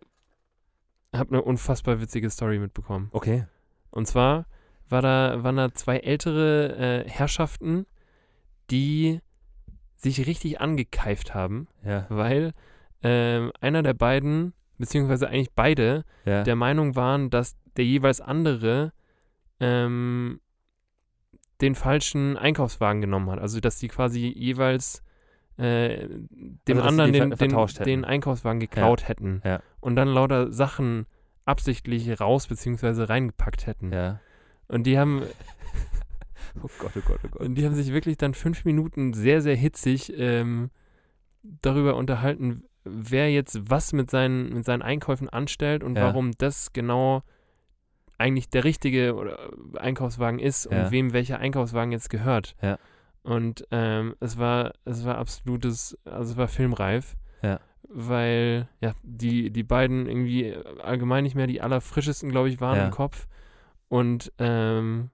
habe 1.14 1.30
eine 1.30 1.42
unfassbar 1.42 2.00
witzige 2.00 2.28
Story 2.30 2.58
mitbekommen. 2.58 3.08
Okay. 3.12 3.46
Und 3.90 4.06
zwar 4.06 4.46
war 4.90 5.02
da, 5.02 5.42
waren 5.42 5.56
da 5.56 5.72
zwei 5.72 5.98
ältere 5.98 7.04
äh, 7.06 7.08
Herrschaften, 7.08 7.86
die 8.70 9.20
sich 9.96 10.26
richtig 10.26 10.60
angekeift 10.60 11.34
haben, 11.34 11.66
Ja. 11.84 12.06
weil 12.08 12.52
ähm, 13.02 13.52
einer 13.60 13.82
der 13.82 13.94
beiden, 13.94 14.52
beziehungsweise 14.79 15.29
eigentlich 15.29 15.53
beide, 15.55 16.05
Ja. 16.24 16.43
der 16.45 16.57
Meinung 16.57 16.97
waren, 16.97 17.31
dass 17.31 17.57
der 17.76 17.85
jeweils 17.85 18.20
andere 18.20 18.93
ähm, 19.61 20.41
den 21.61 21.74
falschen 21.74 22.37
Einkaufswagen 22.37 23.01
genommen 23.01 23.31
hat. 23.31 23.39
Also 23.41 23.61
dass 23.61 23.79
die 23.79 23.89
quasi 23.89 24.33
jeweils 24.35 25.03
äh, 25.57 26.07
dem 26.07 26.79
Also, 26.79 26.83
sie 26.83 26.83
anderen 26.83 27.12
den, 27.12 27.31
den, 27.31 27.85
den 27.85 28.05
Einkaufswagen 28.05 28.61
geklaut 28.61 29.09
hätten 29.09 29.43
Ja. 29.45 29.61
und 29.81 29.97
dann 29.97 30.07
lauter 30.09 30.53
Sachen 30.53 31.07
absichtlich 31.45 32.20
raus 32.20 32.47
beziehungsweise 32.47 33.09
reingepackt 33.09 33.66
hätten. 33.66 33.93
ja. 33.93 34.20
Und 34.68 34.85
die 34.87 34.99
haben 34.99 35.22
Oh 36.62 36.68
Gott, 36.79 36.93
oh 36.97 37.01
Gott, 37.07 37.20
oh 37.24 37.29
Gott. 37.29 37.41
und 37.43 37.55
die 37.57 37.64
haben 37.64 37.74
sich 37.74 37.93
wirklich 37.93 38.16
dann 38.18 38.35
fünf 38.35 38.64
Minuten 38.64 39.12
sehr, 39.14 39.41
sehr 39.43 39.57
hitzig 39.57 40.12
ähm, 40.16 40.70
darüber 41.43 41.97
unterhalten, 41.97 42.64
wer 42.91 43.30
jetzt 43.32 43.70
was 43.70 43.93
mit 43.93 44.11
seinen, 44.11 44.53
mit 44.53 44.64
seinen 44.64 44.82
Einkäufen 44.82 45.28
anstellt 45.28 45.82
und 45.84 45.97
Ja. 45.97 46.05
warum 46.05 46.32
das 46.39 46.72
genau 46.72 47.22
eigentlich 48.18 48.51
der 48.51 48.64
richtige 48.64 49.39
Einkaufswagen 49.76 50.39
ist 50.41 50.66
und 50.66 50.76
Ja. 50.76 50.91
wem 50.91 51.12
welcher 51.12 51.39
Einkaufswagen 51.39 51.93
jetzt 51.93 52.11
gehört. 52.11 52.57
Ja. 52.62 52.78
Und 53.22 53.64
ähm, 53.70 54.14
es 54.20 54.39
war, 54.39 54.72
es 54.84 55.05
war 55.05 55.18
absolutes, 55.18 55.97
also 56.05 56.32
es 56.32 56.36
war 56.36 56.49
filmreif. 56.49 57.16
Ja. 57.43 57.61
Weil, 57.91 58.68
ja, 58.80 58.93
die, 59.03 59.51
die 59.51 59.62
beiden 59.62 60.07
irgendwie 60.07 60.55
allgemein 60.82 61.24
nicht 61.24 61.34
mehr 61.36 61.47
die 61.47 61.61
allerfrischesten, 61.61 62.30
glaube 62.30 62.49
ich, 62.49 62.61
waren 62.61 62.86
im 62.86 62.91
Kopf. 62.91 63.26
Und 63.89 64.32
ähm, 64.39 65.11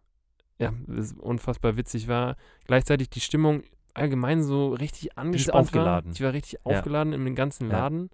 ja, 0.58 0.72
es 0.96 1.12
unfassbar 1.12 1.76
witzig 1.76 2.08
war. 2.08 2.36
Gleichzeitig 2.66 3.10
die 3.10 3.20
Stimmung 3.20 3.62
allgemein 3.94 4.42
so 4.42 4.74
richtig 4.74 5.16
angespannt 5.16 5.66
aufgeladen. 5.66 6.10
war. 6.10 6.14
Die 6.16 6.24
war 6.24 6.32
richtig 6.32 6.52
Ja. 6.54 6.60
aufgeladen 6.64 7.12
in 7.12 7.24
den 7.24 7.34
ganzen 7.34 7.70
Ja. 7.70 7.78
Laden. 7.78 8.10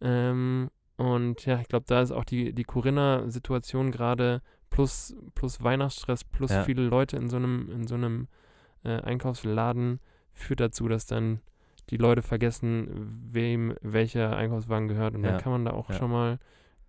Ähm, 0.00 0.70
und 0.96 1.44
ja, 1.46 1.60
ich 1.60 1.68
glaube, 1.68 1.86
da 1.88 2.02
ist 2.02 2.10
auch 2.12 2.24
die, 2.24 2.52
die 2.52 2.64
Corinna-Situation 2.64 3.90
gerade 3.90 4.42
plus, 4.70 5.14
plus 5.34 5.62
Weihnachtsstress, 5.62 6.24
plus 6.24 6.50
Ja. 6.50 6.64
viele 6.64 6.82
Leute 6.82 7.16
in 7.16 7.28
so 7.28 7.36
einem, 7.36 7.70
in 7.70 7.86
so 7.86 7.94
einem 7.94 8.28
äh, 8.84 9.00
Einkaufsladen 9.00 10.00
führt 10.34 10.60
dazu, 10.60 10.88
dass 10.88 11.06
dann 11.06 11.40
die 11.90 11.96
Leute 11.96 12.22
vergessen, 12.22 12.88
wem 13.32 13.74
welcher 13.80 14.36
Einkaufswagen 14.36 14.88
gehört. 14.88 15.14
Und 15.14 15.24
Ja. 15.24 15.32
dann 15.32 15.40
kann 15.40 15.52
man 15.52 15.64
da 15.64 15.72
auch 15.72 15.88
Ja. 15.90 15.96
schon 15.96 16.10
mal 16.10 16.38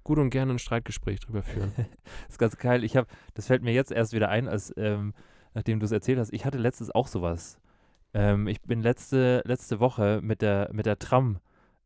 gut 0.04 0.18
und 0.20 0.30
gerne 0.30 0.54
ein 0.54 0.60
Streitgespräch 0.60 1.20
drüber 1.20 1.42
führen. 1.44 1.72
Das 2.28 2.30
ist 2.36 2.38
ganz 2.40 2.58
geil. 2.58 2.84
Ich 2.84 2.96
habe, 2.98 3.08
das 3.34 3.48
fällt 3.48 3.64
mir 3.64 3.74
jetzt 3.74 3.92
erst 3.92 4.14
wieder 4.14 4.30
ein, 4.30 4.48
als 4.48 4.74
ähm, 4.78 5.14
nachdem 5.54 5.80
du 5.80 5.86
es 5.86 5.92
erzählt 5.92 6.20
hast. 6.20 6.32
Ich 6.34 6.46
hatte 6.46 6.58
letztes 6.58 6.92
auch 6.92 7.08
sowas. 7.08 7.60
Ähm, 8.14 8.48
ich 8.48 8.62
bin 8.62 8.82
letzte, 8.82 9.42
letzte 9.46 9.80
Woche 9.80 10.20
mit 10.22 10.42
der, 10.42 10.70
mit 10.72 10.86
der 10.86 11.00
Tram 11.00 11.40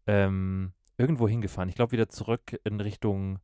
ähm, 0.08 0.72
irgendwo 0.98 1.28
hingefahren. 1.28 1.70
Ich 1.70 1.76
glaube 1.76 1.92
wieder 1.92 2.10
zurück 2.10 2.60
in 2.64 2.80
Richtung 2.80 3.40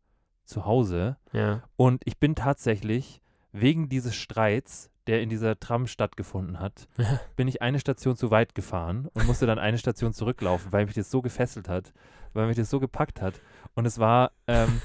zu 0.45 0.65
Hause. 0.65 1.17
ja. 1.31 1.61
Und 1.75 2.01
ich 2.05 2.17
bin 2.17 2.35
tatsächlich 2.35 3.21
wegen 3.51 3.89
dieses 3.89 4.15
Streits, 4.15 4.89
der 5.07 5.21
in 5.21 5.29
dieser 5.29 5.59
Tram 5.59 5.87
stattgefunden 5.87 6.59
hat, 6.59 6.87
bin 7.35 7.47
ich 7.47 7.61
eine 7.61 7.79
Station 7.79 8.15
zu 8.15 8.31
weit 8.31 8.55
gefahren 8.55 9.07
und 9.13 9.25
musste 9.25 9.45
dann 9.45 9.59
eine 9.59 9.77
Station 9.77 10.13
zurücklaufen, 10.13 10.71
weil 10.71 10.85
mich 10.85 10.95
das 10.95 11.09
so 11.09 11.21
gefesselt 11.21 11.67
hat, 11.69 11.93
weil 12.33 12.47
mich 12.47 12.57
das 12.57 12.69
so 12.69 12.79
gepackt 12.79 13.21
hat. 13.21 13.41
Und 13.73 13.85
es 13.85 13.99
war, 13.99 14.31
ähm, 14.47 14.81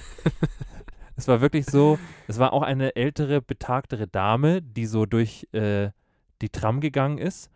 es 1.17 1.29
war 1.29 1.41
wirklich 1.41 1.67
so, 1.67 1.99
es 2.27 2.39
war 2.39 2.53
auch 2.53 2.63
eine 2.63 2.97
ältere, 2.97 3.43
betagtere 3.43 4.07
Dame, 4.07 4.63
die 4.63 4.87
so 4.87 5.07
durch 5.07 5.49
äh, 5.53 5.91
die 6.41 6.49
Tram 6.49 6.81
gegangen 6.81 7.19
ist. 7.19 7.51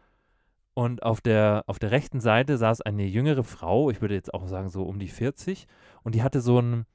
Und 0.79 1.03
auf 1.03 1.21
der, 1.21 1.65
auf 1.67 1.81
der 1.81 1.91
rechten 1.91 2.21
Seite 2.21 2.57
saß 2.57 2.83
eine 2.83 3.05
jüngere 3.05 3.43
Frau, 3.43 3.91
ich 3.91 4.01
würde 4.01 4.15
jetzt 4.15 4.33
auch 4.33 4.47
sagen 4.47 4.69
so 4.69 4.85
um 4.85 5.01
die 5.01 5.09
40, 5.09 5.67
und 6.05 6.15
die 6.15 6.23
hatte 6.23 6.41
so 6.41 6.59
einen, 6.59 6.87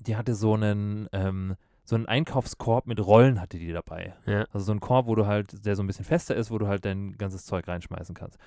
die 0.00 0.16
hatte 0.16 0.34
so 0.34 0.52
einen, 0.52 1.08
ähm, 1.12 1.56
so 1.90 1.96
einen 1.96 2.06
Einkaufskorb 2.06 2.86
mit 2.86 3.04
Rollen 3.04 3.40
hatte 3.40 3.58
die 3.58 3.72
dabei. 3.72 4.14
Ja. 4.24 4.46
Also 4.52 4.66
so 4.66 4.72
ein 4.72 4.78
Korb, 4.78 5.08
wo 5.08 5.16
du 5.16 5.26
halt, 5.26 5.66
der 5.66 5.74
so 5.74 5.82
ein 5.82 5.88
bisschen 5.88 6.04
fester 6.04 6.36
ist, 6.36 6.52
wo 6.52 6.56
du 6.56 6.68
halt 6.68 6.84
dein 6.84 7.18
ganzes 7.18 7.44
Zeug 7.44 7.66
reinschmeißen 7.66 8.14
kannst. 8.14 8.38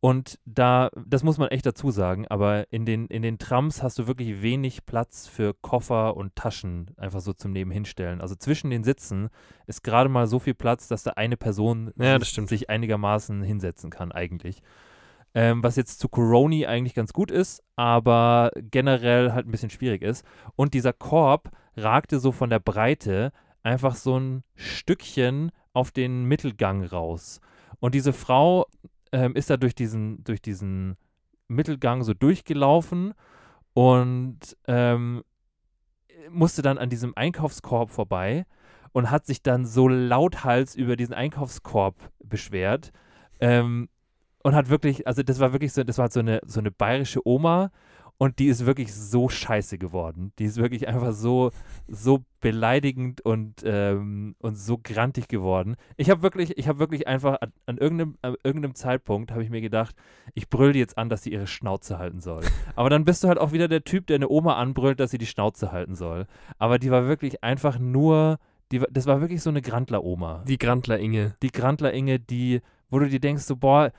Und 0.00 0.38
da, 0.44 0.90
das 1.06 1.22
muss 1.22 1.38
man 1.38 1.48
echt 1.48 1.64
dazu 1.64 1.90
sagen, 1.90 2.26
aber 2.28 2.70
in 2.70 2.84
den, 2.84 3.06
in 3.06 3.22
den 3.22 3.38
Trams 3.38 3.82
hast 3.82 3.98
du 3.98 4.06
wirklich 4.06 4.42
wenig 4.42 4.84
Platz 4.84 5.26
für 5.26 5.54
Koffer 5.54 6.14
und 6.14 6.36
Taschen 6.36 6.90
einfach 6.98 7.20
so 7.20 7.32
zum 7.32 7.52
Nebenhinstellen. 7.52 8.20
Also 8.20 8.34
zwischen 8.34 8.68
den 8.68 8.84
Sitzen 8.84 9.30
ist 9.66 9.82
gerade 9.82 10.10
mal 10.10 10.26
so 10.26 10.38
viel 10.38 10.54
Platz, 10.54 10.86
dass 10.86 11.02
da 11.02 11.12
eine 11.12 11.38
Person 11.38 11.92
Ja, 11.96 12.20
sich, 12.20 12.34
sich 12.34 12.68
einigermaßen 12.68 13.42
hinsetzen 13.42 13.88
kann 13.88 14.12
eigentlich. 14.12 14.62
Ähm, 15.32 15.62
was 15.62 15.76
jetzt 15.76 16.00
zu 16.00 16.08
Coroni 16.08 16.66
eigentlich 16.66 16.94
ganz 16.94 17.12
gut 17.12 17.30
ist, 17.30 17.62
aber 17.76 18.50
generell 18.56 19.32
halt 19.32 19.46
ein 19.46 19.52
bisschen 19.52 19.70
schwierig 19.70 20.02
ist. 20.02 20.24
Und 20.56 20.74
dieser 20.74 20.92
Korb 20.92 21.50
ragte 21.76 22.18
so 22.18 22.32
von 22.32 22.50
der 22.50 22.58
Breite 22.58 23.32
einfach 23.62 23.94
so 23.94 24.18
ein 24.18 24.42
Stückchen 24.54 25.52
auf 25.72 25.92
den 25.92 26.24
Mittelgang 26.24 26.84
raus. 26.84 27.40
Und 27.78 27.94
diese 27.94 28.12
Frau 28.12 28.66
ähm, 29.12 29.34
ist 29.34 29.50
da 29.50 29.56
durch 29.56 29.74
diesen, 29.74 30.24
durch 30.24 30.42
diesen 30.42 30.96
Mittelgang 31.48 32.02
so 32.02 32.14
durchgelaufen 32.14 33.14
und 33.72 34.56
ähm, 34.66 35.22
musste 36.28 36.62
dann 36.62 36.78
an 36.78 36.90
diesem 36.90 37.16
Einkaufskorb 37.16 37.90
vorbei 37.90 38.46
und 38.92 39.10
hat 39.10 39.26
sich 39.26 39.42
dann 39.42 39.64
so 39.66 39.88
lauthals 39.88 40.74
über 40.74 40.96
diesen 40.96 41.14
Einkaufskorb 41.14 42.10
beschwert. 42.24 42.92
Ähm, 43.40 43.88
und 44.42 44.54
hat 44.54 44.68
wirklich, 44.68 45.06
also 45.06 45.22
das 45.22 45.40
war 45.40 45.52
wirklich 45.52 45.72
so, 45.72 45.84
das 45.84 45.98
war 45.98 46.04
halt 46.04 46.12
so 46.12 46.20
eine, 46.20 46.40
so 46.46 46.60
eine 46.60 46.70
bayerische 46.70 47.26
Oma 47.26 47.70
und 48.22 48.38
die 48.38 48.48
ist 48.48 48.66
wirklich 48.66 48.94
so 48.94 49.30
scheiße 49.30 49.78
geworden. 49.78 50.32
Die 50.38 50.44
ist 50.44 50.58
wirklich 50.58 50.86
einfach 50.86 51.12
so, 51.12 51.52
so 51.88 52.22
beleidigend 52.42 53.22
und, 53.22 53.62
ähm, 53.64 54.34
und 54.40 54.56
so 54.56 54.76
grantig 54.76 55.26
geworden. 55.26 55.76
Ich 55.96 56.10
habe 56.10 56.20
wirklich, 56.20 56.58
ich 56.58 56.68
habe 56.68 56.78
wirklich 56.80 57.08
einfach 57.08 57.40
an, 57.40 57.52
an, 57.64 57.78
irgendeinem, 57.78 58.18
an 58.20 58.34
irgendeinem 58.44 58.74
Zeitpunkt 58.74 59.30
habe 59.30 59.42
ich 59.42 59.48
mir 59.48 59.62
gedacht, 59.62 59.96
ich 60.34 60.50
brüll 60.50 60.74
die 60.74 60.80
jetzt 60.80 60.98
an, 60.98 61.08
dass 61.08 61.22
sie 61.22 61.32
ihre 61.32 61.46
Schnauze 61.46 61.98
halten 61.98 62.20
soll. 62.20 62.42
Aber 62.76 62.90
dann 62.90 63.06
bist 63.06 63.24
du 63.24 63.28
halt 63.28 63.38
auch 63.38 63.52
wieder 63.52 63.68
der 63.68 63.84
Typ, 63.84 64.06
der 64.06 64.16
eine 64.16 64.28
Oma 64.28 64.56
anbrüllt, 64.56 65.00
dass 65.00 65.12
sie 65.12 65.18
die 65.18 65.24
Schnauze 65.24 65.72
halten 65.72 65.94
soll. 65.94 66.26
Aber 66.58 66.78
die 66.78 66.90
war 66.90 67.08
wirklich 67.08 67.42
einfach 67.42 67.78
nur, 67.78 68.38
die, 68.70 68.82
das 68.90 69.06
war 69.06 69.22
wirklich 69.22 69.42
so 69.42 69.48
eine 69.48 69.62
Grandler-Oma 69.62 70.44
Die 70.46 70.58
Grandler 70.58 70.98
Inge. 70.98 71.36
die 71.42 71.50
Grandler-Inge, 71.52 72.18
die, 72.18 72.60
wo 72.90 72.98
du 72.98 73.08
dir 73.08 73.20
denkst, 73.20 73.44
so, 73.44 73.56
boah, 73.56 73.92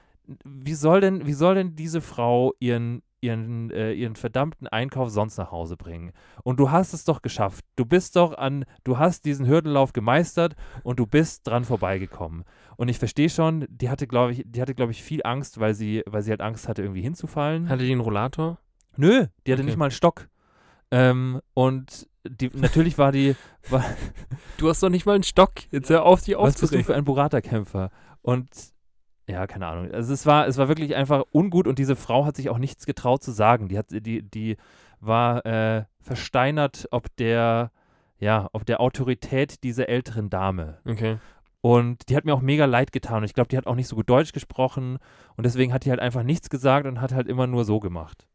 wie 0.45 0.74
soll 0.74 1.01
denn, 1.01 1.26
wie 1.26 1.34
soll 1.34 1.55
denn 1.55 1.76
diese 1.76 2.01
Frau 2.01 2.53
ihren, 2.59 3.01
ihren, 3.22 3.69
äh, 3.72 3.91
ihren 3.93 4.15
verdammten 4.15 4.67
Einkauf 4.67 5.09
sonst 5.09 5.38
nach 5.38 5.51
Hause 5.51 5.78
bringen? 5.78 6.11
Und 6.43 6.59
du 6.59 6.72
hast 6.72 6.93
es 6.93 7.03
doch 7.03 7.22
geschafft. 7.22 7.65
Du 7.76 7.86
bist 7.86 8.15
doch 8.15 8.38
an, 8.38 8.65
du 8.84 8.97
hast 8.97 9.26
diesen 9.26 9.47
Hürdenlauf 9.47 9.93
gemeistert 9.93 10.55
und 10.84 10.99
du 10.99 11.05
bist 11.05 11.47
dran 11.47 11.63
vorbeigekommen. 11.65 12.43
Und 12.78 12.88
ich 12.89 12.97
verstehe 12.99 13.30
schon, 13.30 13.65
die 13.69 13.89
hatte, 13.89 14.07
glaube 14.07 14.32
ich, 14.34 14.43
die 14.45 14.61
hatte, 14.61 14.74
glaube 14.76 14.91
ich, 14.91 15.03
viel 15.03 15.22
Angst, 15.24 15.59
weil 15.59 15.74
sie, 15.74 16.03
weil 16.05 16.22
sie 16.22 16.32
halt 16.32 16.41
Angst 16.41 16.67
hatte, 16.67 16.82
irgendwie 16.82 17.01
hinzufallen. 17.01 17.67
Hatte 17.69 17.84
die 17.84 17.91
einen 17.91 18.01
Rollator? 18.01 18.57
Nö, 18.97 19.28
die 19.45 19.51
hatte 19.51 19.61
Okay. 19.61 19.69
nicht 19.69 19.78
mal 19.78 19.86
einen 19.86 19.91
Stock. 19.91 20.28
Ähm, 20.91 21.41
und 21.53 22.07
die, 22.28 22.49
natürlich 22.53 22.97
war 22.97 23.11
die, 23.11 23.36
war, 23.69 23.84
Du 24.57 24.69
hast 24.69 24.84
doch 24.84 24.89
nicht 24.89 25.05
mal 25.05 25.13
einen 25.15 25.24
Stock. 25.24 25.51
Jetzt 25.72 25.89
hör 25.89 26.03
auf, 26.03 26.22
die 26.22 26.36
was 26.36 26.53
bist 26.53 26.59
du 26.61 26.65
aufzuregen. 26.65 26.86
für 26.86 26.95
ein 26.95 27.05
Burrata-Kämpfer? 27.05 27.89
Und 28.22 28.47
ja, 29.32 29.47
keine 29.47 29.67
Ahnung. 29.67 29.91
Also 29.91 30.13
es 30.13 30.25
war, 30.25 30.47
es 30.47 30.57
war 30.57 30.67
wirklich 30.67 30.95
einfach 30.95 31.23
ungut 31.32 31.67
und 31.67 31.79
diese 31.79 31.95
Frau 31.95 32.25
hat 32.25 32.36
sich 32.36 32.49
auch 32.49 32.57
nichts 32.57 32.86
getraut 32.86 33.23
zu 33.23 33.32
sagen. 33.32 33.69
Die 33.69 33.77
hat, 33.77 33.88
die, 33.89 34.21
die 34.21 34.57
war 34.99 35.45
äh, 35.45 35.86
versteinert, 35.99 36.88
ob 36.91 37.15
der, 37.15 37.71
ja, 38.19 38.49
ob 38.53 38.65
der 38.65 38.82
Autorität 38.82 39.63
dieser 39.63 39.89
älteren 39.89 40.29
Dame. 40.29 40.79
Okay. 40.86 41.17
Und 41.61 42.09
die 42.09 42.15
hat 42.15 42.25
mir 42.25 42.34
auch 42.34 42.41
mega 42.41 42.65
leid 42.65 42.91
getan. 42.91 43.19
Und 43.19 43.23
ich 43.25 43.34
glaube, 43.34 43.47
die 43.47 43.57
hat 43.57 43.67
auch 43.67 43.75
nicht 43.75 43.88
so 43.88 43.95
gut 43.95 44.09
Deutsch 44.09 44.34
gesprochen. 44.34 44.97
Und 45.38 45.45
deswegen 45.45 45.73
hat 45.73 45.86
die 45.86 45.91
halt 45.91 45.99
einfach 45.99 46.23
nichts 46.23 46.49
gesagt 46.49 46.88
und 46.88 46.99
hat 47.01 47.13
halt 47.13 47.27
immer 47.27 47.47
nur 47.47 47.65
so 47.65 47.79
gemacht. 47.79 48.27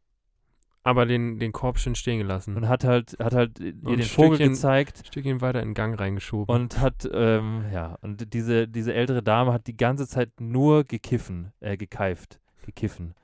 Aber 0.87 1.05
den, 1.05 1.37
den 1.37 1.51
Korb 1.51 1.79
schön 1.79 1.95
stehen 1.95 2.17
gelassen. 2.19 2.55
Und 2.55 2.69
hat 2.69 2.85
halt, 2.85 3.17
hat 3.19 3.33
halt 3.33 3.59
ihr 3.59 3.73
den 3.73 4.01
Vogel 4.03 4.37
Stückchen- 4.39 4.49
gezeigt. 4.51 4.99
Ein 4.99 5.05
Stückchen 5.05 5.41
weiter 5.41 5.61
in 5.61 5.69
den 5.69 5.73
Gang 5.73 5.99
reingeschoben. 5.99 6.55
Und 6.55 6.79
hat, 6.79 7.05
ähm, 7.11 7.65
ja, 7.73 7.97
und 8.01 8.33
diese, 8.33 8.69
diese 8.69 8.93
ältere 8.93 9.21
Dame 9.21 9.51
hat 9.51 9.67
die 9.67 9.75
ganze 9.75 10.07
Zeit 10.07 10.39
nur 10.39 10.85
gekiffen, 10.85 11.51
äh, 11.59 11.75
gekeift. 11.75 12.39
Gekiffen. 12.65 13.15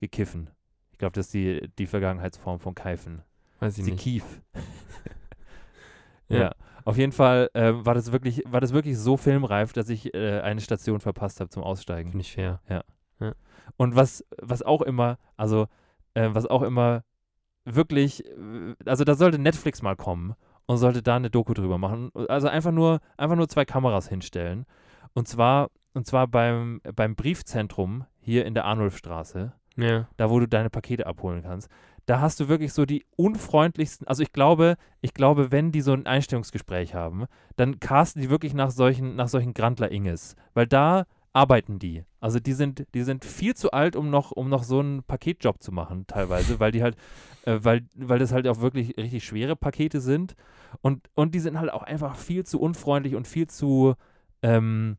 Gekiffen. 0.00 0.50
Ich 0.92 0.98
glaube, 0.98 1.12
das 1.14 1.26
ist 1.26 1.32
die, 1.34 1.70
die 1.78 1.86
Vergangenheitsform 1.86 2.60
von 2.60 2.74
Keifen. 2.74 3.22
Weiß 3.60 3.78
ich 3.78 3.84
Sie 3.84 3.92
nicht. 3.92 4.02
kief. 4.02 4.24
Ja. 6.30 6.38
ja. 6.38 6.54
Auf 6.84 6.98
jeden 6.98 7.12
Fall 7.12 7.48
äh, 7.54 7.72
war, 7.72 7.94
das 7.94 8.12
wirklich, 8.12 8.42
war 8.46 8.60
das 8.60 8.74
wirklich 8.74 8.98
so 8.98 9.16
filmreif, 9.16 9.72
dass 9.72 9.88
ich 9.88 10.12
äh, 10.12 10.40
eine 10.40 10.60
Station 10.60 11.00
verpasst 11.00 11.40
habe 11.40 11.48
zum 11.48 11.62
Aussteigen. 11.62 12.10
Finde 12.10 12.20
ich 12.22 12.32
fair. 12.32 12.60
Und 13.78 13.96
was, 13.96 14.22
was 14.42 14.62
auch 14.62 14.82
immer, 14.82 15.16
also 15.38 15.68
äh, 16.14 16.28
was 16.32 16.46
auch 16.46 16.62
immer 16.62 17.02
wirklich, 17.64 18.24
äh, 18.26 18.74
also 18.84 19.04
da 19.04 19.14
sollte 19.14 19.38
Netflix 19.38 19.82
mal 19.82 19.96
kommen 19.96 20.34
und 20.66 20.78
sollte 20.78 21.02
da 21.02 21.16
eine 21.16 21.30
Doku 21.30 21.54
drüber 21.54 21.78
machen. 21.78 22.10
Also 22.28 22.48
einfach 22.48 22.72
nur, 22.72 23.00
einfach 23.16 23.36
nur 23.36 23.48
zwei 23.48 23.64
Kameras 23.64 24.08
hinstellen. 24.08 24.66
Und 25.14 25.28
zwar, 25.28 25.70
und 25.94 26.06
zwar 26.06 26.26
beim, 26.28 26.80
beim 26.94 27.16
Briefzentrum 27.16 28.04
hier 28.20 28.44
in 28.44 28.54
der 28.54 28.64
Arnulfstraße, 28.66 29.52
Ja. 29.76 30.08
da 30.16 30.30
wo 30.30 30.38
du 30.38 30.46
deine 30.46 30.70
Pakete 30.70 31.06
abholen 31.06 31.42
kannst. 31.42 31.70
Da 32.04 32.20
hast 32.20 32.40
du 32.40 32.48
wirklich 32.48 32.72
so 32.72 32.86
die 32.86 33.04
unfreundlichsten, 33.16 34.06
also 34.06 34.22
ich 34.22 34.32
glaube, 34.32 34.76
ich 35.02 35.12
glaube, 35.12 35.52
wenn 35.52 35.72
die 35.72 35.82
so 35.82 35.92
ein 35.92 36.06
Einstellungsgespräch 36.06 36.94
haben, 36.94 37.26
dann 37.56 37.80
casten 37.80 38.22
die 38.22 38.30
wirklich 38.30 38.54
nach 38.54 38.70
solchen, 38.70 39.14
nach 39.16 39.28
solchen 39.28 39.52
Grandler-Inges. 39.52 40.34
Weil 40.54 40.66
da 40.66 41.04
arbeiten 41.38 41.78
die. 41.78 42.04
Also 42.18 42.40
die 42.40 42.52
sind, 42.52 42.84
die 42.94 43.04
sind 43.04 43.24
viel 43.24 43.54
zu 43.54 43.70
alt, 43.70 43.94
um 43.94 44.10
noch, 44.10 44.32
um 44.32 44.48
noch 44.48 44.64
so 44.64 44.80
einen 44.80 45.04
Paketjob 45.04 45.62
zu 45.62 45.70
machen, 45.70 46.04
teilweise, 46.08 46.58
weil 46.58 46.72
die 46.72 46.82
halt, 46.82 46.96
äh, 47.44 47.60
weil, 47.62 47.86
weil 47.94 48.18
das 48.18 48.32
halt 48.32 48.48
auch 48.48 48.60
wirklich 48.60 48.96
richtig 48.96 49.24
schwere 49.24 49.54
Pakete 49.54 50.00
sind. 50.00 50.34
Und, 50.80 51.08
und 51.14 51.36
die 51.36 51.38
sind 51.38 51.60
halt 51.60 51.72
auch 51.72 51.84
einfach 51.84 52.16
viel 52.16 52.44
zu 52.44 52.60
unfreundlich 52.60 53.14
und 53.14 53.28
viel 53.28 53.46
zu, 53.46 53.94
ähm, 54.42 54.96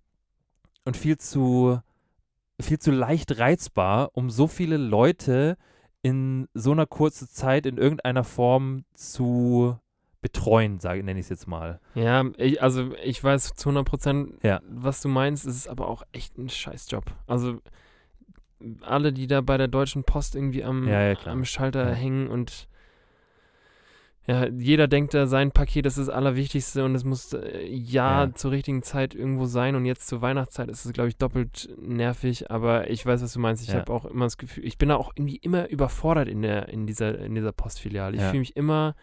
und 0.86 0.96
viel 0.96 1.18
zu, 1.18 1.80
viel 2.62 2.80
zu 2.80 2.92
leicht 2.92 3.38
reizbar, 3.38 4.12
um 4.14 4.30
so 4.30 4.48
viele 4.48 4.78
Leute 4.78 5.58
in 6.02 6.48
so 6.54 6.72
einer 6.72 6.86
kurzen 6.86 7.28
Zeit 7.28 7.66
in 7.66 7.78
irgendeiner 7.78 8.24
Form 8.24 8.86
zu 8.94 9.78
betreuen, 10.22 10.80
sage 10.80 11.04
nenne 11.04 11.20
ich 11.20 11.26
es 11.26 11.30
jetzt 11.30 11.48
mal. 11.48 11.80
Ja, 11.96 12.26
ich, 12.38 12.62
also 12.62 12.92
ich 13.04 13.24
weiß 13.24 13.54
zu 13.56 13.70
100 13.70 13.86
Prozent, 13.88 14.34
Ja. 14.44 14.62
was 14.70 15.02
du 15.02 15.08
meinst. 15.08 15.46
Es 15.46 15.56
ist 15.56 15.68
aber 15.68 15.88
auch 15.88 16.04
echt 16.12 16.38
ein 16.38 16.50
Scheißjob. 16.50 17.06
Also 17.28 17.60
alle, 18.82 19.14
die 19.14 19.28
da 19.28 19.40
bei 19.42 19.58
der 19.58 19.70
Deutschen 19.70 20.04
Post 20.04 20.36
irgendwie 20.36 20.64
am, 20.64 20.88
Ja, 20.88 21.12
ja, 21.14 21.18
am 21.26 21.46
Schalter 21.46 21.94
hängen 21.94 22.28
und 22.28 22.68
ja, 24.28 24.46
jeder 24.48 24.88
denkt 24.88 25.16
da, 25.16 25.26
sein 25.26 25.52
Paket 25.52 25.88
ist 25.88 25.98
das 25.98 26.08
Allerwichtigste 26.10 26.86
und 26.86 26.94
es 26.94 27.04
muss 27.04 27.34
äh, 27.34 27.66
ja, 27.66 28.30
zur 28.36 28.52
richtigen 28.52 28.84
Zeit 28.84 29.16
irgendwo 29.16 29.46
sein 29.46 29.76
und 29.76 29.86
jetzt 29.86 30.08
zur 30.08 30.22
Weihnachtszeit 30.22 30.70
ist 30.70 30.86
es, 30.86 30.94
glaube 30.94 31.10
ich, 31.10 31.18
doppelt 31.18 31.70
nervig, 31.82 32.52
aber 32.52 32.92
ich 32.92 33.04
weiß, 33.06 33.24
was 33.24 33.34
du 33.34 33.40
meinst. 33.40 33.64
Ich 33.68 33.74
habe 33.74 33.92
auch 33.92 34.06
immer 34.06 34.26
das 34.26 34.38
Gefühl, 34.38 34.66
ich 34.66 34.78
bin 34.78 34.90
da 34.90 34.98
auch 34.98 35.14
irgendwie 35.16 35.38
immer 35.38 35.68
überfordert 35.70 36.28
in 36.28 36.44
der, 36.44 36.70
in 36.70 36.86
dieser, 36.86 37.18
in 37.18 37.34
dieser 37.34 37.54
Postfiliale. 37.54 38.18
Ich 38.18 38.22
fühle 38.24 38.40
mich 38.40 38.56
immer, 38.56 38.94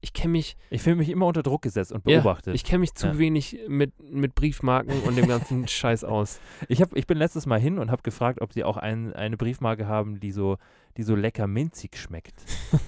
ich 0.00 0.12
kenne 0.12 0.32
mich 0.32 0.56
Ich 0.70 0.82
fühle 0.82 0.96
mich 0.96 1.08
immer 1.08 1.26
unter 1.26 1.42
Druck 1.42 1.62
gesetzt 1.62 1.92
und 1.92 2.08
Ja, 2.08 2.18
beobachtet. 2.20 2.54
ich 2.54 2.64
kenne 2.64 2.80
mich 2.80 2.94
zu 2.94 3.08
Ja. 3.08 3.18
wenig 3.18 3.58
mit, 3.68 3.92
mit 4.00 4.34
Briefmarken 4.34 5.00
und 5.02 5.16
dem 5.16 5.26
ganzen 5.28 5.66
Scheiß 5.68 6.04
aus. 6.04 6.40
Ich, 6.68 6.80
hab, 6.82 6.94
ich 6.96 7.06
bin 7.06 7.18
letztes 7.18 7.46
Mal 7.46 7.58
hin 7.60 7.78
und 7.78 7.90
habe 7.90 8.02
gefragt, 8.02 8.40
ob 8.40 8.52
sie 8.52 8.64
auch 8.64 8.76
ein, 8.76 9.12
eine 9.12 9.36
Briefmarke 9.36 9.86
haben, 9.86 10.20
die 10.20 10.30
so, 10.32 10.56
die 10.96 11.02
so 11.02 11.14
lecker 11.16 11.46
minzig 11.46 11.96
schmeckt. 11.96 12.34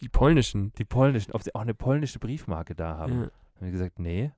Die 0.00 0.08
polnischen. 0.08 0.72
Die 0.78 0.84
polnischen, 0.84 1.32
ob 1.32 1.42
sie 1.42 1.54
auch 1.54 1.60
eine 1.60 1.74
polnische 1.74 2.20
Briefmarke 2.20 2.74
da 2.76 2.96
haben. 2.98 3.12
Ja, 3.14 3.20
Haben 3.22 3.30
wir 3.66 3.70
gesagt, 3.72 3.98
nee. 3.98 4.30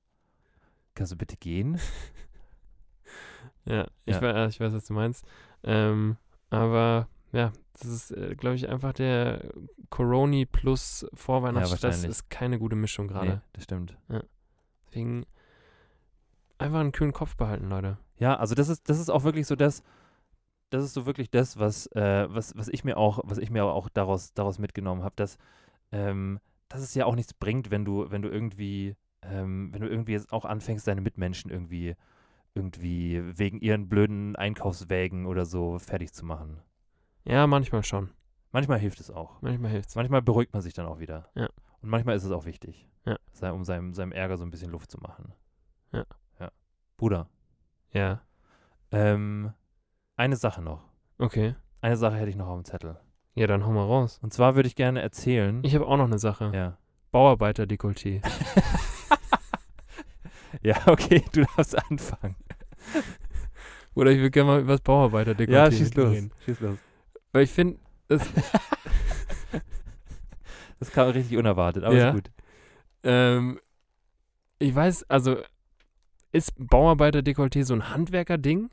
Kannst 0.95 1.11
du 1.11 1.15
bitte 1.17 1.37
gehen? 1.37 1.79
ja, 3.65 3.85
ich, 4.05 4.15
Ja. 4.15 4.21
wei- 4.21 4.47
ich 4.47 4.59
weiß, 4.59 4.73
was 4.73 4.85
du 4.85 4.93
meinst. 4.93 5.23
Ähm, 5.63 6.17
aber 6.49 7.07
ja, 7.31 7.51
das 7.79 7.89
ist, 7.89 8.11
äh, 8.11 8.35
glaube 8.35 8.55
ich, 8.55 8.69
einfach 8.69 8.93
der 8.93 9.51
Coroni 9.89 10.45
plus 10.45 11.05
Vorweihnachtsstress 11.13 11.83
wahrscheinlich. 11.83 12.09
ist 12.11 12.29
keine 12.29 12.59
gute 12.59 12.75
Mischung 12.75 13.07
gerade. 13.07 13.27
Nee, 13.27 13.39
das 13.53 13.63
stimmt. 13.63 13.97
Deswegen 14.87 15.25
einfach 16.57 16.79
einen 16.79 16.91
kühlen 16.91 17.13
Kopf 17.13 17.35
behalten, 17.35 17.69
Leute. 17.69 17.97
Ja, 18.17 18.37
also 18.37 18.55
das 18.55 18.69
ist, 18.69 18.89
das 18.89 18.99
ist 18.99 19.09
auch 19.09 19.23
wirklich 19.23 19.47
so 19.47 19.55
das, 19.55 19.83
das 20.69 20.83
ist 20.83 20.93
so 20.93 21.05
wirklich 21.05 21.31
das, 21.31 21.57
was, 21.57 21.87
äh, 21.87 22.27
was, 22.29 22.55
was 22.55 22.67
ich 22.67 22.83
mir 22.83 22.97
auch, 22.97 23.19
was 23.23 23.37
ich 23.37 23.49
mir 23.49 23.65
auch 23.65 23.89
daraus, 23.89 24.33
daraus 24.33 24.59
mitgenommen 24.59 25.03
habe, 25.03 25.13
dass, 25.15 25.37
ähm, 25.91 26.39
dass 26.69 26.81
es 26.81 26.93
ja 26.93 27.05
auch 27.05 27.15
nichts 27.15 27.33
bringt, 27.33 27.71
wenn 27.71 27.85
du, 27.85 28.09
wenn 28.11 28.21
du 28.21 28.29
irgendwie, 28.29 28.95
ähm, 29.21 29.73
wenn 29.73 29.81
du 29.81 29.89
irgendwie 29.89 30.13
jetzt 30.13 30.31
auch 30.31 30.45
anfängst, 30.45 30.87
deine 30.87 31.01
Mitmenschen 31.01 31.51
irgendwie, 31.51 31.95
irgendwie 32.53 33.21
wegen 33.37 33.59
ihren 33.59 33.89
blöden 33.89 34.35
Einkaufswägen 34.35 35.25
oder 35.25 35.45
so 35.45 35.79
fertig 35.79 36.13
zu 36.13 36.25
machen. 36.25 36.61
Ja, 37.23 37.47
manchmal 37.47 37.83
schon. 37.83 38.09
Manchmal 38.51 38.79
hilft 38.79 38.99
es 38.99 39.09
auch. 39.11 39.41
Manchmal 39.41 39.71
hilft's. 39.71 39.95
Manchmal 39.95 40.21
beruhigt 40.21 40.53
man 40.53 40.61
sich 40.61 40.73
dann 40.73 40.85
auch 40.85 40.99
wieder. 40.99 41.29
Ja. 41.35 41.47
Und 41.81 41.89
manchmal 41.89 42.15
ist 42.15 42.23
es 42.23 42.31
auch 42.31 42.45
wichtig, 42.45 42.87
Ja. 43.05 43.17
sei- 43.31 43.51
um 43.51 43.63
seinem, 43.63 43.93
seinem 43.93 44.11
Ärger 44.11 44.37
so 44.37 44.43
ein 44.43 44.51
bisschen 44.51 44.71
Luft 44.71 44.91
zu 44.91 44.97
machen. 44.99 45.33
Ja. 45.93 46.05
Ja. 46.39 46.51
Bruder, 46.97 47.27
Ja. 47.93 48.21
ähm, 48.91 49.53
eine 50.17 50.35
Sache 50.35 50.61
noch. 50.61 50.83
Okay. 51.17 51.55
Eine 51.81 51.97
Sache 51.97 52.15
hätte 52.17 52.29
ich 52.29 52.35
noch 52.35 52.47
auf 52.47 52.59
dem 52.61 52.65
Zettel. 52.65 52.99
Ja, 53.35 53.47
dann 53.47 53.65
hau 53.65 53.71
mal 53.71 53.85
raus. 53.85 54.19
Und 54.21 54.33
zwar 54.33 54.55
würde 54.55 54.67
ich 54.67 54.75
gerne 54.75 55.01
erzählen. 55.01 55.61
Ich 55.63 55.73
habe 55.73 55.87
auch 55.87 55.97
noch 55.97 56.05
eine 56.05 56.19
Sache. 56.19 56.51
ja. 56.53 56.77
Bauarbeiter-Dekolleté. 57.11 58.21
Ja, 60.61 60.75
okay, 60.87 61.23
du 61.31 61.45
darfst 61.55 61.77
anfangen. 61.89 62.35
Oder 63.95 64.11
ich 64.11 64.19
will 64.19 64.29
gerne 64.29 64.47
mal 64.51 64.59
über 64.61 64.73
das 64.73 64.81
Bauarbeiter-Dekolleté 64.81 65.51
Ja, 65.51 65.71
schieß 65.71 65.93
los. 65.95 66.11
reden. 66.11 66.31
Schieß 66.45 66.59
los. 66.59 66.77
Weil 67.31 67.43
ich 67.43 67.51
finde, 67.51 67.79
das, 68.07 68.27
Das 70.79 70.91
kam 70.91 71.09
richtig 71.09 71.37
unerwartet, 71.37 71.83
aber 71.83 71.95
Ja. 71.95 72.09
ist 72.09 72.15
gut. 72.15 72.31
ähm, 73.03 73.59
ich 74.59 74.73
weiß, 74.73 75.09
also 75.09 75.37
ist 76.31 76.53
Bauarbeiter-Dekolleté 76.57 77.63
so 77.63 77.73
ein 77.73 77.89
Handwerker-Ding? 77.89 78.69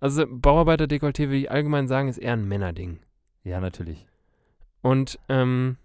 Also 0.00 0.24
Bauarbeiter-Dekolleté 0.28 1.22
würde 1.26 1.36
ich 1.36 1.50
allgemein 1.50 1.88
sagen, 1.88 2.08
ist 2.08 2.18
eher 2.18 2.32
ein 2.32 2.46
Männerding. 2.48 2.98
Ja, 3.44 3.60
natürlich. 3.60 4.06
Und 4.82 5.18
ähm, 5.28 5.76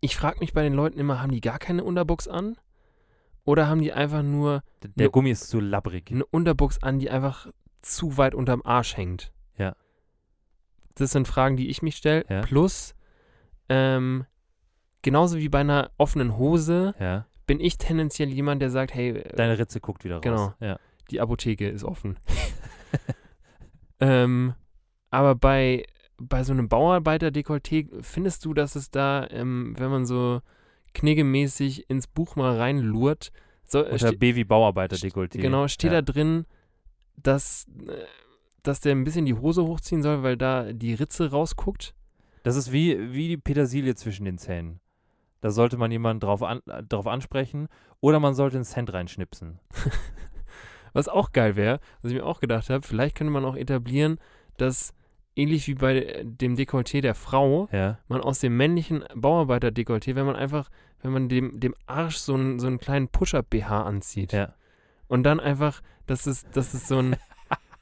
ich 0.00 0.16
frage 0.16 0.40
mich 0.40 0.52
bei 0.52 0.62
den 0.62 0.74
Leuten 0.74 0.98
immer, 0.98 1.20
haben 1.22 1.32
die 1.32 1.40
gar 1.40 1.58
keine 1.58 1.84
Unterbuchs 1.84 2.26
an? 2.28 2.56
Oder 3.44 3.68
haben 3.68 3.80
die 3.82 3.92
einfach 3.92 4.22
nur 4.22 4.62
D- 4.82 4.88
Der 4.96 5.06
Ne- 5.06 5.10
Gummi 5.10 5.30
ist 5.30 5.48
zu 5.48 5.58
labbrig. 5.60 6.10
eine 6.10 6.24
Unterbuchs 6.26 6.82
an, 6.82 6.98
die 7.00 7.10
einfach 7.10 7.48
zu 7.80 8.16
weit 8.16 8.34
unterm 8.34 8.62
Arsch 8.64 8.96
hängt? 8.96 9.32
Das 10.96 11.10
sind 11.12 11.26
Fragen, 11.28 11.56
die 11.56 11.68
ich 11.68 11.82
mich 11.82 11.96
stelle. 11.96 12.24
Ja. 12.28 12.40
Plus, 12.42 12.94
ähm, 13.68 14.26
genauso 15.02 15.38
wie 15.38 15.48
bei 15.48 15.60
einer 15.60 15.90
offenen 15.98 16.36
Hose, 16.36 16.94
Ja. 17.00 17.26
bin 17.46 17.60
ich 17.60 17.78
tendenziell 17.78 18.28
jemand, 18.28 18.60
der 18.62 18.70
sagt, 18.70 18.94
hey, 18.94 19.10
äh, 19.10 19.36
Deine 19.36 19.58
Ritze 19.58 19.80
guckt 19.80 20.04
wieder 20.04 20.16
raus. 20.16 20.22
Genau. 20.22 20.54
Ja. 20.60 20.78
die 21.10 21.20
Apotheke 21.20 21.68
ist 21.68 21.84
offen. 21.84 22.18
ähm, 24.00 24.54
aber 25.10 25.34
bei, 25.34 25.84
bei 26.18 26.44
so 26.44 26.52
einem 26.52 26.68
Bauarbeiter-Dekolleté, 26.68 28.02
findest 28.02 28.44
du, 28.44 28.54
dass 28.54 28.76
es 28.76 28.90
da, 28.90 29.26
ähm, 29.30 29.74
wenn 29.78 29.90
man 29.90 30.06
so 30.06 30.40
kniggemäßig 30.94 31.88
ins 31.90 32.06
Buch 32.06 32.36
mal 32.36 32.56
reinlurt, 32.56 33.32
so, 33.64 33.84
Unter 33.84 34.08
ste- 34.08 34.16
B 34.18 34.34
wie 34.34 34.44
Bauarbeiter-Dekolleté. 34.44 35.38
genau, 35.40 35.68
steht 35.68 35.92
ja. 35.92 36.00
da 36.02 36.12
drin, 36.12 36.46
dass, 37.16 37.66
äh, 37.88 38.04
dass 38.62 38.80
der 38.80 38.92
ein 38.92 39.04
bisschen 39.04 39.24
die 39.24 39.34
Hose 39.34 39.64
hochziehen 39.64 40.02
soll, 40.02 40.22
weil 40.22 40.36
da 40.36 40.72
die 40.72 40.94
Ritze 40.94 41.30
rausguckt? 41.30 41.94
Das 42.42 42.56
ist 42.56 42.72
wie, 42.72 43.12
wie 43.12 43.28
die 43.28 43.36
Petersilie 43.36 43.94
zwischen 43.94 44.24
den 44.24 44.38
Zähnen. 44.38 44.80
Da 45.40 45.50
sollte 45.50 45.76
man 45.76 45.90
jemanden 45.90 46.20
drauf, 46.20 46.42
an, 46.42 46.60
drauf 46.88 47.06
ansprechen 47.06 47.68
oder 48.00 48.20
man 48.20 48.34
sollte 48.34 48.56
einen 48.56 48.64
Cent 48.64 48.92
reinschnipsen. 48.92 49.58
Was 50.92 51.08
auch 51.08 51.32
geil 51.32 51.56
wäre, 51.56 51.80
was 52.02 52.10
ich 52.12 52.18
mir 52.18 52.26
auch 52.26 52.40
gedacht 52.40 52.68
habe, 52.68 52.86
vielleicht 52.86 53.16
könnte 53.16 53.32
man 53.32 53.46
auch 53.46 53.56
etablieren, 53.56 54.18
dass 54.58 54.92
ähnlich 55.34 55.66
wie 55.66 55.74
bei 55.74 56.22
dem 56.22 56.54
Dekolleté 56.54 57.00
der 57.00 57.14
Frau, 57.14 57.66
Ja. 57.72 57.98
man 58.08 58.20
aus 58.20 58.40
dem 58.40 58.56
männlichen 58.58 59.02
Bauarbeiter-Dekolleté, 59.14 60.14
wenn 60.16 60.26
man 60.26 60.36
einfach, 60.36 60.68
wenn 61.00 61.12
man 61.12 61.30
dem, 61.30 61.58
dem 61.58 61.74
Arsch 61.86 62.16
so 62.18 62.34
einen, 62.34 62.58
so 62.60 62.66
einen 62.66 62.78
kleinen 62.78 63.08
Push-Up-BH 63.08 63.82
anzieht 63.84 64.34
Ja. 64.34 64.54
und 65.08 65.22
dann 65.22 65.40
einfach, 65.40 65.80
dass 66.06 66.26
es, 66.26 66.44
dass 66.50 66.74
es 66.74 66.86
so 66.86 66.98
ein, 66.98 67.16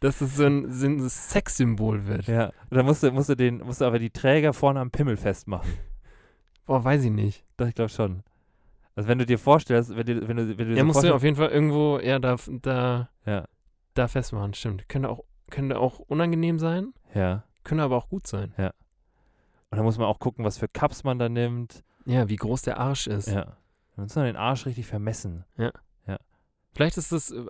dass 0.00 0.20
es 0.20 0.36
so 0.36 0.44
ein, 0.44 0.70
so 0.70 0.86
ein 0.86 1.08
Sexsymbol 1.08 2.06
wird. 2.06 2.26
Ja. 2.26 2.52
Dann 2.70 2.86
musst 2.86 3.02
du, 3.02 3.10
musst 3.12 3.28
du 3.28 3.34
den, 3.34 3.58
musst 3.58 3.80
du 3.80 3.84
aber 3.84 3.98
die 3.98 4.10
Träger 4.10 4.52
vorne 4.52 4.80
am 4.80 4.90
Pimmel 4.90 5.16
festmachen. 5.16 5.70
Boah, 6.66 6.82
weiß 6.82 7.04
ich 7.04 7.10
nicht. 7.10 7.44
Doch, 7.56 7.66
ich 7.66 7.74
glaube 7.74 7.90
schon. 7.90 8.22
Also 8.96 9.08
wenn 9.08 9.18
du 9.18 9.26
dir 9.26 9.38
vorstellst, 9.38 9.94
wenn 9.94 10.06
du, 10.06 10.28
wenn 10.28 10.36
du, 10.36 10.58
wenn 10.58 10.68
du 10.68 10.76
so 10.76 10.84
musste 10.84 10.92
vorstellst, 10.92 11.14
auf 11.14 11.22
jeden 11.22 11.36
Fall 11.36 11.48
irgendwo, 11.48 11.98
ja, 11.98 12.18
da, 12.18 12.36
da, 12.62 13.10
ja, 13.24 13.44
da 13.94 14.08
festmachen, 14.08 14.54
stimmt. 14.54 14.88
Könnte 14.88 15.08
auch, 15.08 15.24
könnte 15.50 15.78
auch 15.78 15.98
unangenehm 15.98 16.58
sein, 16.58 16.92
ja. 17.14 17.44
könnte 17.64 17.84
aber 17.84 17.96
auch 17.96 18.08
gut 18.08 18.26
sein. 18.26 18.52
Und 18.56 19.76
dann 19.76 19.84
muss 19.84 19.98
man 19.98 20.06
auch 20.06 20.18
gucken, 20.18 20.44
was 20.44 20.58
für 20.58 20.68
Cups 20.68 21.04
man 21.04 21.18
da 21.18 21.28
nimmt. 21.28 21.84
Ja, 22.06 22.28
wie 22.28 22.36
groß 22.36 22.62
der 22.62 22.78
Arsch 22.78 23.06
ist. 23.06 23.28
Ja. 23.28 23.56
Dann 23.96 24.04
muss 24.04 24.16
man 24.16 24.24
den 24.24 24.36
Arsch 24.36 24.66
richtig 24.66 24.86
vermessen. 24.86 25.44
Vielleicht 26.72 26.96
ist 26.96 27.12
das, 27.12 27.30
äh, 27.30 27.44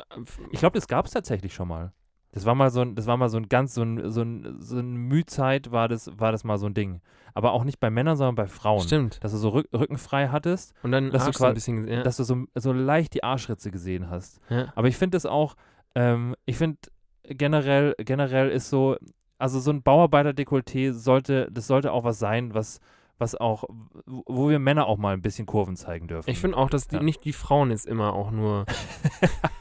Ich 0.50 0.60
glaube, 0.60 0.78
das 0.78 0.88
gab 0.88 1.06
es 1.06 1.12
tatsächlich 1.12 1.54
schon 1.54 1.68
mal. 1.68 1.92
Das 2.32 2.46
war 2.46 2.54
mal 2.54 2.70
so 2.70 2.80
ein, 2.82 2.94
das 2.94 3.06
war 3.06 3.16
mal 3.16 3.28
so 3.28 3.38
ein 3.38 3.48
ganz, 3.48 3.74
so 3.74 3.82
ein, 3.82 4.10
so 4.10 4.22
ein, 4.22 4.56
so 4.60 4.78
ein 4.78 4.94
Mühzeit 4.94 5.72
war 5.72 5.88
das, 5.88 6.10
war 6.18 6.30
das 6.32 6.44
mal 6.44 6.58
so 6.58 6.66
ein 6.66 6.74
Ding. 6.74 7.00
Aber 7.34 7.52
auch 7.52 7.64
nicht 7.64 7.80
bei 7.80 7.90
Männern, 7.90 8.16
sondern 8.16 8.34
bei 8.36 8.46
Frauen. 8.46 8.80
stimmt. 8.82 9.22
Dass 9.24 9.32
du 9.32 9.38
so 9.38 9.48
Rück, 9.50 9.68
Rücken 9.72 9.98
frei 9.98 10.28
hattest, 10.28 10.72
Und 10.82 10.92
dann 10.92 11.10
Dass 11.10 11.24
du 11.26 11.32
so 11.32 11.44
ein 11.44 11.48
quasi- 11.48 11.54
bisschen, 11.54 11.88
ja. 11.88 12.02
dass 12.02 12.16
du 12.18 12.24
so, 12.24 12.44
so 12.54 12.72
leicht 12.72 13.14
die 13.14 13.24
Arschritze 13.24 13.70
gesehen 13.70 14.10
hast. 14.10 14.40
ja. 14.48 14.72
Aber 14.76 14.86
ich 14.88 14.96
finde 14.96 15.16
das 15.16 15.26
auch, 15.26 15.54
ähm, 15.96 16.36
ich 16.46 16.56
finde 16.56 16.78
generell, 17.24 17.94
generell 17.98 18.48
ist 18.50 18.70
so, 18.70 18.96
also 19.38 19.58
so 19.58 19.70
ein 19.72 19.82
Bauarbeiter-Dekolleté 19.82 20.92
sollte, 20.92 21.48
das 21.50 21.66
sollte 21.66 21.92
auch 21.92 22.04
was 22.04 22.18
sein, 22.18 22.52
was, 22.54 22.80
was 23.18 23.34
auch, 23.34 23.64
wo 24.06 24.48
wir 24.48 24.58
Männer 24.58 24.86
auch 24.86 24.98
mal 24.98 25.14
ein 25.14 25.22
bisschen 25.22 25.46
Kurven 25.46 25.76
zeigen 25.76 26.08
dürfen. 26.08 26.28
Ich 26.30 26.38
finde 26.38 26.56
auch, 26.56 26.70
dass 26.70 26.88
die, 26.88 26.96
Ja. 26.96 27.02
nicht 27.02 27.24
die 27.24 27.32
Frauen 27.32 27.70
jetzt 27.70 27.86
immer 27.86 28.12
auch 28.12 28.30
nur 28.30 28.66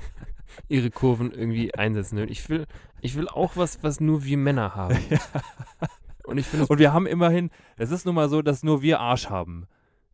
ihre 0.67 0.91
Kurven 0.91 1.31
irgendwie 1.31 1.73
einsetzen 1.73 2.17
würden. 2.17 2.31
Ich 2.31 2.47
will, 2.49 2.65
ich 3.01 3.15
will 3.15 3.27
auch 3.27 3.55
was, 3.55 3.81
was 3.83 3.99
nur 3.99 4.23
wir 4.23 4.37
Männer 4.37 4.75
haben. 4.75 4.97
Und 6.25 6.37
ich 6.37 6.45
finde 6.45 6.65
es. 6.65 6.69
Und 6.69 6.77
wir 6.79 6.93
haben 6.93 7.07
immerhin, 7.07 7.49
es 7.77 7.89
ist 7.91 8.05
nun 8.05 8.15
mal 8.15 8.29
so, 8.29 8.41
dass 8.41 8.61
nur 8.63 8.81
wir 8.81 8.99
Arsch 8.99 9.29
haben. 9.29 9.67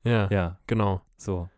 Ja, 0.03 0.27
Ja, 0.29 0.57
genau. 0.67 1.01
so. 1.17 1.49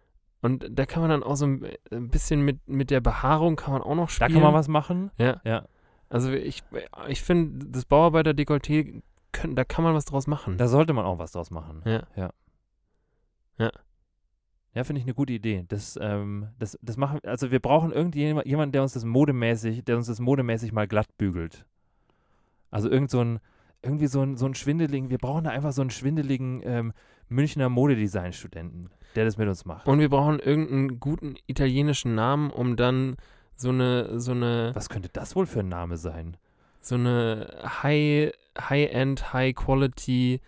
Und 0.42 0.68
da 0.72 0.86
kann 0.86 1.02
man 1.02 1.10
dann 1.10 1.24
auch 1.24 1.36
so 1.36 1.46
ein, 1.46 1.66
bisschen 1.90 2.42
mit, 2.42 2.68
mit 2.68 2.90
der 2.92 3.02
Behaarung 3.02 3.56
kann 3.56 3.74
man 3.74 3.82
auch 3.82 3.96
noch 3.96 4.06
Da 4.08 4.12
spielen. 4.14 4.34
kann 4.34 4.42
man 4.44 4.54
was 4.54 4.68
machen. 4.68 5.12
Ja. 5.18 5.42
Ja. 5.44 5.66
Also 6.10 6.32
ich, 6.32 6.64
ich 7.08 7.22
finde, 7.22 7.66
das 7.68 7.86
Bauarbeiter-Dekolleté, 7.86 9.02
können- 9.34 9.56
da 9.56 9.64
kann 9.66 9.84
man 9.84 9.94
was 9.94 10.06
draus 10.06 10.26
machen. 10.28 10.58
Da 10.58 10.68
sollte 10.68 10.94
man 10.94 11.06
auch 11.06 11.20
was 11.20 11.32
draus 11.34 11.52
machen. 11.52 11.82
ja. 11.86 12.04
Ja, 13.60 13.72
finde 14.84 15.00
ich 15.00 15.06
eine 15.06 15.14
gute 15.14 15.34
Idee. 15.34 15.66
Das, 15.68 15.98
ähm, 16.02 16.48
das, 16.60 16.78
das 16.82 16.98
machen, 16.98 17.20
also 17.24 17.52
wir 17.52 17.60
brauchen 17.60 17.92
irgendjemanden, 17.92 18.50
jemanden, 18.50 18.72
der 18.74 18.82
uns 18.82 18.94
das 18.94 19.06
modemäßig, 19.06 19.84
der 19.86 19.98
uns 19.98 20.08
das 20.08 20.20
modemäßig 20.20 20.72
mal 20.72 20.88
glatt 20.88 21.08
bügelt. 21.18 21.66
Also 22.72 22.90
irgend 22.90 23.10
so 23.10 23.22
ein, 23.22 23.40
irgendwie 23.82 24.08
so 24.08 24.22
ein, 24.22 24.38
so 24.38 24.46
ein 24.46 24.56
schwindeligen, 24.56 25.10
wir 25.10 25.18
brauchen 25.18 25.46
da 25.46 25.52
einfach 25.52 25.72
so 25.72 25.82
einen 25.82 25.92
schwindeligen 25.92 26.62
ähm, 26.64 26.94
Münchner 27.30 27.70
Modedesign-Studenten, 27.70 28.90
der 29.16 29.26
das 29.26 29.38
mit 29.38 29.48
uns 29.48 29.66
macht. 29.66 29.88
Und 29.88 30.00
wir 30.00 30.10
brauchen 30.10 30.40
irgendeinen 30.40 31.00
guten 31.00 31.36
italienischen 31.46 32.16
Namen, 32.16 32.50
um 32.52 32.76
dann 32.76 33.16
so 33.56 33.70
eine, 33.70 34.20
so 34.20 34.32
eine, 34.32 34.72
Was 34.74 34.90
könnte 34.90 35.10
das 35.12 35.36
wohl 35.36 35.46
für 35.46 35.62
ein 35.62 35.70
Name 35.70 35.98
sein? 35.98 36.38
so 36.88 36.96
eine 36.96 37.48
High, 37.84 38.32
High-End, 38.60 39.34
High-Quality 39.34 40.42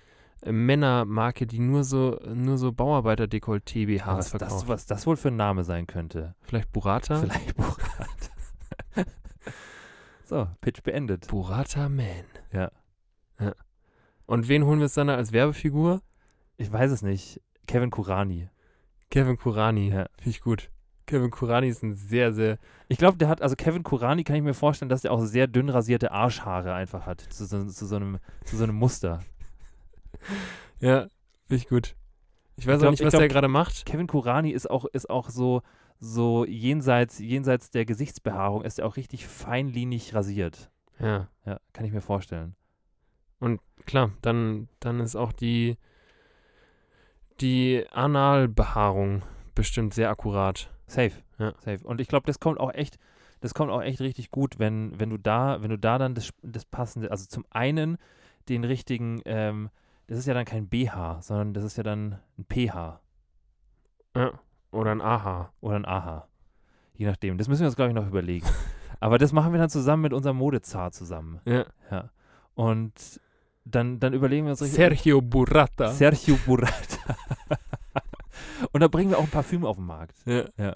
Männermarke, 0.45 1.45
die 1.45 1.59
nur 1.59 1.83
so, 1.83 2.19
nur 2.33 2.57
so 2.57 2.71
Bauarbeiter-Dekolleté-BHs 2.71 4.29
verkauft. 4.29 4.41
das, 4.41 4.67
was 4.67 4.85
das 4.85 5.07
wohl 5.07 5.17
für 5.17 5.29
ein 5.29 5.35
Name 5.35 5.63
sein 5.63 5.87
könnte? 5.87 6.35
Vielleicht 6.41 6.71
Burata? 6.71 7.19
Vielleicht 7.19 7.55
Burat. 7.55 8.31
so, 10.23 10.47
Pitch 10.61 10.81
beendet. 10.83 11.27
Burata 11.27 11.89
Man. 11.89 12.25
Ja. 12.51 12.71
ja. 13.39 13.53
Und 14.25 14.47
wen 14.47 14.63
holen 14.65 14.79
wir 14.79 14.85
uns 14.85 14.93
dann 14.93 15.07
da 15.07 15.15
als 15.15 15.31
Werbefigur? 15.31 16.01
Ich 16.57 16.71
weiß 16.71 16.91
es 16.91 17.01
nicht. 17.01 17.41
Kevin 17.67 17.89
Kurani. 17.89 18.49
Kevin 19.09 19.37
Kurani. 19.37 19.89
Ja. 19.89 20.07
Finde 20.17 20.29
ich 20.29 20.41
gut. 20.41 20.69
Kevin 21.09 21.31
Kurani 21.31 21.67
ist 21.67 21.81
ein 21.81 21.95
sehr, 21.95 22.33
sehr. 22.33 22.59
Ich 22.87 22.99
glaube, 22.99 23.17
der 23.17 23.27
hat, 23.27 23.41
also 23.41 23.55
Kevin 23.55 23.81
Kurani 23.81 24.23
kann 24.23 24.35
ich 24.35 24.43
mir 24.43 24.53
vorstellen, 24.53 24.89
dass 24.89 25.01
der 25.01 25.11
auch 25.11 25.21
sehr 25.21 25.47
dünn 25.47 25.69
rasierte 25.69 26.11
Arschhaare 26.11 26.73
einfach 26.73 27.07
hat. 27.07 27.21
Zu 27.21 27.45
so, 27.45 27.65
zu 27.65 27.85
so, 27.87 27.95
einem, 27.95 28.19
zu 28.45 28.57
so 28.57 28.63
einem 28.63 28.75
Muster. 28.75 29.19
Ja, 30.81 31.07
finde 31.47 31.55
ich 31.63 31.67
gut. 31.67 31.95
Ich 32.55 32.65
weiß 32.65 32.75
Ich 32.75 32.79
glaub- 32.79 32.87
auch 32.87 32.91
nicht, 32.91 32.99
ich 33.01 33.05
was 33.05 33.11
glaub- 33.11 33.19
der 33.21 33.27
gerade 33.27 33.47
macht. 33.49 33.85
Kevin 33.85 34.07
Kurani 34.07 34.51
ist 34.51 34.69
auch, 34.69 34.85
ist 34.85 35.09
auch 35.09 35.29
so, 35.29 35.61
so 35.99 36.45
jenseits, 36.45 37.19
jenseits 37.19 37.69
der 37.71 37.85
Gesichtsbehaarung, 37.85 38.63
ist 38.63 38.79
er 38.79 38.85
auch 38.85 38.95
richtig 38.95 39.27
feinlinig 39.27 40.13
rasiert. 40.15 40.71
Ja. 40.99 41.27
Ja, 41.45 41.59
kann 41.73 41.85
ich 41.85 41.91
mir 41.91 42.01
vorstellen. 42.01 42.55
Klar, 43.85 44.11
dann, 44.21 44.67
dann 44.79 44.99
ist 44.99 45.15
auch 45.15 45.31
die, 45.33 45.77
die 47.41 47.85
Analbehaarung 47.91 49.23
bestimmt 49.55 49.93
sehr 49.93 50.09
akkurat. 50.09 50.69
Safe. 50.87 51.13
Ja. 51.37 51.53
Safe. 51.59 51.85
Und 51.85 52.01
ich 52.01 52.07
glaube, 52.07 52.25
das 52.27 52.39
kommt 52.39 52.59
auch 52.59 52.73
echt, 52.73 52.97
das 53.41 53.53
kommt 53.53 53.71
auch 53.71 53.81
echt 53.81 54.01
richtig 54.01 54.31
gut, 54.31 54.59
wenn, 54.59 54.99
wenn 54.99 55.09
du 55.09 55.17
da, 55.17 55.61
wenn 55.61 55.69
du 55.69 55.77
da 55.77 55.97
dann 55.97 56.15
das, 56.15 56.31
das 56.41 56.65
passende, 56.65 57.11
also 57.11 57.25
zum 57.27 57.45
einen 57.49 57.97
den 58.49 58.63
richtigen, 58.63 59.21
ähm, 59.25 59.69
das 60.09 60.17
ist 60.17 60.25
ja 60.25 60.33
dann 60.33 60.45
kein 60.45 60.67
BH, 60.67 61.21
sondern 61.21 61.53
das 61.53 61.63
ist 61.63 61.77
ja 61.77 61.83
dann 61.83 62.17
ein 62.37 62.45
PH 62.51 62.99
Ja. 64.15 64.31
Oder 64.71 64.91
ein 64.91 65.01
Aha. 65.01 65.53
oder 65.61 65.75
ein 65.75 65.85
AH. 65.85 66.27
Je 66.93 67.05
nachdem. 67.05 67.37
Das 67.37 67.47
müssen 67.47 67.61
wir 67.61 67.67
uns, 67.67 67.75
glaube 67.75 67.89
ich, 67.89 67.95
noch 67.95 68.07
überlegen. 68.07 68.45
Aber 68.99 69.17
das 69.19 69.31
machen 69.31 69.53
wir 69.53 69.59
dann 69.59 69.69
zusammen 69.69 70.01
mit 70.01 70.13
unserem 70.13 70.37
Modezar 70.37 70.91
zusammen. 70.91 71.39
Ja. 71.45 71.65
Ja. 71.91 72.09
Und 72.55 73.21
dann, 73.65 73.99
dann 73.99 74.13
überlegen 74.13 74.45
wir 74.47 74.51
uns 74.51 74.61
richtig. 74.61 74.77
Sergio 74.77 75.21
Burrata. 75.21 75.91
Sergio 75.91 76.37
Burrata. 76.45 77.15
Und 78.71 78.81
da 78.81 78.87
bringen 78.87 79.11
wir 79.11 79.17
auch 79.19 79.23
ein 79.23 79.29
Parfüm 79.29 79.63
auf 79.63 79.77
den 79.77 79.85
Markt, 79.85 80.17
ja, 80.25 80.43
Ja. 80.57 80.75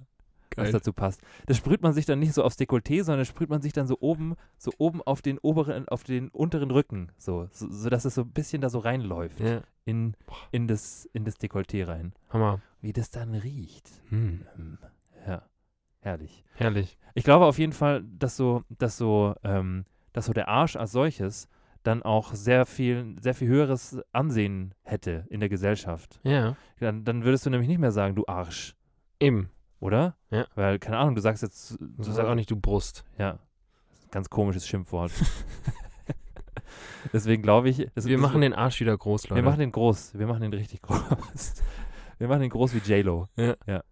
Was 0.58 0.66
geil. 0.66 0.72
dazu 0.74 0.93
passt. 0.93 1.22
Das 1.47 1.58
sprüht 1.58 1.82
man 1.82 1.93
sich 1.93 2.06
dann 2.06 2.20
nicht 2.20 2.34
so 2.34 2.43
aufs 2.43 2.58
Dekolleté, 2.58 3.04
sondern 3.04 3.26
sprüht 3.26 3.49
man 3.49 3.62
sich 3.62 3.74
dann 3.74 3.88
so 3.88 3.97
oben, 3.99 4.36
so 4.58 4.72
oben 4.78 5.01
auf 5.01 5.22
den 5.22 5.38
oberen, 5.39 5.88
auf 5.88 6.04
den 6.04 6.30
unteren 6.30 6.72
Rücken, 6.72 7.12
so, 7.18 7.47
so, 7.51 7.70
so 7.70 7.89
dass 7.89 8.06
es 8.06 8.16
so 8.16 8.22
ein 8.22 8.32
bisschen 8.32 8.62
da 8.62 8.70
so 8.70 8.80
reinläuft 8.80 9.39
Ja, 9.39 9.62
in, 9.86 10.16
in 10.51 10.68
das, 10.68 11.10
in 11.14 11.26
das 11.26 11.39
Dekolleté 11.39 11.88
rein. 11.88 12.14
Hammer. 12.30 12.62
Wie 12.82 12.93
das 12.93 13.10
dann 13.10 13.34
riecht. 13.36 13.89
Hm, 14.10 14.45
Hm. 14.56 14.78
Ja, 15.28 15.43
herrlich. 16.01 16.43
herrlich. 16.56 16.97
Ich 17.14 17.24
glaube 17.24 17.45
auf 17.45 17.58
jeden 17.60 17.74
Fall, 17.74 18.04
dass 18.04 18.36
so, 18.36 18.64
dass 18.70 18.97
so, 18.97 19.36
ähm, 19.43 19.86
dass 20.12 20.26
so 20.26 20.34
der 20.34 20.47
Arsch 20.49 20.76
als 20.76 20.91
solches 20.91 21.47
dann 21.84 22.01
auch 22.04 22.34
sehr 22.34 22.66
viel, 22.66 23.16
sehr 23.22 23.34
viel 23.34 23.47
höheres 23.49 23.99
Ansehen 24.14 24.74
hätte 24.84 25.26
in 25.30 25.39
der 25.41 25.49
Gesellschaft. 25.49 26.20
Ja, 26.24 26.56
Dann, 26.80 27.04
dann 27.04 27.24
würdest 27.26 27.45
du 27.45 27.49
nämlich 27.49 27.68
nicht 27.68 27.80
mehr 27.80 27.91
sagen, 27.91 28.16
du 28.16 28.24
Arsch, 28.28 28.76
eben. 29.20 29.49
Oder? 29.84 30.16
Ja. 30.32 30.48
Weil, 30.56 30.80
keine 30.80 30.98
Ahnung, 30.98 31.16
du 31.16 31.22
sagst 31.22 31.44
jetzt, 31.44 31.78
Du 31.80 32.04
sagst 32.04 32.20
auch 32.20 32.36
nicht 32.36 32.50
du 32.50 32.56
Brust. 32.56 33.04
ja, 33.18 33.38
ganz 34.12 34.30
komisches 34.30 34.68
Schimpfwort. 34.68 35.12
Deswegen 37.12 37.44
glaube 37.44 37.70
ich, 37.70 37.88
das, 37.96 38.06
Wir 38.06 38.18
das, 38.18 38.22
machen 38.22 38.42
den 38.42 38.54
Arsch 38.54 38.80
wieder 38.80 38.98
groß, 38.98 39.30
Leute. 39.30 39.36
wir 39.36 39.44
machen 39.44 39.60
den 39.60 39.72
groß, 39.72 40.18
wir 40.18 40.26
machen 40.28 40.42
den 40.42 40.54
richtig 40.54 40.82
groß. 40.82 41.00
Wir 42.20 42.28
machen 42.30 42.42
den 42.42 42.52
groß 42.52 42.74
wie 42.76 42.78
J-Lo. 42.78 43.28
Ja. 43.36 43.56
ja. 43.66 43.84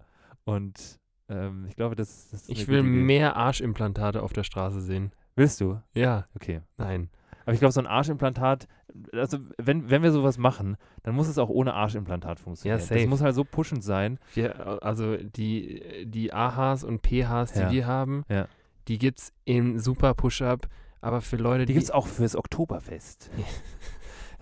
Und 0.45 0.99
ähm, 1.27 1.65
ich 1.67 1.75
glaube, 1.75 1.95
das, 1.95 2.29
das 2.29 2.43
ist 2.43 2.49
ich 2.49 2.67
will 2.69 2.81
mehr 2.83 3.35
Arschimplantate 3.35 4.21
auf 4.21 4.31
der 4.31 4.43
Straße 4.43 4.79
sehen. 4.79 5.11
Willst 5.35 5.59
du? 5.59 5.81
Ja, 5.93 6.27
Okay. 6.35 6.61
nein. 6.77 7.09
Aber 7.45 7.53
ich 7.53 7.59
glaube, 7.59 7.71
so 7.71 7.79
ein 7.79 7.87
Arschimplantat, 7.87 8.67
also 9.13 9.37
wenn, 9.57 9.89
wenn 9.89 10.03
wir 10.03 10.11
sowas 10.11 10.37
machen, 10.37 10.77
dann 11.03 11.15
muss 11.15 11.27
es 11.27 11.37
auch 11.37 11.49
ohne 11.49 11.73
Arschimplantat 11.73 12.39
funktionieren. 12.39 12.79
safe. 12.79 12.99
Das 12.99 13.07
muss 13.09 13.21
halt 13.21 13.35
so 13.35 13.43
pushend 13.43 13.83
sein. 13.83 14.19
Wir, 14.33 14.83
also 14.83 15.17
die, 15.17 16.05
die 16.05 16.33
AHs 16.33 16.83
und 16.83 16.99
PHs, 17.01 17.53
die 17.53 17.59
Ja. 17.59 17.71
wir 17.71 17.87
haben, 17.87 18.23
Ja. 18.29 18.47
die 18.87 18.97
gibt 18.97 19.19
es 19.19 19.33
im 19.45 19.79
Super 19.79 20.13
Push-Up, 20.13 20.67
aber 21.01 21.21
für 21.21 21.37
Leute, 21.37 21.61
Die 21.65 21.67
die. 21.67 21.73
gibt 21.73 21.85
es 21.85 21.91
auch 21.91 22.07
fürs 22.07 22.35
Oktoberfest. 22.35 23.31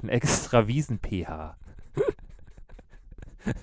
Ein 0.03 0.09
extra 0.09 0.67
Wiesen-PH. 0.67 1.55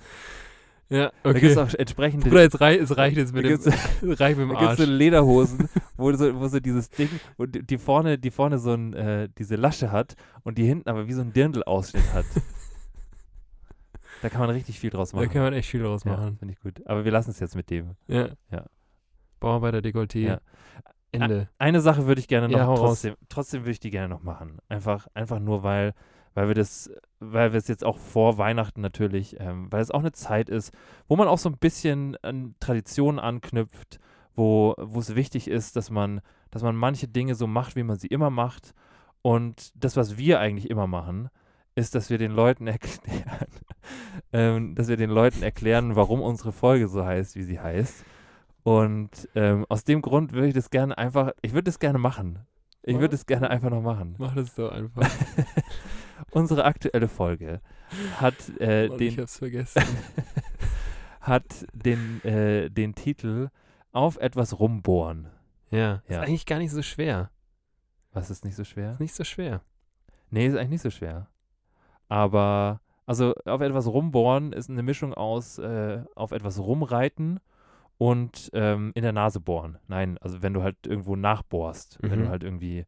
ja, 0.89 1.11
Da 1.23 1.33
gibt 1.33 1.43
okay. 1.43 1.51
es 1.51 1.57
auch 1.57 1.73
entsprechende. 1.73 2.29
Bruder, 2.29 2.43
jetzt 2.43 2.61
rei 2.61 2.77
es 2.77 2.95
reicht 2.95 3.17
jetzt 3.17 3.33
mit 3.33 3.45
da 3.45 3.49
dem, 3.49 4.11
reicht 4.13 4.37
mit 4.37 4.47
dem 4.47 4.53
da 4.53 4.59
gibt's 4.59 4.79
Arsch. 4.79 4.79
so 4.79 4.85
Lederhosen, 4.85 5.69
wo 5.97 6.11
so, 6.13 6.39
wo 6.39 6.47
so 6.47 6.59
dieses 6.59 6.89
Ding, 6.91 7.09
wo 7.37 7.45
die 7.45 7.77
vorne, 7.77 8.17
die 8.17 8.31
vorne 8.31 8.57
so 8.57 8.73
ein, 8.73 8.93
äh, 8.93 9.29
diese 9.37 9.55
Lasche 9.55 9.91
hat 9.91 10.15
und 10.43 10.57
die 10.57 10.65
hinten 10.65 10.89
aber 10.89 11.07
wie 11.07 11.13
so 11.13 11.21
ein 11.21 11.33
Dirndl-Ausschnitt 11.33 12.13
hat. 12.13 12.25
da 14.21 14.29
kann 14.29 14.39
man 14.41 14.51
richtig 14.51 14.79
viel 14.79 14.89
draus 14.89 15.11
Da 15.11 15.17
machen. 15.17 15.29
kann 15.29 15.41
man 15.41 15.53
echt 15.53 15.69
viel 15.69 15.81
draus 15.83 16.03
ja, 16.05 16.11
machen. 16.11 16.37
finde 16.37 16.53
ich 16.53 16.59
gut. 16.61 16.85
Aber 16.87 17.03
wir 17.03 17.11
lassen 17.11 17.31
es 17.31 17.39
jetzt 17.39 17.55
mit 17.55 17.69
dem. 17.69 17.95
Ja. 18.07 18.29
Ja. 18.49 18.65
Bauarbeiter 19.39 19.79
Dekolleté. 19.79 20.19
Ja. 20.19 20.39
Ende. 21.11 21.49
Eine 21.57 21.81
Sache 21.81 22.05
würde 22.07 22.19
ich 22.19 22.27
gerne 22.27 22.47
noch 22.49 22.57
Ja, 22.57 22.75
trotzdem, 22.75 23.15
trotzdem 23.29 23.61
würde 23.61 23.71
ich 23.71 23.79
die 23.79 23.91
gerne 23.91 24.09
noch 24.09 24.23
machen. 24.23 24.59
Einfach, 24.67 25.07
einfach 25.13 25.39
nur, 25.39 25.63
weil, 25.63 25.93
weil 26.33 26.47
wir 26.47 26.55
das, 26.55 26.91
weil 27.19 27.51
wir 27.51 27.57
es 27.57 27.67
jetzt 27.67 27.83
auch 27.83 27.97
vor 27.97 28.37
Weihnachten 28.37 28.81
natürlich, 28.81 29.39
ähm, 29.39 29.71
weil 29.71 29.81
es 29.81 29.91
auch 29.91 29.99
eine 29.99 30.11
Zeit 30.11 30.49
ist, 30.49 30.71
wo 31.07 31.15
man 31.15 31.27
auch 31.27 31.37
so 31.37 31.49
ein 31.49 31.57
bisschen 31.57 32.15
an 32.21 32.55
Traditionen 32.59 33.19
anknüpft, 33.19 33.99
wo, 34.35 34.75
wo 34.77 34.99
es 34.99 35.15
wichtig 35.15 35.47
ist, 35.47 35.75
dass 35.75 35.89
man, 35.89 36.21
dass 36.51 36.61
man 36.63 36.75
manche 36.75 37.07
Dinge 37.07 37.35
so 37.35 37.47
macht, 37.47 37.75
wie 37.75 37.83
man 37.83 37.97
sie 37.97 38.07
immer 38.07 38.29
macht. 38.29 38.73
Und 39.21 39.71
das, 39.75 39.97
was 39.97 40.17
wir 40.17 40.39
eigentlich 40.39 40.69
immer 40.69 40.87
machen, 40.87 41.29
ist, 41.75 41.95
dass 41.95 42.09
wir 42.09 42.17
den 42.17 42.31
Leuten 42.31 42.67
erklären, 42.67 43.47
ähm, 44.33 44.75
dass 44.75 44.87
wir 44.87 44.97
den 44.97 45.09
Leuten 45.09 45.43
erklären, 45.43 45.95
warum 45.95 46.21
unsere 46.21 46.51
Folge 46.51 46.87
so 46.87 47.03
heißt, 47.03 47.35
wie 47.35 47.43
sie 47.43 47.59
heißt. 47.59 48.05
Und 48.63 49.29
ähm, 49.33 49.65
aus 49.69 49.85
dem 49.85 50.01
Grund 50.01 50.33
würde 50.33 50.49
ich 50.49 50.53
das 50.53 50.69
gerne 50.69 50.97
einfach, 50.97 51.31
ich 51.41 51.53
würde 51.53 51.63
das 51.63 51.79
gerne 51.79 51.97
machen. 51.97 52.39
Ich 52.83 52.99
würde 52.99 53.15
es 53.15 53.25
gerne 53.25 53.49
einfach 53.49 53.69
noch 53.69 53.81
machen. 53.81 54.15
Mach 54.17 54.33
das 54.33 54.55
doch 54.55 54.71
einfach. 54.71 55.09
Unsere 56.37 56.65
aktuelle 56.65 57.07
Folge 57.07 57.61
hat, 58.17 58.35
äh, 58.59 58.87
Mann, 58.87 58.99
ich 59.01 59.15
den, 59.15 59.21
hab's 59.21 59.37
vergessen. 59.37 59.81
hat 61.21 61.65
den, 61.73 62.23
äh, 62.23 62.69
den 62.69 62.95
Titel 62.95 63.49
Auf 63.91 64.17
etwas 64.17 64.59
rumbohren. 64.59 65.27
ja. 65.71 65.77
Ja. 65.79 66.01
Ist 66.07 66.17
eigentlich 66.27 66.45
gar 66.45 66.59
nicht 66.59 66.71
so 66.71 66.81
schwer. 66.81 67.31
Was 68.13 68.29
ist 68.29 68.45
nicht 68.45 68.55
so 68.55 68.63
schwer? 68.63 68.93
Ist 68.93 68.99
nicht 68.99 69.13
so 69.15 69.23
schwer. 69.23 69.61
Nee, 70.29 70.47
ist 70.47 70.55
eigentlich 70.55 70.69
nicht 70.69 70.81
so 70.81 70.89
schwer. 70.89 71.27
Aber, 72.09 72.81
also 73.05 73.33
auf 73.45 73.61
etwas 73.61 73.87
rumbohren 73.87 74.53
ist 74.53 74.69
eine 74.69 74.83
Mischung 74.83 75.13
aus 75.13 75.57
äh, 75.59 76.03
auf 76.15 76.31
etwas 76.31 76.59
rumreiten 76.59 77.39
und 77.97 78.49
ähm, 78.53 78.91
in 78.95 79.03
der 79.03 79.11
Nase 79.13 79.39
bohren. 79.39 79.77
Nein, 79.87 80.17
also 80.19 80.41
wenn 80.41 80.53
du 80.53 80.63
halt 80.63 80.77
irgendwo 80.85 81.15
nachbohrst, 81.15 81.97
wenn 82.01 82.19
du 82.19 82.25
Mhm. 82.25 82.29
halt 82.29 82.43
irgendwie 82.43 82.85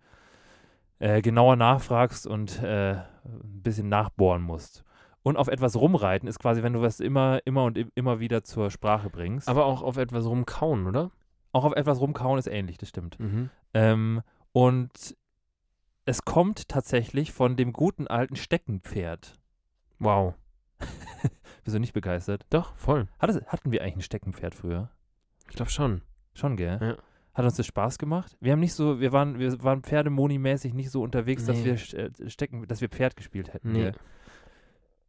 äh, 1.00 1.22
genauer 1.22 1.56
nachfragst 1.56 2.28
und 2.28 2.62
äh, 2.62 2.94
ein 2.94 3.62
bisschen 3.64 3.90
nachbohren 3.90 4.42
musst. 4.42 4.84
Und 5.24 5.38
auf 5.38 5.48
etwas 5.50 5.76
rumreiten 5.76 6.28
ist 6.30 6.40
quasi, 6.40 6.64
wenn 6.64 6.74
du 6.74 6.82
was 6.82 7.00
immer, 7.00 7.40
immer 7.46 7.64
und 7.66 7.78
im- 7.78 7.92
immer 7.96 8.20
wieder 8.20 8.44
zur 8.44 8.72
Sprache 8.72 9.10
bringst. 9.10 9.48
Aber 9.50 9.66
auch 9.66 9.82
auf 9.82 9.98
etwas 9.98 10.26
rumkauen, 10.26 10.88
oder? 10.88 11.12
auch 11.52 11.66
auf 11.66 11.74
etwas 11.74 12.00
rumkauen 12.00 12.38
ist 12.38 12.46
ähnlich, 12.48 12.78
das 12.78 12.90
stimmt. 12.90 13.20
Mhm. 13.20 13.50
Ähm, 13.74 14.22
und 14.52 15.16
es 16.06 16.24
kommt 16.24 16.70
tatsächlich 16.70 17.32
von 17.34 17.56
dem 17.58 17.74
guten 17.74 18.08
alten 18.08 18.36
Steckenpferd. 18.36 19.34
Wow. 19.98 20.36
Bist 21.64 21.76
du 21.76 21.80
nicht 21.80 21.94
begeistert? 21.94 22.46
Doch, 22.52 22.76
voll. 22.76 23.08
Hattest, 23.20 23.46
hatten 23.48 23.72
wir 23.72 23.82
eigentlich 23.82 23.96
ein 23.98 24.02
Steckenpferd 24.02 24.54
früher? 24.56 24.90
Ich 25.50 25.56
glaube 25.56 25.72
schon. 25.72 26.02
Schon, 26.34 26.56
gell? 26.56 26.78
Ja. 26.82 26.98
Hat 27.34 27.46
uns 27.46 27.56
das 27.56 27.68
Spaß 27.68 27.98
gemacht? 28.00 28.36
Wir 28.42 28.52
haben 28.54 28.60
nicht 28.60 28.74
so, 28.74 29.00
wir 29.00 29.12
waren, 29.12 29.40
wir 29.40 29.62
waren 29.64 29.82
Pferdemoni-mäßig 29.84 30.74
nicht 30.74 30.90
so 30.90 31.02
unterwegs, 31.02 31.46
dass 31.46 31.58
Nee. 31.58 31.66
wir 31.66 31.78
Sch- 31.78 31.96
äh, 32.24 32.30
Stecken, 32.30 32.68
dass 32.68 32.82
wir 32.82 32.90
Pferd 32.90 33.16
gespielt 33.16 33.54
hätten. 33.54 33.72
Nee. 33.72 33.92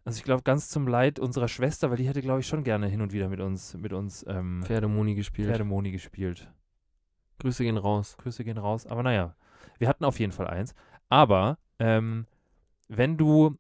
Also 0.05 0.19
ich 0.19 0.25
glaube, 0.25 0.43
ganz 0.43 0.69
zum 0.69 0.87
Leid 0.87 1.19
unserer 1.19 1.49
Schwester, 1.49 1.91
weil 1.91 1.97
die 1.97 2.07
hätte, 2.09 2.23
glaube 2.23 2.41
ich, 2.41 2.47
schon 2.47 2.65
gerne 2.65 2.89
hin 2.89 3.01
und 3.01 3.13
wieder 3.13 3.29
mit 3.29 3.41
uns, 3.41 3.75
mit 3.75 3.93
uns 3.93 4.25
ähm, 4.29 4.63
Pferdemoni 4.65 5.15
gespielt. 5.15 5.49
Pferdemoni 5.49 5.91
gespielt. 5.93 6.51
Grüße 7.39 7.65
gehen 7.65 7.77
raus. 7.79 8.17
Grüße 8.19 8.45
gehen 8.45 8.59
raus. 8.59 8.87
Aber 8.87 9.03
naja, 9.03 9.35
wir 9.79 9.89
hatten 9.89 10.05
auf 10.05 10.19
jeden 10.19 10.33
Fall 10.33 10.47
eins. 10.47 10.75
Aber 11.09 11.59
ähm, 11.79 12.27
wenn 12.89 13.17
du, 13.17 13.57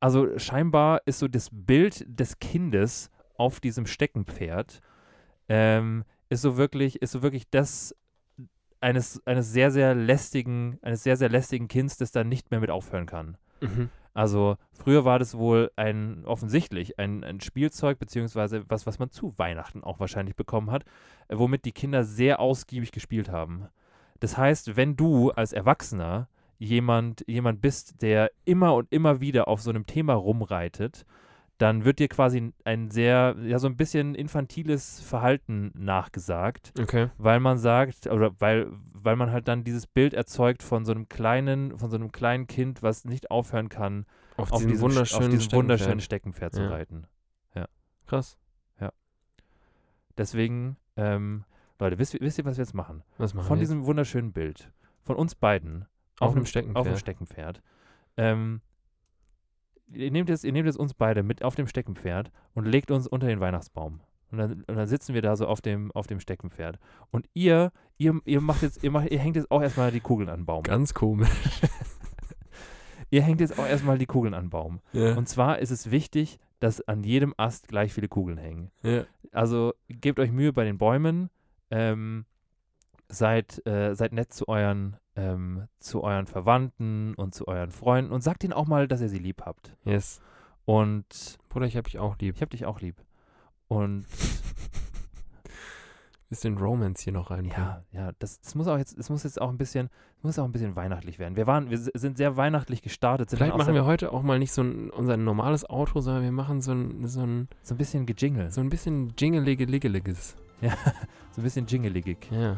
also 0.00 0.38
scheinbar 0.38 1.00
ist 1.06 1.18
so 1.18 1.28
das 1.28 1.48
Bild 1.52 2.04
des 2.08 2.38
Kindes 2.38 3.10
auf 3.36 3.60
diesem 3.60 3.86
Steckenpferd, 3.86 4.80
ähm, 5.48 6.04
ist 6.28 6.42
so 6.42 6.56
wirklich, 6.56 7.02
ist 7.02 7.12
so 7.12 7.22
wirklich 7.22 7.48
das 7.50 7.94
eines, 8.80 9.24
eines 9.26 9.52
sehr, 9.52 9.70
sehr 9.70 9.94
lästigen, 9.94 10.78
eines 10.82 11.02
sehr, 11.02 11.16
sehr 11.16 11.28
lästigen 11.28 11.68
Kindes, 11.68 11.96
das 11.96 12.12
dann 12.12 12.28
nicht 12.28 12.50
mehr 12.50 12.60
mit 12.60 12.70
aufhören 12.70 13.06
kann. 13.06 13.36
Mhm. 13.60 13.90
Also 14.14 14.56
früher 14.72 15.04
war 15.04 15.18
das 15.18 15.36
wohl 15.36 15.70
ein 15.76 16.24
offensichtlich 16.24 16.98
ein, 16.98 17.22
ein 17.22 17.40
Spielzeug, 17.40 17.98
beziehungsweise 17.98 18.64
was, 18.68 18.86
was 18.86 18.98
man 18.98 19.10
zu 19.10 19.34
Weihnachten 19.36 19.84
auch 19.84 20.00
wahrscheinlich 20.00 20.36
bekommen 20.36 20.70
hat, 20.70 20.84
äh, 21.28 21.36
womit 21.36 21.64
die 21.66 21.72
Kinder 21.72 22.02
sehr 22.02 22.40
ausgiebig 22.40 22.92
gespielt 22.92 23.30
haben. 23.30 23.68
Das 24.20 24.38
heißt, 24.38 24.76
wenn 24.76 24.96
du 24.96 25.32
als 25.32 25.52
Erwachsener 25.52 26.28
jemand, 26.58 27.24
jemand 27.26 27.60
bist, 27.60 28.00
der 28.00 28.30
immer 28.46 28.74
und 28.74 28.90
immer 28.90 29.20
wieder 29.20 29.48
auf 29.48 29.60
so 29.60 29.68
einem 29.68 29.86
Thema 29.86 30.14
rumreitet, 30.14 31.04
dann 31.58 31.84
wird 31.86 31.98
dir 32.00 32.08
quasi 32.08 32.52
ein 32.64 32.90
sehr, 32.90 33.34
ja, 33.42 33.58
so 33.58 33.66
ein 33.66 33.76
bisschen 33.76 34.14
infantiles 34.14 35.00
Verhalten 35.00 35.72
nachgesagt 35.74 36.72
Okay. 36.78 37.08
weil 37.16 37.40
man 37.40 37.56
sagt, 37.58 38.06
oder 38.08 38.32
weil, 38.40 38.68
weil 38.92 39.16
man 39.16 39.32
halt 39.32 39.48
dann 39.48 39.64
dieses 39.64 39.86
Bild 39.86 40.12
erzeugt 40.12 40.62
von 40.62 40.84
so 40.84 40.92
einem 40.92 41.08
kleinen, 41.08 41.78
von 41.78 41.88
so 41.90 41.96
einem 41.96 42.12
kleinen 42.12 42.46
Kind, 42.46 42.82
was 42.82 43.04
nicht 43.06 43.30
aufhören 43.30 43.68
kann, 43.70 44.04
Auf, 44.36 44.52
auf 44.52 44.62
diesem, 44.66 44.80
wunderschönen, 44.80 45.24
auf 45.32 45.38
diesem 45.38 45.52
wunderschönen 45.52 46.00
Steckenpferd. 46.00 46.52
Steckenpferd 46.52 46.54
zu 46.54 46.62
Ja. 46.62 46.68
reiten. 46.68 47.06
Krass. 48.06 48.36
Deswegen, 50.18 50.76
ähm, 50.96 51.44
Leute, 51.78 51.98
wisst, 51.98 52.14
ihr- 52.14 52.20
wisst 52.20 52.38
ihr, 52.38 52.44
was 52.44 52.56
wir 52.56 52.64
jetzt 52.64 52.72
machen? 52.74 53.02
Was 53.18 53.34
machen 53.34 53.46
Von 53.48 53.58
wir 53.58 53.60
diesem 53.60 53.84
wunderschönen 53.84 54.32
Bild, 54.32 54.70
von 55.02 55.16
uns 55.16 55.34
beiden, 55.34 55.80
jetzt? 55.80 56.22
auf 56.22 56.28
einem 56.30 56.36
einem 56.38 56.46
Steckenpferd. 56.46 56.76
auf 56.80 56.86
dem 56.86 56.96
Steckenpferd, 56.96 57.62
ähm, 58.16 58.60
ihr 59.92 60.10
nehmt, 60.10 60.28
jetzt, 60.28 60.44
ihr 60.44 60.52
nehmt 60.52 60.66
jetzt 60.66 60.78
uns 60.78 60.94
beide 60.94 61.22
mit 61.22 61.42
auf 61.42 61.54
dem 61.54 61.66
Steckenpferd 61.66 62.30
und 62.54 62.66
legt 62.66 62.90
uns 62.90 63.06
unter 63.06 63.26
den 63.26 63.40
Weihnachtsbaum. 63.40 64.00
Und 64.32 64.38
dann, 64.38 64.64
und 64.64 64.76
dann 64.76 64.86
sitzen 64.86 65.14
wir 65.14 65.22
da 65.22 65.36
so 65.36 65.46
auf 65.46 65.60
dem, 65.60 65.92
auf 65.92 66.06
dem 66.06 66.20
Steckenpferd. 66.20 66.78
Und 67.10 67.26
ihr, 67.32 67.72
ihr, 67.96 68.20
ihr 68.24 68.40
macht 68.40 68.62
jetzt, 68.62 68.82
ihr 68.82 68.90
macht, 68.90 69.10
ihr 69.10 69.18
hängt 69.18 69.36
jetzt 69.36 69.50
auch 69.50 69.62
erstmal 69.62 69.92
die 69.92 70.00
Kugeln 70.00 70.28
an 70.28 70.40
den 70.40 70.46
Baum. 70.46 70.62
Ganz 70.64 70.94
komisch. 70.94 71.28
Ihr 73.10 73.22
hängt 73.22 73.40
jetzt 73.40 73.58
auch 73.58 73.66
erstmal 73.66 73.98
die 73.98 74.06
Kugeln 74.06 74.34
an 74.34 74.46
den 74.46 74.50
Baum. 74.50 74.80
Ja. 74.92 75.16
Und 75.16 75.28
zwar 75.28 75.60
ist 75.60 75.70
es 75.70 75.90
wichtig, 75.90 76.38
dass 76.58 76.80
an 76.88 77.04
jedem 77.04 77.34
Ast 77.36 77.68
gleich 77.68 77.92
viele 77.92 78.08
Kugeln 78.08 78.38
hängen. 78.38 78.70
ja. 78.82 79.04
Also 79.32 79.74
gebt 79.88 80.18
euch 80.18 80.32
Mühe 80.32 80.52
bei 80.52 80.64
den 80.64 80.78
Bäumen. 80.78 81.28
Ähm, 81.70 82.24
seid, 83.08 83.64
äh, 83.66 83.94
seid 83.94 84.12
nett 84.12 84.32
zu 84.32 84.48
euren, 84.48 84.96
ähm, 85.14 85.68
zu 85.78 86.02
euren 86.02 86.26
Verwandten 86.26 87.14
und 87.14 87.34
zu 87.34 87.46
euren 87.48 87.70
Freunden 87.70 88.12
und 88.12 88.22
sagt 88.22 88.44
ihnen 88.44 88.52
auch 88.52 88.66
mal, 88.66 88.88
dass 88.88 89.00
ihr 89.00 89.08
sie 89.08 89.18
lieb 89.18 89.42
habt. 89.44 89.76
Yes. 89.84 90.20
Und 90.64 91.38
Bruder, 91.48 91.66
ich 91.66 91.76
hab 91.76 91.84
dich 91.84 91.98
auch 91.98 92.18
lieb. 92.18 92.34
ich 92.36 92.42
hab 92.42 92.50
dich 92.50 92.66
auch 92.66 92.80
lieb. 92.80 92.96
Und 93.68 94.06
Bisschen 96.28 96.58
Romance 96.58 97.04
hier 97.04 97.12
noch 97.12 97.30
reinbringen. 97.30 97.56
ja, 97.56 97.84
ja, 97.92 98.10
das, 98.18 98.40
das 98.40 98.56
muss 98.56 98.66
auch 98.66 98.78
jetzt, 98.78 98.98
es 98.98 99.10
muss 99.10 99.22
jetzt 99.22 99.40
auch 99.40 99.48
ein 99.48 99.58
bisschen, 99.58 99.90
muss 100.22 100.36
auch 100.40 100.44
ein 100.44 100.50
bisschen 100.50 100.74
weihnachtlich 100.74 101.20
werden. 101.20 101.36
Wir 101.36 101.46
waren, 101.46 101.70
wir 101.70 101.78
sind 101.78 102.16
sehr 102.16 102.36
weihnachtlich 102.36 102.82
gestartet, 102.82 103.30
Vielleicht 103.30 103.56
machen 103.56 103.74
wir 103.74 103.84
heute 103.84 104.12
auch 104.12 104.22
mal 104.22 104.40
nicht 104.40 104.50
so 104.50 104.62
ein, 104.62 104.90
unser 104.90 105.16
normales 105.16 105.70
Outro, 105.70 106.00
sondern 106.00 106.24
wir 106.24 106.32
machen 106.32 106.62
so 106.62 106.72
ein, 106.72 107.06
so 107.06 107.20
ein, 107.20 107.48
so 107.62 107.74
ein 107.74 107.78
bisschen 107.78 108.06
gejingle, 108.06 108.50
so 108.50 108.60
ein 108.60 108.70
bisschen 108.70 109.14
jingelige-liggeliges. 109.16 110.34
so 111.30 111.40
ein 111.40 111.44
bisschen 111.44 111.66
jingeligig. 111.66 112.28
Ja. 112.32 112.56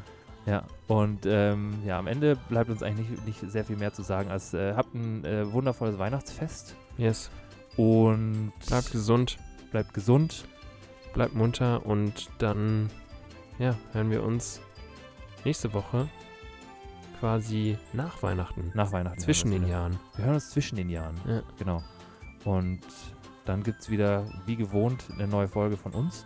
Ja, 0.48 0.64
und 0.86 1.26
ähm, 1.26 1.74
ja, 1.84 1.98
am 1.98 2.06
Ende 2.06 2.36
bleibt 2.48 2.70
uns 2.70 2.82
eigentlich 2.82 3.10
nicht, 3.10 3.26
nicht 3.42 3.52
sehr 3.52 3.64
viel 3.64 3.76
mehr 3.76 3.92
zu 3.92 4.02
sagen, 4.02 4.30
als 4.30 4.54
äh, 4.54 4.72
habt 4.74 4.94
ein 4.94 5.24
äh, 5.24 5.52
wundervolles 5.52 5.98
Weihnachtsfest 5.98 6.74
Yes. 6.96 7.30
und 7.76 8.52
Bleibt 8.66 8.90
gesund, 8.90 9.38
bleibt 9.70 9.92
gesund. 9.92 10.44
bleibt 11.12 11.34
munter 11.34 11.84
und 11.84 12.30
dann, 12.38 12.88
ja, 13.58 13.74
hören 13.92 14.10
wir 14.10 14.22
uns 14.22 14.60
nächste 15.44 15.72
Woche 15.74 16.08
quasi 17.20 17.76
nach 17.92 18.22
Weihnachten. 18.22 18.70
Nach 18.74 18.92
Weihnachten. 18.92 19.18
Zwischen 19.18 19.50
den 19.50 19.66
Jahren. 19.66 19.98
Wir 20.16 20.24
hören 20.26 20.34
uns 20.36 20.50
zwischen 20.50 20.76
den 20.76 20.88
Jahren. 20.88 21.16
Ja. 21.26 21.42
Genau. 21.58 21.82
Und 22.44 22.80
dann 23.44 23.62
gibt 23.62 23.80
es 23.80 23.90
wieder, 23.90 24.24
wie 24.46 24.56
gewohnt, 24.56 25.04
eine 25.12 25.26
neue 25.26 25.48
Folge 25.48 25.76
von 25.76 25.92
uns. 25.92 26.24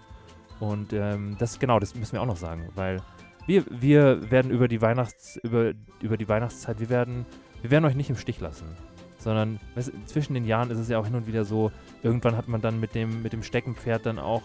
Und 0.60 0.92
ähm, 0.92 1.34
das, 1.38 1.58
genau, 1.58 1.80
das 1.80 1.94
müssen 1.94 2.12
wir 2.12 2.22
auch 2.22 2.26
noch 2.26 2.36
sagen, 2.36 2.68
weil 2.76 3.02
wir, 3.46 3.64
wir 3.68 4.30
werden 4.30 4.50
über 4.50 4.68
die 4.68 4.80
Weihnachts, 4.80 5.36
über, 5.42 5.72
über 6.00 6.16
die 6.16 6.28
Weihnachtszeit, 6.28 6.80
wir 6.80 6.88
werden, 6.90 7.26
wir 7.60 7.70
werden 7.70 7.84
euch 7.84 7.94
nicht 7.96 8.10
im 8.10 8.16
Stich 8.16 8.40
lassen. 8.40 8.66
Sondern 9.18 9.60
weißt, 9.76 9.92
zwischen 10.06 10.34
den 10.34 10.44
Jahren 10.44 10.70
ist 10.70 10.78
es 10.78 10.88
ja 10.88 10.98
auch 10.98 11.06
hin 11.06 11.14
und 11.14 11.26
wieder 11.26 11.44
so, 11.44 11.70
irgendwann 12.02 12.36
hat 12.36 12.48
man 12.48 12.60
dann 12.60 12.80
mit 12.80 12.94
dem, 12.94 13.22
mit 13.22 13.32
dem 13.32 13.42
Steckenpferd 13.42 14.04
dann 14.06 14.18
auch, 14.18 14.42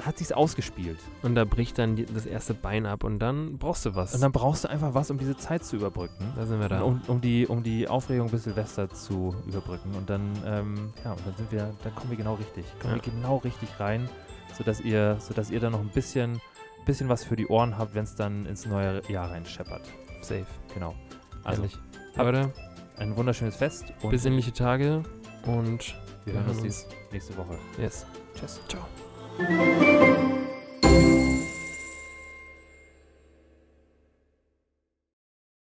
hat 0.00 0.18
sich's 0.18 0.32
ausgespielt. 0.32 0.98
Und 1.22 1.36
da 1.36 1.44
bricht 1.44 1.78
dann 1.78 1.96
die, 1.96 2.04
das 2.04 2.26
erste 2.26 2.52
Bein 2.52 2.84
ab 2.84 3.04
und 3.04 3.18
dann 3.20 3.58
brauchst 3.58 3.86
du 3.86 3.94
was. 3.94 4.14
Und 4.14 4.20
dann 4.22 4.32
brauchst 4.32 4.64
du 4.64 4.68
einfach 4.68 4.92
was, 4.92 5.10
um 5.10 5.18
diese 5.18 5.36
Zeit 5.36 5.64
zu 5.64 5.76
überbrücken. 5.76 6.32
da 6.36 6.44
sind 6.46 6.60
wir 6.60 6.68
da. 6.68 6.82
Um, 6.82 7.00
um, 7.06 7.20
die, 7.20 7.46
um 7.46 7.62
die 7.62 7.88
Aufregung 7.88 8.28
bis 8.28 8.44
Silvester 8.44 8.90
zu 8.90 9.34
überbrücken. 9.46 9.94
Und 9.94 10.10
dann, 10.10 10.22
ähm, 10.44 10.92
ja, 11.04 11.12
und 11.12 11.20
dann 11.24 11.34
sind 11.36 11.52
wir, 11.52 11.72
dann 11.82 11.94
kommen 11.94 12.10
wir 12.10 12.16
genau 12.18 12.34
richtig. 12.34 12.64
Kommen 12.80 12.96
Ja. 12.96 13.04
wir 13.04 13.12
genau 13.12 13.36
richtig 13.38 13.68
rein, 13.78 14.08
sodass 14.58 14.80
ihr, 14.80 15.16
sodass 15.20 15.50
ihr 15.50 15.60
dann 15.60 15.72
noch 15.72 15.80
ein 15.80 15.88
bisschen, 15.90 16.40
bisschen 16.84 17.08
was 17.08 17.24
für 17.24 17.36
die 17.36 17.46
Ohren 17.46 17.76
habt, 17.78 17.94
wenn 17.94 18.04
es 18.04 18.14
dann 18.14 18.46
ins 18.46 18.66
neue 18.66 19.02
Jahr 19.10 19.30
reinscheppert. 19.30 19.82
Safe. 20.22 20.46
Genau. 20.74 20.94
Also 21.42 21.62
Ehrlich. 21.62 21.78
habt- 22.16 22.24
Leute, 22.26 22.52
ein 22.96 23.16
wunderschönes 23.16 23.56
Fest 23.56 23.84
und 24.02 24.10
besinnliche 24.10 24.52
Tage 24.52 25.02
und 25.46 25.94
wir 26.24 26.34
hören 26.34 26.58
uns 26.58 26.86
nächste 27.12 27.36
Woche. 27.36 27.58
Yes. 27.78 28.06
Tschüss. 28.38 28.60
Ciao. 28.68 28.84